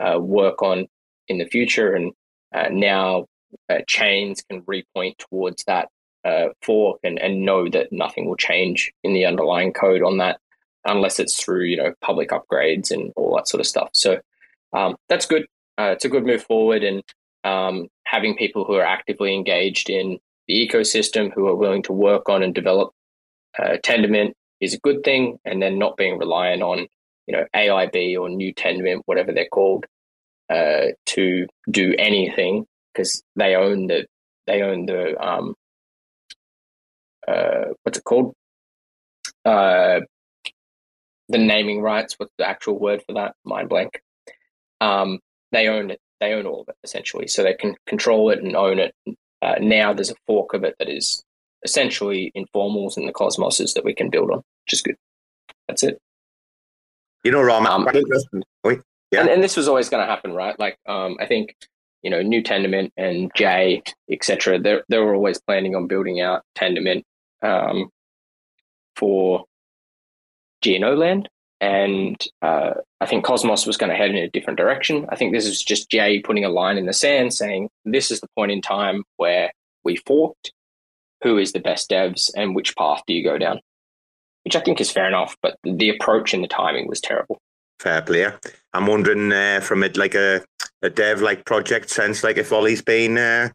uh, 0.00 0.18
work 0.18 0.60
on 0.60 0.86
in 1.28 1.38
the 1.38 1.46
future. 1.46 1.94
And 1.94 2.12
uh, 2.52 2.68
now 2.70 3.26
uh, 3.70 3.78
chains 3.86 4.42
can 4.42 4.62
repoint 4.62 5.18
towards 5.18 5.62
that 5.64 5.88
uh, 6.24 6.48
fork 6.62 6.98
and, 7.04 7.18
and 7.20 7.44
know 7.44 7.68
that 7.68 7.92
nothing 7.92 8.26
will 8.26 8.36
change 8.36 8.92
in 9.04 9.14
the 9.14 9.24
underlying 9.24 9.72
code 9.72 10.02
on 10.02 10.18
that 10.18 10.40
unless 10.84 11.18
it's 11.18 11.42
through 11.42 11.64
you 11.64 11.76
know 11.76 11.94
public 12.02 12.30
upgrades 12.30 12.90
and 12.90 13.12
all 13.16 13.36
that 13.36 13.48
sort 13.48 13.60
of 13.60 13.66
stuff. 13.66 13.90
So 13.92 14.20
um, 14.72 14.96
that's 15.08 15.26
good. 15.26 15.46
Uh, 15.78 15.90
it's 15.92 16.04
a 16.04 16.08
good 16.08 16.26
move 16.26 16.42
forward, 16.42 16.82
and 16.82 17.02
um, 17.44 17.88
having 18.04 18.36
people 18.36 18.64
who 18.64 18.74
are 18.74 18.84
actively 18.84 19.34
engaged 19.34 19.90
in 19.90 20.18
the 20.48 20.68
ecosystem 20.68 21.32
who 21.32 21.46
are 21.46 21.56
willing 21.56 21.82
to 21.84 21.92
work 21.92 22.28
on 22.28 22.42
and 22.42 22.54
develop 22.54 22.92
uh, 23.58 23.76
Tendermint 23.84 24.32
is 24.64 24.74
a 24.74 24.80
good 24.80 25.04
thing, 25.04 25.38
and 25.44 25.62
then 25.62 25.78
not 25.78 25.96
being 25.96 26.18
reliant 26.18 26.62
on 26.62 26.86
you 27.26 27.36
know 27.36 27.44
AIB 27.54 28.18
or 28.18 28.28
new 28.28 28.54
Tendermint, 28.54 29.02
whatever 29.06 29.32
they're 29.32 29.48
called, 29.48 29.86
uh, 30.50 30.88
to 31.06 31.46
do 31.70 31.94
anything 31.98 32.66
because 32.92 33.22
they 33.36 33.54
own 33.54 33.86
the 33.86 34.06
they 34.46 34.62
own 34.62 34.86
the 34.86 35.16
um, 35.24 35.54
uh, 37.26 37.66
what's 37.82 37.98
it 37.98 38.04
called? 38.04 38.34
Uh, 39.44 40.00
the 41.28 41.38
naming 41.38 41.80
rights. 41.80 42.14
What's 42.18 42.32
the 42.38 42.48
actual 42.48 42.78
word 42.78 43.02
for 43.06 43.14
that? 43.14 43.34
Mind 43.44 43.68
blank. 43.68 44.02
Um, 44.80 45.20
they 45.52 45.68
own 45.68 45.90
it. 45.90 46.00
They 46.20 46.34
own 46.34 46.46
all 46.46 46.62
of 46.62 46.68
it 46.68 46.76
essentially, 46.84 47.26
so 47.26 47.42
they 47.42 47.54
can 47.54 47.74
control 47.86 48.30
it 48.30 48.42
and 48.42 48.56
own 48.56 48.78
it. 48.78 48.94
Uh, 49.42 49.56
now 49.60 49.92
there's 49.92 50.10
a 50.10 50.16
fork 50.26 50.54
of 50.54 50.64
it 50.64 50.76
that 50.78 50.88
is 50.88 51.23
essentially 51.64 52.30
informals 52.34 52.96
and 52.96 53.08
the 53.08 53.12
cosmoses 53.12 53.74
that 53.74 53.84
we 53.84 53.94
can 53.94 54.10
build 54.10 54.30
on, 54.30 54.38
which 54.38 54.72
is 54.72 54.82
good. 54.82 54.96
That's 55.68 55.82
it. 55.82 55.98
You 57.24 57.32
know, 57.32 57.40
Rarma. 57.40 57.66
Um. 57.66 57.88
Oi, 58.66 58.80
Yeah. 59.10 59.20
And, 59.20 59.30
and 59.30 59.42
this 59.42 59.56
was 59.56 59.68
always 59.68 59.88
going 59.88 60.02
to 60.02 60.10
happen, 60.10 60.32
right? 60.32 60.58
Like, 60.58 60.76
um, 60.86 61.16
I 61.20 61.26
think 61.26 61.56
you 62.04 62.10
know, 62.10 62.20
New 62.20 62.42
Tendermint 62.42 62.92
and 62.96 63.32
Jae, 63.32 63.82
etc. 64.10 64.60
They 64.60 64.76
they 64.88 64.98
were 64.98 65.14
always 65.14 65.40
planning 65.40 65.74
on 65.74 65.88
building 65.88 66.20
out 66.20 66.42
Tendermint 66.54 67.02
um, 67.42 67.88
for 68.94 69.46
GNO 70.64 70.94
land, 70.94 71.30
and 71.62 72.22
uh, 72.42 72.74
I 73.00 73.06
think 73.06 73.24
Cosmos 73.24 73.66
was 73.66 73.78
going 73.78 73.90
to 73.90 73.96
head 73.96 74.10
in 74.10 74.16
a 74.16 74.28
different 74.28 74.58
direction. 74.58 75.06
I 75.08 75.16
think 75.16 75.32
this 75.32 75.46
is 75.46 75.62
just 75.62 75.90
Jae 75.90 76.22
putting 76.22 76.44
a 76.44 76.50
line 76.50 76.76
in 76.76 76.84
the 76.84 76.92
sand, 76.92 77.32
saying 77.32 77.70
this 77.86 78.10
is 78.10 78.20
the 78.20 78.28
point 78.36 78.52
in 78.52 78.60
time 78.60 79.02
where 79.16 79.50
we 79.82 79.96
forked. 79.96 80.52
Who 81.24 81.38
is 81.38 81.52
the 81.52 81.60
best 81.60 81.90
devs, 81.90 82.30
and 82.36 82.54
which 82.54 82.76
path 82.76 83.02
do 83.06 83.14
you 83.14 83.24
go 83.24 83.38
down? 83.38 83.60
Which 84.44 84.54
I 84.54 84.60
think 84.60 84.80
is 84.80 84.90
fair 84.90 85.08
enough, 85.08 85.36
but 85.42 85.56
the 85.64 85.88
approach 85.88 86.34
and 86.34 86.44
the 86.44 86.48
timing 86.48 86.86
was 86.86 87.00
terrible. 87.00 87.38
Fair 87.80 88.02
player. 88.02 88.38
I'm 88.72 88.86
wondering 88.86 89.32
uh, 89.32 89.60
from 89.60 89.82
it 89.82 89.96
like 89.96 90.14
a, 90.14 90.44
a 90.82 90.90
dev 90.90 91.20
like 91.20 91.44
project 91.44 91.90
sense, 91.90 92.22
like 92.22 92.36
if 92.36 92.52
Ollie's 92.52 92.82
been 92.82 93.18
uh, 93.18 93.48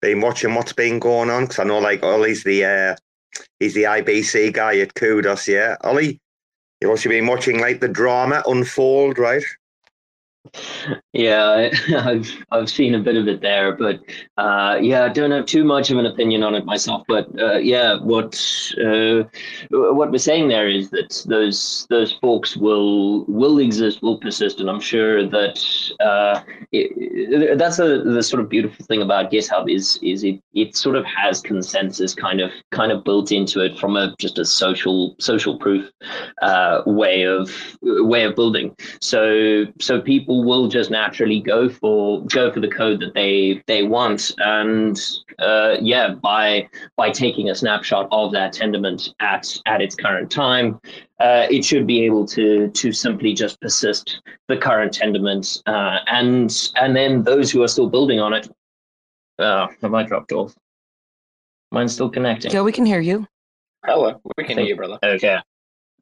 been 0.00 0.20
watching 0.20 0.54
what's 0.54 0.72
been 0.72 0.98
going 0.98 1.30
on 1.30 1.44
because 1.44 1.58
I 1.58 1.64
know 1.64 1.78
like 1.78 2.02
Ollie's 2.02 2.44
the 2.44 2.64
uh, 2.64 2.96
he's 3.60 3.74
the 3.74 3.84
IBC 3.84 4.52
guy 4.52 4.78
at 4.78 4.94
Cudos. 4.94 5.46
Yeah, 5.46 5.76
Ollie, 5.82 6.18
you've 6.80 6.90
also 6.90 7.08
been 7.08 7.26
watching 7.26 7.60
like 7.60 7.80
the 7.80 7.88
drama 7.88 8.42
unfold, 8.46 9.18
right? 9.18 9.44
Yeah, 11.12 11.70
I've 11.98 12.28
I've 12.50 12.68
seen 12.68 12.94
a 12.94 12.98
bit 12.98 13.16
of 13.16 13.28
it 13.28 13.40
there, 13.40 13.72
but 13.76 14.00
uh, 14.36 14.78
yeah, 14.80 15.04
I 15.04 15.08
don't 15.08 15.30
have 15.30 15.46
too 15.46 15.64
much 15.64 15.90
of 15.90 15.98
an 15.98 16.06
opinion 16.06 16.42
on 16.42 16.54
it 16.54 16.64
myself. 16.64 17.02
But 17.08 17.28
uh, 17.40 17.56
yeah, 17.58 17.98
what 18.00 18.38
uh, 18.84 19.22
what 19.70 20.10
we're 20.10 20.18
saying 20.18 20.48
there 20.48 20.68
is 20.68 20.90
that 20.90 21.24
those 21.26 21.86
those 21.88 22.12
folks 22.12 22.56
will 22.56 23.24
will 23.24 23.58
exist, 23.58 24.02
will 24.02 24.18
persist, 24.18 24.60
and 24.60 24.68
I'm 24.68 24.80
sure 24.80 25.26
that 25.26 25.64
uh, 26.00 26.42
it, 26.72 27.58
that's 27.58 27.78
a, 27.78 28.02
the 28.02 28.22
sort 28.22 28.42
of 28.42 28.48
beautiful 28.48 28.84
thing 28.84 29.02
about 29.02 29.30
GitHub 29.30 29.72
is 29.72 29.98
is 30.02 30.24
it 30.24 30.40
it 30.52 30.76
sort 30.76 30.96
of 30.96 31.04
has 31.06 31.40
consensus 31.40 32.14
kind 32.14 32.40
of 32.40 32.50
kind 32.70 32.92
of 32.92 33.02
built 33.04 33.32
into 33.32 33.60
it 33.60 33.78
from 33.78 33.96
a 33.96 34.14
just 34.18 34.38
a 34.38 34.44
social 34.44 35.16
social 35.20 35.58
proof 35.58 35.90
uh, 36.42 36.82
way 36.86 37.22
of 37.22 37.50
way 37.82 38.24
of 38.24 38.34
building. 38.34 38.76
So 39.00 39.64
so 39.80 40.00
people 40.00 40.33
will 40.42 40.68
just 40.68 40.90
naturally 40.90 41.40
go 41.40 41.68
for 41.68 42.24
go 42.26 42.50
for 42.52 42.60
the 42.60 42.68
code 42.68 43.00
that 43.00 43.14
they 43.14 43.62
they 43.66 43.82
want, 43.82 44.32
and 44.38 45.00
uh, 45.38 45.76
yeah, 45.80 46.14
by 46.14 46.68
by 46.96 47.10
taking 47.10 47.50
a 47.50 47.54
snapshot 47.54 48.08
of 48.10 48.32
that 48.32 48.52
Tendermint 48.52 49.14
at 49.20 49.56
at 49.66 49.80
its 49.80 49.94
current 49.94 50.30
time, 50.30 50.80
uh, 51.20 51.46
it 51.50 51.64
should 51.64 51.86
be 51.86 52.04
able 52.04 52.26
to 52.26 52.68
to 52.68 52.92
simply 52.92 53.34
just 53.34 53.60
persist 53.60 54.20
the 54.48 54.56
current 54.56 54.92
Tendermint, 54.92 55.62
uh, 55.66 55.98
and 56.06 56.70
and 56.76 56.96
then 56.96 57.22
those 57.22 57.50
who 57.50 57.62
are 57.62 57.68
still 57.68 57.88
building 57.88 58.20
on 58.20 58.32
it. 58.32 58.48
Uh, 59.38 59.66
have 59.82 59.94
I 59.94 60.04
dropped 60.04 60.32
off? 60.32 60.54
Mine's 61.72 61.92
still 61.92 62.08
connecting. 62.08 62.52
Yeah, 62.52 62.62
we 62.62 62.72
can 62.72 62.86
hear 62.86 63.00
you. 63.00 63.26
Hello, 63.84 64.20
we 64.36 64.44
can 64.44 64.58
hear 64.58 64.66
you, 64.66 64.76
brother. 64.76 64.98
Okay. 65.02 65.38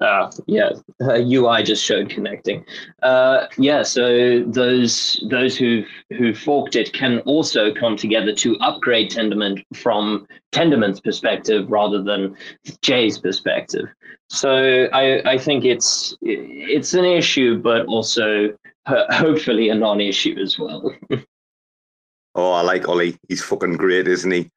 Uh, 0.02 0.30
yeah, 0.46 0.70
UI 1.00 1.62
just 1.62 1.84
showed 1.84 2.10
connecting. 2.10 2.64
Uh, 3.02 3.46
yeah, 3.56 3.82
so 3.82 4.42
those 4.46 5.24
those 5.30 5.56
who 5.56 5.84
who 6.10 6.34
forked 6.34 6.74
it 6.74 6.92
can 6.92 7.20
also 7.20 7.72
come 7.72 7.96
together 7.96 8.34
to 8.34 8.58
upgrade 8.58 9.10
Tendermint 9.10 9.64
from 9.74 10.26
Tendermint's 10.50 11.00
perspective 11.00 11.70
rather 11.70 12.02
than 12.02 12.36
Jae's 12.82 13.18
perspective. 13.18 13.86
So 14.28 14.88
I 14.92 15.22
I 15.24 15.38
think 15.38 15.64
it's 15.64 16.16
it's 16.22 16.94
an 16.94 17.04
issue, 17.04 17.58
but 17.58 17.86
also 17.86 18.56
hopefully 18.86 19.68
a 19.68 19.74
non-issue 19.74 20.36
as 20.40 20.58
well. 20.58 20.92
Oh, 22.34 22.52
I 22.52 22.62
like 22.62 22.88
Ollie. 22.88 23.18
He's 23.28 23.42
fucking 23.42 23.76
great, 23.76 24.08
isn't 24.08 24.30
he? 24.30 24.50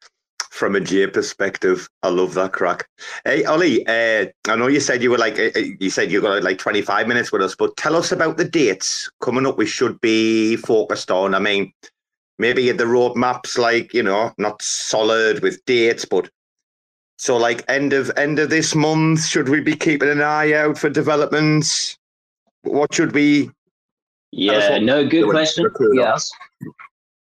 From 0.56 0.74
a 0.74 0.78
a 0.78 0.82
J 0.82 1.08
perspective, 1.08 1.90
I 2.02 2.08
love 2.08 2.34
that 2.36 2.54
crack. 2.54 2.88
Hey, 3.26 3.44
Ollie, 3.44 3.86
uh, 3.88 4.28
I 4.48 4.56
know 4.56 4.68
you 4.68 4.80
said 4.80 5.04
you 5.04 5.12
were 5.12 5.18
like, 5.18 5.38
uh, 5.38 5.50
you 5.82 5.90
said 5.90 6.10
you 6.10 6.22
got 6.22 6.44
like 6.44 6.60
25 6.60 7.10
minutes 7.10 7.30
with 7.34 7.42
us, 7.42 7.58
but 7.58 7.76
tell 7.76 7.94
us 7.94 8.14
about 8.14 8.38
the 8.38 8.46
dates 8.46 9.12
coming 9.20 9.46
up 9.46 9.58
we 9.58 9.66
should 9.66 10.00
be 10.00 10.56
focused 10.56 11.12
on. 11.12 11.36
I 11.36 11.40
mean, 11.40 11.74
maybe 12.40 12.72
the 12.72 12.86
roadmap's 12.86 13.58
like, 13.58 13.94
you 13.94 14.02
know, 14.02 14.32
not 14.38 14.62
solid 14.62 15.42
with 15.42 15.64
dates, 15.66 16.06
but 16.06 16.30
so 17.18 17.36
like 17.36 17.66
end 17.68 17.92
of 17.92 18.10
end 18.16 18.40
of 18.40 18.50
this 18.50 18.74
month, 18.76 19.26
should 19.26 19.50
we 19.50 19.60
be 19.60 19.76
keeping 19.76 20.10
an 20.10 20.22
eye 20.22 20.54
out 20.54 20.78
for 20.78 20.90
developments? 20.90 21.98
What 22.62 22.94
should 22.94 23.12
we 23.12 23.52
Yeah, 24.32 24.78
no, 24.78 25.06
good 25.06 25.30
question. 25.30 25.70
Yes. 25.92 26.32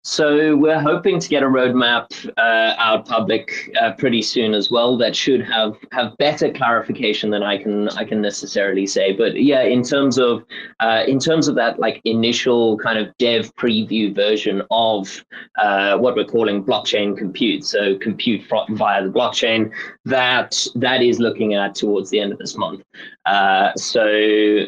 So 0.06 0.58
we're 0.58 0.82
hoping 0.82 1.18
to 1.18 1.30
get 1.30 1.44
a 1.44 1.46
roadmap 1.46 2.30
uh, 2.38 2.76
out 2.78 3.08
public 3.08 3.74
uh, 3.80 3.94
pretty 3.94 4.22
soon 4.22 4.54
as 4.54 4.70
well. 4.70 4.98
That 4.98 5.16
should 5.16 5.42
have 5.46 5.78
have 5.94 6.18
better 6.18 6.52
clarification 6.52 7.30
than 7.30 7.42
I 7.42 7.58
can 7.58 7.88
I 7.90 8.04
can 8.04 8.22
necessarily 8.22 8.86
say. 8.86 9.14
But 9.14 9.42
yeah, 9.42 9.62
in 9.62 9.82
terms 9.82 10.18
of 10.18 10.44
uh, 10.82 11.04
in 11.08 11.20
terms 11.20 11.48
of 11.48 11.56
that 11.56 11.80
like 11.80 12.02
initial 12.04 12.78
kind 12.80 13.00
of 13.00 13.18
dev 13.18 13.56
preview 13.56 14.14
version 14.14 14.62
of 14.72 15.24
uh, 15.58 15.98
what 15.98 16.18
we're 16.18 16.26
calling 16.26 16.66
blockchain 16.66 17.18
compute, 17.18 17.64
so 17.64 17.98
compute 17.98 18.42
via 18.72 19.06
the 19.06 19.10
blockchain, 19.10 19.72
that 20.04 20.68
that 20.76 21.02
is 21.02 21.22
looking 21.22 21.54
at 21.54 21.76
towards 21.76 22.10
the 22.10 22.20
end 22.20 22.34
of 22.34 22.40
this 22.40 22.58
month. 22.58 22.84
Uh, 23.26 23.74
so 23.76 24.02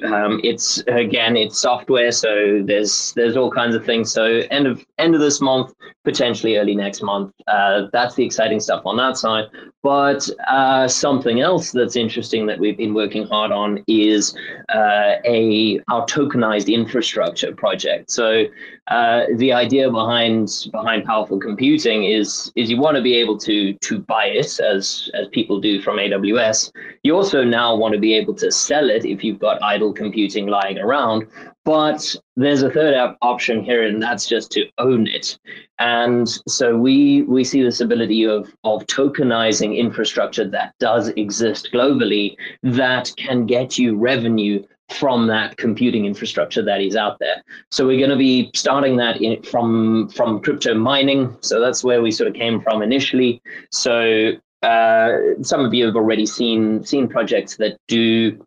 um, 0.05 0.39
it's 0.43 0.81
again 0.87 1.35
it's 1.35 1.59
software, 1.59 2.11
so 2.11 2.61
there's 2.63 3.11
there's 3.13 3.35
all 3.35 3.51
kinds 3.51 3.75
of 3.75 3.85
things. 3.85 4.11
So 4.11 4.43
end 4.49 4.65
of 4.65 4.85
end 4.97 5.13
of 5.13 5.19
this 5.19 5.41
month, 5.41 5.73
potentially 6.05 6.55
early 6.55 6.73
next 6.75 7.01
month. 7.01 7.33
Uh, 7.47 7.87
that's 7.91 8.15
the 8.15 8.23
exciting 8.23 8.61
stuff 8.61 8.85
on 8.85 8.95
that 8.97 9.17
side. 9.17 9.45
But 9.83 10.29
uh, 10.47 10.87
something 10.87 11.41
else 11.41 11.71
that's 11.71 11.97
interesting 11.97 12.45
that 12.45 12.57
we've 12.57 12.77
been 12.77 12.93
working 12.93 13.27
hard 13.27 13.51
on 13.51 13.83
is 13.87 14.33
uh, 14.69 15.15
a 15.25 15.81
our 15.89 16.05
tokenized 16.05 16.73
infrastructure 16.73 17.53
project. 17.53 18.09
So 18.09 18.45
uh, 18.87 19.25
the 19.37 19.51
idea 19.51 19.89
behind 19.89 20.67
behind 20.71 21.05
powerful 21.05 21.39
computing 21.39 22.03
is 22.03 22.51
is 22.55 22.69
you 22.69 22.79
want 22.79 22.95
to 22.95 23.01
be 23.01 23.15
able 23.15 23.35
to 23.35 23.73
to 23.73 23.97
buy 23.97 24.25
it 24.25 24.59
as 24.59 25.09
as 25.15 25.27
people 25.29 25.59
do 25.59 25.81
from 25.81 25.97
AWS. 25.97 26.71
You 27.01 27.15
also 27.15 27.43
now 27.43 27.75
want 27.75 27.95
to 27.95 27.99
be 27.99 28.13
able 28.13 28.35
to 28.35 28.51
sell 28.51 28.91
it 28.91 29.03
if 29.03 29.23
you've 29.23 29.39
got 29.39 29.61
idle 29.63 29.91
computing 29.91 30.45
lying 30.45 30.77
around. 30.77 31.25
But 31.63 32.15
there's 32.35 32.61
a 32.61 32.69
third 32.69 32.93
option 33.23 33.63
here, 33.63 33.81
and 33.87 33.99
that's 33.99 34.27
just 34.27 34.51
to 34.51 34.69
own 34.77 35.07
it. 35.07 35.39
And 35.79 36.29
so 36.47 36.77
we 36.77 37.23
we 37.23 37.43
see 37.43 37.63
this 37.63 37.81
ability 37.81 38.23
of 38.23 38.53
of 38.63 38.85
tokenizing 38.85 39.75
infrastructure 39.75 40.47
that 40.47 40.75
does 40.79 41.07
exist 41.09 41.69
globally 41.73 42.35
that 42.61 43.11
can 43.17 43.47
get 43.47 43.79
you 43.79 43.97
revenue 43.97 44.63
from 44.89 45.27
that 45.27 45.57
computing 45.57 46.05
infrastructure 46.05 46.61
that 46.63 46.81
is 46.81 46.95
out 46.95 47.17
there. 47.19 47.43
So 47.71 47.85
we're 47.85 47.97
going 47.97 48.11
to 48.11 48.15
be 48.15 48.51
starting 48.53 48.97
that 48.97 49.21
in, 49.21 49.41
from 49.43 50.09
from 50.09 50.41
crypto 50.41 50.75
mining. 50.75 51.35
So 51.41 51.59
that's 51.59 51.83
where 51.83 52.01
we 52.01 52.11
sort 52.11 52.27
of 52.27 52.35
came 52.35 52.61
from 52.61 52.81
initially. 52.81 53.41
So 53.71 54.33
uh, 54.61 55.17
some 55.41 55.65
of 55.65 55.73
you 55.73 55.85
have 55.85 55.95
already 55.95 56.25
seen 56.25 56.83
seen 56.83 57.07
projects 57.07 57.57
that 57.57 57.77
do 57.87 58.39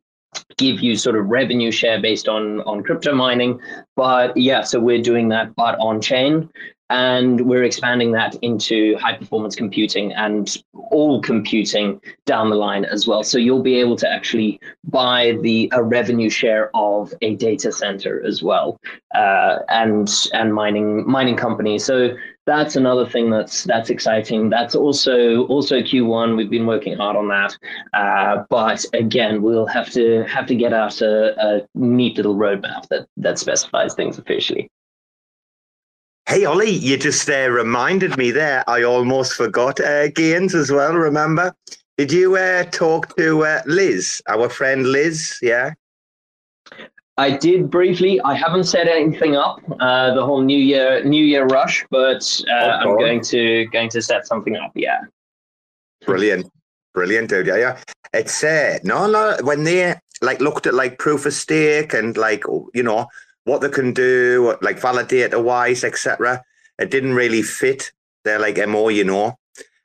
give 0.57 0.81
you 0.81 0.97
sort 0.97 1.17
of 1.17 1.27
revenue 1.27 1.71
share 1.71 2.01
based 2.01 2.29
on 2.29 2.61
on 2.63 2.83
crypto 2.83 3.15
mining 3.15 3.59
but 3.97 4.37
yeah 4.37 4.63
so 4.63 4.79
we're 4.79 5.01
doing 5.01 5.29
that 5.29 5.55
but 5.57 5.75
on 5.81 6.01
chain 6.01 6.49
and 6.91 7.43
we're 7.43 7.65
expanding 7.65 8.13
that 8.13 8.35
into 8.43 8.97
high 8.97 9.17
performance 9.17 9.55
computing 9.55 10.13
and 10.13 10.63
all 10.91 11.21
computing 11.21 12.01
down 12.25 12.49
the 12.51 12.57
line 12.57 12.85
as 12.85 13.07
well. 13.07 13.23
So 13.23 13.39
you'll 13.39 13.63
be 13.63 13.79
able 13.79 13.97
to 13.97 14.09
actually 14.11 14.59
buy 14.85 15.39
the 15.43 15.71
a 15.73 15.83
revenue 15.83 16.31
share 16.31 16.71
of 16.75 17.13
a 17.21 17.35
data 17.37 17.73
center 17.73 18.25
as 18.25 18.43
well 18.43 18.81
uh, 19.15 19.59
and 19.69 20.11
and 20.33 20.55
mining 20.55 21.09
mining 21.09 21.37
companies. 21.37 21.85
So 21.85 22.17
that's 22.47 22.77
another 22.77 23.07
thing 23.07 23.29
that's 23.29 23.65
that's 23.65 23.91
exciting. 23.91 24.49
That's 24.49 24.75
also 24.75 25.47
also 25.47 25.81
q1 25.81 26.37
we've 26.37 26.49
been 26.49 26.67
working 26.67 26.97
hard 26.97 27.17
on 27.17 27.29
that. 27.29 27.57
Uh, 27.93 28.45
but 28.49 28.85
again 28.95 29.43
we'll 29.43 29.67
have 29.67 29.91
to 29.91 30.25
have 30.25 30.47
to 30.47 30.55
get 30.55 30.73
out 30.73 31.03
a, 31.03 31.35
a 31.39 31.69
neat 31.75 32.17
little 32.17 32.37
roadmap 32.37 32.89
that 32.89 33.07
that 33.19 33.39
specifies 33.39 33.95
things 33.95 34.19
officially 34.19 34.71
Hey, 36.29 36.45
Ollie, 36.45 36.69
you 36.69 36.99
just 36.99 37.31
uh, 37.31 37.49
reminded 37.49 38.19
me 38.19 38.31
there. 38.31 38.63
I 38.69 38.83
almost 38.83 39.33
forgot 39.33 39.81
uh, 39.81 40.09
Gaines 40.09 40.55
as 40.55 40.71
well, 40.71 40.93
remember? 40.93 41.55
Did 41.97 42.13
you 42.13 42.37
uh, 42.37 42.65
talk 42.65 43.17
to 43.17 43.47
uh, 43.47 43.63
Liz, 43.65 44.21
our 44.29 44.51
friend 44.51 44.87
Liz? 44.87 45.39
Yeah. 45.41 45.71
I 47.17 47.35
did 47.35 47.71
briefly. 47.71 48.21
I 48.27 48.35
haven't 48.35 48.65
set 48.65 48.89
anything 48.89 49.37
up. 49.37 49.63
Uh, 49.81 50.13
the 50.13 50.23
whole 50.23 50.43
New 50.43 50.59
Year 50.59 51.03
New 51.03 51.25
Year 51.25 51.47
rush, 51.47 51.87
but 51.91 52.23
uh, 52.51 52.77
I'm 52.83 52.99
going 52.99 53.23
to 53.23 53.65
going 53.73 53.89
to 53.89 54.03
set 54.03 54.27
something 54.27 54.55
up. 54.55 54.73
Yeah. 54.75 55.01
Brilliant, 56.05 56.47
brilliant, 56.93 57.31
dude. 57.31 57.47
Yeah, 57.47 57.57
yeah. 57.57 57.79
It's 58.13 58.45
uh, 58.45 58.81
no, 58.85 59.11
no. 59.11 59.39
When 59.45 59.65
they 59.65 59.95
like 60.21 60.41
looked 60.41 60.67
at 60.67 60.75
like 60.75 60.99
proof 60.99 61.25
of 61.25 61.33
stake 61.33 61.95
and 61.95 62.19
like 62.19 62.45
you 62.75 62.83
know 62.83 63.09
what 63.49 63.63
they 63.63 63.69
can 63.69 63.93
do, 63.93 64.55
like 64.61 64.79
validator 64.79 65.43
wise, 65.43 65.83
etc. 65.83 66.45
It 66.79 66.91
didn't 66.91 67.15
really 67.15 67.43
fit 67.43 67.93
their 68.25 68.39
like 68.39 68.59
MO, 68.69 68.89
you 68.91 69.05
know. 69.05 69.39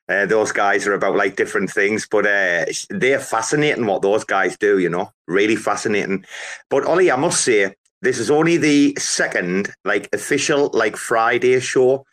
Uh, 0.09 0.25
those 0.25 0.51
guys 0.51 0.85
are 0.85 0.93
about 0.93 1.15
like 1.15 1.37
different 1.37 1.71
things, 1.71 2.05
but 2.05 2.25
uh, 2.25 2.65
they're 2.89 3.19
fascinating 3.19 3.85
what 3.85 4.01
those 4.01 4.25
guys 4.25 4.57
do, 4.57 4.79
you 4.79 4.89
know, 4.89 5.09
really 5.27 5.55
fascinating. 5.55 6.25
But 6.69 6.83
Ollie, 6.83 7.09
I 7.09 7.15
must 7.15 7.41
say, 7.41 7.73
this 8.01 8.19
is 8.19 8.29
only 8.29 8.57
the 8.57 8.95
second 8.99 9.73
like 9.85 10.13
official 10.13 10.69
like 10.73 10.97
Friday 10.97 11.57
show. 11.61 12.05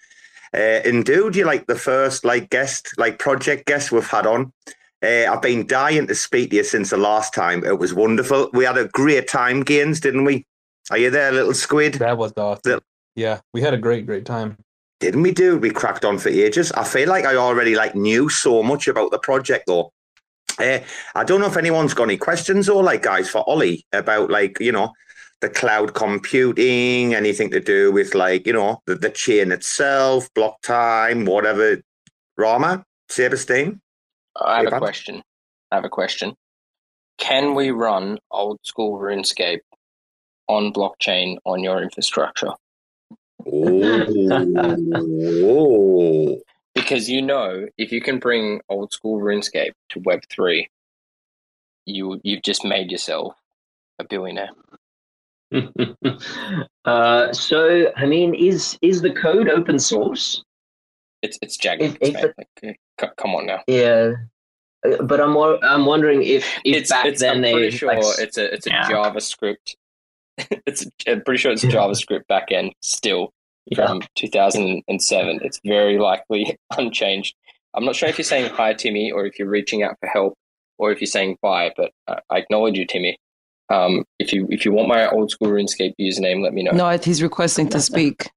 Uh, 0.54 0.80
and 0.84 1.04
dude, 1.04 1.34
you 1.34 1.44
like 1.44 1.66
the 1.66 1.74
first 1.74 2.24
like 2.24 2.48
guest, 2.50 2.94
like 2.96 3.18
project 3.18 3.66
guest 3.66 3.90
we've 3.90 4.06
had 4.06 4.24
on. 4.24 4.52
Uh, 5.02 5.26
I've 5.28 5.42
been 5.42 5.66
dying 5.66 6.06
to 6.06 6.14
speak 6.14 6.50
to 6.50 6.56
you 6.56 6.64
since 6.64 6.90
the 6.90 6.96
last 6.96 7.34
time. 7.34 7.64
It 7.64 7.80
was 7.80 7.92
wonderful. 7.92 8.50
We 8.52 8.64
had 8.64 8.78
a 8.78 8.86
great 8.88 9.26
time, 9.26 9.62
Gaines, 9.62 9.98
didn't 9.98 10.24
we? 10.24 10.46
Are 10.90 10.98
you 10.98 11.10
there, 11.10 11.30
little 11.30 11.54
squid? 11.54 11.94
That 11.94 12.18
was 12.18 12.32
awesome. 12.36 12.62
Little... 12.64 12.82
Yeah, 13.14 13.40
we 13.52 13.60
had 13.60 13.74
a 13.74 13.78
great, 13.78 14.06
great 14.06 14.24
time. 14.24 14.56
Didn't 14.98 15.22
we, 15.22 15.32
do? 15.32 15.56
We 15.56 15.70
cracked 15.70 16.04
on 16.04 16.18
for 16.18 16.28
ages. 16.28 16.72
I 16.72 16.84
feel 16.84 17.08
like 17.08 17.24
I 17.24 17.36
already 17.36 17.74
like 17.74 17.94
knew 17.94 18.28
so 18.28 18.62
much 18.62 18.88
about 18.88 19.12
the 19.12 19.18
project, 19.18 19.64
though. 19.66 19.92
Uh, 20.58 20.80
I 21.14 21.24
don't 21.24 21.40
know 21.40 21.46
if 21.46 21.56
anyone's 21.56 21.94
got 21.94 22.04
any 22.04 22.18
questions 22.18 22.68
or 22.68 22.82
like 22.82 23.02
guys 23.02 23.30
for 23.30 23.48
Ollie 23.48 23.86
about 23.92 24.30
like 24.30 24.60
you 24.60 24.72
know 24.72 24.92
the 25.40 25.48
cloud 25.48 25.94
computing, 25.94 27.14
anything 27.14 27.50
to 27.50 27.60
do 27.60 27.90
with 27.92 28.14
like 28.14 28.46
you 28.46 28.52
know 28.52 28.82
the, 28.86 28.94
the 28.94 29.10
chain 29.10 29.52
itself, 29.52 30.28
block 30.34 30.60
time, 30.62 31.24
whatever. 31.24 31.80
Rarma, 32.38 32.82
Sabrestein. 33.10 33.80
I 34.36 34.64
have 34.64 34.72
a 34.72 34.78
question. 34.78 35.22
I 35.70 35.76
have 35.76 35.84
a 35.84 35.88
question. 35.88 36.34
Can 37.18 37.54
we 37.54 37.70
run 37.70 38.18
old 38.30 38.58
school 38.64 38.98
RuneScape 38.98 39.60
on 40.50 40.72
blockchain 40.72 41.38
on 41.44 41.62
your 41.62 41.80
infrastructure. 41.82 42.50
Oh. 43.46 44.80
because 46.74 47.08
you 47.08 47.22
know, 47.22 47.68
if 47.78 47.92
you 47.92 48.00
can 48.00 48.18
bring 48.18 48.60
old 48.68 48.92
school 48.92 49.20
RuneScape 49.20 49.72
to 49.90 50.00
Web 50.00 50.22
three, 50.28 50.68
you 51.86 52.20
you've 52.24 52.42
just 52.42 52.64
made 52.64 52.90
yourself 52.90 53.34
a 53.98 54.04
billionaire. 54.04 54.50
uh, 56.84 57.32
so, 57.32 57.92
I 57.96 58.06
mean, 58.06 58.34
is 58.34 58.76
is 58.82 59.02
the 59.02 59.12
code 59.12 59.48
open 59.48 59.78
source? 59.78 60.44
It's 61.22 61.38
it's 61.42 61.56
Jagex. 61.56 61.96
If, 62.00 62.14
if 62.22 62.34
like, 63.00 63.16
come 63.16 63.34
on 63.34 63.46
now. 63.46 63.60
Yeah, 63.66 64.14
uh, 64.86 65.02
but 65.02 65.20
I'm 65.20 65.36
I'm 65.36 65.86
wondering 65.86 66.22
if, 66.22 66.44
if 66.64 66.76
it's, 66.76 66.90
back 66.90 67.06
it's, 67.06 67.20
then 67.20 67.36
I'm 67.36 67.42
they 67.42 67.52
pretty 67.52 67.76
sure 67.76 67.88
like, 67.88 68.04
it's 68.18 68.38
a 68.38 68.54
it's 68.54 68.66
a 68.66 68.70
yeah. 68.70 68.88
JavaScript 68.90 69.76
it's 70.66 70.86
I'm 71.06 71.22
pretty 71.22 71.38
sure 71.38 71.52
it's 71.52 71.64
JavaScript 71.64 72.22
backend 72.30 72.72
still 72.80 73.32
yeah. 73.66 73.86
from 73.86 74.02
2007. 74.16 75.40
It's 75.42 75.60
very 75.64 75.98
likely 75.98 76.56
unchanged. 76.78 77.34
I'm 77.74 77.84
not 77.84 77.94
sure 77.96 78.08
if 78.08 78.18
you're 78.18 78.24
saying 78.24 78.50
hi, 78.50 78.74
Timmy, 78.74 79.12
or 79.12 79.26
if 79.26 79.38
you're 79.38 79.48
reaching 79.48 79.82
out 79.82 79.96
for 80.00 80.08
help, 80.08 80.34
or 80.78 80.90
if 80.90 81.00
you're 81.00 81.06
saying 81.06 81.38
bye. 81.42 81.72
But 81.76 81.92
I 82.08 82.38
acknowledge 82.38 82.76
you, 82.76 82.86
Timmy. 82.86 83.16
Um, 83.68 84.04
if 84.18 84.32
you 84.32 84.48
if 84.50 84.64
you 84.64 84.72
want 84.72 84.88
my 84.88 85.08
old 85.08 85.30
school 85.30 85.48
RuneScape 85.48 85.94
username, 86.00 86.42
let 86.42 86.52
me 86.52 86.62
know. 86.62 86.72
No, 86.72 86.90
he's 86.98 87.22
requesting 87.22 87.68
to 87.68 87.80
speak. 87.80 88.28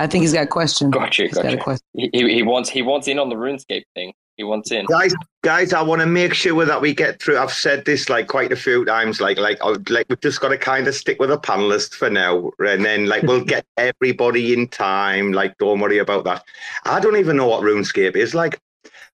I 0.00 0.08
think 0.08 0.22
he's 0.22 0.32
got 0.32 0.44
a 0.44 0.48
question. 0.48 0.90
Gotcha, 0.90 1.24
he's 1.24 1.34
gotcha. 1.34 1.56
Got 1.56 1.80
he, 1.92 2.10
he 2.12 2.42
wants 2.42 2.68
he 2.68 2.82
wants 2.82 3.06
in 3.06 3.20
on 3.20 3.28
the 3.28 3.36
RuneScape 3.36 3.84
thing. 3.94 4.12
He 4.36 4.42
wants 4.42 4.72
in. 4.72 4.84
Guys, 4.86 5.14
guys, 5.42 5.72
I 5.72 5.82
want 5.82 6.00
to 6.00 6.06
make 6.06 6.34
sure 6.34 6.64
that 6.64 6.80
we 6.80 6.92
get 6.92 7.22
through. 7.22 7.38
I've 7.38 7.52
said 7.52 7.84
this 7.84 8.08
like 8.08 8.26
quite 8.26 8.50
a 8.50 8.56
few 8.56 8.84
times. 8.84 9.20
Like, 9.20 9.38
like, 9.38 9.58
oh, 9.60 9.76
like 9.88 10.06
we've 10.08 10.20
just 10.20 10.40
got 10.40 10.48
to 10.48 10.58
kind 10.58 10.88
of 10.88 10.94
stick 10.94 11.20
with 11.20 11.30
a 11.30 11.38
panelist 11.38 11.94
for 11.94 12.10
now, 12.10 12.50
and 12.58 12.84
then 12.84 13.06
like 13.06 13.22
we'll 13.22 13.44
get 13.54 13.64
everybody 13.76 14.52
in 14.52 14.66
time. 14.68 15.32
Like, 15.32 15.56
don't 15.58 15.78
worry 15.78 15.98
about 15.98 16.24
that. 16.24 16.44
I 16.84 16.98
don't 16.98 17.16
even 17.16 17.36
know 17.36 17.46
what 17.46 17.62
RuneScape 17.62 18.16
is 18.16 18.34
like, 18.34 18.60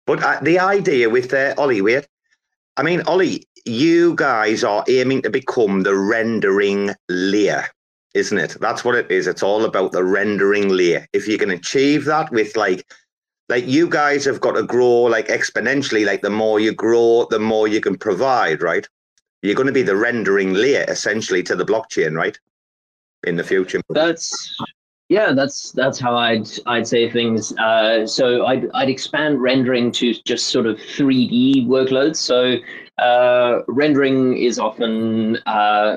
but 0.06 0.22
uh, 0.22 0.40
the 0.40 0.59
idea 0.59 1.10
with 1.10 1.34
uh, 1.34 1.55
Ollie, 1.59 1.82
wait, 1.82 2.09
I 2.78 2.82
mean, 2.82 3.02
Ollie, 3.02 3.44
you 3.66 4.14
guys 4.14 4.64
are 4.64 4.84
aiming 4.88 5.20
to 5.22 5.30
become 5.30 5.82
the 5.82 5.97
rendering 5.97 6.94
layer 7.09 7.66
isn't 8.14 8.38
it? 8.38 8.56
That's 8.60 8.84
what 8.84 8.97
it 8.97 9.09
is. 9.10 9.28
It's 9.28 9.42
all 9.42 9.64
about 9.64 9.92
the 9.92 10.02
rendering 10.02 10.68
layer. 10.68 11.06
If 11.12 11.28
you 11.28 11.38
can 11.38 11.51
achieve 11.51 12.05
that 12.06 12.30
with 12.32 12.56
like 12.56 12.84
like 13.51 13.66
you 13.66 13.89
guys 13.89 14.24
have 14.24 14.40
got 14.40 14.52
to 14.52 14.62
grow 14.62 15.02
like 15.02 15.28
exponentially 15.28 16.06
like 16.06 16.22
the 16.22 16.31
more 16.31 16.59
you 16.60 16.72
grow 16.72 17.27
the 17.31 17.39
more 17.39 17.68
you 17.68 17.81
can 17.81 17.98
provide 17.98 18.62
right 18.62 18.89
you're 19.43 19.55
going 19.55 19.66
to 19.66 19.72
be 19.72 19.82
the 19.82 19.97
rendering 19.97 20.55
layer 20.55 20.85
essentially 20.89 21.43
to 21.43 21.56
the 21.56 21.64
blockchain 21.64 22.14
right 22.14 22.39
in 23.24 23.36
the 23.36 23.44
future. 23.44 23.81
That's 23.89 24.56
yeah, 25.09 25.32
that's 25.32 25.72
that's 25.72 25.98
how 25.98 26.16
I'd 26.16 26.48
I'd 26.66 26.86
say 26.86 27.10
things. 27.10 27.56
Uh, 27.59 28.06
so 28.06 28.47
I'd 28.47 28.70
I'd 28.74 28.89
expand 28.89 29.40
rendering 29.40 29.90
to 29.93 30.14
just 30.24 30.48
sort 30.48 30.66
of 30.66 30.77
3D 30.77 31.66
workloads. 31.66 32.16
So 32.16 32.56
uh, 33.01 33.62
rendering 33.66 34.36
is 34.36 34.59
often 34.59 35.36
uh, 35.47 35.97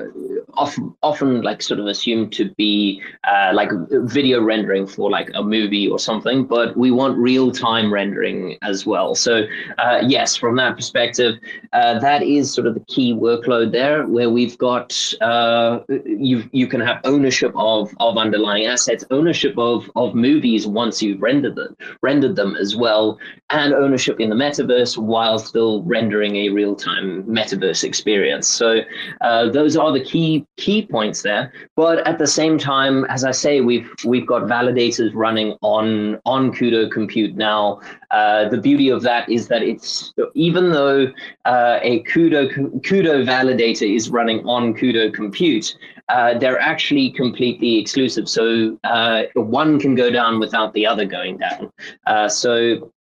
often 0.54 0.94
often 1.02 1.42
like 1.42 1.60
sort 1.62 1.78
of 1.78 1.86
assumed 1.86 2.32
to 2.32 2.50
be 2.54 3.02
uh, 3.24 3.50
like 3.52 3.70
video 3.90 4.42
rendering 4.42 4.86
for 4.86 5.10
like 5.10 5.30
a 5.34 5.42
movie 5.42 5.86
or 5.86 5.98
something, 5.98 6.44
but 6.44 6.76
we 6.76 6.90
want 6.90 7.16
real 7.18 7.52
time 7.52 7.92
rendering 7.92 8.56
as 8.62 8.86
well. 8.86 9.14
So 9.14 9.44
uh, 9.78 10.00
yes, 10.06 10.34
from 10.34 10.56
that 10.56 10.76
perspective, 10.76 11.34
uh, 11.72 11.98
that 11.98 12.22
is 12.22 12.52
sort 12.52 12.66
of 12.66 12.74
the 12.74 12.84
key 12.88 13.12
workload 13.12 13.72
there, 13.72 14.06
where 14.06 14.30
we've 14.30 14.56
got 14.56 14.96
uh, 15.20 15.80
you 16.06 16.48
you 16.52 16.66
can 16.66 16.80
have 16.80 17.00
ownership 17.04 17.52
of 17.54 17.92
of 18.00 18.16
underlying 18.16 18.66
assets, 18.66 19.04
ownership 19.10 19.58
of 19.58 19.90
of 19.94 20.14
movies 20.14 20.66
once 20.66 21.02
you've 21.02 21.20
rendered 21.20 21.54
them 21.56 21.76
rendered 22.00 22.36
them 22.36 22.56
as 22.56 22.74
well, 22.76 23.18
and 23.50 23.74
ownership 23.74 24.20
in 24.20 24.30
the 24.30 24.36
metaverse 24.36 24.96
while 24.96 25.38
still 25.38 25.82
rendering 25.82 26.36
a 26.36 26.48
real 26.48 26.74
time 26.74 26.93
metaverse 27.02 27.84
experience. 27.84 28.48
So 28.48 28.80
uh, 29.20 29.48
those 29.50 29.76
are 29.76 29.92
the 29.92 30.02
key 30.02 30.46
key 30.56 30.86
points 30.86 31.22
there. 31.22 31.52
But 31.76 32.06
at 32.06 32.18
the 32.18 32.26
same 32.26 32.58
time, 32.58 33.04
as 33.06 33.24
I 33.24 33.30
say, 33.30 33.60
we've 33.60 33.90
we've 34.04 34.26
got 34.26 34.42
validators 34.42 35.12
running 35.14 35.56
on 35.62 36.20
on 36.24 36.52
Cudo 36.52 36.90
Compute 36.90 37.36
now. 37.36 37.80
Uh, 38.10 38.48
the 38.48 38.58
beauty 38.58 38.88
of 38.88 39.02
that 39.02 39.28
is 39.28 39.48
that 39.48 39.62
it's 39.62 40.12
even 40.34 40.70
though 40.70 41.12
uh, 41.44 41.78
a 41.82 42.02
Cudo 42.04 42.52
Cudo 42.80 43.24
validator 43.24 43.94
is 43.94 44.10
running 44.10 44.46
on 44.46 44.74
Cudo 44.74 45.12
Compute, 45.12 45.76
uh, 46.08 46.38
they're 46.38 46.60
actually 46.60 47.10
completely 47.10 47.78
exclusive. 47.78 48.28
So 48.28 48.78
uh, 48.84 49.24
one 49.34 49.80
can 49.80 49.94
go 49.94 50.10
down 50.10 50.38
without 50.38 50.72
the 50.74 50.86
other 50.86 51.04
going 51.04 51.38
down. 51.38 51.70
Uh, 52.06 52.28
so 52.28 52.92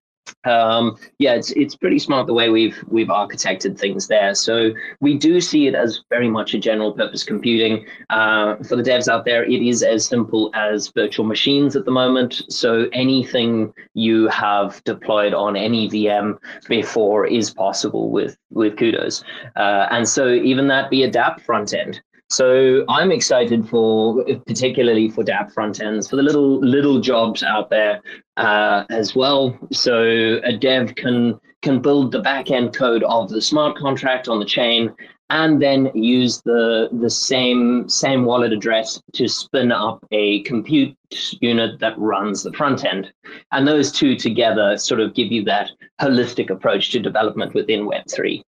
um, 0.44 0.96
yeah, 1.18 1.34
it's 1.34 1.50
it's 1.52 1.76
pretty 1.76 1.98
smart 1.98 2.26
the 2.26 2.32
way 2.32 2.48
we've 2.48 2.82
we've 2.88 3.08
architected 3.08 3.78
things 3.78 4.08
there. 4.08 4.34
So 4.34 4.72
we 5.00 5.16
do 5.16 5.40
see 5.40 5.66
it 5.66 5.74
as 5.74 6.00
very 6.10 6.28
much 6.28 6.54
a 6.54 6.58
general 6.58 6.92
purpose 6.92 7.22
computing. 7.22 7.86
Uh, 8.10 8.56
for 8.56 8.76
the 8.76 8.82
devs 8.82 9.08
out 9.08 9.24
there, 9.24 9.44
it 9.44 9.62
is 9.62 9.82
as 9.82 10.06
simple 10.06 10.50
as 10.54 10.88
virtual 10.88 11.26
machines 11.26 11.76
at 11.76 11.84
the 11.84 11.90
moment. 11.90 12.42
So 12.48 12.88
anything 12.92 13.72
you 13.94 14.28
have 14.28 14.82
deployed 14.84 15.34
on 15.34 15.56
any 15.56 15.88
VM 15.88 16.38
before 16.68 17.26
is 17.26 17.50
possible 17.50 18.10
with 18.10 18.36
with 18.50 18.76
Cudos. 18.76 19.24
Uh, 19.56 19.86
and 19.90 20.08
so 20.08 20.28
even 20.28 20.68
that 20.68 20.90
be 20.90 21.04
a 21.04 21.10
DApp 21.10 21.40
front 21.42 21.72
end. 21.72 22.02
So 22.32 22.82
I'm 22.88 23.12
excited 23.12 23.68
for, 23.68 24.24
particularly 24.46 25.10
for 25.10 25.22
DApp 25.22 25.52
front 25.52 25.82
ends, 25.82 26.08
for 26.08 26.16
the 26.16 26.22
little 26.22 26.60
little 26.60 26.98
jobs 26.98 27.42
out 27.42 27.68
there 27.68 28.00
uh, 28.38 28.84
as 28.88 29.14
well. 29.14 29.58
So 29.70 30.40
a 30.42 30.56
dev 30.56 30.94
can 30.94 31.38
can 31.60 31.82
build 31.82 32.10
the 32.10 32.20
back 32.20 32.50
end 32.50 32.74
code 32.74 33.02
of 33.02 33.28
the 33.28 33.42
smart 33.42 33.76
contract 33.76 34.28
on 34.28 34.40
the 34.40 34.46
chain, 34.46 34.94
and 35.28 35.60
then 35.60 35.90
use 35.94 36.40
the 36.40 36.88
the 37.02 37.10
same 37.10 37.86
same 37.86 38.24
wallet 38.24 38.54
address 38.54 38.98
to 39.12 39.28
spin 39.28 39.70
up 39.70 40.02
a 40.10 40.42
compute 40.44 40.96
unit 41.42 41.80
that 41.80 41.98
runs 41.98 42.42
the 42.42 42.52
front 42.54 42.86
end. 42.86 43.12
And 43.50 43.68
those 43.68 43.92
two 43.92 44.16
together 44.16 44.78
sort 44.78 45.00
of 45.00 45.12
give 45.12 45.30
you 45.30 45.44
that 45.44 45.70
holistic 46.00 46.48
approach 46.48 46.92
to 46.92 46.98
development 46.98 47.52
within 47.52 47.84
Web 47.84 48.04
three. 48.10 48.42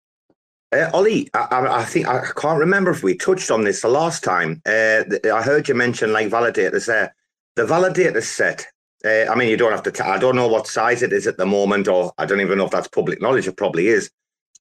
Uh, 0.74 0.90
Ollie, 0.94 1.30
I, 1.36 1.68
I, 1.70 1.86
think 1.86 2.08
I 2.08 2.26
can't 2.36 2.60
remember 2.60 2.90
if 2.90 3.04
we 3.04 3.16
touched 3.16 3.52
on 3.52 3.64
this 3.64 3.82
the 3.82 3.90
last 3.90 4.24
time. 4.24 4.62
Uh, 4.66 5.04
I 5.32 5.44
heard 5.44 5.68
you 5.68 5.76
mention 5.76 6.12
like 6.12 6.30
validators 6.30 6.88
there. 6.88 7.16
The 7.56 7.64
validator 7.64 8.24
set. 8.24 8.66
Uh, 9.06 9.32
I 9.32 9.36
mean, 9.36 9.50
you 9.50 9.58
don't 9.58 9.72
have 9.72 9.84
to. 9.84 9.92
T- 9.92 10.02
I 10.02 10.18
don't 10.18 10.36
know 10.36 10.48
what 10.48 10.66
size 10.66 11.04
it 11.04 11.14
is 11.14 11.28
at 11.28 11.38
the 11.38 11.46
moment, 11.46 11.88
or 11.88 12.12
I 12.18 12.26
don't 12.26 12.42
even 12.42 12.58
know 12.58 12.66
if 12.66 12.72
that's 12.72 12.88
public 12.88 13.22
knowledge. 13.22 13.48
It 13.48 13.58
probably 13.58 13.88
is. 13.88 14.10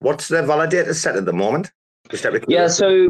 What's 0.00 0.28
the 0.28 0.42
validator 0.42 0.94
set 0.94 1.16
at 1.16 1.24
the 1.24 1.32
moment? 1.32 1.72
Yeah, 2.48 2.68
so 2.68 3.08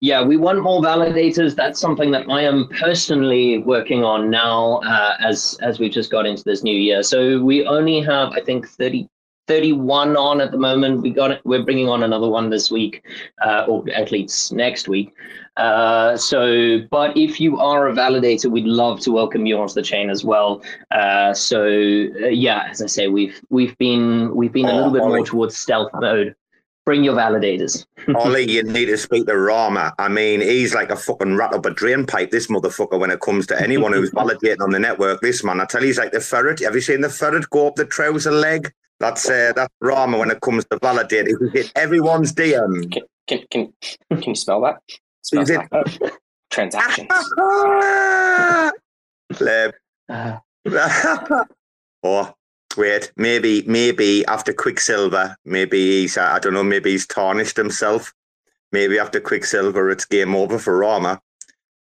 yeah, 0.00 0.24
we 0.24 0.36
want 0.36 0.62
more 0.62 0.80
validators. 0.82 1.54
That's 1.54 1.78
something 1.78 2.10
that 2.12 2.28
I 2.28 2.42
am 2.42 2.68
personally 2.80 3.58
working 3.58 4.02
on 4.02 4.30
now, 4.30 4.78
uh, 4.78 5.16
as 5.20 5.56
as 5.60 5.78
we've 5.78 5.92
just 5.92 6.10
got 6.10 6.26
into 6.26 6.42
this 6.42 6.64
new 6.64 6.76
year. 6.76 7.02
So 7.02 7.40
we 7.40 7.66
only 7.66 8.00
have, 8.00 8.32
I 8.32 8.40
think, 8.40 8.66
thirty 8.66 9.08
31 9.48 10.16
on 10.16 10.40
at 10.40 10.52
the 10.52 10.58
moment. 10.58 11.02
We 11.02 11.10
got 11.10 11.32
it. 11.32 11.40
We're 11.44 11.64
bringing 11.64 11.88
on 11.88 12.02
another 12.02 12.28
one 12.28 12.50
this 12.50 12.70
week, 12.70 13.02
uh, 13.44 13.64
or 13.66 13.84
at 13.90 14.12
least 14.12 14.52
next 14.52 14.88
week. 14.88 15.12
Uh, 15.56 16.16
so, 16.16 16.80
but 16.90 17.16
if 17.16 17.40
you 17.40 17.58
are 17.58 17.88
a 17.88 17.92
validator, 17.92 18.50
we'd 18.50 18.66
love 18.66 19.00
to 19.00 19.10
welcome 19.10 19.44
you 19.46 19.58
onto 19.58 19.74
the 19.74 19.82
chain 19.82 20.08
as 20.10 20.24
well. 20.24 20.62
Uh, 20.92 21.34
so, 21.34 21.64
uh, 21.66 22.28
yeah, 22.28 22.68
as 22.70 22.80
I 22.80 22.86
say, 22.86 23.08
we've 23.08 23.40
we've 23.50 23.76
been 23.78 24.34
we've 24.36 24.52
been 24.52 24.66
a 24.66 24.74
little 24.74 24.92
bit 24.92 25.02
more 25.02 25.24
towards 25.24 25.56
stealth 25.56 25.90
mode. 25.94 26.36
Bring 26.86 27.04
your 27.04 27.16
validators. 27.16 27.84
Ollie, 28.14 28.50
you 28.50 28.62
need 28.62 28.86
to 28.86 28.96
speak 28.96 29.26
to 29.26 29.32
Rarma. 29.32 29.92
I 29.98 30.08
mean, 30.08 30.40
he's 30.40 30.74
like 30.74 30.90
a 30.90 30.96
fucking 30.96 31.36
rat 31.36 31.52
up 31.52 31.66
a 31.66 31.70
drain 31.70 32.06
pipe, 32.06 32.30
this 32.30 32.46
motherfucker, 32.46 32.98
when 32.98 33.10
it 33.10 33.20
comes 33.20 33.46
to 33.48 33.60
anyone 33.60 33.92
who's 33.92 34.10
validating 34.12 34.62
on 34.62 34.70
the 34.70 34.78
network. 34.78 35.20
This 35.20 35.44
man, 35.44 35.60
I 35.60 35.66
tell 35.66 35.82
you, 35.82 35.88
he's 35.88 35.98
like 35.98 36.12
the 36.12 36.20
ferret. 36.20 36.60
Have 36.60 36.74
you 36.74 36.80
seen 36.80 37.00
the 37.00 37.10
ferret 37.10 37.50
go 37.50 37.66
up 37.66 37.74
the 37.74 37.84
trouser 37.84 38.30
leg? 38.30 38.72
That's 39.00 39.28
uh, 39.28 39.52
that's 39.54 39.72
Rarma 39.82 40.18
when 40.18 40.30
it 40.30 40.40
comes 40.40 40.64
to 40.66 40.78
validating. 40.78 41.36
He 41.52 41.60
hit 41.60 41.72
everyone's 41.76 42.32
DM. 42.32 42.90
Can 42.92 43.02
can 43.28 43.46
can, 43.50 43.72
can 44.10 44.22
you 44.30 44.34
spell 44.34 44.60
that? 44.62 44.78
Spell 45.22 45.42
Is 45.42 45.48
that? 45.48 46.20
Transactions. 46.50 47.08
Leb. 49.34 49.72
oh, 52.02 52.34
wait. 52.76 53.12
Maybe 53.16 53.62
maybe 53.66 54.26
after 54.26 54.52
Quicksilver, 54.52 55.36
maybe 55.44 56.00
he's 56.00 56.18
I 56.18 56.38
don't 56.38 56.54
know. 56.54 56.64
Maybe 56.64 56.90
he's 56.92 57.06
tarnished 57.06 57.56
himself. 57.56 58.12
Maybe 58.72 58.98
after 58.98 59.20
Quicksilver, 59.20 59.90
it's 59.90 60.04
game 60.04 60.34
over 60.34 60.58
for 60.58 60.78
Rarma. 60.80 61.20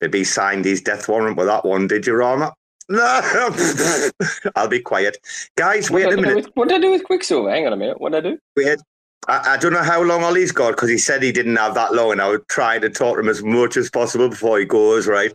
Maybe 0.02 0.20
he 0.20 0.24
signed 0.24 0.66
his 0.66 0.82
death 0.82 1.08
warrant 1.08 1.38
with 1.38 1.48
that 1.48 1.66
one. 1.66 1.88
Did 1.88 2.06
you, 2.06 2.14
Rarma? 2.14 2.54
No, 2.88 3.22
I'll 4.56 4.68
be 4.68 4.80
quiet, 4.80 5.18
guys. 5.56 5.90
Wait 5.90 6.12
a 6.12 6.16
minute. 6.16 6.36
With, 6.36 6.50
what 6.54 6.70
did 6.70 6.78
I 6.78 6.82
do 6.82 6.92
with 6.92 7.04
Quicksilver? 7.04 7.50
Hang 7.50 7.66
on 7.66 7.74
a 7.74 7.78
minute. 7.78 8.00
What 8.00 8.12
did 8.12 8.26
I 8.26 8.30
do? 8.30 8.40
Wait. 8.56 8.80
I, 9.28 9.54
I 9.54 9.58
don't 9.58 9.74
know 9.74 9.82
how 9.82 10.04
long 10.04 10.24
Ollie's 10.24 10.52
got 10.52 10.72
because 10.72 10.90
he 10.90 11.00
said 11.00 11.24
he 11.24 11.32
didn't 11.32 11.56
have 11.56 11.74
that 11.74 11.94
long, 11.94 12.12
and 12.12 12.22
I 12.22 12.30
would 12.30 12.48
try 12.48 12.78
to 12.78 12.90
talk 12.90 13.16
to 13.16 13.22
him 13.22 13.30
as 13.30 13.44
much 13.44 13.76
as 13.76 13.90
possible 13.90 14.30
before 14.30 14.60
he 14.60 14.66
goes. 14.66 15.08
Right. 15.08 15.34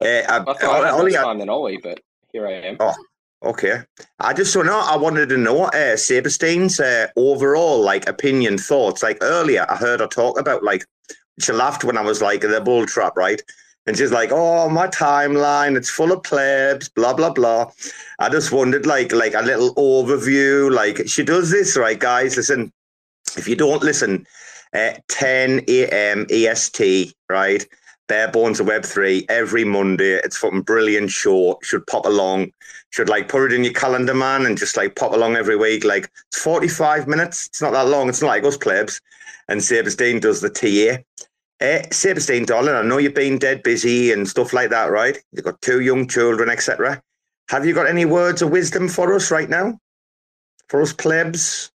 Uh, 0.00 0.22
I 0.28 0.38
thought 0.40 0.84
I 0.84 0.90
Ollie, 0.90 1.12
time 1.12 1.38
than 1.38 1.48
Ollie, 1.48 1.78
but 1.80 2.00
here 2.32 2.48
I 2.48 2.52
am. 2.52 2.76
Oh, 2.80 2.94
okay. 3.44 3.82
I 4.18 4.32
just 4.32 4.52
don't 4.52 4.66
know. 4.66 4.80
I 4.80 4.96
wanted 4.96 5.28
to 5.28 5.36
know 5.36 5.64
uh, 5.66 5.96
Sabrestein's 5.96 6.80
uh, 6.80 7.08
overall 7.14 7.80
like 7.80 8.08
opinion, 8.08 8.58
thoughts. 8.58 9.04
Like 9.04 9.18
earlier, 9.20 9.66
I 9.68 9.76
heard 9.76 10.00
her 10.00 10.08
talk 10.08 10.40
about 10.40 10.64
like 10.64 10.84
she 11.40 11.52
laughed 11.52 11.84
when 11.84 11.96
I 11.96 12.02
was 12.02 12.20
like 12.20 12.40
the 12.40 12.60
bull 12.60 12.86
trap, 12.86 13.16
right? 13.16 13.40
And 13.88 13.96
she's 13.96 14.12
like, 14.12 14.30
"Oh, 14.30 14.68
my 14.68 14.86
timeline, 14.88 15.74
it's 15.74 15.88
full 15.88 16.12
of 16.12 16.22
plebs, 16.22 16.90
blah 16.90 17.14
blah 17.14 17.30
blah." 17.30 17.70
I 18.18 18.28
just 18.28 18.52
wondered, 18.52 18.84
like, 18.84 19.12
like 19.12 19.32
a 19.32 19.40
little 19.40 19.74
overview. 19.76 20.70
Like 20.70 21.08
she 21.08 21.24
does 21.24 21.50
this, 21.50 21.74
right, 21.74 21.98
guys? 21.98 22.36
Listen, 22.36 22.70
if 23.38 23.48
you 23.48 23.56
don't 23.56 23.82
listen, 23.82 24.26
at 24.74 25.06
10 25.08 25.62
a.m. 25.68 26.26
EST, 26.28 27.14
right? 27.30 27.66
Bare 28.08 28.30
bones 28.30 28.60
of 28.60 28.66
Web 28.66 28.84
three 28.84 29.24
every 29.30 29.64
Monday. 29.64 30.20
It's 30.22 30.36
fucking 30.36 30.62
brilliant 30.62 31.10
show. 31.10 31.58
Should 31.62 31.86
pop 31.86 32.04
along. 32.04 32.52
Should 32.90 33.08
like 33.08 33.28
put 33.28 33.46
it 33.46 33.54
in 33.54 33.64
your 33.64 33.72
calendar, 33.72 34.14
man, 34.14 34.44
and 34.44 34.58
just 34.58 34.76
like 34.76 34.96
pop 34.96 35.14
along 35.14 35.36
every 35.36 35.56
week. 35.56 35.84
Like 35.84 36.10
it's 36.28 36.40
45 36.42 37.08
minutes. 37.08 37.46
It's 37.46 37.62
not 37.62 37.72
that 37.72 37.88
long. 37.88 38.10
It's 38.10 38.20
not 38.20 38.28
like 38.28 38.44
us 38.44 38.58
plebs. 38.58 39.00
And 39.48 39.60
Sabrestein 39.60 40.20
does 40.20 40.42
the 40.42 40.50
TA. 40.50 41.02
Uh, 41.60 41.82
Sabrestein, 41.90 42.46
darling, 42.46 42.74
I 42.74 42.82
know 42.82 42.98
you've 42.98 43.14
been 43.14 43.38
dead 43.38 43.64
busy 43.64 44.12
and 44.12 44.28
stuff 44.28 44.52
like 44.52 44.70
that, 44.70 44.92
right? 44.92 45.18
You've 45.32 45.44
got 45.44 45.60
two 45.60 45.80
young 45.80 46.06
children, 46.06 46.48
etc. 46.48 47.02
Have 47.50 47.66
you 47.66 47.74
got 47.74 47.88
any 47.88 48.04
words 48.04 48.42
of 48.42 48.50
wisdom 48.50 48.88
for 48.88 49.12
us 49.14 49.30
right 49.30 49.48
now? 49.48 49.78
For 50.68 50.80
us 50.82 50.92
plebs? 50.92 51.72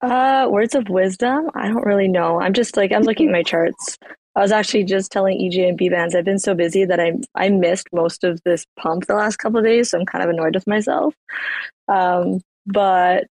Uh, 0.00 0.48
words 0.50 0.74
of 0.74 0.88
wisdom? 0.88 1.50
I 1.54 1.68
don't 1.68 1.84
really 1.84 2.08
know. 2.08 2.40
I'm 2.40 2.52
just 2.54 2.76
like 2.76 2.92
I'm 2.92 3.02
looking 3.02 3.28
at 3.28 3.32
my 3.32 3.42
charts. 3.42 3.98
I 4.36 4.40
was 4.40 4.52
actually 4.52 4.84
just 4.84 5.12
telling 5.12 5.38
EJ 5.38 5.68
and 5.68 5.78
Bbandz 5.78 6.14
I've 6.14 6.24
been 6.24 6.38
so 6.38 6.54
busy 6.54 6.84
that 6.84 7.00
I 7.00 7.12
I 7.34 7.50
missed 7.50 7.88
most 7.92 8.24
of 8.24 8.40
this 8.44 8.66
pump 8.78 9.06
the 9.06 9.14
last 9.14 9.36
couple 9.36 9.58
of 9.58 9.64
days, 9.64 9.90
so 9.90 9.98
I'm 9.98 10.06
kind 10.06 10.24
of 10.24 10.30
annoyed 10.30 10.54
with 10.54 10.66
myself. 10.66 11.14
Um, 11.88 12.40
but 12.66 13.28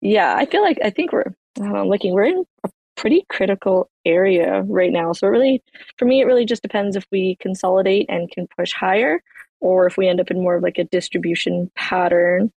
yeah, 0.00 0.34
I 0.36 0.46
feel 0.46 0.62
like 0.62 0.78
I 0.82 0.90
think 0.90 1.12
we're 1.12 1.34
I 1.58 1.62
don't 1.62 1.72
know, 1.72 1.86
looking 1.86 2.12
we're 2.12 2.24
in 2.24 2.44
a 2.64 2.70
pretty 3.00 3.24
critical 3.30 3.88
area 4.04 4.62
right 4.66 4.92
now. 4.92 5.12
So 5.12 5.26
it 5.26 5.30
really, 5.30 5.62
for 5.96 6.04
me, 6.04 6.20
it 6.20 6.24
really 6.26 6.44
just 6.44 6.62
depends 6.62 6.96
if 6.96 7.06
we 7.10 7.36
consolidate 7.40 8.06
and 8.10 8.30
can 8.30 8.46
push 8.58 8.72
higher, 8.72 9.22
or 9.60 9.86
if 9.86 9.96
we 9.96 10.06
end 10.06 10.20
up 10.20 10.30
in 10.30 10.42
more 10.42 10.56
of 10.56 10.62
like 10.62 10.76
a 10.78 10.84
distribution 10.84 11.70
pattern 11.74 12.52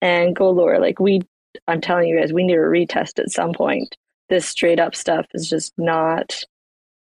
and 0.00 0.36
go 0.36 0.50
lower. 0.50 0.78
Like 0.78 1.00
we, 1.00 1.22
I'm 1.66 1.80
telling 1.80 2.08
you 2.08 2.18
guys, 2.20 2.32
we 2.32 2.44
need 2.44 2.54
a 2.54 2.58
retest 2.58 3.18
at 3.18 3.30
some 3.30 3.52
point. 3.52 3.96
This 4.28 4.46
straight 4.46 4.78
up 4.78 4.94
stuff 4.94 5.26
is 5.34 5.48
just 5.48 5.72
not 5.78 6.44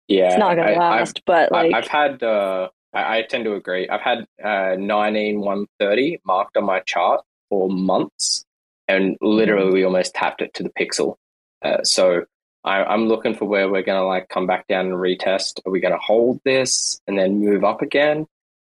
Yeah, 0.08 0.28
it's 0.28 0.38
not 0.38 0.56
gonna 0.56 0.70
I- 0.70 0.72
I've- 0.72 0.80
last. 0.80 1.22
but 1.26 1.52
like, 1.52 1.74
I've 1.74 1.88
had, 1.88 2.24
uh, 2.24 2.70
I, 2.94 3.18
I 3.18 3.22
tend 3.24 3.44
to 3.46 3.56
agree. 3.56 3.90
I've 3.90 4.02
had 4.02 4.26
uh, 4.44 4.76
19 4.80 5.42
130 5.42 6.20
marked 6.26 6.56
on 6.56 6.64
my 6.66 6.80
chart 6.82 7.22
for 7.50 7.70
months, 7.70 8.46
and 8.88 9.18
literally 9.22 9.72
we 9.74 9.84
almost 9.84 10.14
tapped 10.16 10.42
it 10.42 10.54
to 10.56 10.64
the 10.64 10.70
pixel. 10.70 11.16
Uh, 11.62 11.84
so 11.84 12.24
I, 12.70 12.84
I'm 12.84 13.08
looking 13.08 13.34
for 13.34 13.46
where 13.46 13.68
we're 13.68 13.82
going 13.82 14.00
to 14.00 14.06
like 14.06 14.30
come 14.30 14.46
back 14.46 14.68
down 14.68 14.86
and 14.86 14.96
retest. 14.96 15.60
Are 15.66 15.72
we 15.72 15.80
going 15.80 15.94
to 15.94 16.00
hold 16.00 16.40
this 16.46 17.02
and 17.08 17.18
then 17.18 17.40
move 17.40 17.64
up 17.64 17.82
again? 17.82 18.28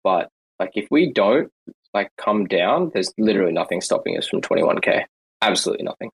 But 0.01 0.29
like 0.61 0.71
if 0.75 0.87
we 0.89 1.11
don't 1.11 1.51
like 1.93 2.09
come 2.17 2.45
down, 2.45 2.91
there's 2.93 3.13
literally 3.17 3.51
nothing 3.51 3.81
stopping 3.81 4.17
us 4.17 4.29
from 4.29 4.39
21k. 4.39 5.03
Absolutely 5.41 5.83
nothing. 5.83 6.09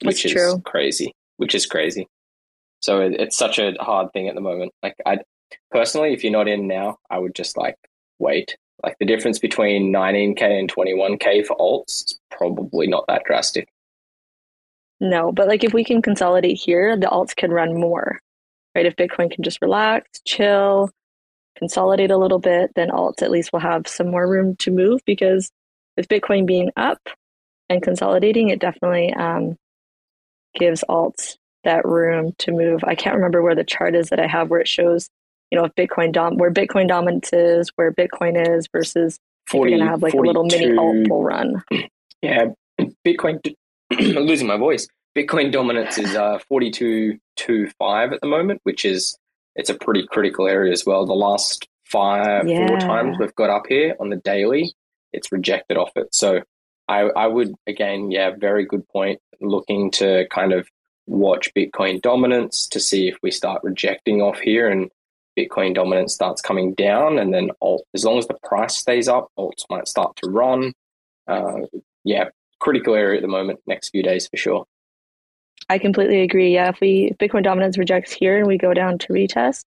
That's 0.00 0.16
Which 0.16 0.24
is 0.24 0.32
true. 0.32 0.62
crazy. 0.64 1.12
Which 1.36 1.54
is 1.54 1.66
crazy. 1.66 2.08
So 2.80 3.02
it, 3.02 3.20
it's 3.20 3.36
such 3.36 3.58
a 3.58 3.74
hard 3.80 4.10
thing 4.14 4.28
at 4.28 4.34
the 4.34 4.40
moment. 4.40 4.72
Like 4.82 4.96
I 5.04 5.18
personally, 5.70 6.14
if 6.14 6.24
you're 6.24 6.32
not 6.32 6.48
in 6.48 6.66
now, 6.66 6.96
I 7.10 7.18
would 7.18 7.34
just 7.34 7.58
like 7.58 7.76
wait. 8.18 8.56
Like 8.82 8.96
the 8.98 9.06
difference 9.06 9.38
between 9.38 9.92
19k 9.92 10.40
and 10.40 10.72
21k 10.72 11.44
for 11.44 11.56
alts 11.58 12.04
is 12.06 12.18
probably 12.30 12.86
not 12.86 13.04
that 13.08 13.24
drastic. 13.26 13.68
No, 15.04 15.32
but 15.32 15.48
like 15.48 15.64
if 15.64 15.74
we 15.74 15.84
can 15.84 16.00
consolidate 16.00 16.58
here, 16.58 16.96
the 16.96 17.08
alts 17.08 17.36
can 17.36 17.50
run 17.50 17.78
more, 17.78 18.20
right? 18.74 18.86
If 18.86 18.96
Bitcoin 18.96 19.30
can 19.30 19.44
just 19.44 19.60
relax, 19.60 20.08
chill, 20.24 20.90
consolidate 21.56 22.10
a 22.10 22.16
little 22.16 22.38
bit, 22.38 22.70
then 22.74 22.88
alts 22.88 23.20
at 23.20 23.30
least 23.30 23.52
will 23.52 23.60
have 23.60 23.86
some 23.86 24.10
more 24.10 24.26
room 24.26 24.56
to 24.56 24.70
move 24.70 25.02
because 25.04 25.50
with 25.96 26.08
Bitcoin 26.08 26.46
being 26.46 26.70
up 26.76 27.00
and 27.68 27.82
consolidating, 27.82 28.48
it 28.48 28.60
definitely 28.60 29.12
um, 29.12 29.56
gives 30.54 30.82
alts 30.88 31.36
that 31.64 31.84
room 31.84 32.32
to 32.38 32.52
move. 32.52 32.82
I 32.84 32.94
can't 32.94 33.16
remember 33.16 33.42
where 33.42 33.54
the 33.54 33.62
chart 33.62 33.94
is 33.94 34.08
that 34.08 34.20
I 34.20 34.26
have 34.26 34.48
where 34.48 34.60
it 34.60 34.68
shows, 34.68 35.10
you 35.50 35.58
know, 35.58 35.66
if 35.66 35.74
Bitcoin 35.74 36.12
dom 36.12 36.38
where 36.38 36.50
Bitcoin 36.50 36.88
dominance 36.88 37.30
is, 37.34 37.70
where 37.76 37.92
Bitcoin 37.92 38.56
is 38.56 38.68
versus 38.72 39.18
if 39.48 39.54
you're 39.54 39.68
gonna 39.68 39.84
have 39.90 40.02
like 40.02 40.14
a 40.14 40.16
little 40.16 40.44
mini 40.44 40.70
alt 40.78 40.94
42 40.94 41.08
bull 41.08 41.22
run. 41.22 41.62
Yeah, 42.22 42.46
Bitcoin. 43.06 43.54
I'm 43.98 44.22
losing 44.26 44.46
my 44.46 44.56
voice. 44.56 44.86
Bitcoin 45.16 45.52
dominance 45.52 45.98
is 45.98 46.14
uh, 46.16 46.38
42.25 46.50 48.12
at 48.14 48.20
the 48.20 48.26
moment, 48.26 48.60
which 48.64 48.84
is 48.84 49.16
it's 49.56 49.70
a 49.70 49.74
pretty 49.74 50.06
critical 50.06 50.48
area 50.48 50.72
as 50.72 50.84
well. 50.84 51.06
The 51.06 51.12
last 51.14 51.68
five, 51.84 52.48
Yeah. 52.48 52.66
four 52.66 52.78
times 52.78 53.16
we've 53.18 53.34
got 53.34 53.50
up 53.50 53.66
here 53.68 53.94
on 54.00 54.10
the 54.10 54.16
daily, 54.16 54.72
it's 55.12 55.30
rejected 55.30 55.76
off 55.76 55.92
it. 55.96 56.08
So 56.12 56.40
I, 56.88 57.02
I 57.16 57.26
would 57.28 57.54
again, 57.66 58.10
yeah, 58.10 58.30
very 58.36 58.64
good 58.66 58.86
point. 58.88 59.20
Looking 59.40 59.90
to 59.92 60.26
kind 60.30 60.52
of 60.52 60.68
watch 61.06 61.52
Bitcoin 61.54 62.00
dominance 62.00 62.66
to 62.68 62.80
see 62.80 63.08
if 63.08 63.16
we 63.22 63.30
start 63.30 63.62
rejecting 63.62 64.20
off 64.22 64.38
here 64.40 64.68
and 64.68 64.90
Bitcoin 65.38 65.74
dominance 65.74 66.14
starts 66.14 66.40
coming 66.40 66.74
down, 66.74 67.18
and 67.18 67.34
then 67.34 67.50
alt, 67.60 67.82
as 67.92 68.04
long 68.04 68.18
as 68.18 68.26
the 68.28 68.36
price 68.44 68.76
stays 68.76 69.08
up, 69.08 69.28
alts 69.36 69.64
might 69.68 69.88
start 69.88 70.14
to 70.22 70.30
run. 70.30 70.72
Uh, 71.26 71.62
yeah, 72.04 72.26
critical 72.64 72.94
area 72.94 73.18
at 73.18 73.22
the 73.22 73.28
moment. 73.28 73.60
Next 73.66 73.90
few 73.90 74.02
days 74.02 74.26
for 74.26 74.38
sure. 74.38 74.64
I 75.68 75.78
completely 75.78 76.22
agree. 76.22 76.54
Yeah, 76.54 76.70
if 76.70 76.80
we 76.80 77.10
if 77.12 77.18
Bitcoin 77.18 77.44
dominance 77.44 77.78
rejects 77.78 78.10
here 78.10 78.38
and 78.38 78.46
we 78.46 78.58
go 78.58 78.74
down 78.74 78.98
to 78.98 79.12
retest, 79.12 79.64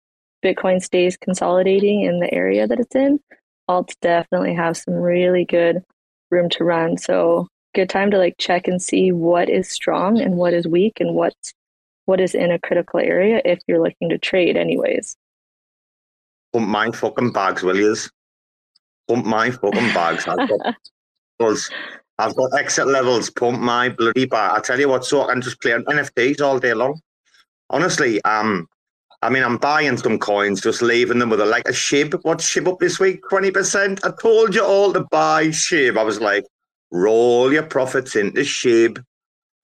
Bitcoin 0.45 0.83
stays 0.83 1.17
consolidating 1.17 2.03
in 2.03 2.21
the 2.21 2.33
area 2.33 2.67
that 2.67 2.81
it's 2.81 2.95
in. 2.95 3.19
Alts 3.69 3.95
definitely 4.01 4.55
have 4.55 4.77
some 4.77 4.95
really 4.95 5.45
good 5.45 5.83
room 6.31 6.49
to 6.51 6.65
run. 6.65 6.97
So 6.97 7.49
good 7.75 7.89
time 7.89 8.11
to 8.13 8.19
like 8.19 8.37
check 8.39 8.69
and 8.69 8.81
see 8.81 9.11
what 9.11 9.49
is 9.49 9.69
strong 9.69 10.21
and 10.21 10.37
what 10.37 10.55
is 10.55 10.67
weak 10.67 11.01
and 11.01 11.15
what's 11.15 11.53
what 12.07 12.21
is 12.21 12.35
in 12.35 12.53
a 12.53 12.59
critical 12.59 13.01
area 13.01 13.41
if 13.45 13.61
you're 13.67 13.83
looking 13.83 14.09
to 14.11 14.19
trade 14.19 14.57
anyways. 14.57 15.17
Pump 16.53 16.69
my 16.69 16.91
fucking 16.91 17.33
bags, 17.33 17.63
will 17.63 17.77
yous? 17.77 18.11
Pump 19.09 19.25
my 19.27 19.51
fucking 19.51 19.93
bags. 19.95 20.27
Because 21.39 21.71
I've 22.19 22.37
got 22.37 22.57
exit 22.59 22.87
levels. 22.87 23.31
Pump 23.31 23.59
my 23.61 23.89
bloody 23.89 24.27
bag. 24.27 24.57
I 24.57 24.61
tell 24.61 24.79
you 24.79 24.89
what, 24.89 25.05
so 25.05 25.23
I 25.23 25.33
can 25.33 25.43
just 25.43 25.61
play 25.61 25.73
on 25.73 25.85
NFTs 25.85 26.41
all 26.41 26.59
day 26.59 26.75
long. 26.75 27.01
Honestly, 27.71 28.23
um, 28.25 28.69
I 29.23 29.31
mean, 29.31 29.43
I'm 29.43 29.57
buying 29.57 29.97
some 29.97 30.19
coins, 30.19 30.61
just 30.61 30.83
leaving 30.83 31.19
them 31.19 31.31
with 31.31 31.41
a 31.41 31.47
like 31.47 31.67
a 31.69 31.73
shib. 31.73 32.19
What's 32.23 32.49
shib 32.49 32.69
up 32.71 32.79
this 32.79 33.01
week? 33.01 33.21
Twenty 33.31 33.51
percent. 33.51 34.05
I 34.05 34.11
told 34.21 34.55
you 34.55 34.65
all 34.65 34.93
to 34.93 35.01
buy 35.11 35.47
shib. 35.49 35.97
I 35.99 36.03
was 36.03 36.21
like, 36.21 36.45
roll 36.93 37.53
your 37.53 37.63
profits 37.65 38.17
into 38.17 38.43
shib. 38.43 39.03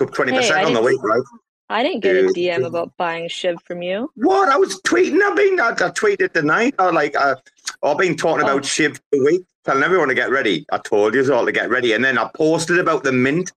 Up 0.01 0.13
twenty 0.13 0.33
Hey, 0.33 0.39
I 0.39 0.41
percent 0.41 0.67
on 0.67 0.75
the 0.75 0.83
week, 0.83 1.03
right? 1.03 1.23
I 1.69 1.85
didn't 1.85 2.01
get 2.01 2.17
a. 2.17 2.23
DM 2.29 2.67
about 2.67 2.97
buying 2.97 3.29
Shib 3.29 3.63
from 3.63 3.81
you. 3.81 4.11
What? 4.17 4.49
I 4.49 4.57
was 4.57 4.81
tweeting. 4.83 5.21
I 5.23 5.33
mean, 5.35 5.61
I, 5.61 5.69
I 5.69 5.91
tweeted 5.91 6.33
tonight. 6.33 6.75
I 6.81 6.91
like, 6.91 7.15
uh, 7.15 7.37
I've 7.85 7.97
been 7.97 8.17
talking 8.17 8.43
Oh. 8.45 8.49
about 8.55 8.63
Shib 8.65 8.97
for 8.97 9.21
a 9.21 9.25
week, 9.25 9.43
telling 9.65 9.83
everyone 9.83 10.09
to 10.09 10.15
get 10.15 10.31
ready. 10.31 10.65
I 10.73 10.79
told 10.79 11.15
you 11.15 11.33
all 11.35 11.47
to 11.47 11.53
get 11.53 11.71
ready, 11.71 11.93
and 11.93 12.05
then 12.05 12.19
I 12.19 12.31
posted 12.35 12.79
about 12.79 13.05
the 13.05 13.13
mint. 13.13 13.53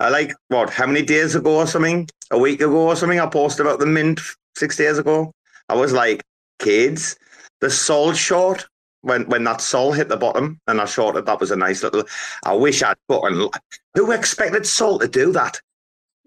I 0.00 0.08
like 0.08 0.32
what? 0.48 0.70
How 0.70 0.86
many 0.86 1.02
days 1.02 1.34
ago 1.34 1.56
or 1.58 1.66
something? 1.66 2.08
A 2.30 2.38
week 2.38 2.60
ago 2.60 2.88
or 2.88 2.96
something? 2.96 3.20
I 3.20 3.26
posted 3.26 3.64
about 3.66 3.78
the 3.78 3.86
mint 3.86 4.20
six 4.56 4.76
days 4.76 4.98
ago. 4.98 5.32
I 5.68 5.74
was 5.74 5.92
like, 5.92 6.22
kids, 6.58 7.16
the 7.60 7.70
sol 7.70 8.12
short 8.12 8.66
when 9.02 9.24
when 9.28 9.44
that 9.44 9.60
sol 9.60 9.92
hit 9.92 10.08
the 10.08 10.16
bottom, 10.16 10.60
and 10.66 10.80
I 10.80 10.84
shorted. 10.86 11.26
That 11.26 11.40
was 11.40 11.50
a 11.50 11.56
nice 11.56 11.82
little. 11.82 12.04
I 12.44 12.54
wish 12.54 12.82
I'd 12.82 12.96
gotten. 13.08 13.48
Who 13.94 14.10
expected 14.10 14.66
sol 14.66 14.98
to 14.98 15.08
do 15.08 15.32
that? 15.32 15.60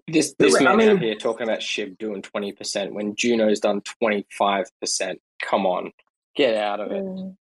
This 0.06 0.34
this 0.38 0.56
I 0.56 0.64
man 0.64 0.76
mean- 0.78 0.88
out 0.88 1.02
here 1.02 1.14
talking 1.14 1.42
about 1.46 1.60
Shib 1.60 1.98
doing 1.98 2.22
twenty 2.22 2.52
percent 2.52 2.94
when 2.94 3.14
Juno's 3.14 3.60
done 3.60 3.82
twenty 3.82 4.24
five 4.30 4.70
percent. 4.80 5.20
Come 5.42 5.66
on, 5.66 5.92
get 6.34 6.56
out 6.56 6.80
of 6.80 6.90
it. 6.92 7.04
Mm. 7.04 7.36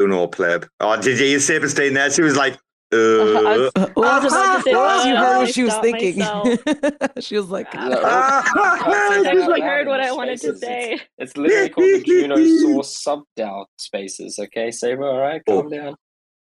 Mm. 0.00 0.08
No 0.10 0.26
pleb. 0.28 0.68
Oh, 0.80 1.00
did 1.00 1.18
you 1.18 1.38
see 1.40 1.54
Sabrestein 1.54 1.94
there? 1.94 2.10
She 2.10 2.22
was 2.22 2.36
like, 2.36 2.54
uh, 2.92 2.96
I 2.96 3.56
was- 3.56 3.70
What 3.94 4.06
I 4.08 4.18
was 4.24 4.32
about 4.32 4.56
to 4.58 4.62
say, 4.62 4.72
uh, 4.72 5.04
you 5.06 5.16
heard 5.16 5.38
what 5.38 5.54
she 5.54 5.64
was 5.64 5.74
thinking. 5.78 6.14
she 7.20 7.36
was 7.36 7.48
like, 7.48 7.72
Look, 7.74 7.98
She's 7.98 9.26
she's 9.26 9.42
I 9.42 9.46
like, 9.46 9.62
heard 9.62 9.86
what 9.88 10.00
I 10.00 10.12
wanted 10.12 10.40
to 10.42 10.56
say. 10.56 11.00
It's 11.18 11.36
literally 11.36 11.70
called 11.70 11.86
the 11.86 12.02
Juno 12.04 12.36
Sauce 12.82 13.04
SubDAO 13.38 13.64
spaces. 13.78 14.38
Okay, 14.38 14.70
Saber. 14.70 15.04
All 15.08 15.18
right, 15.18 15.42
calm 15.44 15.66
Oh. 15.66 15.70
down. 15.70 15.94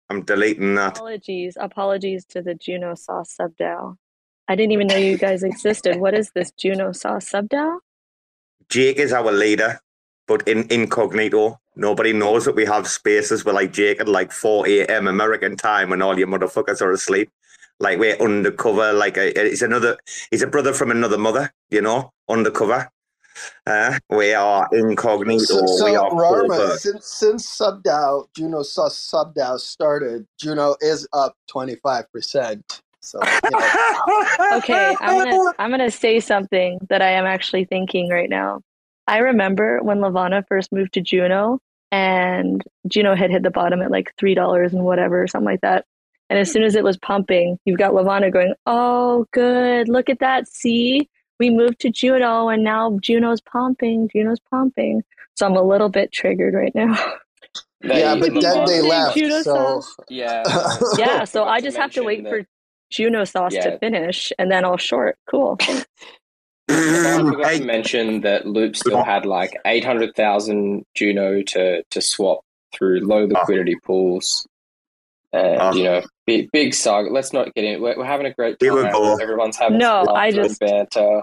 I'm 0.08 0.22
deleting 0.22 0.74
that. 0.76 0.96
Apologies, 0.98 1.56
apologies 1.60 2.24
to 2.26 2.42
the 2.42 2.54
Juno 2.54 2.94
Sauce 2.96 3.36
subDAO. 3.40 3.96
I 4.48 4.56
didn't 4.56 4.72
even 4.72 4.88
know 4.88 4.96
you 4.96 5.16
guys 5.16 5.44
existed. 5.44 6.00
What 6.00 6.14
is 6.14 6.32
this 6.34 6.50
Juno 6.52 6.90
Sauce 6.92 7.30
subDAO? 7.30 7.78
Jake 8.68 8.98
is 8.98 9.12
our 9.12 9.30
leader, 9.30 9.80
but 10.30 10.46
in 10.46 10.64
incognito. 10.70 11.58
Nobody 11.74 12.12
knows 12.12 12.44
that 12.44 12.54
we 12.54 12.64
have 12.64 12.86
spaces 12.86 13.44
where 13.44 13.52
like 13.52 13.72
Jake 13.72 14.00
at 14.00 14.06
like 14.06 14.30
4 14.30 14.68
a.m. 14.68 15.08
American 15.08 15.56
time 15.56 15.90
when 15.90 16.02
all 16.02 16.16
your 16.16 16.28
motherfuckers 16.28 16.80
are 16.80 16.92
asleep. 16.92 17.28
Like 17.80 17.98
we're 17.98 18.16
undercover, 18.16 18.92
like 18.92 19.16
a, 19.16 19.32
he's 19.36 19.62
another, 19.62 19.98
he's 20.30 20.42
a 20.42 20.46
brother 20.46 20.72
from 20.72 20.92
another 20.92 21.18
mother, 21.18 21.52
you 21.70 21.82
know, 21.82 22.12
undercover. 22.28 22.88
Uh, 23.66 23.98
we 24.08 24.32
are 24.32 24.68
incognito. 24.72 25.42
So, 25.42 25.66
so 25.66 25.84
we 25.86 25.96
are 25.96 26.10
Rarma, 26.10 26.76
since 26.76 27.06
since 27.06 27.58
SubDAO, 27.58 28.26
Juno 28.36 28.62
Sauce 28.62 29.10
SubDAO 29.12 29.58
started, 29.58 30.26
Juno 30.38 30.76
is 30.80 31.08
up 31.12 31.34
twenty 31.48 31.74
five 31.76 32.04
percent. 32.12 32.82
So 33.00 33.18
you 33.44 33.50
know, 33.50 33.70
Okay, 34.58 34.96
I'm 35.00 35.18
gonna 35.18 35.52
I'm 35.58 35.70
gonna 35.70 35.90
say 35.90 36.20
something 36.20 36.78
that 36.88 37.02
I 37.02 37.10
am 37.10 37.24
actually 37.24 37.64
thinking 37.64 38.10
right 38.10 38.28
now. 38.30 38.60
I 39.10 39.18
remember 39.18 39.80
when 39.82 40.00
Levana 40.00 40.44
first 40.48 40.72
moved 40.72 40.94
to 40.94 41.00
Juno 41.00 41.58
and 41.92 42.62
Juno 42.86 43.14
had 43.16 43.30
hit 43.30 43.42
the 43.42 43.50
bottom 43.50 43.82
at 43.82 43.90
like 43.90 44.12
three 44.18 44.34
dollars 44.34 44.72
and 44.72 44.84
whatever, 44.84 45.26
something 45.26 45.44
like 45.46 45.60
that. 45.62 45.84
And 46.28 46.38
as 46.38 46.50
soon 46.52 46.62
as 46.62 46.76
it 46.76 46.84
was 46.84 46.96
pumping, 46.96 47.58
you've 47.64 47.78
got 47.78 47.92
Levana 47.92 48.30
going, 48.30 48.54
Oh 48.66 49.26
good, 49.32 49.88
look 49.88 50.08
at 50.08 50.20
that, 50.20 50.46
see? 50.48 51.08
We 51.40 51.50
moved 51.50 51.80
to 51.80 51.90
Juno 51.90 52.48
and 52.48 52.62
now 52.62 52.98
Juno's 53.02 53.40
pumping, 53.40 54.08
Juno's 54.14 54.38
pumping. 54.50 55.02
So 55.36 55.46
I'm 55.46 55.56
a 55.56 55.62
little 55.62 55.88
bit 55.88 56.12
triggered 56.12 56.54
right 56.54 56.74
now. 56.74 56.94
yeah, 57.82 58.14
but 58.14 58.32
then 58.40 58.64
they 58.66 58.76
Juno 58.80 58.88
left. 58.88 59.16
Juno 59.16 59.42
So 59.42 59.54
sauce. 59.80 59.96
yeah, 60.08 60.44
yeah, 60.98 61.24
so 61.24 61.44
I 61.44 61.60
just 61.60 61.76
have 61.76 61.90
to 61.92 62.02
wait 62.04 62.22
mention 62.22 62.44
for 62.44 62.48
Juno 62.90 63.24
sauce 63.24 63.54
Yeah. 63.54 63.70
to 63.70 63.78
finish 63.78 64.32
and 64.38 64.50
then 64.52 64.64
I'll 64.64 64.76
short. 64.76 65.16
Cool. 65.28 65.58
I 66.70 67.18
forgot 67.22 67.46
Hey, 67.50 67.58
to 67.58 67.64
mention 67.64 68.20
that 68.22 68.46
Loop 68.46 68.76
still 68.76 69.02
had 69.02 69.26
like 69.26 69.56
800,000 69.64 70.84
Juno 70.94 71.42
to, 71.42 71.82
to 71.90 72.00
swap 72.00 72.40
through 72.74 73.00
low 73.00 73.24
liquidity 73.26 73.76
pools. 73.84 74.46
And, 75.32 75.60
Ah. 75.60 75.72
you 75.72 75.84
know, 75.84 76.02
big, 76.26 76.50
big 76.52 76.74
saga. 76.74 77.08
Let's 77.10 77.32
not 77.32 77.54
get 77.54 77.64
in. 77.64 77.80
We're, 77.80 77.96
we're 77.96 78.04
having 78.04 78.26
a 78.26 78.32
great 78.34 78.56
Here 78.60 78.74
we 78.74 78.82
time. 78.82 78.92
go. 78.92 79.16
Everyone's 79.16 79.56
having 79.56 79.78
No, 79.78 80.04
some 80.04 80.14
I 80.16 80.24
laughter 80.30 80.40
and 80.40 80.48
just- 80.48 80.60
banter. 80.60 81.22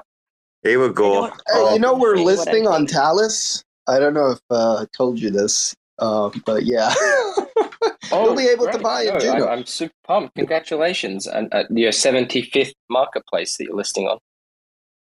here 0.63 0.79
we 0.81 0.93
go. 0.93 1.13
don't- 1.27 1.31
Hey, 1.31 1.37
Oh, 1.53 1.73
you 1.73 1.79
know 1.79 1.93
we're 1.95 2.15
Say 2.17 2.23
what 2.23 2.29
I 2.33 2.35
listing 2.35 2.67
on 2.67 2.77
think. 2.79 2.89
Talis. 2.91 3.63
I 3.87 3.99
don't 3.99 4.13
know 4.13 4.31
if 4.31 4.39
uh, 4.49 4.81
I 4.81 4.85
told 4.95 5.19
you 5.19 5.29
this, 5.29 5.73
uh, 5.99 6.29
but 6.45 6.65
yeah, 6.65 6.93
Oh, 8.11 8.23
you'll 8.25 8.35
be 8.35 8.47
able 8.47 8.67
to 8.71 8.79
buy 8.79 9.03
it. 9.03 9.13
No, 9.13 9.19
Juno. 9.19 9.45
I, 9.45 9.53
I'm 9.53 9.65
super 9.65 9.93
pumped. 10.05 10.35
Congratulations. 10.35 11.27
And 11.27 11.53
uh, 11.53 11.63
your 11.69 11.91
75th 11.91 12.71
marketplace 12.89 13.57
that 13.57 13.65
you're 13.65 13.75
listing 13.75 14.07
on. 14.07 14.17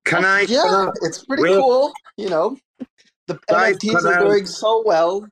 Can 0.05 0.25
I? 0.25 0.41
yeah, 0.41 0.63
can 0.63 0.73
I- 0.73 0.91
it's 1.03 1.25
pretty 1.25 1.43
Real- 1.43 1.61
cool. 1.61 1.93
You 2.17 2.29
know, 2.29 2.57
The 3.27 3.39
Guys, 3.47 3.75
NFTs 3.77 4.05
are 4.05 4.13
out. 4.15 4.27
doing 4.27 4.45
so 4.45 4.81
well. 4.85 5.27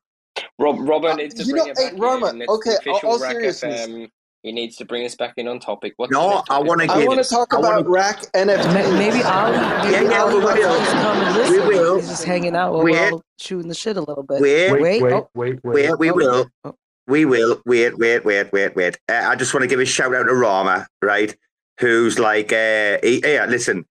Rob, 0.59 0.77
Robert 0.87 1.11
Uh, 1.11 1.15
needs 1.15 1.33
to 1.35 1.43
you 1.43 1.53
bring 1.53 1.65
know, 1.65 1.71
it 1.71 1.77
hey, 1.79 1.89
back 1.91 1.99
Rarma, 1.99 2.31
in. 2.33 2.45
Okay, 2.47 2.75
the 2.85 2.91
all- 2.91 2.99
all 3.03 3.19
seriousness. 3.19 3.87
FM. 3.87 4.07
He 4.43 4.51
needs 4.51 4.77
to 4.77 4.85
bring 4.85 5.03
us 5.03 5.15
back 5.15 5.33
in 5.37 5.47
on 5.47 5.59
topic. 5.59 5.93
What's 5.97 6.11
No, 6.11 6.43
the 6.47 6.53
I 6.53 6.59
wanna 6.59 6.85
I 6.89 7.03
want 7.05 7.21
to 7.23 7.27
talk 7.27 7.53
I 7.53 7.57
wanna- 7.59 7.79
about 7.79 7.89
RAC 7.89 8.21
NFTs. 8.35 8.65
Ma- 8.67 8.97
Maybe 8.97 9.23
Ali, 9.23 9.57
maybe 9.57 9.91
Yeah, 9.93 10.01
yeah, 10.11 10.21
Ali 10.23 10.35
we 10.35 10.43
wants 10.45 10.59
will. 10.61 10.77
come 10.85 11.17
and 11.17 11.49
We 11.51 11.59
will. 11.59 11.95
He's 11.97 12.07
just 12.09 12.23
hanging 12.23 12.55
out 12.55 12.73
while 12.73 12.83
we're 12.83 13.11
all 13.13 13.21
shooting 13.39 13.67
the 13.67 13.73
shit 13.75 13.97
a 13.97 14.01
little 14.01 14.23
bit. 14.23 14.39
Wait, 14.39 14.71
wait, 14.71 15.01
wait, 15.01 15.11
oh, 15.13 15.27
wait, 15.33 15.59
wait. 15.63 15.89
Wait, 15.89 15.99
we 15.99 16.11
oh, 16.11 16.13
will. 16.13 16.45
oh. 16.65 16.75
We 17.07 17.25
will. 17.25 17.61
Wait, 17.65 17.97
wait, 17.97 18.23
wait, 18.23 18.53
wait, 18.53 18.75
wait. 18.75 18.99
Uh, 19.09 19.23
I 19.25 19.35
just 19.35 19.53
want 19.55 19.63
to 19.63 19.67
give 19.67 19.79
a 19.79 19.85
shout 19.85 20.13
out 20.13 20.27
to 20.27 20.35
Rama, 20.35 20.85
right? 21.01 21.35
Who's 21.79 22.19
like, 22.19 22.53
uh, 22.53 22.99
he, 23.01 23.21
yeah, 23.25 23.45
listen, 23.49 23.85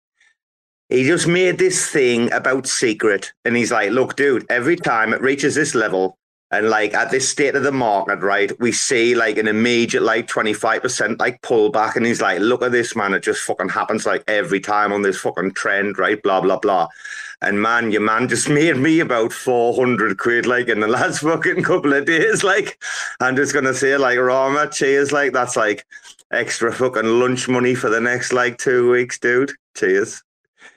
he 0.94 1.04
just 1.04 1.26
made 1.26 1.58
this 1.58 1.88
thing 1.90 2.32
about 2.32 2.68
secret. 2.68 3.32
And 3.44 3.56
he's 3.56 3.72
like, 3.72 3.90
look, 3.90 4.14
dude, 4.14 4.46
every 4.48 4.76
time 4.76 5.12
it 5.12 5.20
reaches 5.20 5.54
this 5.54 5.74
level, 5.74 6.16
and 6.50 6.68
like 6.68 6.94
at 6.94 7.10
this 7.10 7.28
state 7.28 7.56
of 7.56 7.64
the 7.64 7.72
market, 7.72 8.20
right, 8.20 8.52
we 8.60 8.70
see 8.70 9.16
like 9.16 9.36
an 9.36 9.48
immediate 9.48 10.04
like 10.04 10.28
25% 10.28 11.18
like 11.18 11.42
pullback. 11.42 11.96
And 11.96 12.06
he's 12.06 12.22
like, 12.22 12.38
look 12.38 12.62
at 12.62 12.70
this, 12.70 12.94
man. 12.94 13.12
It 13.12 13.24
just 13.24 13.42
fucking 13.42 13.70
happens 13.70 14.06
like 14.06 14.22
every 14.28 14.60
time 14.60 14.92
on 14.92 15.02
this 15.02 15.18
fucking 15.18 15.54
trend, 15.54 15.98
right? 15.98 16.22
Blah, 16.22 16.42
blah, 16.42 16.60
blah. 16.60 16.86
And 17.42 17.60
man, 17.60 17.90
your 17.90 18.02
man 18.02 18.28
just 18.28 18.48
made 18.60 18.76
me 18.76 19.00
about 19.00 19.32
400 19.32 20.16
quid 20.16 20.46
like 20.46 20.68
in 20.68 20.78
the 20.78 20.86
last 20.86 21.20
fucking 21.20 21.64
couple 21.64 21.92
of 21.92 22.06
days. 22.06 22.44
Like, 22.44 22.80
I'm 23.18 23.34
just 23.34 23.52
going 23.52 23.64
to 23.64 23.74
say, 23.74 23.96
like, 23.96 24.18
Rarma, 24.18 24.72
cheers. 24.72 25.10
Like, 25.10 25.32
that's 25.32 25.56
like 25.56 25.84
extra 26.30 26.72
fucking 26.72 27.18
lunch 27.18 27.48
money 27.48 27.74
for 27.74 27.90
the 27.90 28.00
next 28.00 28.32
like 28.32 28.58
two 28.58 28.90
weeks, 28.92 29.18
dude. 29.18 29.50
Cheers. 29.76 30.22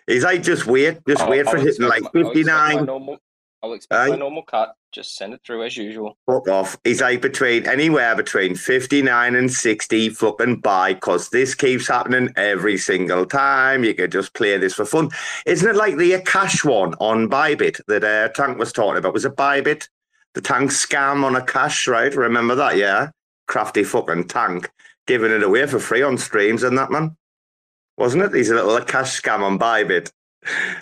He's 0.08 0.24
like, 0.24 0.42
just 0.42 0.66
wait, 0.66 1.00
just 1.08 1.22
I'll- 1.22 1.30
wait 1.30 1.46
for 1.48 1.58
I'll 1.58 1.64
hitting 1.66 1.86
like 1.88 2.02
my- 2.02 2.10
I'll 2.16 2.22
expect 2.22 2.36
59. 2.36 2.86
normal- 2.86 3.18
I'll 3.64 3.74
expect 3.74 4.10
my 4.12 4.16
normal 4.16 4.44
cut. 4.44 4.74
Just 4.94 5.16
send 5.16 5.34
it 5.34 5.42
through 5.46 5.64
as 5.64 5.76
usual. 5.76 6.18
Fuck 6.26 6.48
off. 6.48 6.78
He's 6.84 7.02
like 7.02 7.22
between 7.22 7.68
anywhere 7.68 8.16
between 8.16 8.56
59 8.56 9.36
and 9.36 9.52
60 9.52 10.10
fucking 10.10 10.62
buy 10.62 10.94
because 10.94 11.30
this 11.30 11.54
keeps 11.56 11.88
happening 11.88 12.32
every 12.38 12.78
single 12.78 13.26
time. 13.26 13.84
You 13.84 13.94
could 13.94 14.12
just 14.12 14.34
play 14.34 14.58
this 14.58 14.74
for 14.76 14.86
fun. 14.86 15.10
Isn't 15.46 15.68
it 15.70 15.76
like 15.76 15.98
the 15.98 16.20
cash 16.22 16.64
one 16.64 16.94
on 17.00 17.30
Bybit 17.30 17.82
that 17.88 18.04
uh, 18.04 18.30
Tank 18.30 18.58
was 18.58 18.72
talking 18.72 18.98
about? 18.98 19.14
Was 19.14 19.26
it 19.26 19.36
Bybit? 19.36 19.90
The 20.36 20.42
Tank 20.42 20.72
scam 20.72 21.24
on 21.26 21.36
a 21.36 21.44
cash, 21.44 21.88
right? 21.88 22.16
Remember 22.16 22.56
that? 22.56 22.78
Yeah. 22.78 23.10
Crafty 23.48 23.84
fucking 23.84 24.28
Tank 24.28 24.70
giving 25.08 25.32
it 25.32 25.44
away 25.44 25.66
for 25.68 25.80
free 25.80 26.04
on 26.04 26.18
streams 26.18 26.64
and 26.64 26.78
that, 26.78 26.92
man. 26.92 27.18
Wasn't 27.98 28.24
it? 28.24 28.34
He's 28.34 28.50
a 28.50 28.56
little 28.56 28.80
cash 28.82 29.22
scam 29.22 29.42
on 29.42 29.58
Bybit. 29.58 30.12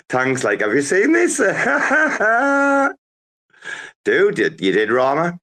Tank's 0.08 0.44
like, 0.44 0.60
have 0.60 0.74
you 0.74 0.82
seen 0.82 1.12
this? 1.12 1.38
Dude, 4.04 4.38
you, 4.38 4.54
you 4.60 4.72
did, 4.72 4.90
Rarma. 4.90 5.38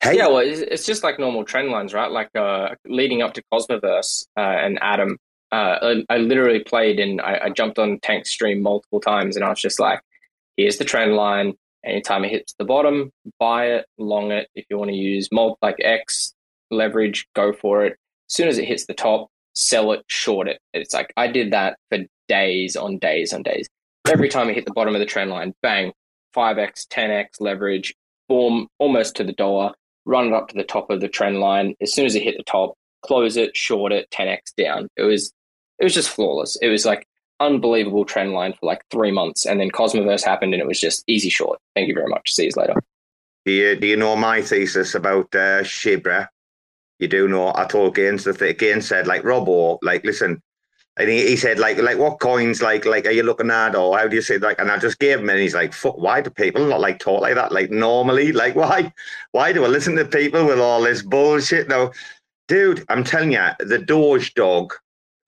Hey, 0.00 0.16
Yeah, 0.16 0.28
well, 0.28 0.38
it's, 0.38 0.60
it's 0.60 0.86
just 0.86 1.02
like 1.02 1.18
normal 1.18 1.44
trend 1.44 1.70
lines, 1.70 1.92
right? 1.92 2.10
Like 2.10 2.30
uh, 2.36 2.76
leading 2.86 3.20
up 3.20 3.34
to 3.34 3.42
Cosmoverse 3.52 4.26
uh, 4.36 4.40
and 4.40 4.78
Adam, 4.80 5.18
uh, 5.50 5.78
I, 6.08 6.14
I 6.14 6.18
literally 6.18 6.60
played 6.60 7.00
and 7.00 7.20
I, 7.20 7.40
I 7.44 7.50
jumped 7.50 7.78
on 7.78 7.98
Tank's 8.00 8.30
stream 8.30 8.62
multiple 8.62 9.00
times, 9.00 9.34
and 9.34 9.44
I 9.44 9.48
was 9.48 9.60
just 9.60 9.80
like, 9.80 10.00
"Here's 10.56 10.76
the 10.76 10.84
trend 10.84 11.14
line. 11.14 11.54
Anytime 11.84 12.24
it 12.24 12.30
hits 12.30 12.54
the 12.58 12.64
bottom, 12.64 13.10
buy 13.38 13.66
it, 13.66 13.86
long 13.98 14.30
it. 14.30 14.48
If 14.54 14.66
you 14.68 14.78
want 14.78 14.90
to 14.90 14.96
use 14.96 15.28
mult 15.32 15.58
like 15.62 15.76
X 15.80 16.34
leverage, 16.70 17.26
go 17.34 17.52
for 17.52 17.84
it. 17.84 17.92
As 18.28 18.34
soon 18.34 18.48
as 18.48 18.58
it 18.58 18.66
hits 18.66 18.86
the 18.86 18.94
top, 18.94 19.30
sell 19.58 19.92
it, 19.92 20.04
short 20.06 20.48
it. 20.48 20.60
It's 20.72 20.94
like 20.94 21.12
I 21.16 21.28
did 21.28 21.52
that 21.52 21.78
for 21.90 21.98
days 22.28 22.76
on 22.76 22.98
days 22.98 23.32
on 23.32 23.42
days. 23.42 23.66
Every 24.06 24.28
time 24.28 24.48
it 24.48 24.54
hit 24.54 24.64
the 24.64 24.72
bottom 24.72 24.94
of 24.94 25.00
the 25.00 25.06
trend 25.06 25.30
line, 25.30 25.54
bang, 25.62 25.92
five 26.32 26.58
X, 26.58 26.86
ten 26.86 27.10
X 27.10 27.40
leverage, 27.40 27.94
boom, 28.28 28.68
almost 28.78 29.16
to 29.16 29.24
the 29.24 29.32
dollar 29.32 29.72
run 30.08 30.28
it 30.28 30.32
up 30.32 30.48
to 30.48 30.56
the 30.56 30.64
top 30.64 30.90
of 30.90 31.00
the 31.00 31.08
trend 31.08 31.38
line. 31.38 31.74
As 31.80 31.92
soon 31.92 32.06
as 32.06 32.14
it 32.16 32.22
hit 32.22 32.36
the 32.36 32.42
top, 32.42 32.74
close 33.02 33.36
it, 33.36 33.56
short 33.56 33.92
it, 33.92 34.08
10x 34.10 34.54
down. 34.56 34.88
It 34.96 35.02
was 35.02 35.32
it 35.78 35.84
was 35.84 35.94
just 35.94 36.10
flawless. 36.10 36.56
It 36.60 36.68
was 36.68 36.84
like 36.84 37.06
unbelievable 37.38 38.04
trend 38.04 38.32
line 38.32 38.52
for 38.52 38.66
like 38.66 38.82
three 38.90 39.12
months, 39.12 39.46
and 39.46 39.60
then 39.60 39.70
Cosmoverse 39.70 40.24
happened, 40.24 40.54
and 40.54 40.60
it 40.60 40.66
was 40.66 40.80
just 40.80 41.04
easy 41.06 41.28
short. 41.28 41.60
Thank 41.76 41.86
you 41.86 41.94
very 41.94 42.08
much. 42.08 42.32
See 42.32 42.46
you 42.46 42.50
later. 42.56 42.74
do 43.44 43.52
you, 43.52 43.76
do 43.76 43.86
you 43.86 43.96
know 43.96 44.16
my 44.16 44.42
thesis 44.42 44.96
about 44.96 45.26
uh, 45.34 45.62
Shibra? 45.62 46.26
You 46.98 47.08
do 47.08 47.28
know. 47.28 47.52
I 47.54 47.64
told 47.64 47.94
Gaines 47.94 48.24
that 48.24 48.58
Gaines 48.58 48.88
said 48.88 49.06
like 49.06 49.24
Robo, 49.24 49.78
like 49.82 50.04
listen, 50.04 50.42
and 50.96 51.08
he, 51.08 51.28
he 51.28 51.36
said 51.36 51.58
like 51.58 51.78
like 51.78 51.98
what 51.98 52.18
coins 52.18 52.60
like 52.60 52.84
like 52.84 53.06
are 53.06 53.12
you 53.12 53.22
looking 53.22 53.50
at 53.50 53.76
or 53.76 53.96
how 53.96 54.08
do 54.08 54.16
you 54.16 54.22
say 54.22 54.38
like? 54.38 54.58
And 54.58 54.70
I 54.70 54.78
just 54.78 54.98
gave 54.98 55.20
him 55.20 55.30
and 55.30 55.38
he's 55.38 55.54
like, 55.54 55.72
fuck, 55.72 55.96
why 55.96 56.20
do 56.20 56.30
people 56.30 56.66
not 56.66 56.80
like 56.80 56.98
talk 56.98 57.22
like 57.22 57.36
that? 57.36 57.52
Like 57.52 57.70
normally, 57.70 58.32
like 58.32 58.56
why 58.62 58.92
why 59.32 59.52
do 59.52 59.64
I 59.64 59.68
listen 59.68 59.94
to 59.96 60.04
people 60.04 60.44
with 60.44 60.58
all 60.58 60.82
this 60.82 61.02
bullshit? 61.02 61.68
No, 61.68 61.92
dude, 62.48 62.84
I'm 62.88 63.04
telling 63.04 63.32
you, 63.32 63.46
the 63.60 63.78
Doge 63.78 64.34
dog, 64.34 64.74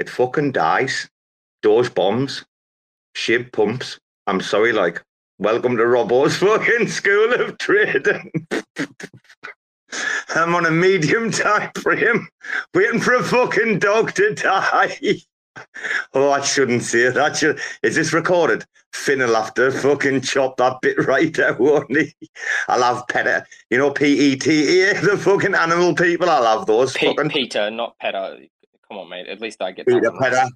it 0.00 0.10
fucking 0.10 0.52
dies. 0.52 1.08
Doge 1.62 1.94
bombs, 1.94 2.44
shib 3.16 3.52
pumps. 3.52 3.98
I'm 4.26 4.40
sorry, 4.40 4.72
like. 4.72 5.02
Welcome 5.40 5.78
to 5.78 5.86
Robo's 5.86 6.36
fucking 6.36 6.88
school 6.88 7.32
of 7.32 7.56
trading. 7.56 8.30
I'm 10.34 10.54
on 10.54 10.66
a 10.66 10.70
medium 10.70 11.30
time 11.30 11.70
frame, 11.80 12.28
waiting 12.74 13.00
for 13.00 13.14
a 13.14 13.22
fucking 13.22 13.78
dog 13.78 14.12
to 14.14 14.34
die. 14.34 14.96
Oh, 16.14 16.30
I 16.30 16.40
shouldn't 16.42 16.84
say 16.84 17.10
that. 17.10 17.36
Should, 17.36 17.58
is 17.82 17.96
this 17.96 18.12
recorded? 18.12 18.64
Finn 18.92 19.18
will 19.18 19.34
have 19.34 19.52
to 19.54 19.70
fucking 19.70 20.22
chop 20.22 20.56
that 20.56 20.80
bit 20.80 20.96
right 21.06 21.36
out, 21.38 21.58
won't 21.60 21.94
he? 21.94 22.14
I'll 22.68 22.82
have 22.82 23.06
PETA. 23.08 23.44
You 23.68 23.78
know, 23.78 23.90
P-E-T-E, 23.90 24.92
the 25.02 25.18
fucking 25.18 25.54
animal 25.54 25.94
people. 25.94 26.30
I'll 26.30 26.58
have 26.58 26.66
those 26.66 26.92
Pe- 26.92 27.08
fucking 27.08 27.30
Peter, 27.30 27.70
not 27.70 27.96
Peter. 28.00 28.38
Come 28.88 28.98
on, 28.98 29.08
mate. 29.08 29.26
At 29.26 29.40
least 29.40 29.60
I 29.60 29.72
get 29.72 29.86
that 29.86 29.92
Peter 29.92 30.10
right. 30.10 30.32
Petter. 30.32 30.48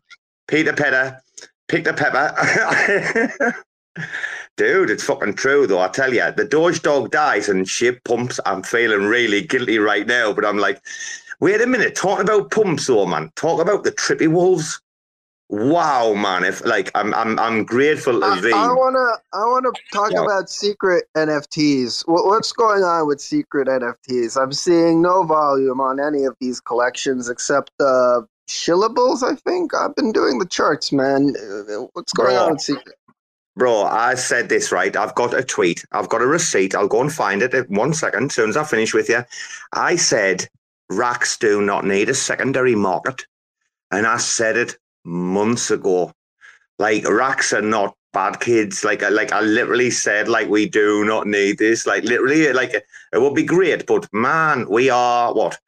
Peter 0.48 0.72
Petter. 0.72 1.20
Peter 1.68 1.92
Pepper. 1.92 3.54
Dude, 4.56 4.90
it's 4.90 5.02
fucking 5.02 5.34
true 5.34 5.66
though. 5.66 5.80
I 5.80 5.88
tell 5.88 6.14
you, 6.14 6.30
the 6.36 6.44
Doge 6.44 6.82
dog 6.82 7.10
dies 7.10 7.48
and 7.48 7.68
shit 7.68 8.02
pumps. 8.04 8.38
I'm 8.46 8.62
feeling 8.62 9.02
really 9.02 9.42
guilty 9.42 9.78
right 9.78 10.06
now, 10.06 10.32
but 10.32 10.44
I'm 10.44 10.58
like, 10.58 10.80
wait 11.40 11.60
a 11.60 11.66
minute. 11.66 11.96
Talk 11.96 12.20
about 12.20 12.52
pumps 12.52 12.86
though, 12.86 13.06
man. 13.06 13.32
Talk 13.34 13.60
about 13.60 13.82
the 13.82 13.90
trippy 13.90 14.28
wolves. 14.28 14.80
Wow, 15.48 16.14
man. 16.14 16.44
If 16.44 16.64
like, 16.64 16.90
I'm 16.94 17.12
I'm 17.14 17.38
I'm 17.38 17.64
grateful 17.64 18.20
to 18.20 18.26
I, 18.26 18.72
wanna 18.72 19.18
I 19.32 19.44
wanna 19.44 19.70
talk 19.92 20.12
about 20.12 20.48
secret 20.48 21.04
NFTs. 21.16 22.02
What, 22.06 22.24
what's 22.26 22.52
going 22.52 22.82
on 22.82 23.08
with 23.08 23.20
secret 23.20 23.68
NFTs? 23.68 24.40
I'm 24.40 24.52
seeing 24.52 25.02
no 25.02 25.24
volume 25.24 25.80
on 25.80 26.00
any 26.00 26.24
of 26.24 26.36
these 26.40 26.60
collections 26.60 27.28
except 27.28 27.72
uh, 27.80 28.22
Shillables. 28.48 29.22
I 29.22 29.34
think 29.34 29.74
I've 29.74 29.94
been 29.96 30.12
doing 30.12 30.38
the 30.38 30.46
charts, 30.46 30.92
man. 30.92 31.34
Uh, 31.36 31.86
What's 31.92 32.12
going 32.12 32.30
Bro. 32.30 32.44
on 32.44 32.52
with 32.52 32.60
secret? 32.60 32.94
Bro, 33.56 33.82
I 33.84 34.16
said 34.16 34.48
this 34.48 34.72
right. 34.72 34.96
I've 34.96 35.14
got 35.14 35.32
a 35.32 35.42
tweet. 35.42 35.84
I've 35.92 36.08
got 36.08 36.22
a 36.22 36.26
receipt. 36.26 36.74
I'll 36.74 36.88
go 36.88 37.00
and 37.00 37.12
find 37.12 37.40
it 37.40 37.54
in 37.54 37.64
one 37.66 37.94
second. 37.94 38.24
As 38.26 38.34
soon 38.34 38.50
as 38.50 38.56
I 38.56 38.64
finish 38.64 38.92
with 38.92 39.08
you, 39.08 39.24
I 39.72 39.94
said 39.94 40.48
racks 40.90 41.38
do 41.38 41.62
not 41.62 41.84
need 41.84 42.08
a 42.08 42.14
secondary 42.14 42.74
market, 42.74 43.26
and 43.92 44.06
I 44.06 44.16
said 44.16 44.56
it 44.56 44.76
months 45.04 45.70
ago. 45.70 46.12
Like 46.80 47.08
racks 47.08 47.52
are 47.52 47.62
not 47.62 47.94
bad 48.12 48.40
kids. 48.40 48.82
Like 48.82 49.02
like 49.08 49.30
I 49.30 49.40
literally 49.40 49.90
said 49.90 50.26
like 50.26 50.48
we 50.48 50.68
do 50.68 51.04
not 51.04 51.28
need 51.28 51.58
this. 51.58 51.86
Like 51.86 52.02
literally, 52.02 52.52
like 52.52 52.74
it 52.74 53.20
would 53.20 53.34
be 53.34 53.44
great, 53.44 53.86
but 53.86 54.08
man, 54.12 54.66
we 54.68 54.90
are 54.90 55.32
what 55.32 55.58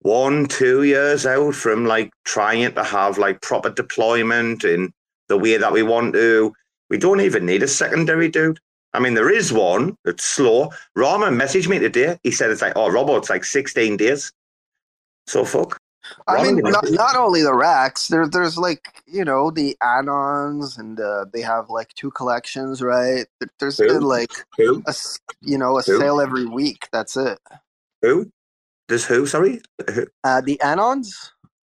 one 0.00 0.46
two 0.46 0.82
years 0.82 1.24
out 1.24 1.54
from 1.54 1.86
like 1.86 2.10
trying 2.24 2.74
to 2.74 2.84
have 2.84 3.16
like 3.16 3.40
proper 3.40 3.70
deployment 3.70 4.64
in 4.64 4.92
the 5.28 5.38
way 5.38 5.56
that 5.56 5.72
we 5.72 5.82
want 5.82 6.12
to. 6.14 6.52
We 6.90 6.98
don't 6.98 7.20
even 7.20 7.46
need 7.46 7.62
a 7.62 7.68
secondary, 7.68 8.28
dude. 8.28 8.58
I 8.92 8.98
mean, 8.98 9.14
there 9.14 9.30
is 9.30 9.52
one. 9.52 9.96
It's 10.04 10.24
slow. 10.24 10.70
Rarma 10.98 11.30
messaged 11.32 11.68
me 11.68 11.78
today. 11.78 12.18
He 12.24 12.32
said 12.32 12.50
it's 12.50 12.60
like, 12.60 12.72
oh, 12.74 12.90
Robo, 12.90 13.16
it's 13.16 13.30
like 13.30 13.44
16 13.44 13.96
days. 13.96 14.32
So 15.26 15.44
fuck. 15.44 15.78
I 16.26 16.42
mean, 16.42 16.56
not, 16.56 16.90
not 16.90 17.14
only 17.14 17.42
the 17.42 17.54
racks. 17.54 18.08
There, 18.08 18.26
there's 18.26 18.58
like 18.58 19.02
you 19.06 19.24
know 19.24 19.50
the 19.50 19.76
add-ons, 19.80 20.76
and 20.78 20.98
uh, 20.98 21.26
they 21.32 21.42
have 21.42 21.70
like 21.70 21.94
two 21.94 22.10
collections, 22.10 22.82
right? 22.82 23.26
There- 23.38 23.50
There's 23.60 23.78
Who? 23.78 23.86
been 23.86 24.02
like 24.02 24.32
Who? 24.56 24.82
a 24.86 24.94
you 25.42 25.58
know 25.58 25.78
a 25.78 25.82
Who? 25.82 25.98
sale 26.00 26.20
every 26.20 26.46
week. 26.46 26.88
That's 26.90 27.16
it. 27.16 27.38
Who? 28.02 28.32
There's 28.88 29.04
who? 29.04 29.26
Sorry. 29.26 29.60
Who? 29.94 30.06
Uh, 30.24 30.40
the 30.40 30.58
anons, 30.64 31.30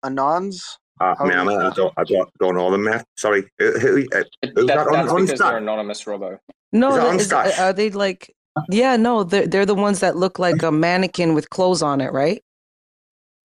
anons. 0.04 0.78
Uh, 1.00 1.14
How 1.18 1.24
man, 1.24 1.48
I 1.48 1.70
don't, 1.74 1.92
I 1.96 2.04
don't, 2.04 2.30
don't 2.38 2.54
know 2.54 2.70
them, 2.70 2.84
man. 2.84 3.02
Sorry. 3.16 3.44
Who? 3.58 3.78
who 3.78 3.98
uh, 4.14 4.22
That, 4.42 4.52
Who's 4.54 4.66
that 4.66 4.78
on- 4.78 4.92
that's 4.92 5.10
on 5.10 5.22
because 5.22 5.38
Stack? 5.40 5.50
they're 5.50 5.56
anonymous, 5.58 6.06
Robo. 6.06 6.38
No, 6.72 6.90
Is 6.90 6.94
that 6.94 7.00
th- 7.00 7.10
on 7.12 7.16
is- 7.20 7.26
Stash? 7.26 7.58
are 7.58 7.72
they 7.72 7.90
like? 7.90 8.32
Yeah, 8.68 8.96
no, 8.96 9.24
they're 9.24 9.46
they're 9.48 9.66
the 9.66 9.74
ones 9.74 9.98
that 10.00 10.14
look 10.16 10.38
like 10.38 10.62
a 10.62 10.70
mannequin 10.70 11.34
with 11.34 11.50
clothes 11.50 11.82
on 11.82 12.00
it, 12.00 12.12
right? 12.12 12.40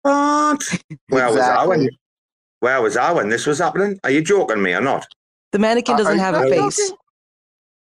what? 0.03 0.63
Where 1.09 1.27
was 1.33 1.39
I 1.41 1.67
when? 1.67 1.81
Exactly. 1.81 1.99
Where 2.61 2.81
was 2.83 2.97
I 2.97 3.13
when 3.13 3.29
this 3.29 3.47
was 3.47 3.59
happening? 3.59 3.99
Are 4.05 4.11
you 4.11 4.23
joking 4.23 4.63
me 4.63 4.73
or 4.73 4.81
not? 4.81 5.07
The 5.53 5.59
mannequin 5.59 5.97
doesn't 5.97 6.19
are 6.19 6.23
have 6.23 6.35
a 6.35 6.49
face. 6.49 6.77
joking? 6.77 6.97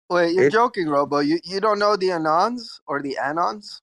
Wait, 0.09 0.33
you're 0.33 0.45
It- 0.45 0.53
joking, 0.53 0.87
Robo. 0.87 1.19
You 1.19 1.39
you 1.43 1.59
don't 1.59 1.79
know 1.79 1.95
the 1.97 2.07
Anons 2.09 2.79
or 2.87 3.01
the 3.01 3.17
Anons? 3.21 3.81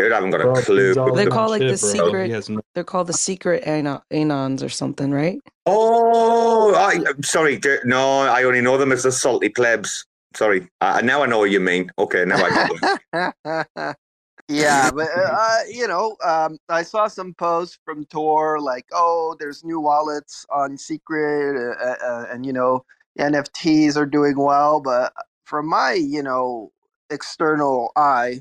Dude, 0.00 0.12
I 0.12 0.14
haven't 0.14 0.30
got 0.30 0.40
a 0.40 0.44
Bro, 0.44 0.62
clue. 0.62 0.88
he's 0.88 0.96
all 0.96 1.12
They 1.14 1.24
good 1.24 1.32
call, 1.32 1.50
like, 1.50 1.60
the 1.60 1.76
shit, 1.76 1.78
secret- 1.78 2.48
no- 2.48 2.60
They're 2.74 2.84
called 2.84 3.06
the 3.06 3.12
secret 3.12 3.64
ano- 3.66 4.02
anons 4.10 4.62
or 4.64 4.70
something, 4.70 5.10
right? 5.10 5.38
Oh, 5.66 6.74
I, 6.74 7.00
sorry. 7.22 7.60
No, 7.84 8.20
I 8.22 8.44
only 8.44 8.62
know 8.62 8.78
them 8.78 8.92
as 8.92 9.02
the 9.02 9.12
salty 9.12 9.50
plebs. 9.50 10.06
Sorry. 10.34 10.66
Uh, 10.80 11.02
now 11.04 11.22
I 11.22 11.26
know 11.26 11.38
what 11.38 11.50
you 11.50 11.60
mean. 11.60 11.90
Okay, 11.98 12.24
now 12.24 12.36
I 12.42 12.48
get 12.50 12.70
it. 13.12 13.96
yeah, 14.48 14.90
but 14.90 15.08
uh, 15.16 15.20
uh, 15.32 15.58
you 15.68 15.86
know, 15.86 16.16
um, 16.24 16.56
I 16.70 16.82
saw 16.82 17.06
some 17.08 17.34
posts 17.34 17.78
from 17.84 18.06
Tor 18.06 18.58
like, 18.60 18.86
"Oh, 18.92 19.36
there's 19.38 19.64
new 19.64 19.80
wallets 19.80 20.46
on 20.50 20.78
Secret, 20.78 21.76
uh, 21.78 21.96
uh, 22.04 22.26
and 22.30 22.46
you 22.46 22.52
know, 22.52 22.84
NFTs 23.18 23.96
are 23.96 24.06
doing 24.06 24.38
well." 24.38 24.80
But 24.80 25.12
from 25.44 25.66
my, 25.68 25.92
you 25.92 26.22
know, 26.22 26.70
external 27.10 27.90
eye, 27.96 28.40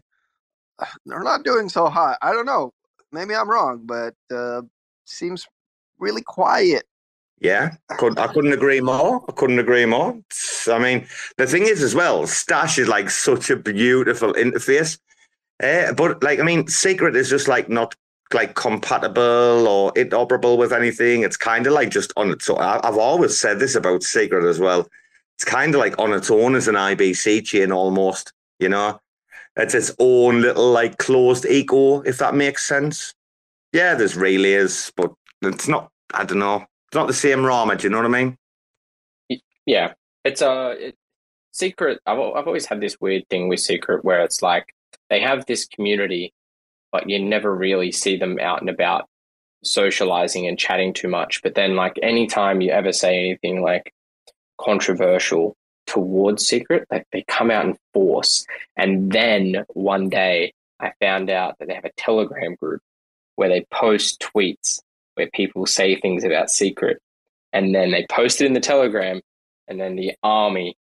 they're 1.06 1.23
not 1.23 1.43
doing 1.43 1.69
so 1.69 1.88
hot. 1.88 2.18
I 2.22 2.31
don't 2.31 2.45
know. 2.45 2.72
Maybe 3.11 3.34
I'm 3.34 3.49
wrong, 3.49 3.81
but 3.85 4.14
uh, 4.34 4.61
seems 5.06 5.47
really 5.97 6.22
quiet. 6.22 6.84
Yeah, 7.41 7.72
I 7.89 7.95
couldn't, 7.95 8.19
I 8.19 8.27
couldn't 8.27 8.53
agree 8.60 8.81
more. 8.81 9.23
I 9.27 9.31
couldn't 9.31 9.60
agree 9.60 9.85
more. 9.85 10.19
I 10.68 10.77
mean, 10.80 11.07
the 11.38 11.47
thing 11.47 11.64
is, 11.64 11.81
as 11.81 11.95
well, 11.95 12.27
Stash 12.27 12.77
is 12.77 12.88
like 12.88 13.10
such 13.10 13.49
a 13.49 13.56
beautiful 13.56 14.34
interface. 14.34 14.99
Uh, 15.64 15.93
but 15.93 16.22
like, 16.22 16.39
I 16.39 16.43
mean, 16.43 16.68
Secret 16.68 17.15
is 17.15 17.30
just 17.30 17.47
like 17.47 17.69
not 17.69 17.95
like 18.34 18.56
compatible 18.56 19.68
or 19.68 19.91
interoperable 19.93 20.57
with 20.57 20.72
anything. 20.72 21.23
It's 21.23 21.38
kind 21.38 21.65
of 21.65 21.73
like 21.73 21.89
just 21.89 22.14
on 22.15 22.30
its 22.30 22.49
own. 22.49 22.60
I- 22.60 22.81
I've 22.84 22.97
always 22.97 23.39
said 23.39 23.60
this 23.60 23.76
about 23.76 24.03
Secret 24.03 24.47
as 24.47 24.60
well. 24.60 24.88
It's 25.35 25.45
kind 25.45 25.73
of 25.73 25.80
like 25.80 25.97
on 25.97 26.14
its 26.14 26.30
own 26.30 26.56
as 26.56 26.68
an 26.68 26.76
IBC 26.76 27.45
chain 27.45 27.72
almost. 27.72 28.34
You 28.60 28.69
know, 28.69 28.99
it's 29.60 29.76
its 29.76 29.94
own 29.99 30.41
little 30.41 30.72
like 30.72 30.98
closed 30.98 31.45
eco, 31.45 32.02
if 32.02 32.18
that 32.19 32.36
makes 32.36 32.65
sense. 32.65 33.14
Yeah, 33.73 33.95
there's 33.95 34.15
relays, 34.15 34.91
but 34.95 35.14
it's 35.41 35.68
not. 35.68 35.90
I 36.14 36.26
don't 36.26 36.40
know. 36.40 36.65
It's 36.88 36.95
not 36.95 37.07
the 37.07 37.14
same 37.14 37.40
Rarma. 37.40 37.77
Do 37.77 37.84
you 37.84 37.90
know 37.91 37.98
what 37.98 38.06
I 38.06 38.23
mean? 38.23 38.38
Yeah, 39.65 39.94
it's 40.23 40.41
a 40.41 40.88
it, 40.88 40.95
secret. 41.52 41.99
I've 42.06 42.19
I've 42.19 42.48
always 42.48 42.65
had 42.65 42.81
this 42.81 42.98
weird 42.99 43.27
thing 43.30 43.49
with 43.49 43.60
secret 43.60 44.03
where 44.03 44.23
it's 44.23 44.41
like 44.41 44.73
they 45.10 45.19
have 45.19 45.45
this 45.45 45.68
community, 45.68 46.34
but 46.91 47.10
you 47.10 47.19
never 47.19 47.53
really 47.53 47.91
see 47.91 48.18
them 48.18 48.40
out 48.40 48.61
and 48.61 48.69
about 48.69 49.07
socializing 49.64 50.48
and 50.48 50.57
chatting 50.57 50.94
too 50.94 51.10
much. 51.10 51.44
But 51.44 51.56
then, 51.56 51.76
like 51.76 51.99
anytime 52.02 52.61
you 52.61 52.72
ever 52.72 52.91
say 52.91 53.19
anything 53.19 53.61
like 53.61 53.94
controversial 54.60 55.56
towards 55.90 56.45
secret, 56.45 56.88
like 56.91 57.07
they 57.11 57.24
come 57.28 57.49
out 57.49 57.66
in 57.66 57.78
force. 57.94 58.45
And 58.78 59.11
then 59.11 59.66
one 59.70 60.10
day, 60.10 60.53
I 60.80 60.94
found 61.02 61.30
out 61.30 61.57
that 61.60 61.68
they 61.68 61.74
have 61.74 61.86
a 61.86 61.91
Telegram 61.98 62.56
group 62.56 62.82
where 63.36 63.49
they 63.49 63.66
post 63.72 64.22
tweets 64.22 64.80
where 65.16 65.30
people 65.34 65.66
say 65.66 65.99
things 65.99 66.24
about 66.24 66.49
secret. 66.49 67.02
And 67.52 67.74
then 67.74 67.91
they 67.91 68.06
post 68.10 68.41
it 68.41 68.45
in 68.45 68.53
the 68.53 68.60
telegram 68.60 69.22
and 69.68 69.80
then 69.80 69.95
the 69.95 70.14
army 70.22 70.78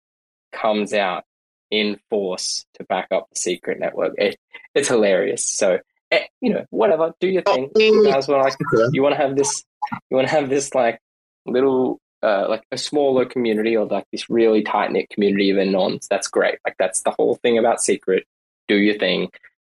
comes 0.51 0.93
out 0.93 1.23
in 1.71 1.99
force 2.09 2.65
to 2.75 2.83
back 2.83 3.07
up 3.11 3.27
the 3.31 3.39
secret 3.39 3.79
network. 3.79 4.13
It, 4.17 4.37
it's 4.75 4.89
hilarious. 4.89 5.47
So 5.47 5.79
eh, 6.11 6.25
you 6.41 6.53
know 6.53 6.65
whatever 6.69 7.13
do 7.19 7.27
your 7.27 7.41
thing. 7.43 7.69
you 7.75 8.05
guys 8.05 8.27
want 8.27 8.43
like 8.43 8.55
you 8.91 9.01
want 9.01 9.15
to 9.15 9.21
have 9.21 9.35
this 9.35 9.63
you 10.09 10.17
want 10.17 10.27
to 10.27 10.33
have 10.33 10.49
this 10.49 10.73
like 10.73 10.99
little 11.45 11.99
uh, 12.23 12.47
like 12.49 12.63
a 12.71 12.77
smaller 12.77 13.25
community 13.25 13.75
or 13.77 13.85
like 13.85 14.05
this 14.11 14.29
really 14.29 14.63
tight 14.63 14.91
knit 14.91 15.09
community 15.09 15.49
of 15.49 15.57
anons 15.57 16.07
that's 16.07 16.27
great 16.27 16.57
like 16.65 16.75
that's 16.79 17.01
the 17.01 17.11
whole 17.11 17.35
thing 17.35 17.57
about 17.57 17.81
secret 17.81 18.25
do 18.67 18.75
your 18.75 18.97
thing 18.97 19.29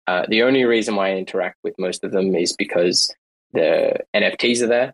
uh, 0.08 0.26
the 0.30 0.44
only 0.44 0.64
reason 0.64 0.96
why 0.96 1.10
i 1.10 1.16
interact 1.16 1.58
with 1.64 1.78
most 1.78 2.04
of 2.04 2.12
them 2.12 2.34
is 2.36 2.54
because 2.54 3.14
the 3.54 4.00
nfts 4.16 4.62
are 4.62 4.68
there 4.68 4.94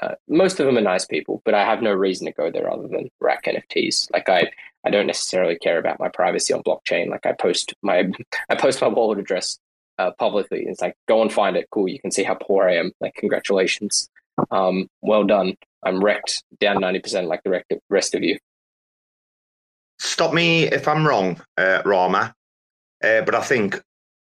uh, 0.00 0.14
most 0.28 0.60
of 0.60 0.66
them 0.66 0.76
are 0.76 0.82
nice 0.82 1.06
people, 1.06 1.40
but 1.44 1.54
I 1.54 1.64
have 1.64 1.80
no 1.80 1.92
reason 1.92 2.26
to 2.26 2.32
go 2.32 2.50
there 2.50 2.70
other 2.70 2.86
than 2.88 3.10
RAC 3.20 3.44
NFTs. 3.44 4.12
Like 4.12 4.28
I, 4.28 4.50
I 4.84 4.90
don't 4.90 5.06
necessarily 5.06 5.56
care 5.56 5.78
about 5.78 5.98
my 5.98 6.08
privacy 6.08 6.52
on 6.52 6.62
blockchain. 6.62 7.08
Like 7.08 7.24
I 7.24 7.32
post 7.32 7.74
my, 7.82 8.10
I 8.50 8.56
post 8.56 8.80
my 8.80 8.88
wallet 8.88 9.18
address 9.18 9.58
uh, 9.98 10.10
publicly. 10.18 10.64
It's 10.66 10.82
like 10.82 10.96
go 11.08 11.22
and 11.22 11.32
find 11.32 11.56
it. 11.56 11.68
Cool. 11.70 11.88
You 11.88 11.98
can 11.98 12.10
see 12.10 12.24
how 12.24 12.34
poor 12.34 12.68
I 12.68 12.76
am. 12.76 12.92
Like 13.00 13.14
congratulations. 13.14 14.10
Um, 14.50 14.88
well 15.02 15.24
done. 15.24 15.54
I'm 15.82 16.02
wrecked 16.02 16.42
down 16.60 16.80
ninety 16.80 17.00
percent, 17.00 17.28
like 17.28 17.42
the 17.44 17.62
rest 17.88 18.14
of, 18.14 18.22
you. 18.22 18.38
Stop 19.98 20.34
me 20.34 20.64
if 20.64 20.88
I'm 20.88 21.06
wrong, 21.06 21.40
uh, 21.56 21.82
Rarma. 21.84 22.32
Uh, 23.02 23.22
but 23.22 23.34
I 23.34 23.42
think 23.42 23.80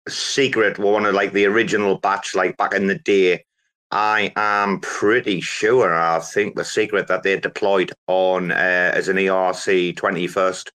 Secret 0.08 0.78
were 0.78 0.92
one 0.92 1.06
of 1.06 1.14
like 1.14 1.32
the 1.32 1.46
original 1.46 1.98
batch, 1.98 2.34
like 2.34 2.56
back 2.56 2.74
in 2.74 2.86
the 2.86 2.98
day. 2.98 3.44
I 3.90 4.32
am 4.36 4.80
pretty 4.80 5.40
sure. 5.40 5.94
I 5.94 6.20
think 6.20 6.56
the 6.56 6.64
secret 6.64 7.08
that 7.08 7.22
they 7.22 7.38
deployed 7.40 7.92
on 8.06 8.50
uh, 8.50 8.92
as 8.94 9.08
an 9.08 9.16
ERC 9.16 9.96
twenty 9.96 10.26
first. 10.26 10.70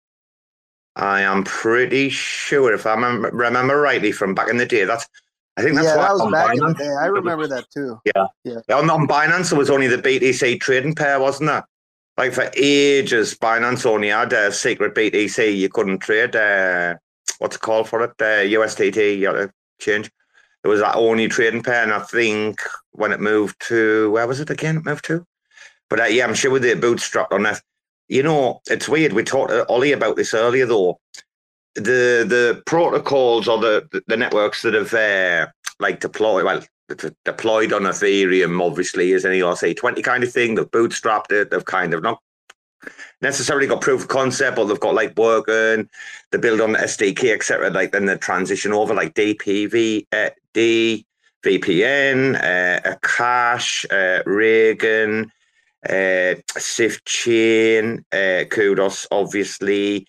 I 0.95 1.21
am 1.21 1.43
pretty 1.43 2.09
sure, 2.09 2.73
if 2.73 2.85
I 2.85 2.93
remember, 2.93 3.29
remember 3.31 3.79
rightly 3.79 4.11
from 4.11 4.35
back 4.35 4.49
in 4.49 4.57
the 4.57 4.65
day. 4.65 4.85
That's 4.85 5.07
I 5.55 5.61
think 5.61 5.75
that's 5.75 5.87
yeah, 5.87 5.97
what 5.97 6.07
that 6.07 6.23
was 6.23 6.31
back 6.31 6.57
in 6.57 6.65
the 6.65 6.73
day. 6.73 6.89
I 6.89 7.05
remember 7.05 7.47
that 7.47 7.69
too. 7.69 7.99
Yeah. 8.05 8.25
Yeah. 8.43 8.75
On, 8.75 8.89
on 8.89 9.07
Binance, 9.07 9.49
there 9.49 9.59
was 9.59 9.69
only 9.69 9.87
the 9.87 9.97
BTC 9.97 10.59
trading 10.59 10.95
pair, 10.95 11.19
wasn't 11.19 11.51
it? 11.51 11.63
Like 12.17 12.33
for 12.33 12.49
ages, 12.55 13.35
Binance 13.35 13.85
only 13.85 14.09
had 14.09 14.33
a 14.33 14.51
secret 14.51 14.95
BTC. 14.95 15.55
You 15.55 15.69
couldn't 15.69 15.99
trade. 15.99 16.35
Uh, 16.35 16.95
what's 17.39 17.55
it 17.55 17.61
called 17.61 17.87
for 17.87 18.03
it? 18.03 18.11
Uh, 18.19 18.45
USDT. 18.45 19.17
You 19.17 19.27
had 19.27 19.33
to 19.33 19.53
change. 19.79 20.11
It 20.63 20.67
was 20.67 20.79
that 20.79 20.95
only 20.95 21.27
trading 21.27 21.61
pair, 21.61 21.83
and 21.83 21.91
I 21.91 21.99
think 21.99 22.61
when 22.91 23.11
it 23.11 23.19
moved 23.19 23.59
to 23.67 24.09
where 24.11 24.27
was 24.27 24.39
it 24.39 24.49
again? 24.49 24.77
It 24.77 24.85
moved 24.85 25.05
to. 25.05 25.25
But 25.89 25.99
uh, 25.99 26.05
yeah, 26.05 26.25
I'm 26.25 26.33
sure 26.33 26.51
with 26.51 26.63
the 26.63 26.75
bootstrap 26.75 27.31
on 27.31 27.43
that. 27.43 27.61
You 28.07 28.23
know, 28.23 28.61
it's 28.69 28.89
weird. 28.89 29.13
We 29.13 29.23
talked 29.23 29.49
to 29.49 29.65
Ollie 29.67 29.91
about 29.91 30.15
this 30.15 30.33
earlier, 30.33 30.65
though. 30.65 30.99
The 31.75 32.25
the 32.27 32.61
protocols 32.65 33.47
or 33.47 33.57
the 33.57 34.03
the 34.07 34.17
networks 34.17 34.61
that 34.61 34.73
have 34.73 34.93
uh, 34.93 35.47
like 35.79 35.99
deployed 35.99 36.45
well 36.45 36.63
deployed 37.25 37.73
on 37.73 37.83
Ethereum 37.83 38.61
obviously 38.61 39.11
is 39.11 39.25
an 39.25 39.31
ERC 39.31 39.75
twenty 39.75 40.01
kind 40.01 40.23
of 40.23 40.31
thing. 40.31 40.55
They've 40.55 40.69
bootstrapped 40.69 41.31
it. 41.31 41.49
They've 41.49 41.65
kind 41.65 41.93
of 41.93 42.03
not 42.03 42.19
necessarily 43.21 43.67
got 43.67 43.81
proof 43.81 44.01
of 44.01 44.07
concept, 44.07 44.57
but 44.57 44.65
they've 44.65 44.79
got 44.79 44.95
like 44.95 45.17
working. 45.17 45.89
They 46.31 46.37
build 46.37 46.61
on 46.61 46.73
the 46.73 46.79
SDK, 46.79 47.33
etc. 47.33 47.69
Like 47.69 47.91
then 47.91 48.05
the 48.05 48.17
transition 48.17 48.73
over 48.73 48.93
like 48.93 49.13
DPV, 49.15 50.07
uh, 50.11 50.29
D, 50.53 51.05
VPN, 51.43 52.35
uh, 52.35 52.95
Akash, 52.95 53.85
uh, 53.91 54.23
Regen, 54.25 55.31
uh, 55.87 56.35
Sifchain, 56.57 57.99
uh, 58.11 58.45
Cudos, 58.45 59.07
obviously. 59.11 60.07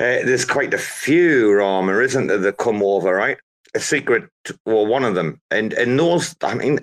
Uh, 0.00 0.24
there's 0.24 0.46
quite 0.46 0.72
a 0.72 0.78
few 0.78 1.48
Rarma, 1.48 2.02
isn't 2.02 2.28
there, 2.28 2.38
that 2.38 2.56
come 2.56 2.82
over, 2.82 3.14
right? 3.14 3.36
A 3.74 3.80
secret, 3.80 4.30
well, 4.64 4.86
one 4.86 5.04
of 5.04 5.14
them, 5.14 5.38
and 5.50 5.74
and 5.74 5.98
those, 5.98 6.34
I 6.42 6.54
mean, 6.54 6.78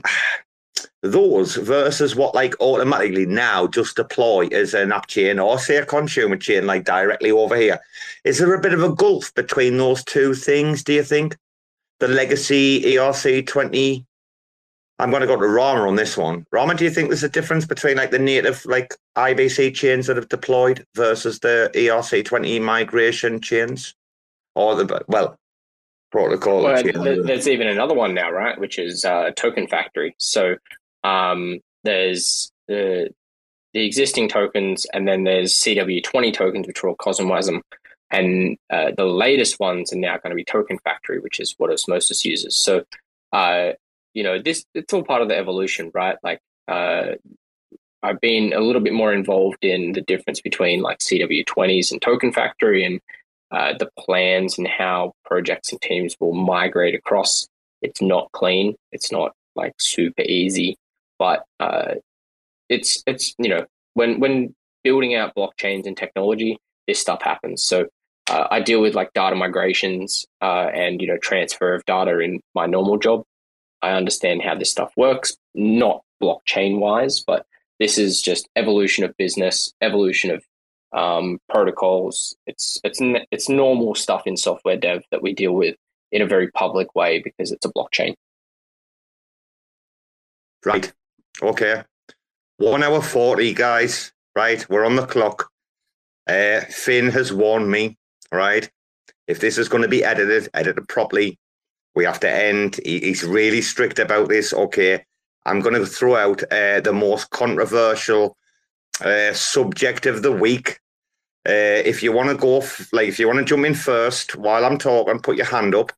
those 1.02 1.56
versus 1.56 2.16
what 2.16 2.36
like 2.36 2.54
automatically 2.62 3.26
now 3.26 3.66
just 3.66 3.96
deploy 3.96 4.48
as 4.52 4.76
an 4.76 4.92
app 4.92 5.08
chain 5.08 5.40
or 5.40 5.58
say 5.58 5.78
a 5.78 5.86
consumer 5.86 6.38
chain 6.38 6.68
like 6.68 6.84
directly 6.84 7.32
over 7.32 7.56
here. 7.56 7.80
Is 8.24 8.38
there 8.38 8.54
a 8.54 8.62
bit 8.62 8.74
of 8.74 8.84
a 8.84 8.94
gulf 8.94 9.34
between 9.34 9.78
those 9.78 10.04
two 10.04 10.36
things? 10.36 10.84
Do 10.84 10.94
you 10.94 11.04
think 11.04 11.36
the 12.00 12.08
legacy 12.08 12.84
ERC 12.84 13.48
twenty? 13.48 14.07
I'm 15.00 15.12
going 15.12 15.22
to 15.22 15.28
go 15.28 15.36
to 15.36 15.46
Rarma 15.46 15.88
on 15.88 15.96
this 15.96 16.18
one. 16.18 16.46
Rarma, 16.52 16.76
do 16.76 16.84
you 16.84 16.90
think 16.90 17.10
there's 17.10 17.24
a 17.24 17.30
difference 17.30 17.66
between 17.66 17.98
like 17.98 18.12
the 18.12 18.20
native 18.20 18.66
like 18.66 18.96
IBC 19.16 19.76
chains 19.76 20.08
that 20.08 20.18
have 20.18 20.30
deployed 20.30 20.86
versus 20.96 21.40
the 21.40 21.70
ERC 21.76 22.26
twenty 22.26 22.60
migration 22.60 23.40
chains, 23.40 23.94
or 24.56 24.76
the 24.76 25.04
well 25.08 25.38
protocol? 26.12 26.64
Well, 26.64 26.82
chain? 26.82 26.94
th- 26.94 27.26
there's 27.26 27.48
even 27.48 27.68
another 27.68 27.94
one 27.94 28.16
now, 28.16 28.32
right? 28.32 28.60
Which 28.60 28.80
is 28.80 29.06
uh, 29.06 29.32
Token 29.36 29.68
Factory. 29.68 30.16
So 30.18 30.56
um, 31.04 31.60
there's 31.84 32.52
the 32.68 33.14
the 33.74 33.86
existing 33.86 34.30
tokens, 34.30 34.86
and 34.94 35.08
then 35.08 35.24
there's 35.24 35.54
CW20 35.54 36.34
tokens, 36.34 36.66
which 36.66 36.84
are 36.84 36.90
all 36.90 36.96
Cosmwasm. 36.96 37.62
And 38.10 38.58
uh, 38.70 38.92
the 38.96 39.06
latest 39.06 39.60
ones 39.60 39.92
are 39.92 39.98
now 39.98 40.18
going 40.18 40.32
to 40.32 40.36
be 40.36 40.46
Token 40.46 40.80
Factory, 40.80 41.20
which 41.20 41.40
is 41.40 41.54
what 41.58 41.72
Osmosis 41.72 42.26
uses. 42.26 42.58
So, 42.58 42.86
uh, 43.34 43.74
you 44.18 44.24
know, 44.24 44.42
this 44.42 44.66
it's 44.74 44.92
all 44.94 45.04
part 45.04 45.22
of 45.22 45.28
the 45.28 45.38
evolution, 45.38 45.92
right? 45.94 46.18
Like, 46.24 46.40
uh, 46.68 47.12
I've 48.02 48.20
been 48.20 48.52
a 48.52 48.62
little 48.62 48.82
bit 48.82 48.94
more 48.94 49.14
involved 49.14 49.64
in 49.64 49.92
the 49.92 50.02
difference 50.02 50.42
between 50.42 50.82
like 50.82 50.98
CW20s 50.98 51.92
and 51.92 52.02
Token 52.02 52.34
Factory, 52.34 52.84
and 52.84 53.00
uh, 53.52 53.74
the 53.78 53.92
plans 54.00 54.58
and 54.58 54.68
how 54.68 55.14
projects 55.24 55.72
and 55.72 55.80
teams 55.82 56.16
will 56.20 56.34
migrate 56.34 56.96
across. 56.96 57.48
It's 57.84 58.02
not 58.02 58.32
clean. 58.32 58.74
It's 58.92 59.12
not 59.12 59.34
like 59.56 59.76
super 59.78 60.24
easy, 60.24 60.78
but 61.20 61.46
uh, 61.60 61.94
it's 62.70 63.04
it's 63.06 63.36
you 63.38 63.50
know 63.50 63.68
when 63.94 64.20
when 64.20 64.56
building 64.84 65.14
out 65.14 65.36
blockchains 65.36 65.86
and 65.86 65.96
technology, 65.96 66.58
this 66.88 66.98
stuff 66.98 67.22
happens. 67.22 67.62
So 67.62 67.86
uh, 68.32 68.48
I 68.50 68.62
deal 68.62 68.82
with 68.82 68.96
like 68.96 69.14
data 69.14 69.36
migrations 69.36 70.26
uh, 70.42 70.72
and 70.74 71.04
you 71.04 71.08
know 71.08 71.18
transfer 71.18 71.76
of 71.76 71.86
data 71.86 72.18
in 72.18 72.42
my 72.56 72.66
normal 72.66 72.98
job. 72.98 73.24
I 73.82 73.92
understand 73.92 74.42
how 74.42 74.56
this 74.56 74.72
stuff 74.72 74.92
works, 74.98 75.38
not 75.54 76.04
blockchain 76.22 76.80
wise, 76.80 77.24
but 77.26 77.46
this 77.80 77.98
is 77.98 78.22
just 78.22 78.50
evolution 78.56 79.04
of 79.04 79.16
business, 79.18 79.74
evolution 79.82 80.32
of 80.32 80.44
um, 80.94 81.40
protocols. 81.50 82.36
It's 82.48 82.80
it's 82.84 83.00
it's 83.32 83.50
normal 83.50 83.96
stuff 83.96 84.24
in 84.26 84.38
software 84.38 84.78
dev 84.78 85.04
that 85.12 85.22
we 85.22 85.34
deal 85.34 85.54
with 85.54 85.76
in 86.12 86.22
a 86.22 86.28
very 86.28 86.50
public 86.52 86.96
way 86.96 87.22
because 87.22 87.52
it's 87.52 87.66
a 87.66 87.72
blockchain. 87.74 88.16
Right. 90.66 90.92
Okay. 91.42 91.84
One 92.58 92.84
hour 92.84 93.02
forty, 93.02 93.54
guys. 93.54 94.12
Right, 94.36 94.68
we're 94.70 94.86
on 94.86 94.96
the 94.96 95.06
clock. 95.06 95.50
Uh, 96.28 96.62
Finn 96.70 97.10
has 97.10 97.34
warned 97.34 97.70
me. 97.72 97.98
Right, 98.32 98.70
if 99.28 99.40
this 99.40 99.58
is 99.58 99.70
going 99.70 99.84
to 99.84 99.88
be 99.88 100.04
edited, 100.04 100.50
edited 100.54 100.88
properly, 100.88 101.40
we 101.98 102.06
have 102.06 102.20
to 102.20 102.32
end. 102.32 102.80
He, 102.86 103.00
he's 103.00 103.24
really 103.24 103.62
strict 103.62 103.98
about 103.98 104.30
this. 104.30 104.54
Okay, 104.54 105.04
I'm 105.46 105.62
going 105.62 105.76
to 105.76 105.86
throw 105.86 106.16
out 106.16 106.44
uh, 106.54 106.80
the 106.80 106.94
most 106.94 107.32
controversial 107.32 108.38
uh, 109.04 109.34
subject 109.34 110.06
of 110.06 110.22
the 110.22 110.32
week. 110.32 110.80
Uh, 111.48 111.82
if 111.92 112.04
you 112.04 112.12
want 112.12 112.30
to 112.30 112.36
go, 112.36 112.60
f- 112.60 112.88
like, 112.94 113.08
if 113.08 113.18
you 113.18 113.26
want 113.26 113.40
to 113.40 113.46
jump 113.46 113.66
in 113.66 113.74
first 113.74 114.36
while 114.36 114.64
I'm 114.64 114.78
talking, 114.78 115.20
put 115.20 115.38
your 115.38 115.48
hand 115.48 115.74
up. 115.74 115.92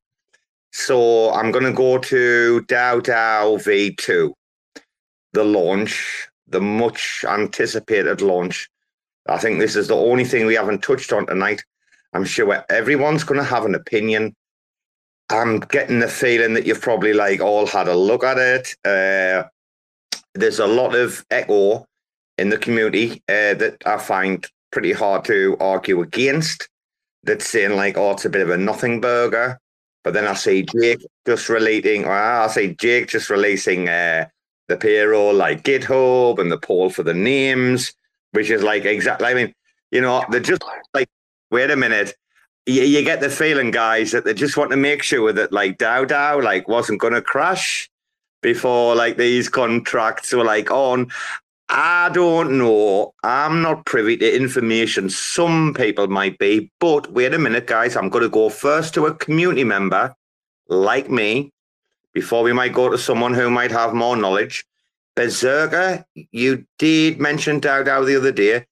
So 0.72 1.34
I'm 1.34 1.52
going 1.52 1.66
to 1.66 1.74
go 1.74 1.98
to 1.98 2.64
DAO 2.68 3.02
DAO 3.02 3.58
V2, 3.58 4.32
the 5.34 5.44
launch, 5.44 6.30
the 6.48 6.62
much 6.62 7.26
anticipated 7.28 8.22
launch. 8.22 8.70
I 9.28 9.38
think 9.38 9.60
this 9.60 9.76
is 9.76 9.90
the 9.90 9.96
only 9.96 10.24
thing 10.24 10.46
we 10.46 10.56
haven't 10.56 10.82
touched 10.82 11.12
on 11.12 11.26
tonight. 11.26 11.62
I'm 12.14 12.26
sure 12.26 12.64
everyone's 12.70 13.24
going 13.24 13.40
to 13.40 13.46
have 13.46 13.66
an 13.66 13.76
opinion. 13.76 14.36
I'm 15.30 15.60
getting 15.60 16.00
the 16.00 16.08
feeling 16.08 16.54
that 16.56 16.66
you've 16.66 16.82
probably 16.82 17.14
like 17.14 17.40
all 17.40 17.68
had 17.68 17.88
a 17.88 17.96
look 17.96 18.24
at 18.24 18.38
it. 18.38 18.76
Uh, 18.84 19.48
there's 20.34 20.60
a 20.60 20.68
lot 20.68 20.96
of 20.96 21.24
echo 21.30 21.86
in 22.38 22.50
the 22.50 22.58
community 22.58 23.22
uh, 23.30 23.54
that 23.56 23.78
I 23.86 23.98
find 23.98 24.46
pretty 24.72 24.92
hard 24.92 25.26
to 25.26 25.56
argue 25.60 26.02
against. 26.02 26.68
That's 27.24 27.46
saying 27.46 27.76
like, 27.76 27.98
oh, 27.98 28.12
it's 28.12 28.26
a 28.26 28.30
bit 28.30 28.42
of 28.42 28.50
a 28.50 28.58
nothing 28.58 29.02
burger. 29.02 29.60
But 30.04 30.14
then 30.14 30.26
I 30.26 30.34
see 30.34 30.64
Jake 30.64 31.06
just 31.28 31.50
relating, 31.50 32.06
or 32.06 32.14
I 32.14 32.48
see 32.48 32.74
Jake 32.76 33.10
just 33.10 33.30
releasing 33.30 33.90
uh, 33.90 34.28
the 34.70 34.78
payroll 34.78 35.34
like 35.34 35.64
GitHub 35.64 36.40
and 36.40 36.52
the 36.52 36.58
poll 36.58 36.90
for 36.90 37.04
the 37.04 37.14
names, 37.14 37.94
which 38.32 38.50
is 38.50 38.64
like 38.64 38.86
exactly. 38.86 39.28
I 39.28 39.34
mean, 39.34 39.54
you 39.92 40.00
know, 40.00 40.24
they're 40.30 40.40
just 40.40 40.64
like, 40.94 41.10
wait 41.52 41.70
a 41.70 41.76
minute, 41.76 42.16
you, 42.70 42.84
you 42.84 43.04
get 43.04 43.20
the 43.20 43.30
feeling, 43.30 43.72
guys, 43.72 44.12
that 44.12 44.26
they 44.26 44.34
just 44.34 44.58
want 44.58 44.72
to 44.72 44.78
make 44.78 45.04
sure 45.04 45.34
that 45.34 45.52
like 45.52 45.78
DAO 45.78 46.06
DAO 46.06 46.44
like 46.44 46.68
wasn't 46.68 47.00
going 47.00 47.14
to 47.14 47.22
crash 47.22 47.90
before 48.42 48.96
like 48.96 49.18
these 49.18 49.50
contracts 49.50 50.34
were 50.34 50.44
like 50.44 50.72
on. 50.72 51.10
I 51.72 52.10
don't 52.10 52.58
know. 52.58 53.14
I'm 53.24 53.62
not 53.62 53.86
privy 53.86 54.18
to 54.18 54.36
information. 54.36 55.10
Some 55.10 55.74
people 55.76 56.08
might 56.08 56.40
be, 56.40 56.72
but 56.80 57.12
wait 57.12 57.34
a 57.34 57.40
minute, 57.40 57.68
guys. 57.68 57.96
I'm 57.96 58.10
going 58.10 58.24
to 58.24 58.30
go 58.30 58.50
first 58.50 58.94
to 58.96 59.06
a 59.06 59.14
community 59.14 59.64
member 59.64 60.16
like 60.68 61.10
me 61.10 61.52
before 62.14 62.42
we 62.42 62.54
might 62.54 62.74
go 62.74 62.90
to 62.90 62.98
someone 62.98 63.36
who 63.36 63.52
might 63.52 63.72
have 63.72 63.94
more 63.94 64.16
knowledge. 64.16 64.66
Berserker, 65.16 66.06
you 66.16 66.66
did 66.80 67.20
mention 67.20 67.62
DAO 67.62 67.86
DAO 67.86 68.06
the 68.06 68.16
other 68.16 68.32
day 68.32 68.66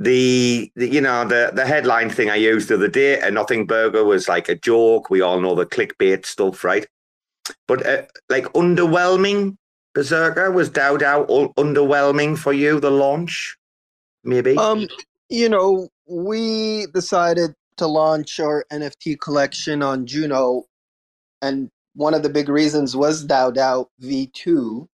the, 0.00 0.72
the, 0.76 0.88
you 0.88 1.00
know 1.02 1.26
the 1.26 1.52
the 1.54 1.66
headline 1.66 2.08
thing 2.08 2.30
I 2.30 2.36
used 2.36 2.68
the 2.68 2.74
other 2.74 2.88
day, 2.88 3.20
a 3.20 3.30
nothing 3.30 3.66
burger 3.66 4.02
was 4.02 4.28
like 4.28 4.48
a 4.48 4.54
joke. 4.56 5.10
We 5.10 5.20
all 5.20 5.40
know 5.40 5.54
the 5.54 5.66
clickbait 5.66 6.24
stuff, 6.24 6.64
right? 6.64 6.86
But 7.68 7.86
uh, 7.86 8.02
like 8.30 8.44
underwhelming, 8.54 9.56
Berserker 9.94 10.50
was 10.50 10.70
DAO 10.70 10.98
DAO 10.98 11.54
underwhelming 11.54 12.38
for 12.38 12.54
you 12.54 12.80
the 12.80 12.90
launch, 12.90 13.58
maybe. 14.24 14.56
Um, 14.56 14.88
you 15.28 15.50
know, 15.50 15.88
we 16.08 16.86
decided 16.94 17.50
to 17.76 17.86
launch 17.86 18.40
our 18.40 18.64
NFT 18.72 19.20
collection 19.20 19.82
on 19.82 20.06
Juno, 20.06 20.64
and 21.42 21.68
one 21.94 22.14
of 22.14 22.22
the 22.22 22.30
big 22.30 22.48
reasons 22.48 22.96
was 22.96 23.26
DAO 23.26 23.54
DAO 23.54 23.86
V2. 24.02 24.86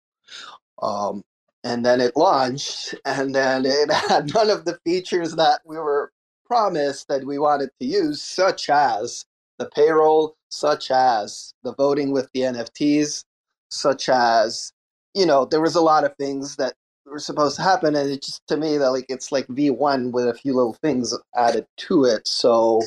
Um, 0.81 1.21
and 1.65 1.85
then 1.85 1.99
it 1.99 2.15
launched 2.15 2.95
and 3.05 3.35
then 3.35 3.65
it 3.65 3.91
had 4.09 4.33
none 4.33 4.49
of 4.49 4.65
the 4.65 4.79
features 4.85 5.35
that 5.35 5.59
we 5.65 5.77
were 5.77 6.11
promised 6.45 7.09
that 7.09 7.25
we 7.25 7.39
wanted 7.39 7.69
to 7.81 7.87
use 7.87 8.21
such 8.21 8.69
as 8.69 9.25
the 9.57 9.69
payroll 9.75 10.37
such 10.49 10.91
as 10.91 11.53
the 11.63 11.73
voting 11.75 12.11
with 12.13 12.29
the 12.33 12.41
nfts 12.41 13.25
such 13.69 14.09
as 14.09 14.71
you 15.15 15.25
know 15.25 15.43
there 15.45 15.61
was 15.61 15.75
a 15.75 15.81
lot 15.81 16.05
of 16.05 16.15
things 16.17 16.55
that 16.55 16.75
were 17.05 17.19
supposed 17.19 17.55
to 17.55 17.61
happen 17.61 17.95
and 17.95 18.09
it 18.11 18.21
just 18.21 18.45
to 18.47 18.57
me 18.57 18.77
that 18.77 18.91
like 18.91 19.05
it's 19.09 19.31
like 19.31 19.47
v1 19.47 20.11
with 20.11 20.27
a 20.27 20.33
few 20.33 20.55
little 20.55 20.73
things 20.73 21.17
added 21.35 21.65
to 21.77 22.05
it. 22.05 22.27
So 22.27 22.81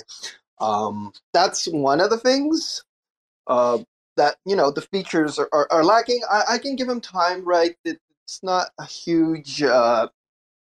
um 0.60 1.12
that's 1.32 1.66
one 1.66 2.00
of 2.00 2.10
the 2.10 2.18
things 2.18 2.84
uh 3.46 3.78
that 4.16 4.36
you 4.44 4.56
know 4.56 4.70
the 4.72 4.82
features 4.82 5.38
are, 5.38 5.48
are, 5.52 5.68
are 5.70 5.84
lacking. 5.84 6.20
I, 6.30 6.44
I 6.50 6.58
can 6.58 6.76
give 6.76 6.88
them 6.88 7.00
time 7.00 7.44
right? 7.44 7.76
It, 7.84 7.98
it's 8.28 8.42
not 8.42 8.68
a 8.78 8.84
huge 8.84 9.62
uh, 9.62 10.06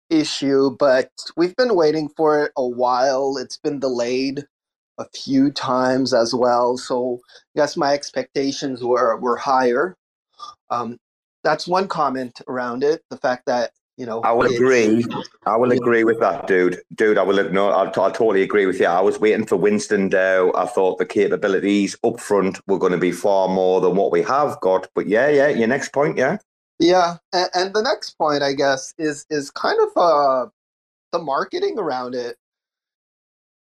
issue, 0.09 0.71
but 0.79 1.11
we've 1.37 1.57
been 1.57 1.75
waiting 1.75 2.09
for 2.09 2.45
it 2.45 2.53
a 2.57 2.65
while. 2.65 3.37
It's 3.39 3.57
been 3.57 3.81
delayed 3.81 4.47
a 4.99 5.05
few 5.13 5.51
times 5.51 6.15
as 6.15 6.33
well. 6.33 6.77
So 6.77 7.21
I 7.27 7.61
guess 7.61 7.77
my 7.77 7.93
expectations 7.93 8.85
were 8.85 9.17
were 9.17 9.37
higher. 9.37 9.97
Um, 10.71 10.99
that's 11.43 11.67
one 11.67 11.89
comment 11.89 12.41
around 12.47 12.85
it. 12.85 13.03
The 13.11 13.17
fact 13.17 13.47
that 13.47 13.73
you 13.97 14.07
know, 14.07 14.21
I 14.21 14.31
will 14.31 14.47
agree. 14.47 15.05
I 15.45 15.57
will 15.57 15.73
agree 15.73 16.05
with 16.05 16.21
that, 16.21 16.47
dude. 16.47 16.81
Dude, 16.95 17.19
I 17.19 17.25
will 17.25 17.51
no, 17.51 17.71
I, 17.71 17.89
I 17.89 17.91
totally 17.91 18.43
agree 18.43 18.67
with 18.67 18.79
you. 18.79 18.87
I 18.87 19.01
was 19.01 19.19
waiting 19.19 19.45
for 19.45 19.57
Winston 19.57 20.09
DAO. 20.09 20.53
I 20.55 20.67
thought 20.67 20.99
the 20.99 21.07
capabilities 21.07 21.97
up 22.05 22.21
front 22.21 22.61
were 22.69 22.79
going 22.79 22.93
to 22.93 22.99
be 22.99 23.11
far 23.11 23.49
more 23.49 23.81
than 23.81 23.97
what 23.97 24.13
we 24.13 24.23
have 24.23 24.61
got. 24.61 24.87
But 24.95 25.09
yeah, 25.09 25.29
yeah. 25.31 25.49
Your 25.49 25.67
next 25.67 25.93
point, 25.93 26.17
yeah. 26.17 26.37
Yeah, 26.79 27.17
and, 27.33 27.49
and 27.55 27.75
the 27.75 27.83
next 27.83 28.19
point, 28.19 28.43
I 28.43 28.53
guess, 28.53 28.95
is 28.99 29.27
is 29.31 29.51
kind 29.51 29.79
of 29.81 29.91
uh, 29.97 30.47
the 31.13 31.19
marketing 31.21 31.79
around 31.79 32.15
it. 32.15 32.37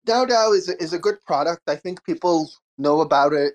DAO 0.07 0.27
DAO 0.27 0.55
is 0.55 0.69
is 0.69 0.93
a 0.93 0.99
good 0.99 1.21
product. 1.25 1.61
I 1.67 1.75
think 1.75 2.03
people 2.05 2.49
know 2.77 3.01
about 3.01 3.33
it 3.33 3.53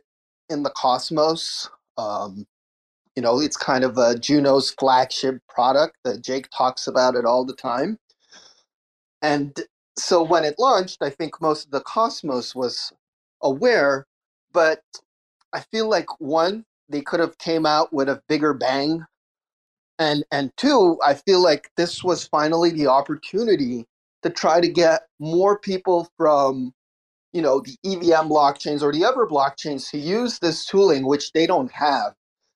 in 0.49 0.63
the 0.63 0.71
cosmos. 0.71 1.71
Um, 1.97 2.47
you 3.17 3.23
know, 3.23 3.41
it's 3.41 3.57
kind 3.57 3.85
of 3.85 3.99
a 3.99 4.15
Juno's 4.15 4.71
flagship 4.71 5.41
product 5.49 5.97
that 6.05 6.23
Jake 6.23 6.49
talks 6.57 6.87
about 6.87 7.17
it 7.17 7.25
all 7.25 7.45
the 7.45 7.55
time. 7.57 7.99
And 9.23 9.57
so 9.99 10.23
when 10.23 10.45
it 10.45 10.55
launched, 10.59 11.03
I 11.03 11.11
think 11.11 11.41
most 11.41 11.65
of 11.67 11.73
the 11.73 11.81
cosmos 11.81 12.55
was 12.55 12.93
aware, 13.43 14.07
but 14.53 14.83
I 15.53 15.61
feel 15.73 15.89
like 15.89 16.21
one, 16.21 16.65
they 16.89 17.01
could 17.01 17.21
have 17.21 17.39
came 17.39 17.67
out 17.67 17.93
with 17.93 18.09
a 18.09 18.23
bigger 18.29 18.55
bang 18.55 19.05
and 19.99 20.25
and 20.33 20.53
two 20.57 20.99
i 21.05 21.15
feel 21.15 21.43
like 21.43 21.71
this 21.77 22.05
was 22.05 22.27
finally 22.27 22.71
the 22.71 22.87
opportunity 22.87 23.87
to 24.23 24.31
try 24.31 24.61
to 24.61 24.69
get 24.69 25.03
more 25.21 25.59
people 25.59 26.09
from 26.17 26.73
you 27.33 27.43
know 27.43 27.61
the 27.61 27.77
evm 27.87 28.29
blockchains 28.31 28.83
or 28.83 28.93
the 28.93 29.05
other 29.05 29.27
blockchains 29.27 29.91
to 29.91 29.99
use 29.99 30.39
this 30.41 30.67
tooling 30.67 31.07
which 31.07 31.33
they 31.33 31.47
don't 31.47 31.73
have. 31.73 32.15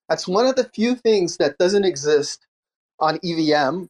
That's 0.08 0.28
one 0.28 0.46
of 0.46 0.56
the 0.56 0.70
few 0.74 0.96
things 0.96 1.38
that 1.38 1.58
doesn't 1.58 1.84
exist 1.84 2.46
on 3.00 3.18
evm 3.20 3.88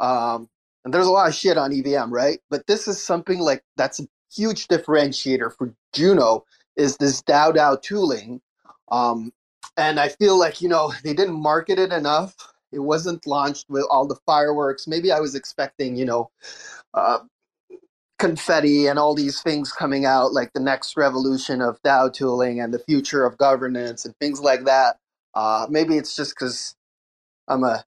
um, 0.00 0.48
and 0.84 0.94
there's 0.94 1.06
a 1.06 1.10
lot 1.12 1.28
of 1.28 1.34
shit 1.34 1.58
on 1.58 1.72
evm 1.72 2.10
right? 2.10 2.40
But 2.50 2.66
this 2.66 2.88
is 2.88 3.02
something 3.04 3.40
like 3.40 3.62
that's 3.76 4.00
a 4.00 4.08
huge 4.34 4.68
differentiator 4.68 5.56
for 5.56 5.74
juno 5.92 6.44
is 6.76 6.96
this 6.98 7.22
dao 7.22 7.54
dao 7.54 7.80
tooling. 7.82 8.40
Um, 8.90 9.32
and 9.76 10.00
i 10.00 10.08
feel 10.08 10.38
like 10.38 10.62
you 10.62 10.68
know 10.68 10.92
they 11.04 11.14
didn't 11.14 11.40
market 11.40 11.78
it 11.78 11.92
enough 11.92 12.34
it 12.74 12.80
wasn't 12.80 13.26
launched 13.26 13.66
with 13.70 13.86
all 13.90 14.06
the 14.06 14.18
fireworks. 14.26 14.86
Maybe 14.86 15.12
I 15.12 15.20
was 15.20 15.34
expecting, 15.34 15.96
you 15.96 16.04
know, 16.04 16.30
uh, 16.94 17.20
confetti 18.18 18.86
and 18.86 18.98
all 18.98 19.14
these 19.14 19.42
things 19.42 19.72
coming 19.72 20.06
out, 20.06 20.32
like 20.32 20.52
the 20.52 20.60
next 20.60 20.96
revolution 20.96 21.60
of 21.60 21.80
DAO 21.82 22.12
tooling 22.12 22.60
and 22.60 22.72
the 22.72 22.78
future 22.78 23.24
of 23.24 23.38
governance 23.38 24.04
and 24.04 24.16
things 24.18 24.40
like 24.40 24.64
that. 24.64 24.96
Uh, 25.34 25.66
maybe 25.68 25.96
it's 25.96 26.14
just 26.16 26.34
because 26.34 26.76
I'm 27.48 27.64
a 27.64 27.84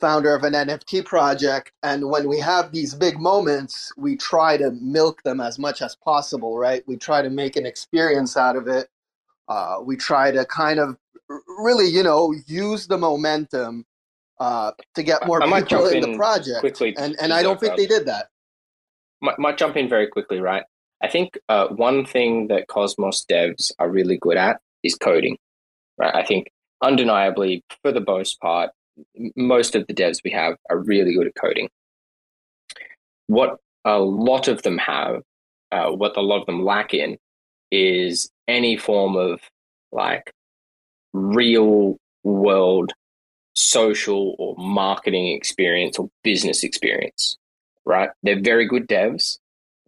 founder 0.00 0.34
of 0.34 0.44
an 0.44 0.54
NFT 0.54 1.04
project, 1.04 1.72
and 1.82 2.08
when 2.08 2.28
we 2.28 2.38
have 2.40 2.72
these 2.72 2.94
big 2.94 3.18
moments, 3.20 3.92
we 3.96 4.16
try 4.16 4.56
to 4.56 4.70
milk 4.80 5.22
them 5.24 5.40
as 5.40 5.58
much 5.58 5.82
as 5.82 5.96
possible, 5.96 6.58
right? 6.58 6.82
We 6.86 6.96
try 6.96 7.22
to 7.22 7.30
make 7.30 7.56
an 7.56 7.66
experience 7.66 8.36
out 8.36 8.56
of 8.56 8.68
it. 8.68 8.88
Uh, 9.48 9.78
we 9.84 9.96
try 9.96 10.30
to 10.30 10.44
kind 10.46 10.78
of 10.80 10.96
really, 11.58 11.88
you 11.88 12.02
know, 12.02 12.34
use 12.46 12.86
the 12.86 12.98
momentum 12.98 13.84
uh, 14.40 14.72
to 14.94 15.02
get 15.02 15.26
more 15.26 15.42
I 15.42 15.62
people 15.62 15.86
in, 15.86 16.04
in 16.04 16.12
the 16.12 16.16
project. 16.16 16.60
quickly, 16.60 16.96
and 16.96 17.16
and 17.20 17.32
I 17.32 17.42
don't 17.42 17.60
think 17.60 17.76
they 17.76 17.86
did 17.86 18.06
that. 18.06 18.28
Might, 19.20 19.38
might 19.38 19.58
jump 19.58 19.76
in 19.76 19.88
very 19.88 20.06
quickly, 20.06 20.40
right? 20.40 20.64
I 21.02 21.08
think 21.08 21.38
uh, 21.48 21.68
one 21.68 22.04
thing 22.04 22.48
that 22.48 22.68
Cosmos 22.68 23.24
devs 23.30 23.72
are 23.78 23.88
really 23.88 24.18
good 24.18 24.36
at 24.36 24.60
is 24.82 24.94
coding. 24.94 25.38
Right? 25.96 26.14
I 26.14 26.24
think 26.24 26.50
undeniably, 26.82 27.64
for 27.82 27.92
the 27.92 28.04
most 28.06 28.40
part, 28.40 28.70
most 29.36 29.74
of 29.74 29.86
the 29.86 29.94
devs 29.94 30.20
we 30.24 30.30
have 30.30 30.56
are 30.70 30.78
really 30.78 31.14
good 31.14 31.26
at 31.26 31.34
coding. 31.34 31.68
What 33.26 33.58
a 33.84 33.98
lot 33.98 34.48
of 34.48 34.62
them 34.62 34.78
have, 34.78 35.22
uh, 35.72 35.90
what 35.90 36.16
a 36.16 36.20
lot 36.20 36.40
of 36.40 36.46
them 36.46 36.64
lack 36.64 36.94
in, 36.94 37.18
is 37.70 38.30
any 38.46 38.76
form 38.76 39.16
of 39.16 39.40
like 39.92 40.32
real 41.12 41.96
world 42.24 42.92
social 43.58 44.36
or 44.38 44.54
marketing 44.56 45.28
experience 45.28 45.98
or 45.98 46.08
business 46.22 46.62
experience, 46.62 47.36
right? 47.84 48.10
They're 48.22 48.40
very 48.40 48.66
good 48.66 48.88
devs, 48.88 49.38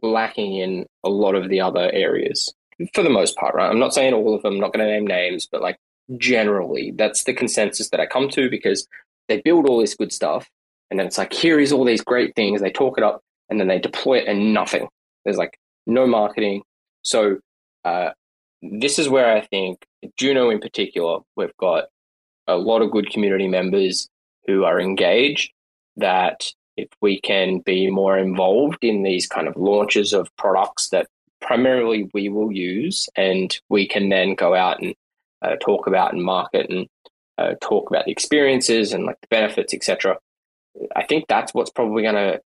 lacking 0.02 0.56
in 0.56 0.86
a 1.04 1.08
lot 1.08 1.34
of 1.34 1.48
the 1.48 1.60
other 1.60 1.90
areas 1.92 2.52
for 2.94 3.02
the 3.02 3.10
most 3.10 3.36
part, 3.36 3.54
right? 3.54 3.70
I'm 3.70 3.78
not 3.78 3.94
saying 3.94 4.14
all 4.14 4.34
of 4.34 4.42
them, 4.42 4.54
I'm 4.54 4.60
not 4.60 4.72
going 4.72 4.86
to 4.86 4.92
name 4.92 5.06
names, 5.06 5.46
but 5.50 5.60
like 5.60 5.78
generally, 6.16 6.92
that's 6.96 7.24
the 7.24 7.34
consensus 7.34 7.90
that 7.90 8.00
I 8.00 8.06
come 8.06 8.28
to 8.30 8.48
because 8.48 8.88
they 9.28 9.40
build 9.42 9.66
all 9.66 9.80
this 9.80 9.94
good 9.94 10.12
stuff 10.12 10.48
and 10.90 10.98
then 10.98 11.06
it's 11.06 11.18
like, 11.18 11.32
here 11.32 11.60
is 11.60 11.72
all 11.72 11.84
these 11.84 12.02
great 12.02 12.34
things. 12.34 12.60
They 12.60 12.70
talk 12.70 12.98
it 12.98 13.04
up 13.04 13.22
and 13.48 13.60
then 13.60 13.68
they 13.68 13.78
deploy 13.78 14.18
it 14.18 14.28
and 14.28 14.52
nothing. 14.52 14.88
There's 15.24 15.36
like 15.36 15.58
no 15.86 16.06
marketing. 16.06 16.62
So, 17.02 17.38
uh, 17.84 18.10
this 18.62 18.98
is 18.98 19.08
where 19.08 19.34
I 19.34 19.40
think 19.40 19.86
Juno 20.18 20.50
in 20.50 20.60
particular, 20.60 21.20
we've 21.36 21.56
got 21.56 21.84
a 22.50 22.56
lot 22.56 22.82
of 22.82 22.90
good 22.90 23.10
community 23.10 23.48
members 23.48 24.08
who 24.46 24.64
are 24.64 24.80
engaged 24.80 25.52
that 25.96 26.52
if 26.76 26.88
we 27.00 27.20
can 27.20 27.58
be 27.60 27.90
more 27.90 28.18
involved 28.18 28.78
in 28.82 29.02
these 29.02 29.26
kind 29.26 29.48
of 29.48 29.56
launches 29.56 30.12
of 30.12 30.34
products 30.36 30.88
that 30.90 31.06
primarily 31.40 32.08
we 32.14 32.28
will 32.28 32.52
use 32.52 33.08
and 33.16 33.60
we 33.68 33.86
can 33.86 34.08
then 34.08 34.34
go 34.34 34.54
out 34.54 34.80
and 34.80 34.94
uh, 35.42 35.56
talk 35.56 35.86
about 35.86 36.12
and 36.12 36.22
market 36.22 36.68
and 36.70 36.86
uh, 37.38 37.54
talk 37.62 37.90
about 37.90 38.04
the 38.04 38.12
experiences 38.12 38.92
and 38.92 39.04
like 39.04 39.20
the 39.22 39.28
benefits 39.30 39.72
etc 39.72 40.16
i 40.94 41.02
think 41.04 41.24
that's 41.28 41.54
what's 41.54 41.70
probably 41.70 42.02
going 42.02 42.14
to 42.14 42.40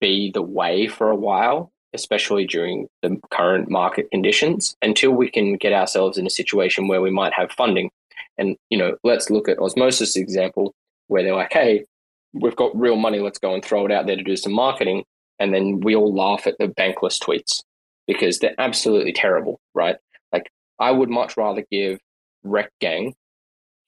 be 0.00 0.30
the 0.32 0.42
way 0.42 0.86
for 0.86 1.10
a 1.10 1.16
while 1.16 1.70
especially 1.92 2.46
during 2.46 2.88
the 3.02 3.18
current 3.30 3.68
market 3.68 4.10
conditions 4.10 4.76
until 4.80 5.10
we 5.10 5.28
can 5.28 5.56
get 5.56 5.72
ourselves 5.72 6.16
in 6.16 6.26
a 6.26 6.30
situation 6.30 6.88
where 6.88 7.02
we 7.02 7.10
might 7.10 7.34
have 7.34 7.50
funding 7.52 7.90
and 8.38 8.56
you 8.70 8.78
know 8.78 8.96
let's 9.04 9.30
look 9.30 9.48
at 9.48 9.58
osmosis 9.58 10.16
example 10.16 10.74
where 11.08 11.22
they're 11.22 11.34
like 11.34 11.52
hey 11.52 11.84
we've 12.32 12.56
got 12.56 12.78
real 12.78 12.96
money 12.96 13.18
let's 13.18 13.38
go 13.38 13.54
and 13.54 13.64
throw 13.64 13.86
it 13.86 13.92
out 13.92 14.06
there 14.06 14.16
to 14.16 14.22
do 14.22 14.36
some 14.36 14.52
marketing. 14.52 15.04
And 15.38 15.54
then 15.54 15.80
we 15.80 15.96
all 15.96 16.14
laugh 16.14 16.46
at 16.46 16.58
the 16.58 16.66
bankless 16.66 17.18
tweets 17.18 17.62
because 18.06 18.38
they're 18.38 18.54
absolutely 18.58 19.12
terrible 19.12 19.60
right? 19.74 19.96
Like 20.32 20.50
i 20.78 20.90
would 20.90 21.10
much 21.10 21.36
rather 21.36 21.64
give 21.70 21.98
rec 22.42 22.70
gang 22.80 23.14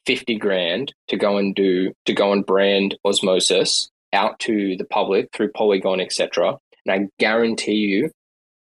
50 0.06 0.39
grand 0.39 0.93
to 1.09 1.16
go 1.16 1.39
and 1.39 1.55
do 1.55 1.93
to 2.06 2.12
go 2.12 2.32
and 2.32 2.44
brand 2.44 2.97
osmosis 3.05 3.90
out 4.12 4.39
to 4.40 4.77
the 4.77 4.85
public 4.85 5.31
through 5.32 5.51
polygon 5.52 6.01
etc 6.01 6.59
and 6.85 6.93
i 6.93 7.09
guarantee 7.19 7.77
you 7.77 8.10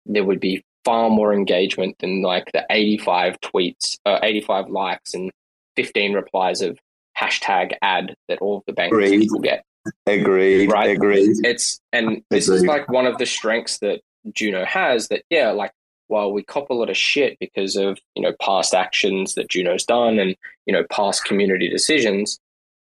there 0.06 0.24
would 0.24 0.40
be 0.40 0.64
far 0.84 1.10
more 1.10 1.34
engagement 1.34 1.96
than 1.98 2.22
like 2.22 2.50
the 2.52 2.64
85 2.70 3.40
tweets 3.40 3.98
uh, 4.06 4.20
85 4.22 4.68
likes 4.68 5.12
and 5.12 5.30
15 5.76 6.12
replies 6.12 6.60
of 6.60 6.78
hashtag 7.18 7.74
ad 7.82 8.14
that 8.28 8.38
all 8.38 8.58
of 8.58 8.62
the 8.66 8.72
bank 8.72 8.92
people 8.92 9.40
get 9.40 9.64
agreed 10.06 10.70
right 10.70 10.90
agreed 10.90 11.36
it's 11.44 11.80
and 11.92 12.22
this 12.30 12.48
agreed. 12.48 12.56
is 12.56 12.64
like 12.64 12.88
one 12.88 13.06
of 13.06 13.18
the 13.18 13.26
strengths 13.26 13.78
that 13.78 14.00
juno 14.32 14.64
has 14.64 15.08
that 15.08 15.22
yeah 15.30 15.50
like 15.50 15.70
while 16.08 16.32
we 16.32 16.42
cop 16.42 16.70
a 16.70 16.74
lot 16.74 16.90
of 16.90 16.96
shit 16.96 17.38
because 17.38 17.76
of 17.76 17.98
you 18.14 18.22
know 18.22 18.32
past 18.40 18.74
actions 18.74 19.34
that 19.34 19.48
Juno's 19.48 19.84
done 19.84 20.18
and 20.18 20.36
you 20.66 20.72
know 20.72 20.84
past 20.90 21.24
community 21.24 21.68
decisions, 21.68 22.38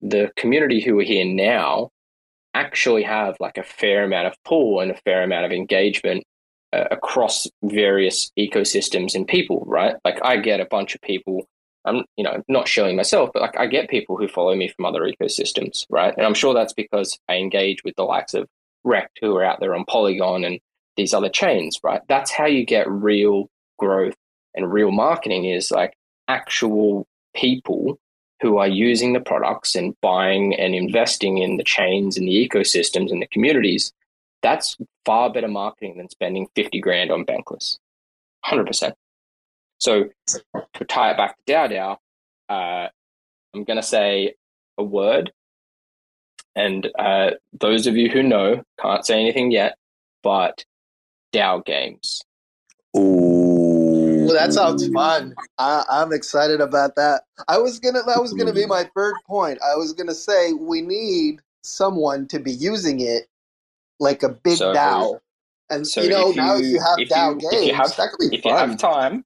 the 0.00 0.30
community 0.36 0.80
who 0.80 0.98
are 0.98 1.04
here 1.04 1.24
now 1.24 1.90
actually 2.54 3.02
have 3.02 3.36
like 3.40 3.58
a 3.58 3.62
fair 3.62 4.04
amount 4.04 4.28
of 4.28 4.36
pull 4.44 4.80
and 4.80 4.90
a 4.90 4.96
fair 5.04 5.22
amount 5.22 5.44
of 5.44 5.52
engagement 5.52 6.24
uh, 6.72 6.84
across 6.90 7.48
various 7.62 8.30
ecosystems 8.38 9.14
and 9.14 9.26
people, 9.26 9.64
right? 9.66 9.96
Like 10.04 10.20
I 10.24 10.36
get 10.36 10.60
a 10.60 10.66
bunch 10.66 10.94
of 10.94 11.00
people. 11.02 11.46
I'm, 11.84 12.04
you 12.16 12.24
know, 12.24 12.42
not 12.48 12.68
showing 12.68 12.96
myself, 12.96 13.30
but 13.32 13.42
like 13.42 13.58
I 13.58 13.66
get 13.66 13.90
people 13.90 14.16
who 14.16 14.28
follow 14.28 14.54
me 14.54 14.68
from 14.68 14.86
other 14.86 15.02
ecosystems, 15.02 15.84
right? 15.90 16.14
And 16.16 16.26
I'm 16.26 16.34
sure 16.34 16.54
that's 16.54 16.72
because 16.72 17.18
I 17.28 17.36
engage 17.36 17.84
with 17.84 17.94
the 17.96 18.04
likes 18.04 18.34
of 18.34 18.48
Rekt 18.86 19.18
who 19.20 19.36
are 19.36 19.44
out 19.44 19.60
there 19.60 19.74
on 19.74 19.84
Polygon 19.84 20.44
and 20.44 20.60
these 20.96 21.14
other 21.14 21.28
chains, 21.28 21.78
right? 21.82 22.00
That's 22.08 22.30
how 22.30 22.46
you 22.46 22.64
get 22.64 22.90
real 22.90 23.48
growth 23.78 24.14
and 24.54 24.72
real 24.72 24.92
marketing 24.92 25.44
is 25.44 25.70
like 25.70 25.94
actual 26.28 27.06
people 27.34 27.98
who 28.40 28.58
are 28.58 28.68
using 28.68 29.12
the 29.12 29.20
products 29.20 29.74
and 29.74 29.94
buying 30.00 30.54
and 30.54 30.74
investing 30.74 31.38
in 31.38 31.56
the 31.56 31.64
chains 31.64 32.16
and 32.16 32.28
the 32.28 32.48
ecosystems 32.48 33.10
and 33.10 33.20
the 33.20 33.26
communities. 33.26 33.92
That's 34.42 34.76
far 35.04 35.32
better 35.32 35.48
marketing 35.48 35.96
than 35.96 36.10
spending 36.10 36.48
50 36.54 36.80
grand 36.80 37.10
on 37.10 37.24
Bankless. 37.24 37.78
100%. 38.44 38.92
So 39.84 40.08
to 40.72 40.84
tie 40.86 41.10
it 41.10 41.18
back 41.18 41.36
to 41.36 41.52
DAO 41.52 41.70
DAO, 41.70 41.96
uh, 42.48 42.88
I'm 43.54 43.64
going 43.64 43.76
to 43.76 43.82
say 43.82 44.34
a 44.78 44.82
word. 44.82 45.30
And 46.56 46.90
uh, 46.98 47.32
those 47.60 47.86
of 47.86 47.94
you 47.94 48.08
who 48.08 48.22
know 48.22 48.62
can't 48.80 49.04
say 49.04 49.20
anything 49.20 49.50
yet, 49.50 49.76
but 50.22 50.64
DAO 51.34 51.62
games. 51.66 52.22
Ooh. 52.96 54.24
Well, 54.24 54.32
that 54.32 54.54
sounds 54.54 54.88
fun. 54.88 55.34
I, 55.58 55.84
I'm 55.90 56.14
excited 56.14 56.62
about 56.62 56.96
that. 56.96 57.24
I 57.48 57.58
was 57.58 57.78
gonna. 57.78 58.02
That 58.04 58.22
was 58.22 58.32
gonna 58.32 58.54
be 58.54 58.64
my 58.64 58.88
third 58.96 59.14
point. 59.26 59.58
I 59.62 59.74
was 59.74 59.92
gonna 59.92 60.14
say 60.14 60.54
we 60.54 60.80
need 60.80 61.40
someone 61.62 62.26
to 62.28 62.38
be 62.38 62.52
using 62.52 63.00
it 63.00 63.26
like 64.00 64.22
a 64.22 64.30
big 64.30 64.56
so, 64.56 64.72
DAO. 64.72 65.18
And 65.68 65.86
so 65.86 66.00
you 66.00 66.08
know, 66.08 66.28
you, 66.30 66.36
now 66.36 66.56
you 66.56 66.80
have 66.80 66.98
DAO 66.98 67.34
you, 67.34 67.50
games. 67.50 67.52
If 67.52 67.66
you 67.66 67.74
have, 67.74 67.96
that 67.96 68.10
could 68.12 68.30
be 68.30 68.36
if 68.38 68.42
fun. 68.44 68.52
you 68.52 68.58
have 68.58 68.78
time, 68.78 69.24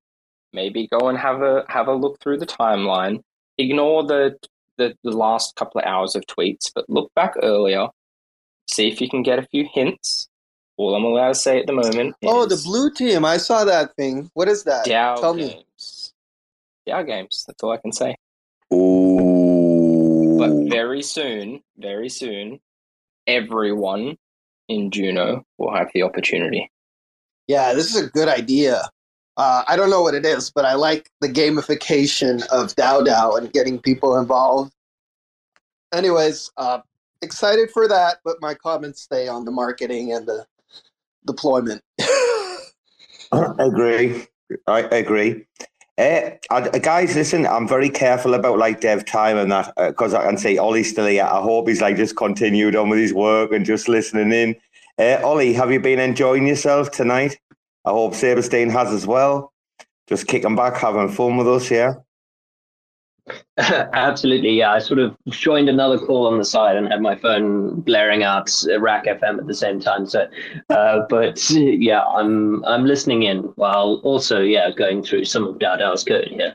maybe 0.52 0.88
go 0.88 1.08
and 1.08 1.18
have 1.18 1.42
a 1.42 1.64
have 1.68 1.88
a 1.88 1.94
look 1.94 2.20
through 2.20 2.38
the 2.38 2.46
timeline. 2.46 3.22
Ignore 3.58 4.04
the, 4.06 4.38
the 4.76 4.96
the 5.02 5.10
last 5.10 5.56
couple 5.56 5.80
of 5.80 5.86
hours 5.86 6.14
of 6.14 6.24
tweets, 6.26 6.70
but 6.74 6.88
look 6.88 7.12
back 7.14 7.34
earlier. 7.42 7.88
See 8.68 8.88
if 8.88 9.00
you 9.00 9.08
can 9.08 9.22
get 9.22 9.38
a 9.38 9.46
few 9.46 9.66
hints 9.72 10.28
all 10.78 10.94
I'm 10.94 11.04
allowed 11.04 11.28
to 11.28 11.34
say 11.34 11.58
at 11.58 11.66
the 11.66 11.72
moment. 11.72 12.14
oh, 12.24 12.46
the 12.46 12.56
blue 12.56 12.90
team! 12.90 13.24
I 13.24 13.36
saw 13.36 13.64
that 13.64 13.94
thing. 13.96 14.30
What 14.34 14.48
is 14.48 14.64
that? 14.64 14.86
DAO 14.86 15.20
Tell 15.20 15.34
games. 15.34 16.12
me. 16.86 16.92
DAO 16.92 17.04
games. 17.06 17.44
That's 17.46 17.62
all 17.62 17.72
I 17.72 17.76
can 17.78 17.92
say. 17.92 18.16
Ooh. 18.72 20.38
But 20.38 20.70
very 20.70 21.02
soon, 21.02 21.62
very 21.76 22.08
soon, 22.08 22.60
everyone 23.26 24.16
in 24.68 24.90
Juno 24.92 25.44
will 25.58 25.74
have 25.74 25.88
the 25.92 26.04
opportunity. 26.04 26.70
Yeah, 27.48 27.74
this 27.74 27.94
is 27.94 28.06
a 28.06 28.10
good 28.10 28.28
idea. 28.28 28.88
Uh, 29.38 29.62
I 29.68 29.76
don't 29.76 29.88
know 29.88 30.02
what 30.02 30.14
it 30.14 30.26
is, 30.26 30.50
but 30.50 30.64
I 30.64 30.74
like 30.74 31.12
the 31.20 31.28
gamification 31.28 32.44
of 32.48 32.74
DAO 32.74 33.06
DAO 33.06 33.38
and 33.38 33.52
getting 33.52 33.78
people 33.78 34.18
involved. 34.18 34.72
Anyways, 35.94 36.50
uh, 36.56 36.80
excited 37.22 37.70
for 37.70 37.86
that, 37.86 38.16
but 38.24 38.36
my 38.40 38.54
comments 38.54 39.02
stay 39.02 39.28
on 39.28 39.44
the 39.44 39.52
marketing 39.52 40.12
and 40.12 40.26
the 40.26 40.44
deployment. 41.24 41.82
I 43.32 43.54
agree. 43.60 44.26
I 44.66 44.80
agree. 44.80 45.46
Uh, 45.96 46.30
I, 46.50 46.70
guys, 46.78 47.14
listen, 47.14 47.46
I'm 47.46 47.68
very 47.68 47.90
careful 47.90 48.34
about 48.34 48.58
like 48.58 48.80
dev 48.80 49.04
time 49.04 49.36
and 49.36 49.52
that 49.52 49.72
because 49.76 50.14
uh, 50.14 50.18
I 50.18 50.24
can 50.24 50.38
see 50.38 50.58
Ollie's 50.58 50.90
still 50.90 51.06
here. 51.06 51.24
I 51.24 51.40
hope 51.40 51.68
he's 51.68 51.80
like 51.80 51.96
just 51.96 52.16
continued 52.16 52.74
on 52.74 52.88
with 52.88 52.98
his 52.98 53.14
work 53.14 53.52
and 53.52 53.64
just 53.64 53.88
listening 53.88 54.32
in. 54.32 54.56
Uh, 54.98 55.20
Ollie, 55.24 55.52
have 55.52 55.70
you 55.70 55.78
been 55.78 56.00
enjoying 56.00 56.46
yourself 56.46 56.90
tonight? 56.90 57.38
I 57.84 57.90
hope 57.90 58.12
Sabrestein 58.12 58.70
has 58.70 58.92
as 58.92 59.06
well. 59.06 59.52
Just 60.08 60.26
kicking 60.26 60.56
back, 60.56 60.76
having 60.76 61.08
fun 61.08 61.36
with 61.36 61.48
us, 61.48 61.70
yeah. 61.70 61.94
Absolutely, 63.58 64.50
yeah. 64.50 64.72
I 64.72 64.78
sort 64.78 65.00
of 65.00 65.16
joined 65.28 65.68
another 65.68 65.98
call 65.98 66.26
on 66.26 66.38
the 66.38 66.44
side 66.44 66.76
and 66.76 66.88
had 66.88 67.00
my 67.00 67.16
phone 67.16 67.80
blaring 67.80 68.22
out 68.22 68.50
RAC 68.78 69.04
FM 69.04 69.38
at 69.38 69.46
the 69.46 69.54
same 69.54 69.80
time. 69.80 70.06
So, 70.06 70.28
uh, 70.70 71.00
but 71.08 71.50
yeah, 71.50 72.02
I'm 72.04 72.64
I'm 72.64 72.84
listening 72.86 73.24
in 73.24 73.38
while 73.56 74.00
also 74.04 74.40
yeah 74.40 74.70
going 74.70 75.02
through 75.02 75.24
some 75.24 75.46
of 75.46 75.58
DAO 75.58 76.06
code 76.06 76.28
here. 76.28 76.54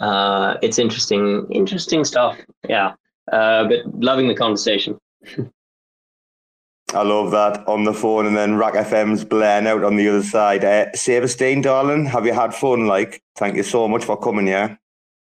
Uh, 0.00 0.56
it's 0.62 0.78
interesting, 0.78 1.46
interesting 1.50 2.04
stuff. 2.04 2.36
Yeah, 2.68 2.94
uh, 3.32 3.68
but 3.68 3.86
loving 3.94 4.28
the 4.28 4.34
conversation. 4.34 4.98
I 6.92 7.02
love 7.02 7.30
that 7.30 7.66
on 7.68 7.84
the 7.84 7.94
phone, 7.94 8.26
and 8.26 8.36
then 8.36 8.56
RAC 8.56 8.74
FM's 8.74 9.24
blaring 9.24 9.66
out 9.66 9.84
on 9.84 9.96
the 9.96 10.08
other 10.08 10.22
side. 10.22 10.64
Uh, 10.64 10.86
Sabrestein, 10.94 11.62
darling, 11.62 12.06
have 12.06 12.26
you 12.26 12.32
had 12.32 12.52
fun? 12.52 12.86
Like, 12.86 13.22
thank 13.36 13.56
you 13.56 13.62
so 13.62 13.86
much 13.86 14.04
for 14.04 14.16
coming. 14.16 14.48
Yeah. 14.48 14.76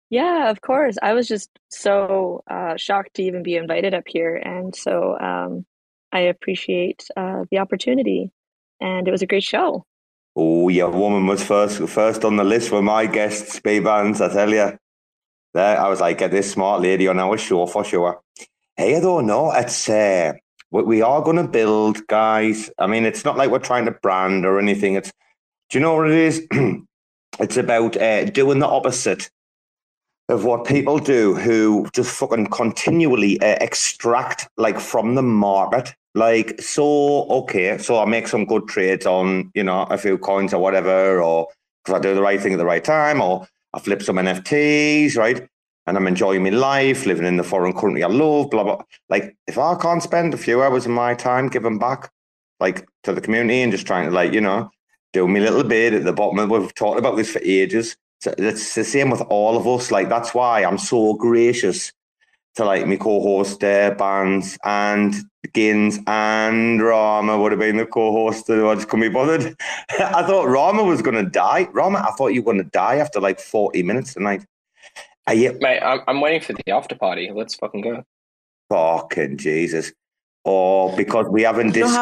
Yeah, 0.09 0.49
of 0.49 0.61
course. 0.61 0.97
I 1.01 1.13
was 1.13 1.27
just 1.27 1.49
so 1.69 2.43
uh, 2.49 2.75
shocked 2.75 3.15
to 3.15 3.23
even 3.23 3.43
be 3.43 3.55
invited 3.55 3.93
up 3.93 4.03
here. 4.07 4.35
And 4.35 4.75
so 4.75 5.17
um, 5.19 5.65
I 6.11 6.19
appreciate 6.19 7.07
uh, 7.15 7.45
the 7.49 7.59
opportunity. 7.59 8.31
And 8.81 9.07
it 9.07 9.11
was 9.11 9.21
a 9.21 9.27
great 9.27 9.43
show. 9.43 9.85
Oh, 10.35 10.69
your 10.69 10.89
woman 10.89 11.27
was 11.27 11.43
first 11.43 11.81
first 11.89 12.23
on 12.23 12.37
the 12.37 12.43
list 12.43 12.71
with 12.71 12.83
my 12.83 13.05
guests, 13.05 13.59
Bbandz, 13.59 14.21
I 14.21 14.33
tell 14.33 14.49
you. 14.49 14.77
There, 15.53 15.79
I 15.79 15.89
was 15.89 15.99
like, 15.99 16.17
get 16.17 16.31
this 16.31 16.51
smart 16.51 16.81
lady 16.81 17.07
on 17.07 17.19
our 17.19 17.37
show 17.37 17.65
for 17.65 17.83
sure. 17.83 18.21
Hey, 18.75 18.95
I 18.95 19.01
don't 19.01 19.27
know. 19.27 19.51
It's 19.51 19.89
uh, 19.89 20.33
we 20.71 20.83
we 20.83 21.01
are 21.01 21.21
going 21.21 21.37
to 21.37 21.47
build, 21.47 22.05
guys. 22.07 22.69
I 22.79 22.87
mean, 22.87 23.05
it's 23.05 23.25
not 23.25 23.37
like 23.37 23.51
we're 23.51 23.59
trying 23.59 23.85
to 23.85 23.91
brand 23.91 24.45
or 24.45 24.59
anything. 24.59 24.95
It's, 24.95 25.11
do 25.69 25.77
you 25.77 25.81
know 25.81 25.95
what 25.95 26.09
it 26.09 26.17
is? 26.17 26.47
it's 27.39 27.57
about 27.57 27.97
uh, 27.97 28.25
doing 28.25 28.59
the 28.59 28.67
opposite 28.67 29.29
of 30.29 30.45
what 30.45 30.65
people 30.65 30.97
do 30.97 31.35
who 31.35 31.87
just 31.93 32.11
fucking 32.15 32.47
continually 32.47 33.39
uh, 33.41 33.57
extract 33.59 34.47
like 34.57 34.79
from 34.79 35.15
the 35.15 35.21
market 35.21 35.93
like 36.15 36.59
so 36.61 37.25
okay 37.29 37.77
so 37.77 38.01
i 38.01 38.05
make 38.05 38.27
some 38.27 38.45
good 38.45 38.67
trades 38.67 39.05
on 39.05 39.51
you 39.53 39.63
know 39.63 39.83
a 39.83 39.97
few 39.97 40.17
coins 40.17 40.53
or 40.53 40.61
whatever 40.61 41.21
or 41.21 41.47
because 41.83 41.99
i 41.99 42.01
do 42.01 42.15
the 42.15 42.21
right 42.21 42.41
thing 42.41 42.53
at 42.53 42.57
the 42.57 42.65
right 42.65 42.83
time 42.83 43.21
or 43.21 43.45
i 43.73 43.79
flip 43.79 44.01
some 44.01 44.15
nfts 44.17 45.17
right 45.17 45.47
and 45.91 45.97
i'm 45.97 46.07
enjoying 46.07 46.41
my 46.41 46.49
life 46.49 47.05
living 47.05 47.25
in 47.25 47.35
the 47.35 47.43
foreign 47.43 47.73
country 47.73 48.01
i 48.01 48.07
love 48.07 48.49
blah 48.49 48.63
blah 48.63 48.81
like 49.09 49.35
if 49.47 49.57
i 49.57 49.75
can't 49.75 50.01
spend 50.01 50.33
a 50.33 50.37
few 50.37 50.63
hours 50.63 50.85
of 50.85 50.91
my 50.91 51.13
time 51.13 51.49
giving 51.49 51.77
back 51.77 52.09
like 52.61 52.87
to 53.03 53.13
the 53.13 53.19
community 53.19 53.61
and 53.61 53.73
just 53.73 53.85
trying 53.85 54.05
to 54.05 54.11
like 54.11 54.31
you 54.31 54.39
know 54.39 54.69
do 55.11 55.27
me 55.27 55.41
little 55.41 55.63
bit 55.65 55.93
at 55.93 56.05
the 56.05 56.13
bottom 56.13 56.49
we've 56.49 56.73
talked 56.75 56.97
about 56.97 57.17
this 57.17 57.31
for 57.31 57.41
ages 57.43 57.97
so 58.21 58.31
it's 58.37 58.75
the 58.75 58.83
same 58.83 59.09
with 59.09 59.21
all 59.29 59.57
of 59.57 59.67
us. 59.67 59.89
Like 59.89 60.07
that's 60.07 60.33
why 60.33 60.63
I'm 60.63 60.77
so 60.77 61.15
gracious 61.15 61.91
to 62.55 62.65
like 62.65 62.85
my 62.85 62.95
co-host 62.95 63.63
uh, 63.63 63.95
bands 63.97 64.59
and 64.63 65.15
Gins 65.53 65.97
and 66.05 66.79
Rarma 66.79 67.41
would 67.41 67.51
have 67.51 67.59
been 67.59 67.77
the 67.77 67.85
co-host. 67.87 68.47
I 68.49 68.75
just 68.75 68.89
couldn't 68.89 69.09
be 69.09 69.13
bothered. 69.13 69.55
I 69.89 70.21
thought 70.23 70.47
Rarma 70.47 70.85
was 70.85 71.01
going 71.01 71.23
to 71.23 71.29
die. 71.29 71.65
Rarma, 71.73 72.07
I 72.07 72.11
thought 72.11 72.27
you 72.27 72.43
were 72.43 72.53
going 72.53 72.63
to 72.63 72.69
die 72.69 72.97
after 72.97 73.19
like 73.19 73.39
40 73.39 73.81
minutes 73.81 74.13
tonight. 74.13 74.45
Are 75.27 75.33
you? 75.33 75.57
Mate, 75.61 75.79
I'm, 75.79 76.01
I'm 76.07 76.21
waiting 76.21 76.41
for 76.41 76.53
the 76.53 76.71
after 76.71 76.95
party. 76.95 77.31
Let's 77.33 77.55
fucking 77.55 77.81
go. 77.81 78.03
Fucking 78.69 79.37
Jesus 79.37 79.91
or 80.43 80.95
because 80.95 81.27
we 81.29 81.43
haven't 81.43 81.75
You 81.75 81.81
know 81.81 81.87
discussed. 81.87 81.97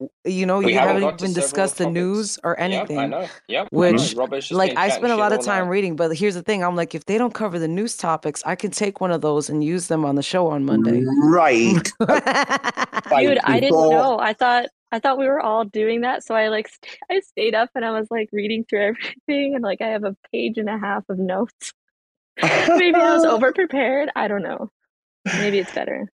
how 0.00 0.08
you 0.24 0.44
know 0.44 0.58
We 0.58 0.72
you 0.72 0.78
haven't 0.78 1.02
haven't 1.02 1.02
even 1.04 1.18
several 1.18 1.34
discussed 1.34 1.78
the 1.78 1.84
topics. 1.84 1.94
news 1.94 2.38
or 2.42 2.56
Yep, 2.58 2.70
anything. 2.70 2.98
I 2.98 3.06
know. 3.06 3.28
Yep. 3.48 3.68
Which, 3.70 4.14
know. 4.16 4.22
Robert's 4.22 4.48
just 4.48 4.58
like 4.58 4.72
I 4.72 4.88
chatting 4.88 4.94
spend 5.04 5.12
a 5.12 5.16
lot 5.16 5.32
of 5.32 5.40
time 5.44 5.68
reading, 5.68 5.94
but 5.94 6.16
here's 6.16 6.34
the 6.34 6.42
thing: 6.42 6.64
I'm 6.64 6.74
like, 6.74 6.96
if 6.96 7.04
they 7.04 7.16
don't 7.16 7.32
cover 7.32 7.60
the 7.60 7.68
news 7.68 7.96
topics, 7.96 8.42
I 8.44 8.56
can 8.56 8.72
take 8.72 9.00
one 9.00 9.12
of 9.12 9.20
those 9.20 9.48
and 9.48 9.62
use 9.62 9.86
them 9.86 10.04
on 10.04 10.16
the 10.16 10.22
show 10.22 10.48
on 10.48 10.64
Monday. 10.64 11.04
Right. 11.22 11.74
Dude, 12.00 13.38
I 13.44 13.60
didn't 13.60 13.70
know. 13.90 14.18
I 14.18 14.32
thought 14.32 14.66
I 14.90 14.98
thought 14.98 15.16
we 15.18 15.26
were 15.26 15.40
all 15.40 15.64
doing 15.64 16.00
that, 16.00 16.24
so 16.24 16.34
I 16.34 16.48
like 16.48 16.66
st- 16.68 16.98
I 17.08 17.20
stayed 17.20 17.54
up 17.54 17.70
and 17.76 17.84
I 17.84 17.92
was 17.92 18.08
like 18.10 18.30
reading 18.32 18.64
through 18.68 18.80
everything, 19.28 19.54
and 19.54 19.62
like 19.62 19.80
I 19.80 19.88
have 19.88 20.02
a 20.02 20.16
page 20.32 20.58
and 20.58 20.68
a 20.68 20.76
half 20.78 21.04
of 21.08 21.18
notes. 21.20 21.72
Maybe 22.68 22.94
I 22.94 23.14
was 23.14 23.24
over 23.26 23.52
prepared. 23.52 24.10
I 24.16 24.28
don't 24.28 24.42
know. 24.42 24.70
Maybe 25.24 25.58
it's 25.58 25.72
better. 25.72 26.08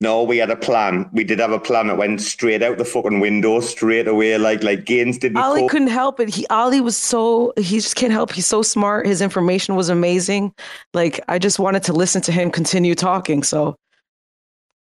No, 0.00 0.22
we 0.22 0.38
had 0.38 0.48
a 0.50 0.56
plan. 0.56 1.10
We 1.12 1.24
did 1.24 1.40
have 1.40 1.50
a 1.50 1.58
plan 1.58 1.88
that 1.88 1.96
went 1.98 2.20
straight 2.20 2.62
out 2.62 2.78
the 2.78 2.84
fucking 2.84 3.18
window, 3.18 3.58
straight 3.60 4.06
away. 4.06 4.38
Like 4.38 4.62
like 4.62 4.84
Gaines 4.84 5.18
didn't. 5.18 5.38
Ali 5.38 5.62
call- 5.62 5.68
couldn't 5.70 5.88
help 5.88 6.20
it. 6.20 6.28
He 6.28 6.46
Ali 6.48 6.80
was 6.80 6.96
so 6.96 7.52
he 7.56 7.76
just 7.80 7.96
can't 7.96 8.12
help. 8.12 8.30
He's 8.32 8.46
so 8.46 8.62
smart. 8.62 9.06
His 9.06 9.20
information 9.20 9.74
was 9.74 9.88
amazing. 9.88 10.54
Like 10.94 11.20
I 11.28 11.38
just 11.40 11.58
wanted 11.58 11.82
to 11.84 11.92
listen 11.92 12.22
to 12.22 12.32
him 12.32 12.50
continue 12.52 12.94
talking. 12.94 13.42
So 13.42 13.74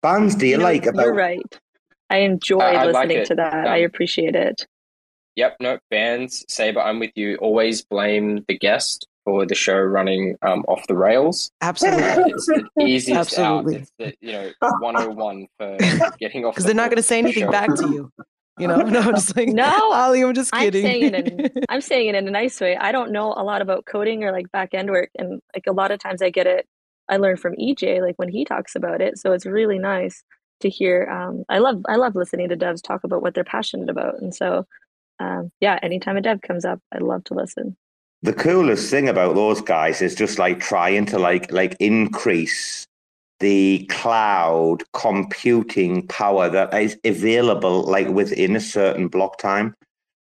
bands 0.02 0.34
do 0.34 0.46
you, 0.46 0.58
know, 0.58 0.64
like 0.64 0.86
about 0.86 1.02
You're 1.04 1.14
right. 1.14 1.60
I 2.10 2.18
enjoyed 2.18 2.62
I 2.62 2.84
like 2.86 2.94
listening 3.08 3.18
it. 3.18 3.26
to 3.26 3.34
that. 3.36 3.66
I 3.68 3.80
Um, 3.80 3.86
appreciate 3.86 4.34
it. 4.36 4.66
Yep, 5.36 5.56
no, 5.60 5.78
bands, 5.90 6.44
Saber, 6.48 6.80
I'm 6.80 6.98
with 6.98 7.10
you. 7.14 7.36
Always 7.36 7.82
blame 7.82 8.44
the 8.48 8.56
guest 8.58 9.06
for 9.26 9.44
the 9.44 9.54
show 9.56 9.76
running 9.78 10.36
um, 10.42 10.64
off 10.68 10.86
the 10.86 10.94
rails. 10.96 11.50
absolutely, 11.60 12.32
it's 12.32 12.46
the 12.46 12.64
easiest 12.82 13.38
Absolutely. 13.38 13.74
out. 13.76 13.82
It's 13.82 13.92
the, 13.98 14.14
you 14.22 14.32
know, 14.32 14.50
101 14.80 15.48
for 15.58 15.76
getting 16.18 16.46
off 16.46 16.54
because 16.54 16.64
the 16.64 16.68
they're 16.68 16.74
not 16.76 16.88
going 16.90 16.96
to 16.96 17.02
say 17.02 17.18
anything 17.18 17.44
show. 17.44 17.50
back 17.50 17.74
to 17.74 17.88
you. 17.90 18.10
You 18.58 18.68
know, 18.68 18.76
no, 18.82 19.00
I'm 19.00 19.14
just 19.14 19.36
like 19.36 19.48
No, 19.48 19.92
Ali. 19.92 20.22
I'm 20.22 20.32
just 20.32 20.52
kidding. 20.52 20.86
I'm 20.86 20.92
kidding. 20.92 21.12
saying 21.12 21.42
it 21.42 21.52
in 21.56 21.64
I'm 21.68 21.80
saying 21.82 22.08
it 22.08 22.14
in 22.14 22.28
a 22.28 22.30
nice 22.30 22.58
way. 22.60 22.76
I 22.76 22.92
don't 22.92 23.12
know 23.12 23.34
a 23.36 23.44
lot 23.44 23.60
about 23.62 23.84
coding 23.84 24.24
or 24.24 24.32
like 24.32 24.50
back 24.52 24.72
end 24.72 24.90
work, 24.90 25.10
and 25.18 25.42
like 25.54 25.64
a 25.66 25.72
lot 25.72 25.90
of 25.90 25.98
times 25.98 26.22
I 26.22 26.30
get 26.30 26.46
it. 26.46 26.66
I 27.08 27.18
learn 27.18 27.36
from 27.36 27.54
EJ 27.56 28.00
like 28.00 28.14
when 28.18 28.28
he 28.30 28.44
talks 28.44 28.74
about 28.74 29.00
it, 29.02 29.18
so 29.18 29.32
it's 29.32 29.44
really 29.44 29.78
nice 29.78 30.22
to 30.60 30.70
hear. 30.70 31.06
Um, 31.10 31.44
I 31.48 31.58
love 31.58 31.82
I 31.88 31.96
love 31.96 32.14
listening 32.14 32.48
to 32.48 32.56
devs 32.56 32.82
talk 32.82 33.04
about 33.04 33.22
what 33.22 33.34
they're 33.34 33.44
passionate 33.44 33.90
about, 33.90 34.22
and 34.22 34.34
so 34.34 34.66
um, 35.18 35.50
yeah, 35.60 35.78
anytime 35.82 36.16
a 36.16 36.20
dev 36.20 36.42
comes 36.42 36.64
up, 36.64 36.80
I 36.94 36.98
love 36.98 37.24
to 37.24 37.34
listen. 37.34 37.76
The 38.22 38.32
coolest 38.32 38.90
thing 38.90 39.08
about 39.08 39.34
those 39.34 39.60
guys 39.60 40.02
is 40.02 40.14
just 40.14 40.38
like 40.38 40.58
trying 40.58 41.06
to 41.06 41.18
like 41.18 41.52
like 41.52 41.76
increase 41.80 42.86
the 43.40 43.86
cloud 43.90 44.82
computing 44.92 46.06
power 46.08 46.48
that 46.48 46.72
is 46.74 46.98
available 47.04 47.82
like 47.82 48.08
within 48.08 48.56
a 48.56 48.60
certain 48.60 49.08
block 49.08 49.38
time. 49.38 49.74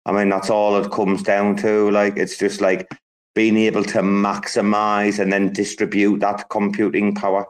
I 0.04 0.12
mean, 0.12 0.28
that's 0.28 0.50
all 0.50 0.76
it 0.76 0.92
comes 0.92 1.22
down 1.22 1.56
to. 1.56 1.90
Like, 1.90 2.16
it's 2.16 2.38
just 2.38 2.60
like 2.60 2.88
being 3.34 3.56
able 3.56 3.82
to 3.84 4.00
maximize 4.02 5.18
and 5.18 5.32
then 5.32 5.52
distribute 5.52 6.20
that 6.20 6.48
computing 6.48 7.14
power. 7.14 7.46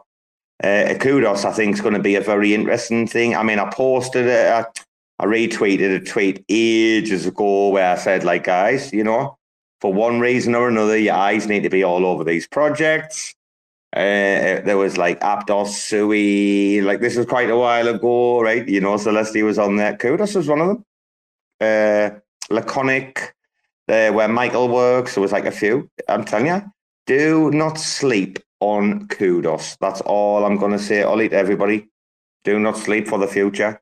Uh, 0.63 0.95
Cudos, 0.99 1.45
I 1.45 1.51
think, 1.51 1.75
is 1.75 1.81
going 1.81 1.93
to 1.93 2.01
be 2.01 2.15
a 2.15 2.21
very 2.21 2.55
interesting 2.55 3.05
thing. 3.05 3.35
I 3.35 3.43
mean, 3.43 3.59
I 3.59 3.69
posted 3.69 4.25
it, 4.25 4.47
I, 4.51 4.65
I 5.19 5.25
retweeted 5.25 5.95
a 5.95 5.99
tweet 6.03 6.43
ages 6.49 7.27
ago 7.27 7.69
where 7.69 7.93
I 7.93 7.95
said, 7.95 8.23
like, 8.23 8.45
guys, 8.45 8.91
you 8.91 9.03
know, 9.03 9.36
for 9.81 9.93
one 9.93 10.19
reason 10.19 10.55
or 10.55 10.67
another, 10.67 10.97
your 10.97 11.15
eyes 11.15 11.47
need 11.47 11.63
to 11.63 11.69
be 11.69 11.83
all 11.83 12.05
over 12.05 12.23
these 12.23 12.47
projects. 12.47 13.35
Uh, 13.95 14.61
there 14.61 14.77
was 14.77 14.97
like 14.97 15.19
Aptos, 15.21 15.69
Sui, 15.69 16.81
like 16.81 16.99
this 16.99 17.15
was 17.15 17.25
quite 17.25 17.49
a 17.49 17.57
while 17.57 17.87
ago, 17.87 18.41
right? 18.41 18.67
You 18.67 18.81
know, 18.81 18.95
Celestia 18.95 19.43
was 19.43 19.57
on 19.57 19.77
there. 19.77 19.95
Cudos 19.95 20.35
was 20.35 20.47
one 20.47 20.61
of 20.61 20.67
them. 20.67 20.85
Uh, 21.59 22.19
Laconic, 22.49 23.33
uh, 23.87 24.11
where 24.11 24.27
Michael 24.27 24.67
works, 24.67 25.15
there 25.15 25.21
was 25.21 25.31
like 25.31 25.45
a 25.45 25.51
few. 25.51 25.89
I'm 26.09 26.25
telling 26.25 26.47
you, 26.47 26.61
do 27.05 27.51
not 27.51 27.79
sleep 27.79 28.39
on 28.59 29.07
Cudos. 29.07 29.77
That's 29.79 30.01
all 30.01 30.45
I'm 30.45 30.57
going 30.57 30.73
to 30.73 30.79
say, 30.79 31.03
Ollie, 31.03 31.29
to 31.29 31.35
everybody. 31.35 31.87
Do 32.43 32.59
not 32.59 32.77
sleep 32.77 33.07
for 33.07 33.17
the 33.17 33.27
future. 33.27 33.81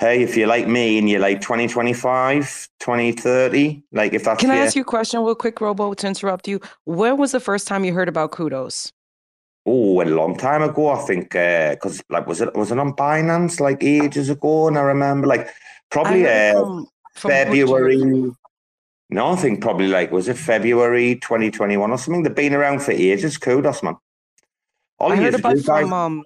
Hey, 0.00 0.22
if 0.22 0.34
you're 0.34 0.48
like 0.48 0.66
me 0.66 0.96
and 0.96 1.10
you're 1.10 1.20
like 1.20 1.42
2025, 1.42 2.68
2030, 2.80 3.82
like 3.92 4.14
if 4.14 4.24
that's 4.24 4.40
Can 4.40 4.50
I 4.50 4.56
your- 4.56 4.64
ask 4.64 4.74
you 4.74 4.80
a 4.80 4.84
question 4.84 5.22
real 5.22 5.34
quick, 5.34 5.60
Robo, 5.60 5.92
to 5.92 6.06
interrupt 6.06 6.48
you? 6.48 6.58
When 6.86 7.18
was 7.18 7.32
the 7.32 7.40
first 7.40 7.68
time 7.68 7.84
you 7.84 7.92
heard 7.92 8.08
about 8.08 8.32
Cudos? 8.32 8.92
Oh, 9.66 10.00
a 10.00 10.04
long 10.04 10.38
time 10.38 10.62
ago, 10.62 10.88
I 10.88 11.02
think. 11.02 11.32
Because 11.32 12.02
like, 12.08 12.26
was 12.26 12.40
it 12.40 12.54
was 12.54 12.72
it 12.72 12.78
on 12.78 12.94
Binance 12.94 13.60
like 13.60 13.82
ages 13.82 14.30
ago? 14.30 14.68
And 14.68 14.78
I 14.78 14.80
remember 14.80 15.26
like 15.26 15.48
probably 15.90 16.26
uh, 16.26 16.54
from, 16.54 16.86
from 17.14 17.30
February. 17.30 18.32
No, 19.10 19.32
I 19.32 19.36
think 19.36 19.60
probably 19.60 19.88
like 19.88 20.12
was 20.12 20.28
it 20.28 20.38
February 20.38 21.16
2021 21.16 21.90
or 21.90 21.98
something? 21.98 22.22
They've 22.22 22.34
been 22.34 22.54
around 22.54 22.80
for 22.80 22.92
ages. 22.92 23.36
Cudos, 23.36 23.82
man. 23.82 23.96
All 24.98 25.12
I 25.12 25.16
heard 25.16 25.34
about 25.34 25.58
from 25.58 25.92
um, 25.92 26.24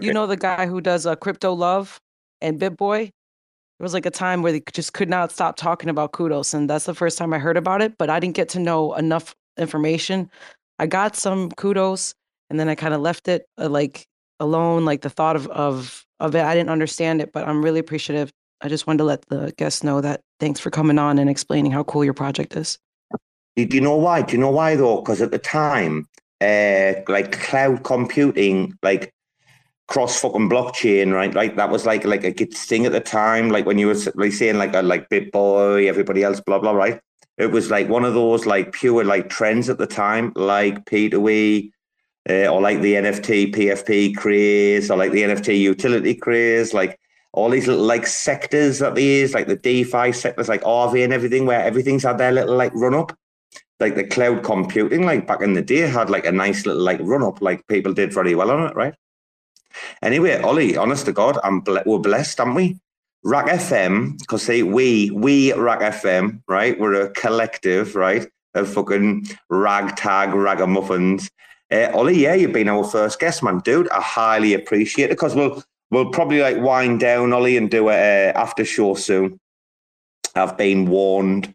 you 0.00 0.12
know 0.12 0.28
the 0.28 0.36
guy 0.36 0.66
who 0.66 0.80
does 0.80 1.06
uh, 1.06 1.16
Crypto 1.16 1.52
Love 1.52 2.00
and 2.40 2.58
BitBoy. 2.58 3.06
It 3.06 3.82
was 3.82 3.94
like 3.94 4.04
a 4.04 4.10
time 4.10 4.42
where 4.42 4.52
they 4.52 4.62
just 4.72 4.92
could 4.92 5.08
not 5.08 5.32
stop 5.32 5.56
talking 5.56 5.88
about 5.88 6.12
Cudos, 6.12 6.52
and 6.52 6.68
that's 6.68 6.84
the 6.84 6.94
first 6.94 7.16
time 7.16 7.32
I 7.32 7.38
heard 7.38 7.56
about 7.56 7.80
it. 7.80 7.96
But 7.96 8.10
I 8.10 8.20
didn't 8.20 8.36
get 8.36 8.50
to 8.50 8.58
know 8.58 8.94
enough 8.94 9.34
information. 9.56 10.30
I 10.78 10.86
got 10.86 11.16
some 11.16 11.50
Cudos, 11.52 12.14
and 12.50 12.60
then 12.60 12.68
I 12.68 12.74
kind 12.74 12.92
of 12.92 13.00
left 13.00 13.28
it 13.28 13.46
uh, 13.58 13.68
like 13.68 14.06
alone. 14.38 14.84
Like 14.84 15.00
the 15.00 15.10
thought 15.10 15.36
of 15.36 15.46
of 15.48 16.04
of 16.20 16.34
it, 16.34 16.42
I 16.42 16.54
didn't 16.54 16.70
understand 16.70 17.22
it, 17.22 17.32
but 17.32 17.48
I'm 17.48 17.64
really 17.64 17.80
appreciative. 17.80 18.30
I 18.60 18.68
just 18.68 18.86
wanted 18.86 18.98
to 18.98 19.04
let 19.04 19.26
the 19.28 19.54
guests 19.56 19.82
know 19.82 20.02
that 20.02 20.20
thanks 20.38 20.60
for 20.60 20.70
coming 20.70 20.98
on 20.98 21.18
and 21.18 21.30
explaining 21.30 21.72
how 21.72 21.84
cool 21.84 22.04
your 22.04 22.14
project 22.14 22.56
is. 22.56 22.78
Do 23.56 23.64
do 23.64 23.76
you 23.76 23.80
know 23.80 23.96
why? 23.96 24.22
Do 24.22 24.32
you 24.32 24.38
know 24.38 24.50
why 24.50 24.76
though? 24.76 25.00
Because 25.00 25.22
at 25.22 25.30
the 25.30 25.38
time, 25.38 26.06
uh, 26.40 26.94
like 27.08 27.40
cloud 27.40 27.84
computing, 27.84 28.74
like 28.82 29.12
cross 29.90 30.20
fucking 30.20 30.48
blockchain, 30.48 31.12
right? 31.12 31.34
Like 31.34 31.56
that 31.56 31.68
was 31.68 31.84
like 31.84 32.04
like 32.04 32.24
a 32.24 32.32
good 32.32 32.54
thing 32.54 32.86
at 32.86 32.92
the 32.92 33.00
time. 33.00 33.50
Like 33.50 33.66
when 33.66 33.76
you 33.76 33.88
were 33.88 33.96
like 34.14 34.32
saying 34.32 34.56
like 34.56 34.74
a 34.74 34.82
like 34.82 35.10
BitBoy, 35.10 35.88
everybody 35.88 36.22
else, 36.22 36.40
blah 36.40 36.60
blah, 36.60 36.70
right? 36.70 37.00
It 37.36 37.50
was 37.50 37.70
like 37.70 37.88
one 37.88 38.04
of 38.04 38.14
those 38.14 38.46
like 38.46 38.72
pure 38.72 39.04
like 39.04 39.28
trends 39.28 39.68
at 39.68 39.78
the 39.78 39.86
time, 39.86 40.32
like 40.36 40.84
P2E, 40.84 41.72
uh, 42.28 42.46
or 42.46 42.60
like 42.60 42.80
the 42.80 42.94
NFT 42.94 43.52
PFP 43.54 44.16
craze, 44.16 44.90
or 44.90 44.96
like 44.96 45.12
the 45.12 45.22
NFT 45.22 45.58
utility 45.58 46.14
craze, 46.14 46.72
like 46.72 46.98
all 47.32 47.50
these 47.50 47.66
little 47.66 47.84
like 47.84 48.06
sectors 48.06 48.78
that 48.78 48.94
there 48.94 49.04
is, 49.04 49.34
like 49.34 49.48
the 49.48 49.56
DeFi 49.56 50.12
sectors, 50.12 50.48
like 50.48 50.62
RV 50.62 51.02
and 51.02 51.12
everything, 51.12 51.46
where 51.46 51.62
everything's 51.62 52.04
had 52.04 52.18
their 52.18 52.32
little 52.32 52.56
like 52.56 52.74
run 52.74 52.94
up. 52.94 53.16
Like 53.80 53.94
the 53.96 54.04
cloud 54.04 54.44
computing, 54.44 55.06
like 55.06 55.26
back 55.26 55.40
in 55.40 55.54
the 55.54 55.62
day, 55.62 55.88
had 55.88 56.10
like 56.10 56.26
a 56.26 56.32
nice 56.32 56.66
little 56.66 56.82
like 56.82 57.00
run 57.02 57.22
up, 57.22 57.40
like 57.40 57.66
people 57.66 57.94
did 57.94 58.12
very 58.12 58.34
well 58.34 58.50
on 58.50 58.68
it, 58.68 58.76
right? 58.76 58.94
Anyway, 60.02 60.40
Ollie, 60.40 60.76
honest 60.76 61.06
to 61.06 61.12
God, 61.12 61.38
I'm 61.44 61.60
ble- 61.60 61.82
we're 61.86 61.98
blessed, 61.98 62.40
aren't 62.40 62.54
we? 62.54 62.78
RAC 63.22 63.46
FM, 63.46 64.18
because 64.18 64.42
say 64.42 64.62
we 64.62 65.10
we 65.10 65.52
RAC 65.52 65.80
FM, 65.80 66.42
right? 66.48 66.78
We're 66.78 67.02
a 67.02 67.10
collective, 67.10 67.94
right? 67.94 68.26
Of 68.54 68.72
fucking 68.72 69.26
ragtag 69.48 70.30
ragamuffins. 70.30 71.30
Uh, 71.70 71.90
Ollie, 71.94 72.18
yeah, 72.18 72.34
you've 72.34 72.52
been 72.52 72.68
our 72.68 72.82
first 72.82 73.20
guest, 73.20 73.42
man, 73.42 73.60
dude. 73.60 73.88
I 73.90 74.00
highly 74.00 74.54
appreciate 74.54 75.06
it 75.06 75.10
because 75.10 75.34
we'll 75.34 75.62
we'll 75.90 76.10
probably 76.10 76.40
like 76.40 76.58
wind 76.58 77.00
down, 77.00 77.32
Ollie, 77.32 77.56
and 77.56 77.70
do 77.70 77.90
a 77.90 77.92
uh, 77.92 78.32
after 78.34 78.64
show 78.64 78.94
soon. 78.94 79.38
I've 80.34 80.56
been 80.56 80.88
warned 80.88 81.54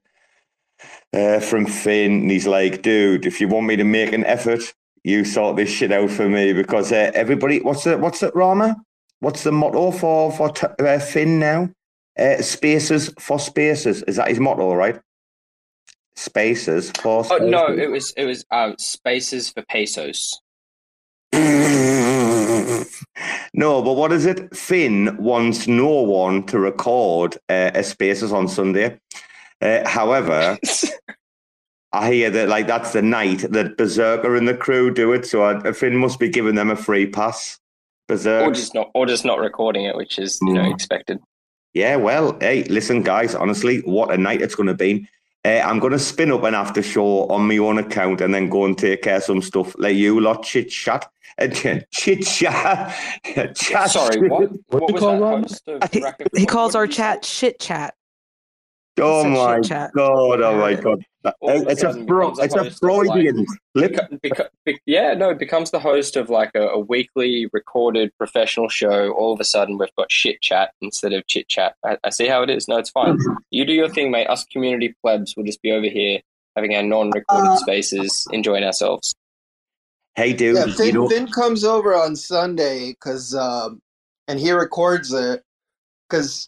uh, 1.13 1.39
from 1.39 1.65
Finn, 1.65 2.21
and 2.21 2.31
he's 2.31 2.47
like, 2.47 2.81
dude, 2.81 3.25
if 3.25 3.41
you 3.41 3.47
want 3.47 3.67
me 3.67 3.75
to 3.75 3.83
make 3.83 4.13
an 4.13 4.25
effort, 4.25 4.73
you 5.05 5.23
sort 5.23 5.55
this 5.55 5.69
shit 5.69 5.91
out 5.91 6.09
for 6.09 6.27
me 6.27 6.51
because 6.51 6.91
uh, 6.91 7.11
everybody, 7.13 7.61
what's 7.61 7.85
it, 7.85 7.99
what's 7.99 8.23
it, 8.23 8.33
Rarma? 8.33 8.75
What's 9.19 9.43
the 9.43 9.51
motto 9.51 9.91
for 9.91 10.31
for 10.31 10.49
t- 10.49 10.65
uh, 10.79 10.99
Finn 10.99 11.39
now? 11.39 11.69
Uh, 12.17 12.41
spaces 12.41 13.13
for 13.19 13.37
spaces. 13.37 14.01
Is 14.03 14.15
that 14.15 14.29
his 14.29 14.39
motto, 14.39 14.73
right? 14.73 14.99
Spaces 16.15 16.89
for. 16.91 17.23
Oh 17.29 17.37
no, 17.37 17.67
it 17.67 17.91
was 17.91 18.13
it 18.17 18.25
was 18.25 18.45
um, 18.49 18.75
spaces 18.79 19.51
for 19.51 19.61
pesos. 19.69 20.41
no, 21.33 22.83
but 23.83 23.93
what 23.93 24.11
is 24.11 24.25
it? 24.25 24.55
Finn 24.55 25.15
wants 25.17 25.67
no 25.67 25.87
one 25.87 26.43
to 26.47 26.57
record 26.57 27.37
uh, 27.47 27.69
a 27.75 27.83
Spaces 27.83 28.33
on 28.33 28.47
Sunday. 28.47 28.99
Uh, 29.61 29.87
however, 29.87 30.57
I 32.01 32.13
hear 32.13 32.29
that 32.29 32.49
like 32.49 32.67
that's 32.67 32.93
the 32.93 33.01
night 33.01 33.39
that 33.51 33.77
Berserker 33.77 34.35
and 34.35 34.47
the 34.47 34.55
crew 34.55 34.91
do 34.93 35.13
it, 35.13 35.25
so 35.25 35.43
I, 35.43 35.71
Finn 35.71 35.95
must 35.95 36.19
be 36.19 36.29
giving 36.29 36.55
them 36.55 36.69
a 36.69 36.75
free 36.75 37.05
pass. 37.07 37.59
Berserk. 38.07 38.43
or 38.47 38.51
just 38.51 38.75
not 38.75 38.91
or 38.93 39.05
just 39.07 39.25
not 39.25 39.39
recording 39.39 39.85
it, 39.85 39.95
which 39.95 40.19
is 40.19 40.37
you 40.41 40.53
know 40.53 40.61
Mm. 40.61 40.73
expected. 40.73 41.19
Yeah, 41.73 41.95
well, 41.95 42.37
hey, 42.39 42.63
listen, 42.65 43.01
guys, 43.01 43.33
honestly, 43.35 43.79
what 43.79 44.11
a 44.13 44.17
night 44.17 44.41
it's 44.41 44.55
going 44.55 44.67
to 44.67 44.75
be. 44.75 45.07
Uh, 45.43 45.61
I'm 45.65 45.79
going 45.79 45.91
to 45.91 45.99
spin 45.99 46.31
up 46.31 46.43
an 46.43 46.53
after 46.55 46.81
show 46.83 47.27
on 47.29 47.47
my 47.47 47.57
own 47.57 47.77
account 47.79 48.21
and 48.21 48.33
then 48.33 48.47
go 48.49 48.63
and 48.65 48.77
take 48.77 49.01
care 49.01 49.17
of 49.17 49.23
some 49.23 49.41
stuff. 49.41 49.75
Let 49.77 49.95
you 49.95 50.19
lot 50.21 50.43
chit 50.43 50.69
chat. 50.69 51.09
Uh, 51.37 51.47
chit 51.91 52.25
chat. 52.25 52.95
chat. 53.55 53.89
Sorry, 53.89 54.29
what? 54.29 54.51
What 54.51 54.81
What 54.83 54.87
you 54.89 54.93
was 54.93 55.01
call 55.01 55.19
that 55.19 55.41
host 55.49 55.67
of 55.67 55.89
He, 55.91 56.05
he 56.41 56.45
calls 56.45 56.75
our 56.75 56.85
did 56.85 56.91
you 56.91 56.95
say? 56.95 57.01
chat 57.03 57.25
shit 57.25 57.59
chat. 57.59 57.94
Oh 58.99 59.23
my 59.25 59.59
chat. 59.61 59.91
god! 59.93 60.41
Oh 60.41 60.57
my 60.57 60.73
god! 60.75 61.03
All 61.41 61.61
of 61.61 61.67
a 61.67 61.71
It's 61.71 61.81
a 61.83 61.87
sudden 61.87 62.07
Fro- 62.07 62.29
it's 62.37 62.55
a 62.55 62.63
host 62.63 62.83
of, 62.83 63.05
like, 63.07 63.07
Freudian. 63.07 63.45
Beca- 63.75 64.19
beca- 64.21 64.47
be- 64.63 64.79
yeah, 64.85 65.13
no, 65.13 65.31
it 65.31 65.39
becomes 65.39 65.71
the 65.71 65.79
host 65.79 66.15
of 66.15 66.29
like 66.29 66.51
a, 66.55 66.67
a 66.67 66.79
weekly 66.79 67.47
recorded 67.51 68.11
professional 68.17 68.69
show. 68.69 69.11
All 69.11 69.33
of 69.33 69.39
a 69.39 69.43
sudden, 69.43 69.77
we've 69.77 69.93
got 69.97 70.11
shit 70.11 70.41
chat 70.41 70.71
instead 70.81 71.13
of 71.13 71.27
chit 71.27 71.47
chat. 71.49 71.75
I, 71.83 71.97
I 72.03 72.09
see 72.09 72.27
how 72.27 72.41
it 72.43 72.49
is. 72.49 72.67
No, 72.67 72.77
it's 72.77 72.89
fine. 72.89 73.17
You 73.49 73.65
do 73.65 73.73
your 73.73 73.89
thing, 73.89 74.11
mate. 74.11 74.27
Us 74.27 74.45
community 74.45 74.95
plebs 75.01 75.35
will 75.35 75.43
just 75.43 75.61
be 75.61 75.71
over 75.71 75.87
here 75.87 76.21
having 76.55 76.73
our 76.75 76.83
non-recorded 76.83 77.49
Uh, 77.49 77.57
spaces, 77.57 78.25
enjoying 78.31 78.63
ourselves. 78.63 79.13
Hey, 80.15 80.31
dude, 80.31 80.55
Yeah, 80.55 80.65
you 80.67 80.71
Finn, 80.73 80.93
know, 80.93 81.09
Finn 81.09 81.27
comes 81.27 81.65
over 81.65 81.93
on 81.93 82.15
Sunday 82.15 82.91
because, 82.91 83.35
um, 83.35 83.79
and 84.29 84.39
he 84.39 84.53
records 84.53 85.11
it 85.11 85.43
because 86.09 86.47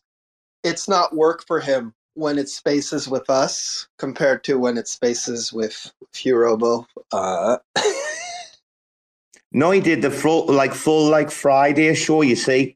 it's 0.64 0.88
not 0.88 1.14
work 1.14 1.44
for 1.46 1.60
him 1.60 1.94
when 2.18 2.40
it's 2.40 2.56
spaces 2.56 3.08
with 3.08 3.30
us 3.30 3.88
compared 3.98 4.44
to 4.44 4.58
when 4.58 4.78
it's 4.78 4.92
spaces 4.92 5.54
with 5.54 5.92
Furobo. 6.14 6.86
Uh, 7.12 7.58
no, 9.52 9.70
he 9.72 9.80
did 9.80 10.02
the 10.02 10.10
full 10.10 10.48
like 10.48 10.74
full 10.74 11.10
like 11.10 11.30
Friday 11.30 11.94
show. 11.94 12.24
You 12.24 12.36
see, 12.36 12.76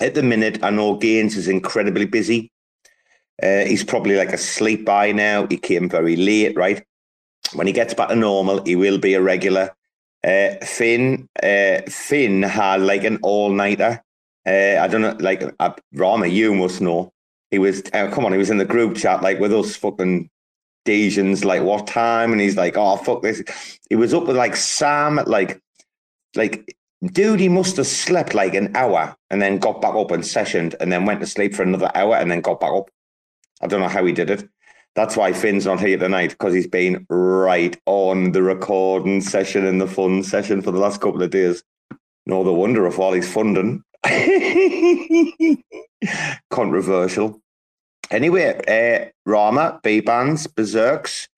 at 0.00 0.14
the 0.14 0.22
minute, 0.22 0.58
I 0.64 0.70
know 0.70 0.96
Gaines 0.96 1.36
is 1.36 1.48
incredibly 1.48 2.06
busy. 2.06 2.50
Uh, 3.42 3.64
he's 3.64 3.84
probably 3.84 4.16
like 4.16 4.32
asleep 4.32 4.84
by 4.86 5.12
now. 5.12 5.46
He 5.46 5.58
came 5.58 5.88
very 5.88 6.16
late, 6.16 6.56
right? 6.56 6.84
When 7.54 7.66
he 7.66 7.72
gets 7.72 7.92
back 7.92 8.08
to 8.08 8.16
normal, 8.16 8.64
he 8.64 8.76
will 8.76 8.98
be 8.98 9.14
a 9.14 9.22
regular. 9.22 9.70
Uh, 10.24 10.54
Finn, 10.64 11.28
uh, 11.42 11.82
Finn 11.88 12.42
had 12.42 12.80
like 12.80 13.04
an 13.04 13.18
all 13.22 13.50
nighter. 13.50 14.02
Uh, 14.46 14.78
I 14.80 14.88
don't 14.88 15.02
know, 15.02 15.16
like 15.20 15.42
uh, 15.60 15.74
Rarma, 15.94 16.30
you 16.30 16.54
must 16.54 16.80
know. 16.80 17.11
He 17.52 17.60
was, 17.60 17.82
uh, 17.92 18.10
come 18.10 18.24
on, 18.24 18.32
he 18.32 18.38
was 18.38 18.50
in 18.50 18.58
the 18.58 18.64
group 18.64 18.96
chat 18.96 19.22
like 19.22 19.38
with 19.38 19.52
us 19.52 19.76
fucking 19.76 20.28
Desians, 20.84 21.44
like 21.44 21.62
what 21.62 21.86
time? 21.86 22.32
And 22.32 22.40
he's 22.40 22.56
like, 22.56 22.76
oh 22.76 22.96
fuck 22.96 23.22
this. 23.22 23.44
He 23.88 23.94
was 23.94 24.12
up 24.12 24.26
with 24.26 24.36
like 24.36 24.56
Sam 24.56 25.20
at 25.20 25.28
like, 25.28 25.62
like 26.34 26.74
dude, 27.04 27.40
he 27.40 27.48
must 27.48 27.76
have 27.76 27.86
slept 27.86 28.34
like 28.34 28.54
an 28.54 28.74
hour 28.74 29.14
and 29.30 29.40
then 29.42 29.58
got 29.58 29.80
back 29.82 29.94
up 29.94 30.10
and 30.10 30.22
sessioned 30.22 30.74
and 30.80 30.90
then 30.90 31.04
went 31.04 31.20
to 31.20 31.26
sleep 31.26 31.54
for 31.54 31.62
another 31.62 31.90
hour 31.94 32.16
and 32.16 32.30
then 32.30 32.40
got 32.40 32.58
back 32.58 32.72
up. 32.72 32.90
I 33.60 33.66
don't 33.66 33.80
know 33.80 33.88
how 33.88 34.04
he 34.04 34.12
did 34.12 34.30
it. 34.30 34.48
That's 34.94 35.16
why 35.16 35.32
Finn's 35.32 35.66
not 35.66 35.80
here 35.80 35.96
tonight 35.98 36.30
because 36.30 36.52
he's 36.54 36.66
been 36.66 37.06
right 37.08 37.78
on 37.86 38.32
the 38.32 38.42
recording 38.42 39.20
session 39.20 39.64
and 39.64 39.80
the 39.80 39.86
fun 39.86 40.22
session 40.22 40.62
for 40.62 40.70
the 40.70 40.78
last 40.78 41.00
couple 41.00 41.22
of 41.22 41.30
days. 41.30 41.62
No 42.26 42.44
the 42.44 42.52
wonder 42.52 42.86
of 42.86 42.98
all 42.98 43.12
he's 43.12 43.32
funding. 43.32 43.82
Controversial. 46.50 47.40
Anyway, 48.10 48.60
uh, 48.68 49.30
Rarma, 49.30 49.82
B 49.82 50.00
bands, 50.00 50.46
Berserks, 50.46 51.28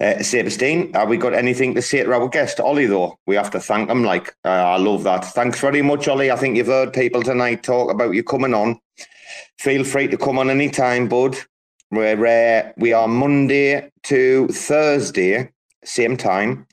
uh, 0.00 0.18
Sabrestein, 0.18 0.94
have 0.94 1.08
we 1.08 1.16
got 1.16 1.32
anything 1.32 1.74
to 1.74 1.82
say 1.82 2.02
to 2.02 2.12
our 2.12 2.28
guest, 2.28 2.58
Ollie, 2.58 2.86
though? 2.86 3.16
We 3.26 3.36
have 3.36 3.50
to 3.52 3.60
thank 3.60 3.88
him. 3.88 4.02
Like, 4.02 4.34
uh, 4.44 4.48
I 4.48 4.76
love 4.76 5.04
that. 5.04 5.24
Thanks 5.24 5.60
very 5.60 5.80
much, 5.80 6.08
Ollie. 6.08 6.30
I 6.30 6.36
think 6.36 6.56
you've 6.56 6.66
heard 6.66 6.92
people 6.92 7.22
tonight 7.22 7.62
talk 7.62 7.90
about 7.90 8.14
you 8.14 8.24
coming 8.24 8.52
on. 8.52 8.80
Feel 9.58 9.84
free 9.84 10.08
to 10.08 10.16
come 10.16 10.38
on 10.38 10.50
anytime, 10.50 11.08
bud. 11.08 11.36
We're, 11.92 12.26
uh, 12.26 12.72
we 12.78 12.92
are 12.92 13.06
Monday 13.06 13.90
to 14.04 14.48
Thursday, 14.48 15.50
same 15.84 16.16
time, 16.16 16.66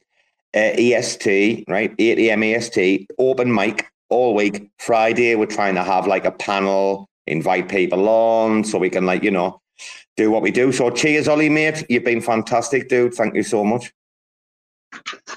uh, 0.56 0.72
EST, 0.78 1.66
right? 1.68 1.94
8 2.00 2.20
a.m. 2.20 2.42
EST, 2.42 3.08
open 3.20 3.54
mic 3.54 3.86
all 4.10 4.34
week. 4.34 4.70
Friday, 4.80 5.36
we're 5.36 5.46
trying 5.46 5.76
to 5.76 5.84
have 5.84 6.08
like 6.08 6.26
a 6.26 6.32
panel, 6.32 7.09
invite 7.30 7.70
people 7.70 8.10
on 8.10 8.64
so 8.64 8.78
we 8.78 8.90
can, 8.90 9.06
like, 9.06 9.24
you 9.24 9.32
know, 9.32 9.62
do 10.18 10.30
what 10.32 10.42
we 10.42 10.52
do. 10.52 10.72
So 10.72 10.90
cheers, 10.90 11.28
Ollie, 11.28 11.50
mate. 11.50 11.86
You've 11.90 12.04
been 12.04 12.22
fantastic, 12.22 12.90
dude. 12.90 13.14
Thank 13.14 13.36
you 13.36 13.44
so 13.44 13.64
much. 13.64 13.94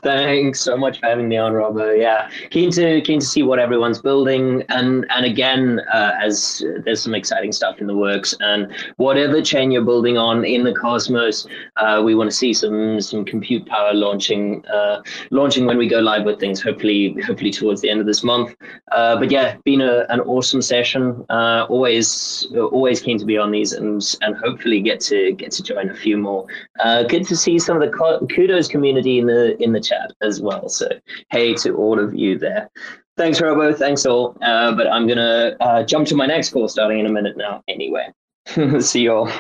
Thanks 0.02 0.60
so 0.60 0.76
much 0.76 0.98
for 0.98 1.06
having 1.06 1.28
me 1.28 1.36
on, 1.36 1.52
Robert. 1.52 1.96
Yeah, 1.96 2.30
keen 2.50 2.70
to 2.72 3.00
keen 3.02 3.20
to 3.20 3.26
see 3.26 3.42
what 3.42 3.58
everyone's 3.58 4.00
building, 4.00 4.62
and 4.70 5.06
and 5.10 5.26
again, 5.26 5.80
uh, 5.92 6.12
as 6.20 6.64
there's 6.84 7.02
some 7.02 7.14
exciting 7.14 7.52
stuff 7.52 7.78
in 7.78 7.86
the 7.86 7.96
works, 7.96 8.34
and 8.40 8.72
whatever 8.96 9.42
chain 9.42 9.70
you're 9.70 9.84
building 9.84 10.16
on 10.16 10.44
in 10.44 10.64
the 10.64 10.72
cosmos, 10.72 11.46
uh, 11.76 12.00
we 12.04 12.14
want 12.14 12.30
to 12.30 12.36
see 12.36 12.54
some 12.54 13.00
some 13.00 13.24
compute 13.24 13.66
power 13.66 13.92
launching 13.92 14.64
uh, 14.66 15.02
launching 15.30 15.66
when 15.66 15.76
we 15.76 15.86
go 15.86 16.00
live 16.00 16.24
with 16.24 16.40
things. 16.40 16.62
Hopefully, 16.62 17.14
hopefully 17.26 17.50
towards 17.50 17.82
the 17.82 17.90
end 17.90 18.00
of 18.00 18.06
this 18.06 18.24
month. 18.24 18.56
Uh, 18.90 19.18
but 19.18 19.30
yeah, 19.30 19.56
been 19.64 19.82
a, 19.82 20.06
an 20.08 20.20
awesome 20.20 20.62
session. 20.62 21.24
Uh, 21.28 21.66
always 21.68 22.46
always 22.54 23.00
keen 23.02 23.18
to 23.18 23.26
be 23.26 23.36
on 23.36 23.50
these, 23.50 23.72
and 23.72 24.16
and 24.22 24.36
hopefully 24.36 24.80
get 24.80 25.00
to 25.00 25.32
get 25.32 25.52
to 25.52 25.62
join 25.62 25.90
a 25.90 25.94
few 25.94 26.16
more. 26.16 26.46
Uh, 26.82 27.02
good 27.02 27.26
to 27.26 27.36
see 27.36 27.58
some 27.58 27.80
of 27.80 27.82
the 27.82 27.96
Cudos 28.26 28.68
community 28.68 29.18
in 29.18 29.26
the 29.26 29.41
in 29.50 29.72
the 29.72 29.80
chat 29.80 30.12
as 30.22 30.40
well. 30.40 30.68
So 30.68 30.88
hey 31.30 31.54
to 31.54 31.76
all 31.76 31.98
of 31.98 32.14
you 32.14 32.38
there. 32.38 32.70
Thanks, 33.16 33.40
Robo. 33.40 33.74
Thanks 33.74 34.06
all. 34.06 34.36
Uh, 34.42 34.72
but 34.74 34.86
I'm 34.86 35.06
gonna 35.06 35.56
uh, 35.60 35.82
jump 35.84 36.08
to 36.08 36.14
my 36.14 36.26
next 36.26 36.50
call 36.50 36.68
starting 36.68 36.98
in 36.98 37.06
a 37.06 37.12
minute 37.12 37.36
now. 37.36 37.62
Anyway, 37.68 38.08
see 38.80 39.02
you 39.02 39.12
all. 39.12 39.30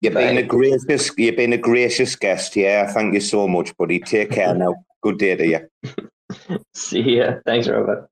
You've 0.00 0.14
been 0.14 0.38
a 0.38 0.42
gracious, 0.42 1.10
you've 1.18 1.36
been 1.36 1.52
a 1.52 1.58
gracious 1.58 2.16
guest. 2.16 2.56
Yeah, 2.56 2.90
thank 2.92 3.14
you 3.14 3.20
so 3.20 3.46
much, 3.46 3.76
buddy. 3.76 4.00
Take 4.00 4.30
care 4.30 4.54
now. 4.54 4.74
Good 5.02 5.18
day 5.18 5.36
to 5.36 5.46
you. 5.46 6.58
see 6.74 7.18
ya. 7.18 7.34
Thanks, 7.44 7.68
Robo. 7.68 8.08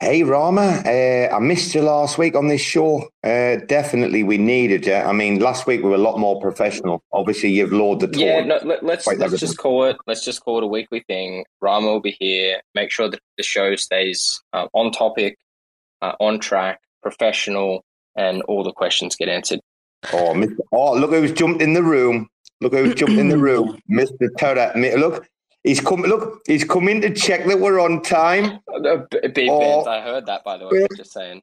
Hey 0.00 0.22
Rarma, 0.22 0.86
uh, 0.86 1.34
I 1.34 1.40
missed 1.40 1.74
you 1.74 1.82
last 1.82 2.18
week 2.18 2.36
on 2.36 2.46
this 2.46 2.60
show. 2.60 3.08
Uh, 3.24 3.56
definitely, 3.66 4.22
we 4.22 4.38
needed 4.38 4.86
you. 4.86 4.94
I 4.94 5.12
mean, 5.12 5.40
last 5.40 5.66
week 5.66 5.82
we 5.82 5.88
were 5.88 5.96
a 5.96 5.98
lot 5.98 6.18
more 6.18 6.40
professional. 6.40 7.02
Obviously, 7.12 7.50
you've 7.50 7.72
lowered 7.72 7.98
the 7.98 8.06
tone. 8.06 8.20
Yeah, 8.20 8.44
no, 8.44 8.60
let, 8.62 8.84
let's 8.84 9.08
let's 9.08 9.08
everything. 9.08 9.38
just 9.38 9.58
call 9.58 9.86
it 9.86 9.96
let's 10.06 10.24
just 10.24 10.40
call 10.44 10.58
it 10.58 10.64
a 10.64 10.68
weekly 10.68 11.02
thing. 11.08 11.44
Rarma 11.60 11.86
will 11.86 12.00
be 12.00 12.16
here. 12.20 12.60
Make 12.76 12.92
sure 12.92 13.10
that 13.10 13.18
the 13.36 13.42
show 13.42 13.74
stays 13.74 14.40
uh, 14.52 14.68
on 14.72 14.92
topic, 14.92 15.36
uh, 16.00 16.12
on 16.20 16.38
track, 16.38 16.80
professional, 17.02 17.84
and 18.14 18.42
all 18.42 18.62
the 18.62 18.72
questions 18.72 19.16
get 19.16 19.28
answered. 19.28 19.58
Oh, 20.12 20.32
Mr. 20.32 20.58
oh, 20.70 20.94
look 20.94 21.10
who's 21.10 21.32
jumped 21.32 21.60
in 21.60 21.72
the 21.72 21.82
room. 21.82 22.28
Look 22.60 22.72
who's 22.72 22.94
jumped 22.94 23.18
in 23.18 23.30
the 23.30 23.38
room, 23.48 23.80
Mister 23.88 24.30
Turret. 24.38 24.76
Look, 24.96 25.26
he's 25.64 25.80
come. 25.80 26.02
Look, 26.02 26.40
he's 26.46 26.64
coming 26.64 27.00
to 27.00 27.10
check 27.12 27.44
that 27.46 27.58
we're 27.60 27.80
on 27.80 28.02
time. 28.02 28.60
B- 29.10 29.28
B- 29.34 29.48
Oh. 29.50 29.58
Benz, 29.60 29.86
I 29.86 30.00
heard 30.00 30.26
that 30.26 30.44
by 30.44 30.56
the 30.58 30.66
way. 30.68 30.80
Yeah. 30.80 30.86
Just 30.96 31.12
saying. 31.12 31.42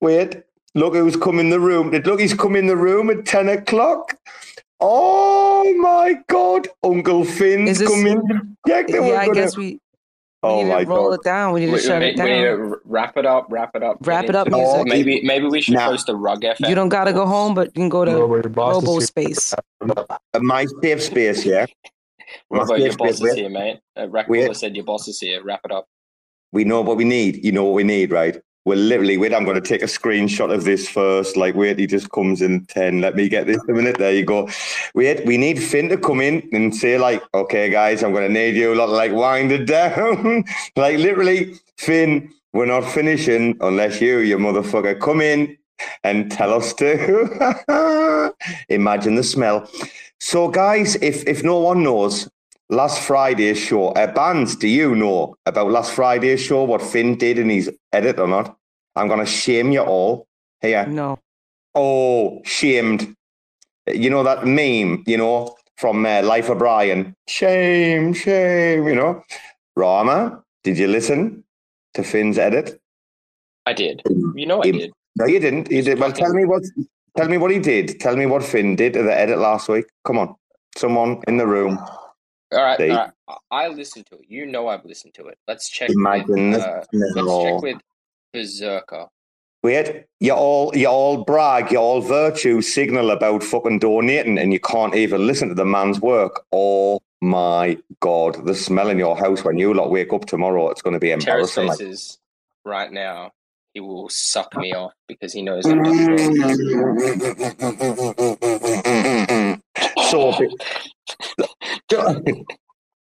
Wait, 0.00 0.42
look 0.74 0.94
who's 0.94 1.16
come 1.16 1.38
in 1.38 1.50
the 1.50 1.60
room. 1.60 1.90
Did 1.90 2.06
look, 2.06 2.20
he's 2.20 2.34
come 2.34 2.54
in 2.56 2.66
the 2.66 2.76
room 2.76 3.10
at 3.10 3.24
ten 3.24 3.48
o'clock. 3.48 4.16
Oh 4.80 5.72
my 5.78 6.16
God, 6.28 6.68
Uncle 6.82 7.24
Finn's 7.24 7.70
Is 7.70 7.78
this- 7.78 7.88
come 7.90 8.06
in 8.06 8.56
check 8.68 8.88
that 8.88 8.94
Yeah, 8.94 9.00
we're 9.00 9.16
I 9.16 9.26
gonna. 9.26 9.40
guess 9.40 9.56
we 9.56 9.80
Oh 10.42 10.62
need 10.62 10.68
to 10.84 10.90
roll 10.90 11.08
god. 11.08 11.14
it 11.14 11.24
down. 11.24 11.52
We 11.54 11.60
need 11.60 11.66
to 11.66 11.72
We, 11.72 11.78
shut 11.80 12.00
we- 12.00 12.08
it 12.08 12.18
we 12.18 12.24
need 12.24 12.44
down. 12.44 12.58
to 12.70 12.76
wrap 12.84 13.16
it 13.16 13.24
up. 13.24 13.46
Wrap 13.48 13.74
it 13.74 13.82
up. 13.82 13.96
Wrap 14.02 14.24
it 14.26 14.34
up, 14.36 14.46
into 14.48 14.58
music. 14.58 14.86
Maybe 14.86 15.22
maybe 15.22 15.46
we 15.46 15.62
should 15.62 15.74
Nah. 15.74 15.88
post 15.88 16.08
a 16.10 16.14
rug 16.14 16.42
FM. 16.42 16.68
You 16.68 16.74
don't 16.74 16.90
gotta 16.90 17.12
go 17.14 17.24
home, 17.26 17.54
but 17.54 17.68
you 17.68 17.72
can 17.72 17.88
go 17.88 18.04
to 18.04 18.12
Robo, 18.12 18.34
your 18.34 18.42
boss 18.50 18.76
is 18.76 18.82
Robo 18.84 18.98
here. 18.98 19.06
Space. 19.06 19.54
My 20.38 20.66
safe 20.82 21.02
space, 21.02 21.44
yeah. 21.46 21.64
Robo, 22.50 22.74
your 22.74 22.96
boss 22.96 23.20
is 23.20 23.34
here, 23.34 23.48
mate. 23.48 23.80
Uh, 23.98 24.08
Rack 24.08 24.26
said 24.54 24.76
your 24.76 24.84
boss 24.84 25.08
is 25.08 25.20
here. 25.20 25.42
Wrap 25.42 25.60
it 25.64 25.72
up. 25.72 25.86
we 26.52 26.64
know 26.64 26.80
what 26.80 26.96
we 26.96 27.04
need. 27.04 27.44
You 27.44 27.52
know 27.52 27.64
what 27.64 27.74
we 27.74 27.84
need, 27.84 28.10
right? 28.12 28.40
We're 28.66 28.74
literally, 28.74 29.16
wait, 29.16 29.32
I'm 29.32 29.44
going 29.44 29.62
to 29.62 29.68
take 29.68 29.82
a 29.82 29.86
screenshot 29.86 30.52
of 30.52 30.64
this 30.64 30.88
first. 30.88 31.36
Like, 31.36 31.54
wait, 31.54 31.78
he 31.78 31.86
just 31.86 32.10
comes 32.10 32.42
in 32.42 32.66
10. 32.66 33.00
Let 33.00 33.14
me 33.14 33.28
get 33.28 33.46
this 33.46 33.60
a 33.68 33.72
minute. 33.72 33.96
There 33.96 34.12
you 34.12 34.24
go. 34.24 34.48
Wait, 34.92 35.24
we 35.24 35.38
need 35.38 35.62
Finn 35.62 35.88
to 35.88 35.96
come 35.96 36.20
in 36.20 36.48
and 36.52 36.74
say, 36.74 36.98
like, 36.98 37.22
okay, 37.32 37.70
guys, 37.70 38.02
I'm 38.02 38.12
going 38.12 38.26
to 38.26 38.32
need 38.32 38.56
you 38.56 38.74
a 38.74 38.74
lot 38.74 38.88
like, 38.88 39.12
wind 39.12 39.52
it 39.52 39.66
down. 39.66 40.44
like, 40.76 40.98
literally, 40.98 41.54
Finn, 41.78 42.34
we're 42.52 42.66
not 42.66 42.84
finishing 42.90 43.56
unless 43.60 44.00
you, 44.00 44.18
you 44.18 44.36
motherfucker, 44.36 44.98
come 44.98 45.20
in 45.20 45.56
and 46.02 46.32
tell 46.32 46.52
us 46.52 46.74
to. 46.74 48.34
Imagine 48.68 49.14
the 49.14 49.22
smell. 49.22 49.70
So, 50.20 50.48
guys, 50.48 50.96
if 50.96 51.26
if 51.26 51.42
no 51.42 51.58
one 51.58 51.82
knows, 51.82 52.28
last 52.68 53.02
Friday's 53.02 53.58
show, 53.58 53.88
uh, 53.88 54.12
bands, 54.12 54.56
do 54.56 54.68
you 54.68 54.94
know 54.94 55.36
about 55.46 55.70
last 55.70 55.92
Friday's 55.92 56.40
show? 56.40 56.64
What 56.64 56.82
Finn 56.82 57.16
did 57.16 57.38
in 57.38 57.50
his 57.50 57.70
edit 57.92 58.18
or 58.18 58.26
not? 58.26 58.56
I'm 58.94 59.08
gonna 59.08 59.26
shame 59.26 59.72
you 59.72 59.82
all 59.82 60.26
here. 60.60 60.86
No. 60.86 61.18
Oh, 61.74 62.40
shamed. 62.44 63.14
You 63.86 64.10
know 64.10 64.22
that 64.24 64.46
meme, 64.46 65.04
you 65.06 65.18
know, 65.18 65.54
from 65.76 66.04
uh, 66.04 66.22
Life 66.22 66.48
of 66.48 66.58
Brian. 66.58 67.14
Shame, 67.28 68.14
shame. 68.14 68.86
You 68.88 68.94
know, 68.94 69.22
Rarma. 69.78 70.42
Did 70.64 70.78
you 70.78 70.88
listen 70.88 71.44
to 71.94 72.02
Finn's 72.02 72.38
edit? 72.38 72.80
I 73.66 73.72
did. 73.72 74.02
You 74.34 74.46
know 74.46 74.62
I 74.62 74.70
did. 74.70 74.92
No, 75.16 75.26
you 75.26 75.40
didn't. 75.40 75.70
You 75.70 75.82
did. 75.82 75.98
Well, 75.98 76.12
tell 76.12 76.32
me 76.32 76.44
what. 76.44 76.62
Tell 77.16 77.28
me 77.28 77.38
what 77.38 77.50
he 77.50 77.58
did. 77.58 77.98
Tell 78.00 78.16
me 78.16 78.26
what 78.26 78.44
Finn 78.44 78.76
did 78.76 78.96
at 78.96 79.04
the 79.04 79.18
edit 79.18 79.38
last 79.38 79.68
week. 79.68 79.86
Come 80.04 80.18
on, 80.18 80.34
someone 80.76 81.22
in 81.26 81.36
the 81.36 81.46
room. 81.46 81.78
All 82.52 82.62
right, 82.62 82.80
all 82.80 82.88
right. 82.88 83.10
I- 83.50 83.68
listened 83.68 84.06
to 84.06 84.16
it. 84.16 84.26
You 84.28 84.46
know 84.46 84.68
I've 84.68 84.84
listened 84.84 85.14
to 85.14 85.26
it. 85.26 85.38
Let's 85.48 85.68
check. 85.68 85.90
Imagine 85.90 86.50
with, 86.52 86.60
uh, 86.60 86.84
let's 86.92 87.42
check 87.42 87.62
with 87.62 87.78
Berserker. 88.32 89.06
Wait, 89.62 90.04
you 90.20 90.32
all 90.32 90.76
you 90.76 90.86
all 90.86 91.24
brag, 91.24 91.72
you 91.72 91.78
all 91.78 92.00
virtue 92.00 92.60
signal 92.62 93.10
about 93.10 93.42
fucking 93.42 93.80
donating, 93.80 94.38
and 94.38 94.52
you 94.52 94.60
can't 94.60 94.94
even 94.94 95.26
listen 95.26 95.48
to 95.48 95.54
the 95.54 95.64
man's 95.64 96.00
work. 96.00 96.44
Oh 96.52 97.00
my 97.20 97.76
god, 98.00 98.46
the 98.46 98.54
smell 98.54 98.90
in 98.90 98.98
your 98.98 99.16
house 99.16 99.42
when 99.42 99.58
you 99.58 99.74
lot 99.74 99.90
wake 99.90 100.12
up 100.12 100.26
tomorrow, 100.26 100.70
it's 100.70 100.82
going 100.82 100.94
to 100.94 101.00
be 101.00 101.08
Terrace 101.08 101.56
embarrassing. 101.56 101.66
like- 101.66 101.80
right 102.64 102.92
now. 102.92 103.32
He 103.76 103.80
will 103.80 104.08
suck 104.08 104.56
me 104.56 104.72
off 104.72 104.94
because 105.06 105.34
he 105.34 105.42
knows 105.42 105.66
I've 105.66 105.76
done 105.76 105.98
it. 106.00 106.06
so, 110.00 110.32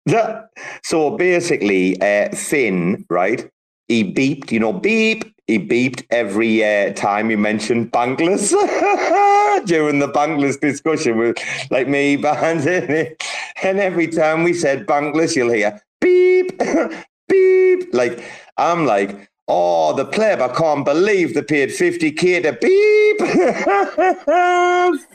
ba- 0.06 0.50
so 0.82 1.18
basically, 1.18 2.00
uh, 2.00 2.34
Finn, 2.34 3.06
right? 3.10 3.46
He 3.90 4.06
beeped, 4.14 4.54
you 4.54 4.62
know, 4.62 4.72
beep. 4.72 5.26
He 5.48 5.60
beeped 5.60 6.06
every 6.12 6.64
uh, 6.64 6.94
time 6.94 7.30
you 7.30 7.38
mentioned 7.38 7.92
Bangless 7.92 8.52
during 9.66 10.00
the 10.00 10.08
Bangless 10.08 10.62
discussion 10.62 11.18
with 11.18 11.36
like 11.72 11.90
me, 11.90 12.16
bands, 12.26 12.66
and 12.66 13.80
every 13.82 14.08
time 14.08 14.44
we 14.44 14.54
said 14.54 14.86
Bangless, 14.88 15.36
you'll 15.36 15.52
hear 15.52 15.82
beep, 16.00 16.58
beep. 17.28 17.94
Like 17.94 18.24
I'm 18.58 18.86
like, 18.86 19.30
oh, 19.48 19.94
the 19.94 20.06
pleb, 20.06 20.42
I 20.42 20.50
can't 20.50 20.86
believe 20.86 21.34
the 21.34 21.44
paid 21.44 21.70
50k 21.70 22.44
to 22.44 22.54
beep. 22.54 23.20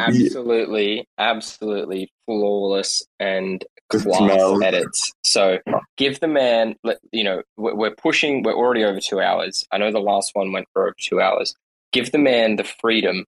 Absolutely, 0.00 1.06
absolutely 1.18 2.12
flawless 2.26 3.02
and 3.20 3.64
class 3.88 4.62
edits. 4.62 5.12
So 5.22 5.58
give 5.96 6.20
the 6.20 6.28
man, 6.28 6.76
you 7.12 7.24
know, 7.24 7.42
we're 7.56 7.94
pushing, 7.94 8.42
we're 8.42 8.54
already 8.54 8.84
over 8.84 9.00
two 9.00 9.20
hours. 9.20 9.64
I 9.72 9.78
know 9.78 9.92
the 9.92 10.00
last 10.00 10.32
one 10.34 10.52
went 10.52 10.66
for 10.72 10.86
over 10.86 10.94
two 11.00 11.20
hours. 11.20 11.54
Give 11.92 12.10
the 12.10 12.18
man 12.18 12.56
the 12.56 12.64
freedom 12.64 13.24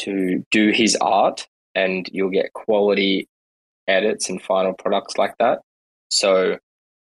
to 0.00 0.44
do 0.50 0.70
his 0.70 0.96
art, 0.96 1.46
and 1.74 2.08
you'll 2.12 2.30
get 2.30 2.52
quality 2.54 3.28
edits 3.86 4.28
and 4.28 4.42
final 4.42 4.72
products 4.72 5.18
like 5.18 5.36
that. 5.38 5.60
So 6.10 6.58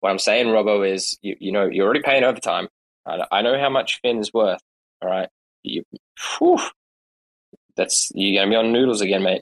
what 0.04 0.10
I'm 0.10 0.18
saying, 0.18 0.48
Robbo, 0.48 0.86
is 0.86 1.18
you, 1.22 1.34
you 1.40 1.50
know, 1.50 1.64
you're 1.64 1.86
already 1.86 2.02
paying 2.02 2.24
overtime. 2.24 2.68
I, 3.06 3.24
I 3.32 3.40
know 3.40 3.58
how 3.58 3.70
much 3.70 4.00
Finn 4.02 4.18
is 4.18 4.34
worth. 4.34 4.60
All 5.00 5.08
right. 5.08 5.30
You, 5.62 5.82
whew, 6.38 6.60
that's 7.74 8.12
you're 8.14 8.38
gonna 8.38 8.50
be 8.50 8.56
on 8.56 8.70
noodles 8.70 9.00
again, 9.00 9.22
mate. 9.22 9.40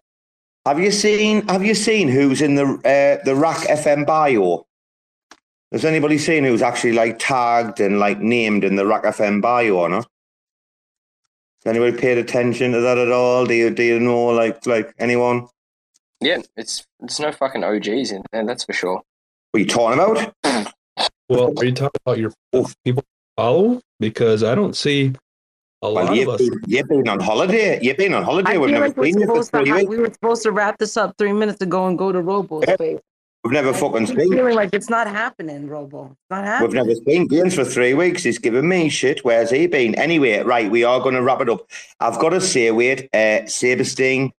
Have 0.65 0.79
you 0.79 0.93
seen? 0.93 1.49
Have 1.49 1.65
you 1.65 1.75
seen 1.75 2.07
who's 2.07 2.41
in 2.41 2.55
the 2.55 2.65
uh, 2.65 3.25
the 3.25 3.35
RAC 3.35 3.57
FM 3.57 4.07
bio? 4.07 4.65
Has 5.73 5.85
anybody 5.85 6.17
seen 6.17 6.45
who's 6.45 6.63
actually 6.63 6.93
like 6.93 7.19
tagged 7.19 7.81
and 7.81 7.99
like 7.99 8.21
named 8.21 8.63
in 8.63 8.77
the 8.77 8.87
RAC 8.87 9.03
FM 9.03 9.43
bio 9.43 9.79
or 9.79 9.89
not? 9.89 10.07
Has 11.65 11.75
anybody 11.75 11.97
paid 11.99 12.19
attention 12.19 12.71
to 12.71 12.81
that 12.83 12.99
at 12.99 13.11
all? 13.11 13.47
Do 13.47 13.55
you 13.55 13.71
do 13.71 13.83
you 13.83 13.99
know 13.99 14.27
like 14.27 14.65
like 14.65 14.95
anyone? 15.01 15.49
Yeah, 16.21 16.39
it's 16.57 16.87
it's 17.03 17.19
no 17.19 17.33
fucking 17.33 17.65
OGs 17.65 18.13
in 18.13 18.23
there, 18.31 18.47
that's 18.47 18.63
for 18.63 18.73
sure. 18.73 19.03
What 19.53 19.59
are 19.59 19.61
you 19.65 19.69
talking 19.69 20.01
about? 20.01 20.73
Well, 21.29 21.53
are 21.59 21.65
you 21.65 21.73
talking 21.73 22.01
about 22.07 22.19
your 22.19 22.33
people 22.85 23.05
follow? 23.37 23.81
Because 24.01 24.43
I 24.43 24.55
don't 24.55 24.75
see 24.75 25.13
a 25.83 25.93
Well, 25.93 25.93
lot 25.93 26.09
of 26.11 26.17
you've 26.17 26.29
us. 26.31 26.39
been, 26.41 26.61
you've 26.67 26.89
been 26.89 27.07
on 27.07 27.21
holiday. 27.21 27.79
You've 27.83 27.99
been 27.99 28.15
on 28.15 28.23
holiday. 28.23 28.53
I 28.55 28.59
We've 28.59 28.71
never 28.71 28.89
like 28.89 28.97
we're 28.97 29.05
seen 29.05 29.21
you 29.21 29.27
for 29.27 29.37
to 29.37 29.45
three 29.45 29.73
weeks. 29.73 29.89
we 29.91 29.99
were 29.99 30.11
supposed 30.11 30.43
to 30.45 30.53
wrap 30.53 30.79
this 30.79 30.97
up 30.97 31.15
three 31.19 31.35
minutes 31.35 31.61
ago 31.61 31.87
and 31.87 31.99
go 31.99 32.13
to 32.13 32.23
Robo 32.23 32.63
space. 32.63 32.99
We've 33.45 33.53
never 33.53 33.71
I 33.71 33.73
fucking 33.75 34.07
keep 34.07 34.19
seen. 34.21 34.33
feeling 34.33 34.55
like 34.55 34.71
it's 34.73 34.89
not 34.89 35.07
happening, 35.07 35.69
Robo. 35.69 36.07
It's 36.07 36.17
not 36.31 36.45
happening. 36.45 36.71
We've 36.71 36.87
never 36.87 36.95
seen 37.07 37.27
Gaines 37.27 37.55
for 37.55 37.65
three 37.67 37.93
weeks. 37.93 38.23
He's 38.23 38.39
giving 38.39 38.67
me 38.67 38.89
shit. 38.89 39.23
Where's 39.23 39.51
he 39.51 39.67
been? 39.67 39.95
Anyway, 39.97 40.39
right, 40.39 40.71
we 40.71 40.83
are 40.85 40.99
going 41.01 41.15
to 41.17 41.23
wrap 41.23 41.43
it 41.43 41.51
up. 41.51 41.69
I've 42.01 42.19
got 42.19 42.31
to 42.31 42.41
say, 42.41 42.71
wait, 42.71 43.11
uh, 43.13 43.45
Sabrestein, 43.45 44.31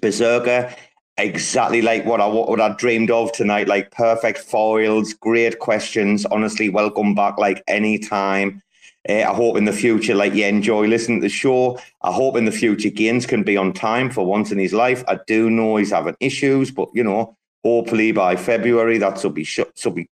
Berserker, 0.00 0.74
exactly 1.22 1.82
like 1.82 2.04
what 2.04 2.20
I 2.20 2.26
what 2.26 2.60
I 2.60 2.70
dreamed 2.74 3.10
of 3.10 3.32
tonight. 3.32 3.68
Like 3.68 3.90
perfect 3.90 4.38
foils, 4.38 5.14
great 5.14 5.58
questions. 5.58 6.26
Honestly, 6.26 6.68
welcome 6.68 7.14
back. 7.14 7.38
Like 7.38 7.62
anytime. 7.68 8.62
Uh, 9.08 9.14
I 9.14 9.34
hope 9.34 9.56
in 9.56 9.64
the 9.64 9.72
future, 9.72 10.14
like 10.14 10.32
you 10.32 10.46
enjoy 10.46 10.86
listening 10.86 11.20
to 11.20 11.24
the 11.24 11.28
show. 11.28 11.76
I 12.02 12.12
hope 12.12 12.36
in 12.36 12.44
the 12.44 12.52
future, 12.52 12.88
Gaines 12.88 13.26
can 13.26 13.42
be 13.42 13.56
on 13.56 13.72
time 13.72 14.10
for 14.10 14.24
once 14.24 14.52
in 14.52 14.60
his 14.60 14.72
life. 14.72 15.02
I 15.08 15.18
do 15.26 15.50
know 15.50 15.74
he's 15.74 15.90
having 15.90 16.14
issues, 16.20 16.70
but 16.70 16.88
you 16.94 17.02
know, 17.02 17.36
hopefully 17.64 18.12
by 18.12 18.36
February 18.36 18.98
that 18.98 19.20
will 19.24 19.30
be 19.30 19.42
shut. 19.42 19.76
So 19.76 19.90
be 19.90 20.08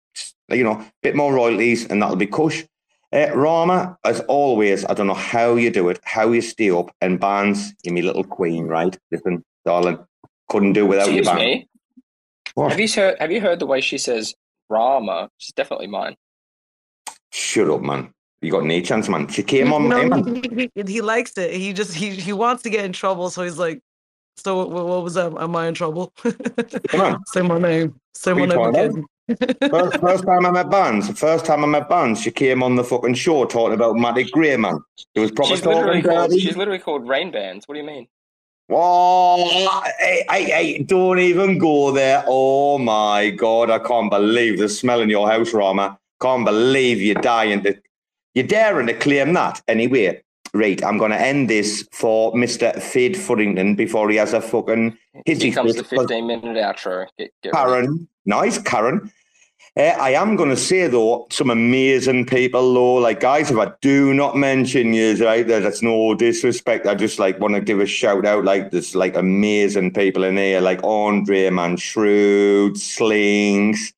you 0.50 0.64
know, 0.64 0.80
a 0.80 0.92
bit 1.02 1.16
more 1.16 1.34
royalties, 1.34 1.86
and 1.86 2.02
that'll 2.02 2.16
be 2.16 2.28
cush. 2.28 2.64
Uh, 3.12 3.28
Rarma, 3.34 3.98
as 4.06 4.20
always, 4.22 4.86
I 4.86 4.94
don't 4.94 5.08
know 5.08 5.14
how 5.14 5.56
you 5.56 5.72
do 5.72 5.90
it, 5.90 6.00
how 6.04 6.32
you 6.32 6.42
stay 6.42 6.70
up, 6.70 6.92
and 7.02 7.20
bands, 7.20 7.74
you're 7.84 7.94
my 7.94 8.02
little 8.02 8.24
queen, 8.24 8.66
right? 8.68 8.98
Listen, 9.12 9.44
darling, 9.66 10.00
couldn't 10.50 10.74
do 10.74 10.86
without 10.86 11.08
you, 11.12 11.20
Excuse 11.20 11.28
band. 11.28 11.40
me. 11.40 11.68
What? 12.56 12.72
Have 12.72 12.80
you 12.80 12.88
heard 12.90 13.18
have 13.20 13.32
you 13.32 13.42
heard 13.42 13.60
the 13.60 13.66
way 13.66 13.80
she 13.82 13.98
says 13.98 14.34
Rarma? 14.72 15.30
She's 15.38 15.54
definitely 15.54 15.88
mine. 15.88 16.16
Shut 17.32 17.70
up, 17.70 17.82
man. 17.82 18.12
You 18.42 18.52
got 18.52 18.64
no 18.64 18.82
chance, 18.82 19.10
man. 19.10 19.28
She 19.28 19.44
came 19.44 19.72
on. 19.74 19.90
know, 19.90 20.24
hey, 20.24 20.50
he, 20.56 20.72
he, 20.76 20.94
he 20.94 21.02
likes 21.02 21.38
it. 21.38 21.54
He 21.54 21.74
just 21.74 21.94
he, 21.94 22.12
he 22.12 22.34
wants 22.34 22.64
to 22.64 22.70
get 22.70 22.86
in 22.86 22.94
trouble, 22.94 23.30
so 23.30 23.44
he's 23.44 23.58
like, 23.58 23.82
"So 24.38 24.66
what, 24.66 24.86
what 24.88 25.04
was 25.04 25.14
that? 25.16 25.34
Am 25.38 25.56
I 25.56 25.68
in 25.68 25.74
trouble? 25.74 26.14
Come 26.88 27.02
on. 27.02 27.26
Say 27.28 27.42
my 27.42 27.60
name. 27.60 28.00
Say 28.14 28.34
my 28.34 28.46
name 28.46 28.60
again." 28.60 29.06
First, 29.70 30.00
first 30.00 30.24
time 30.24 30.46
I 30.48 30.50
met 30.50 30.72
Bands, 30.72 31.08
first 31.20 31.46
time 31.46 31.64
I 31.64 31.68
met 31.68 31.88
Bands, 31.88 32.20
she 32.20 32.32
came 32.32 32.64
on 32.64 32.76
the 32.76 32.84
fucking 32.84 33.14
show 33.14 33.46
talking 33.46 33.76
about 33.76 33.96
Matic 33.96 34.32
Gray, 34.32 34.58
man. 34.58 34.80
It 35.14 35.20
was 35.20 35.32
proper 35.32 35.50
She's 35.52 35.64
literally 35.64 36.02
called 36.02 36.32
dirty. 36.32 36.40
she's 36.42 36.58
literally 36.58 36.80
called 36.80 37.08
Rain 37.08 37.30
Bands. 37.30 37.68
What 37.68 37.76
do 37.76 37.82
you 37.82 37.86
mean? 37.86 38.08
Whoa, 38.70 39.50
hey, 39.98 40.24
hey, 40.30 40.44
hey, 40.44 40.84
don't 40.84 41.18
even 41.18 41.58
go 41.58 41.90
there. 41.92 42.24
Oh 42.28 42.78
my 42.78 43.32
God, 43.32 43.72
I 43.72 43.80
can't 43.80 44.12
believe 44.12 44.60
the 44.60 44.70
smell 44.70 45.02
in 45.02 45.10
your 45.10 45.28
house, 45.28 45.54
Rarma. 45.54 45.98
Can't 46.22 46.46
believe 46.46 47.02
you're 47.02 47.16
dying 47.16 47.64
to, 47.64 47.76
you're 48.36 48.46
daring 48.46 48.86
to 48.86 48.94
claim 48.94 49.34
that. 49.34 49.60
Anyway, 49.68 50.22
right, 50.54 50.84
I'm 50.84 51.00
going 51.00 51.10
to 51.10 51.20
end 51.20 51.50
this 51.50 51.90
for 51.92 52.32
Mr. 52.34 52.80
Fid 52.80 53.14
Fuddington 53.14 53.76
before 53.76 54.08
he 54.12 54.18
has 54.18 54.34
a 54.34 54.42
fucking 54.42 54.96
hissy 55.28 55.46
Here 55.46 55.54
comes 55.56 55.76
the 55.76 55.84
15 55.84 56.28
minute 56.28 56.58
outro. 56.58 57.08
Get, 57.18 57.32
get 57.42 57.56
ready. 57.56 57.66
Karen, 57.72 58.08
nice, 58.28 58.60
Karen. 58.60 59.12
Uh, 59.78 59.96
I 60.00 60.12
am 60.12 60.36
going 60.36 60.50
to 60.50 60.58
say 60.58 60.88
though, 60.88 61.28
some 61.30 61.50
amazing 61.50 62.26
people 62.26 62.74
though, 62.74 62.96
like 62.96 63.20
guys, 63.20 63.52
if 63.52 63.58
I 63.58 63.72
do 63.82 64.14
not 64.14 64.36
mention 64.36 64.94
you, 64.94 65.16
right, 65.24 65.48
that's 65.48 65.82
no 65.82 66.16
disrespect. 66.16 66.88
I 66.88 66.96
just 66.96 67.20
like 67.20 67.40
want 67.40 67.56
to 67.56 67.62
give 67.62 67.80
a 67.80 67.86
shout 67.86 68.26
out, 68.26 68.44
like 68.44 68.72
there's 68.72 68.96
like 68.96 69.16
amazing 69.16 69.94
people 69.94 70.24
in 70.24 70.38
here, 70.38 70.60
like 70.60 70.84
Andre, 70.84 71.50
man, 71.50 71.78
Shrewd, 71.78 72.78
Slings, 72.78 73.94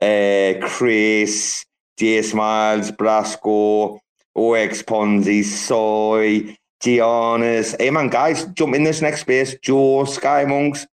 uh, 0.00 0.54
Chris, 0.62 1.64
J 1.96 2.22
Smiles, 2.22 2.90
Brasco, 2.90 4.00
OX 4.36 4.82
Ponzi, 4.82 5.44
Soy, 5.44 6.56
Giannis. 6.82 7.80
Hey 7.80 7.90
man, 7.90 8.08
guys, 8.08 8.46
jump 8.46 8.74
in 8.74 8.82
this 8.82 9.00
next 9.00 9.20
space. 9.20 9.56
Joe, 9.62 10.04
Sky 10.04 10.44
Monks, 10.44 10.86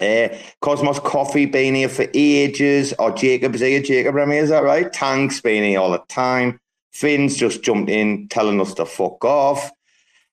uh, 0.00 0.28
Cosmos 0.60 1.00
Coffee 1.00 1.46
been 1.46 1.74
here 1.74 1.88
for 1.88 2.06
ages. 2.14 2.94
Or 2.98 3.12
Jacob's 3.12 3.60
here. 3.60 3.82
Jacob 3.82 4.14
Remy, 4.14 4.36
is 4.36 4.50
that 4.50 4.64
right? 4.64 4.92
Tank's 4.92 5.40
been 5.40 5.64
here 5.64 5.80
all 5.80 5.90
the 5.90 6.02
time. 6.08 6.60
Finn's 6.92 7.36
just 7.36 7.62
jumped 7.62 7.90
in 7.90 8.28
telling 8.28 8.60
us 8.60 8.74
to 8.74 8.86
fuck 8.86 9.24
off. 9.24 9.70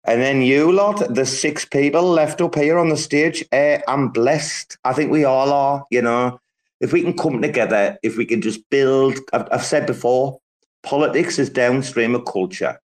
And 0.05 0.21
then 0.21 0.41
you 0.41 0.71
lot, 0.71 1.13
the 1.13 1.25
six 1.25 1.65
people 1.65 2.03
left 2.03 2.41
up 2.41 2.55
here 2.55 2.77
on 2.77 2.89
the 2.89 2.97
stage, 2.97 3.45
uh, 3.51 3.79
I'm 3.87 4.09
blessed. 4.09 4.77
I 4.83 4.93
think 4.93 5.11
we 5.11 5.25
all 5.25 5.51
are, 5.51 5.85
you 5.91 6.01
know. 6.01 6.39
If 6.79 6.93
we 6.93 7.01
can 7.01 7.15
come 7.15 7.41
together, 7.41 7.97
if 8.01 8.17
we 8.17 8.25
can 8.25 8.41
just 8.41 8.67
build, 8.69 9.19
I've, 9.33 9.47
I've 9.51 9.65
said 9.65 9.85
before, 9.85 10.39
politics 10.83 11.37
is 11.37 11.49
downstream 11.49 12.15
of 12.15 12.25
culture. 12.25 12.79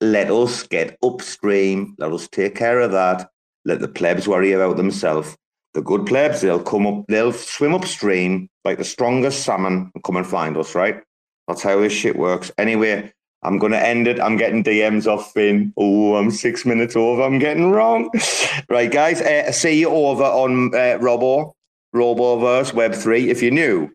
Let 0.00 0.30
us 0.30 0.64
get 0.64 0.98
upstream. 1.02 1.94
Let 1.98 2.12
us 2.12 2.28
take 2.28 2.54
care 2.54 2.80
of 2.80 2.92
that. 2.92 3.30
Let 3.64 3.80
the 3.80 3.88
plebs 3.88 4.28
worry 4.28 4.52
about 4.52 4.76
themselves. 4.76 5.36
The 5.74 5.82
good 5.82 6.06
plebs, 6.06 6.40
they'll 6.40 6.62
come 6.62 6.86
up, 6.86 7.04
they'll 7.08 7.32
swim 7.32 7.74
upstream 7.74 8.48
like 8.64 8.78
the 8.78 8.84
strongest 8.84 9.42
salmon 9.44 9.90
and 9.94 10.04
come 10.04 10.16
and 10.16 10.26
find 10.26 10.56
us, 10.56 10.74
right? 10.74 11.02
That's 11.48 11.62
how 11.62 11.80
this 11.80 11.92
shit 11.92 12.16
works. 12.16 12.50
Anyway, 12.56 13.12
I'm 13.42 13.58
going 13.58 13.72
to 13.72 13.86
end 13.86 14.08
it. 14.08 14.20
I'm 14.20 14.36
getting 14.36 14.64
DMs 14.64 15.06
off 15.06 15.32
Finn. 15.32 15.72
Oh, 15.76 16.16
I'm 16.16 16.30
six 16.30 16.64
minutes 16.64 16.96
over. 16.96 17.22
I'm 17.22 17.38
getting 17.38 17.70
wrong. 17.70 18.10
right, 18.70 18.90
guys. 18.90 19.20
Uh, 19.20 19.52
see 19.52 19.78
you 19.80 19.90
over 19.90 20.24
on 20.24 20.74
uh, 20.74 20.98
Robo, 21.00 21.54
Roboverse 21.94 22.72
Web3. 22.72 23.26
If 23.26 23.42
you're 23.42 23.52
new, 23.52 23.90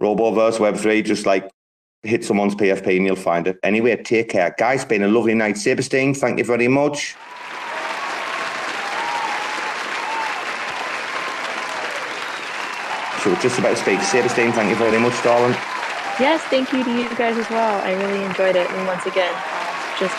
Roboverse 0.00 0.58
Web3, 0.58 1.04
just 1.04 1.24
like 1.24 1.50
hit 2.02 2.24
someone's 2.24 2.54
PFP 2.54 2.96
and 2.96 3.06
you'll 3.06 3.16
find 3.16 3.46
it. 3.46 3.58
Anyway, 3.62 3.96
take 4.02 4.28
care. 4.28 4.54
Guys, 4.58 4.84
been 4.84 5.02
a 5.02 5.08
lovely 5.08 5.34
night. 5.34 5.54
Sabrestein, 5.54 6.16
thank 6.16 6.38
you 6.38 6.44
very 6.44 6.68
much. 6.68 7.16
So 13.22 13.30
just 13.38 13.58
about 13.58 13.70
to 13.70 13.76
speak. 13.76 14.00
Sabrestein, 14.02 14.52
thank 14.52 14.68
you 14.68 14.76
very 14.76 14.98
much, 14.98 15.14
darling. 15.22 15.54
Yes, 16.18 16.42
thank 16.50 16.72
you 16.74 16.82
to 16.82 16.90
you 16.90 17.08
guys 17.14 17.38
as 17.38 17.48
well. 17.48 17.78
I 17.80 17.94
really 17.94 18.24
enjoyed 18.24 18.56
it. 18.58 18.66
And 18.66 18.86
once 18.86 19.06
again, 19.06 19.30
just 19.94 20.14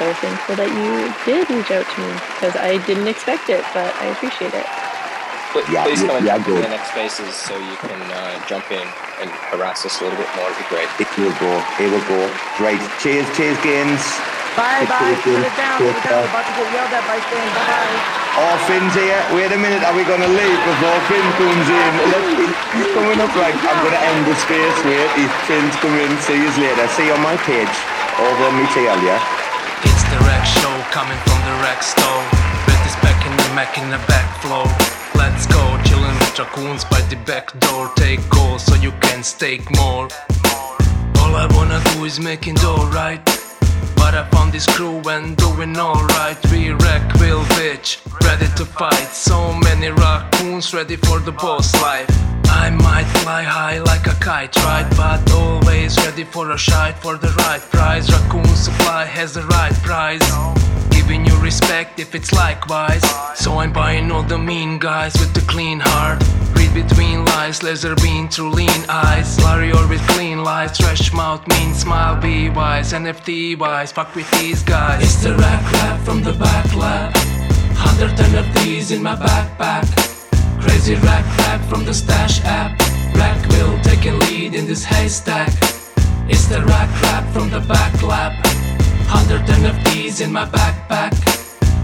so 0.00 0.08
thankful 0.24 0.56
that 0.56 0.72
you 0.72 1.12
did 1.28 1.44
reach 1.52 1.70
out 1.70 1.84
to 1.84 1.96
me 2.00 2.10
because 2.34 2.56
I 2.56 2.80
didn't 2.88 3.06
expect 3.06 3.52
it, 3.52 3.60
but 3.76 3.92
I 4.00 4.08
appreciate 4.16 4.56
it. 4.56 4.66
But 5.52 5.68
Yeah, 5.68 5.84
please 5.84 6.00
yeah, 6.00 6.08
come 6.08 6.16
and 6.16 6.26
yeah, 6.26 6.40
jump 6.40 6.48
in 6.48 6.62
the 6.64 6.74
next 6.74 6.90
spaces 6.90 7.34
so 7.36 7.54
you 7.60 7.76
can 7.78 8.00
uh, 8.10 8.40
jump 8.48 8.72
in 8.72 8.82
and 9.20 9.30
harass 9.52 9.84
us 9.84 10.00
a 10.00 10.08
little 10.08 10.18
bit 10.18 10.26
more. 10.34 10.48
It'd 10.48 10.64
be 10.64 10.68
great. 10.72 10.88
It 10.98 11.10
will 11.20 11.36
go. 11.38 11.52
It 11.78 11.92
will 11.92 12.06
go. 12.08 12.20
Right. 12.58 12.80
Cheers, 13.04 13.28
cheers, 13.36 13.60
Gaines. 13.62 14.02
Bye 14.54 14.86
Take 14.86 14.90
bye. 14.94 15.14
care, 15.18 15.34
Put 15.34 15.46
it 15.50 15.56
down. 15.58 15.76
Put 15.82 15.90
it 15.90 16.04
down. 16.06 16.22
care. 16.22 16.30
About 16.30 16.46
to 16.46 16.52
get 16.54 16.68
yelled 16.70 16.94
at 16.94 17.04
by 17.10 17.18
Finn. 17.26 17.48
Bye 17.54 17.66
bye. 17.66 18.22
Oh, 18.38 18.54
Finn's 18.66 18.94
here. 18.94 19.18
Wait 19.34 19.50
a 19.50 19.58
minute. 19.58 19.82
Are 19.82 19.94
we 19.94 20.02
going 20.06 20.22
to 20.22 20.30
leave 20.30 20.60
before 20.66 20.98
Finn 21.10 21.26
comes 21.38 21.66
in? 21.70 21.90
Let's, 22.14 22.30
he's 22.74 22.90
coming 22.94 23.18
up 23.18 23.30
right. 23.34 23.54
I'm 23.54 23.78
going 23.82 23.94
to 23.98 24.02
end 24.02 24.22
the 24.30 24.34
space. 24.38 24.76
Wait. 24.86 25.10
He's, 25.18 25.30
Finn's 25.50 25.74
coming. 25.82 26.10
See 26.22 26.38
you 26.38 26.50
later. 26.62 26.86
See 26.94 27.06
you 27.10 27.14
on 27.18 27.22
my 27.22 27.34
page. 27.46 27.70
Over 28.18 28.46
on 28.50 28.54
me 28.58 28.66
tail, 28.70 28.94
yeah? 29.02 29.18
It's 29.82 30.02
the 30.10 30.18
Rec 30.22 30.42
Show 30.46 30.74
coming 30.94 31.18
from 31.26 31.38
the 31.50 31.54
Rec 31.66 31.82
Store. 31.82 32.22
With 32.70 32.78
this 32.86 32.94
back 33.02 33.18
in 33.26 33.34
the 33.34 33.48
Mac 33.58 33.74
in 33.78 33.90
the 33.90 33.98
back 34.06 34.26
flow. 34.42 34.66
Let's 35.18 35.46
go, 35.46 35.62
chilling 35.86 36.14
with 36.22 36.38
raccoons 36.38 36.84
by 36.86 37.00
the 37.10 37.16
back 37.26 37.50
door. 37.60 37.90
Take 37.96 38.20
calls 38.30 38.62
so 38.66 38.74
you 38.76 38.92
can 39.02 39.22
stake 39.22 39.66
more. 39.76 40.06
All 41.22 41.34
I 41.34 41.46
wanna 41.54 41.82
do 41.94 42.04
is 42.04 42.18
making 42.20 42.54
dough, 42.56 42.88
right? 42.94 43.20
But 44.04 44.14
I 44.14 44.28
found 44.28 44.52
this 44.52 44.66
crew 44.66 45.00
and 45.06 45.34
doing 45.34 45.78
alright. 45.78 46.36
We 46.52 46.72
wreck, 46.72 47.04
will 47.14 47.42
bitch, 47.56 48.04
ready 48.22 48.48
to 48.58 48.66
fight. 48.66 49.08
So 49.08 49.54
many 49.54 49.88
raccoons 49.88 50.74
ready 50.74 50.96
for 50.96 51.20
the 51.20 51.32
boss 51.32 51.72
life. 51.80 52.10
I 52.44 52.68
might 52.68 53.08
fly 53.22 53.42
high 53.42 53.78
like 53.78 54.06
a 54.06 54.16
kite, 54.20 54.54
right? 54.56 54.86
But 54.94 55.32
always 55.32 55.96
ready 56.04 56.24
for 56.24 56.50
a 56.50 56.58
shite 56.58 56.98
for 56.98 57.16
the 57.16 57.32
right 57.44 57.62
price. 57.72 58.12
Raccoon 58.12 58.54
supply 58.66 59.06
has 59.06 59.32
the 59.32 59.44
right 59.44 59.76
price. 59.82 60.26
Giving 61.06 61.26
you 61.26 61.36
respect 61.38 62.00
if 62.00 62.14
it's 62.14 62.32
likewise. 62.32 63.02
So 63.34 63.58
I'm 63.58 63.74
buying 63.74 64.10
all 64.10 64.22
the 64.22 64.38
mean 64.38 64.78
guys 64.78 65.12
with 65.20 65.34
the 65.34 65.42
clean 65.42 65.78
heart. 65.78 66.18
Read 66.56 66.72
between 66.72 67.26
lies, 67.26 67.62
laser 67.62 67.94
beam 67.96 68.26
through 68.26 68.52
lean 68.52 68.84
eyes. 68.88 69.36
Warrior 69.42 69.86
with 69.86 70.00
clean 70.08 70.42
lies, 70.42 70.78
trash 70.78 71.12
mouth, 71.12 71.46
mean 71.46 71.74
smile, 71.74 72.18
be 72.18 72.48
wise. 72.48 72.94
NFT 72.94 73.58
wise, 73.58 73.92
fuck 73.92 74.14
with 74.14 74.30
these 74.40 74.62
guys. 74.62 75.02
It's 75.02 75.22
the 75.22 75.34
rack 75.34 75.72
rap 75.74 76.00
from 76.06 76.22
the 76.22 76.32
back 76.32 76.74
lab. 76.74 77.12
Hundred 77.76 78.16
ten 78.16 78.34
of 78.42 78.46
these 78.54 78.90
in 78.90 79.02
my 79.02 79.14
backpack. 79.14 79.84
Crazy 80.62 80.94
rack 80.94 81.26
rap 81.36 81.60
from 81.68 81.84
the 81.84 81.92
stash 81.92 82.42
app. 82.44 82.80
Rack 83.14 83.46
will 83.50 83.78
taking 83.82 84.18
lead 84.20 84.54
in 84.54 84.66
this 84.66 84.84
haystack. 84.84 85.52
It's 86.30 86.46
the 86.46 86.62
rack 86.62 86.88
rap 87.02 87.30
from 87.34 87.50
the 87.50 87.60
back 87.60 88.02
lab. 88.02 88.73
Hundred 89.06 89.44
these 90.14 90.20
in 90.20 90.32
my 90.32 90.46
backpack. 90.46 91.12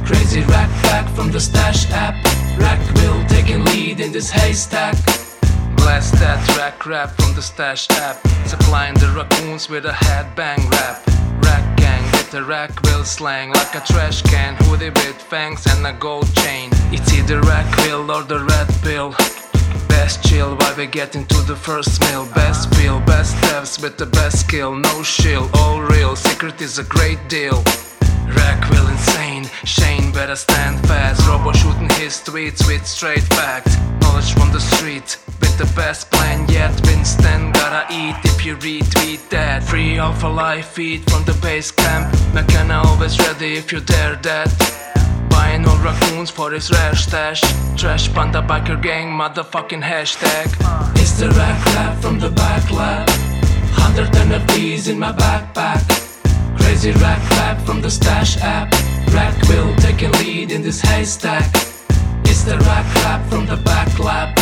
Crazy 0.07 0.41
rack 0.43 0.71
back 0.83 1.09
from 1.15 1.33
the 1.33 1.41
stash 1.41 1.91
app. 1.91 2.15
Rack 2.59 2.81
will 2.95 3.25
taking 3.27 3.65
lead 3.65 4.01
in 4.01 4.13
this 4.13 4.31
haystack. 4.31 4.95
Blast 5.77 6.15
that 6.15 6.41
rack 6.57 6.87
rap 6.87 7.11
from 7.11 7.35
the 7.35 7.43
stash 7.43 7.91
app. 7.91 8.17
Supplying 8.47 8.95
the 8.95 9.09
raccoons 9.17 9.69
with 9.69 9.87
a 9.87 9.93
headbang 9.93 10.71
rap. 10.71 10.99
Rack 11.43 11.77
gang 11.77 12.03
with 12.13 12.31
the 12.31 12.45
rack 12.45 12.71
will 12.83 13.05
slang 13.05 13.51
like 13.53 13.75
a 13.75 13.81
trash 13.81 14.23
can. 14.23 14.55
Hoodie 14.65 14.91
with 14.91 15.21
fangs 15.21 15.67
and 15.67 15.87
a 15.87 15.93
gold 15.93 16.33
chain. 16.37 16.71
It's 16.93 17.13
either 17.13 17.41
rack 17.41 17.69
will 17.79 18.11
or 18.11 18.23
the 18.23 18.41
red 18.41 18.69
pill. 18.83 19.15
Best 20.11 20.25
chill 20.29 20.57
while 20.57 20.77
we 20.77 20.87
get 20.89 21.15
into 21.15 21.41
the 21.43 21.55
first 21.55 22.01
meal. 22.01 22.27
Best 22.35 22.75
feel, 22.75 22.99
best 22.99 23.37
devs 23.45 23.81
with 23.81 23.97
the 23.97 24.07
best 24.07 24.41
skill. 24.41 24.75
No 24.75 25.05
shill, 25.05 25.49
all 25.55 25.81
real. 25.83 26.17
Secret 26.17 26.61
is 26.61 26.81
a 26.81 26.83
great 26.83 27.21
deal. 27.29 27.63
Rack 28.35 28.69
will 28.71 28.89
insane, 28.89 29.45
Shane 29.63 30.11
better 30.11 30.35
stand 30.35 30.85
fast. 30.89 31.25
Robo 31.29 31.53
shooting 31.53 31.89
his 31.91 32.15
tweets 32.27 32.67
with 32.67 32.85
straight 32.89 33.23
facts. 33.39 33.77
Knowledge 34.01 34.33
from 34.33 34.51
the 34.51 34.59
street 34.59 35.17
with 35.41 35.57
the 35.59 35.71
best 35.77 36.11
plan 36.11 36.45
yet. 36.49 36.73
Winston 36.87 37.53
gotta 37.53 37.87
eat 37.95 38.17
if 38.25 38.45
you 38.45 38.57
retweet 38.57 39.29
that. 39.29 39.63
Free 39.63 39.97
alpha 39.97 40.27
life 40.27 40.71
feed 40.71 41.09
from 41.09 41.23
the 41.23 41.35
base 41.35 41.71
camp. 41.71 42.13
McKenna 42.35 42.83
always 42.85 43.17
ready 43.21 43.53
if 43.53 43.71
you 43.71 43.79
dare 43.79 44.17
that. 44.17 44.90
Buying 45.41 45.67
all 45.67 45.79
raccoons 45.79 46.29
for 46.29 46.51
his 46.51 46.71
rare 46.71 46.95
stash. 46.95 47.41
Trash 47.75 48.13
panda 48.13 48.43
biker 48.43 48.79
gang, 48.83 49.09
motherfucking 49.21 49.83
hashtag. 49.83 50.49
Uh. 50.63 50.93
It's 50.97 51.13
the 51.19 51.31
rack 51.31 51.65
rap 51.75 51.95
from 52.03 52.19
the 52.19 52.29
back 52.29 52.71
lab. 52.71 53.09
Hundred 53.83 54.15
of 54.37 54.47
these 54.49 54.89
in 54.89 54.99
my 54.99 55.13
backpack. 55.13 55.81
Crazy 56.59 56.93
rack 57.05 57.23
rap 57.39 57.59
from 57.67 57.81
the 57.81 57.91
stash 57.91 58.37
app. 58.43 58.69
Rack 59.15 59.35
will 59.49 59.75
taking 59.77 60.13
lead 60.21 60.53
in 60.53 60.61
this 60.61 60.83
haystack. 60.83 61.49
It's 62.31 62.43
the 62.45 62.59
rack 62.69 62.89
rap 63.03 63.23
from 63.31 63.47
the 63.47 63.57
back 63.57 63.99
lab. 63.99 64.39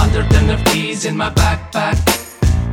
Hundred 0.00 0.28
of 0.54 0.60
these 0.72 1.06
in 1.06 1.16
my 1.16 1.30
backpack. 1.30 1.96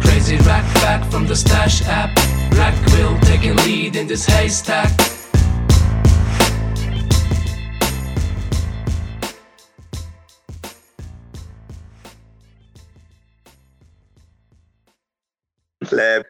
Crazy 0.01 0.35
rack 0.49 0.65
back 0.83 1.09
from 1.09 1.25
the 1.25 1.37
stash 1.37 1.83
app. 1.87 2.11
Rack 2.59 2.75
will 2.93 3.17
taking 3.21 3.55
lead 3.67 3.95
in 3.95 4.07
this 4.07 4.25
haystack. 4.25 5.14
Pleb. 15.85 16.25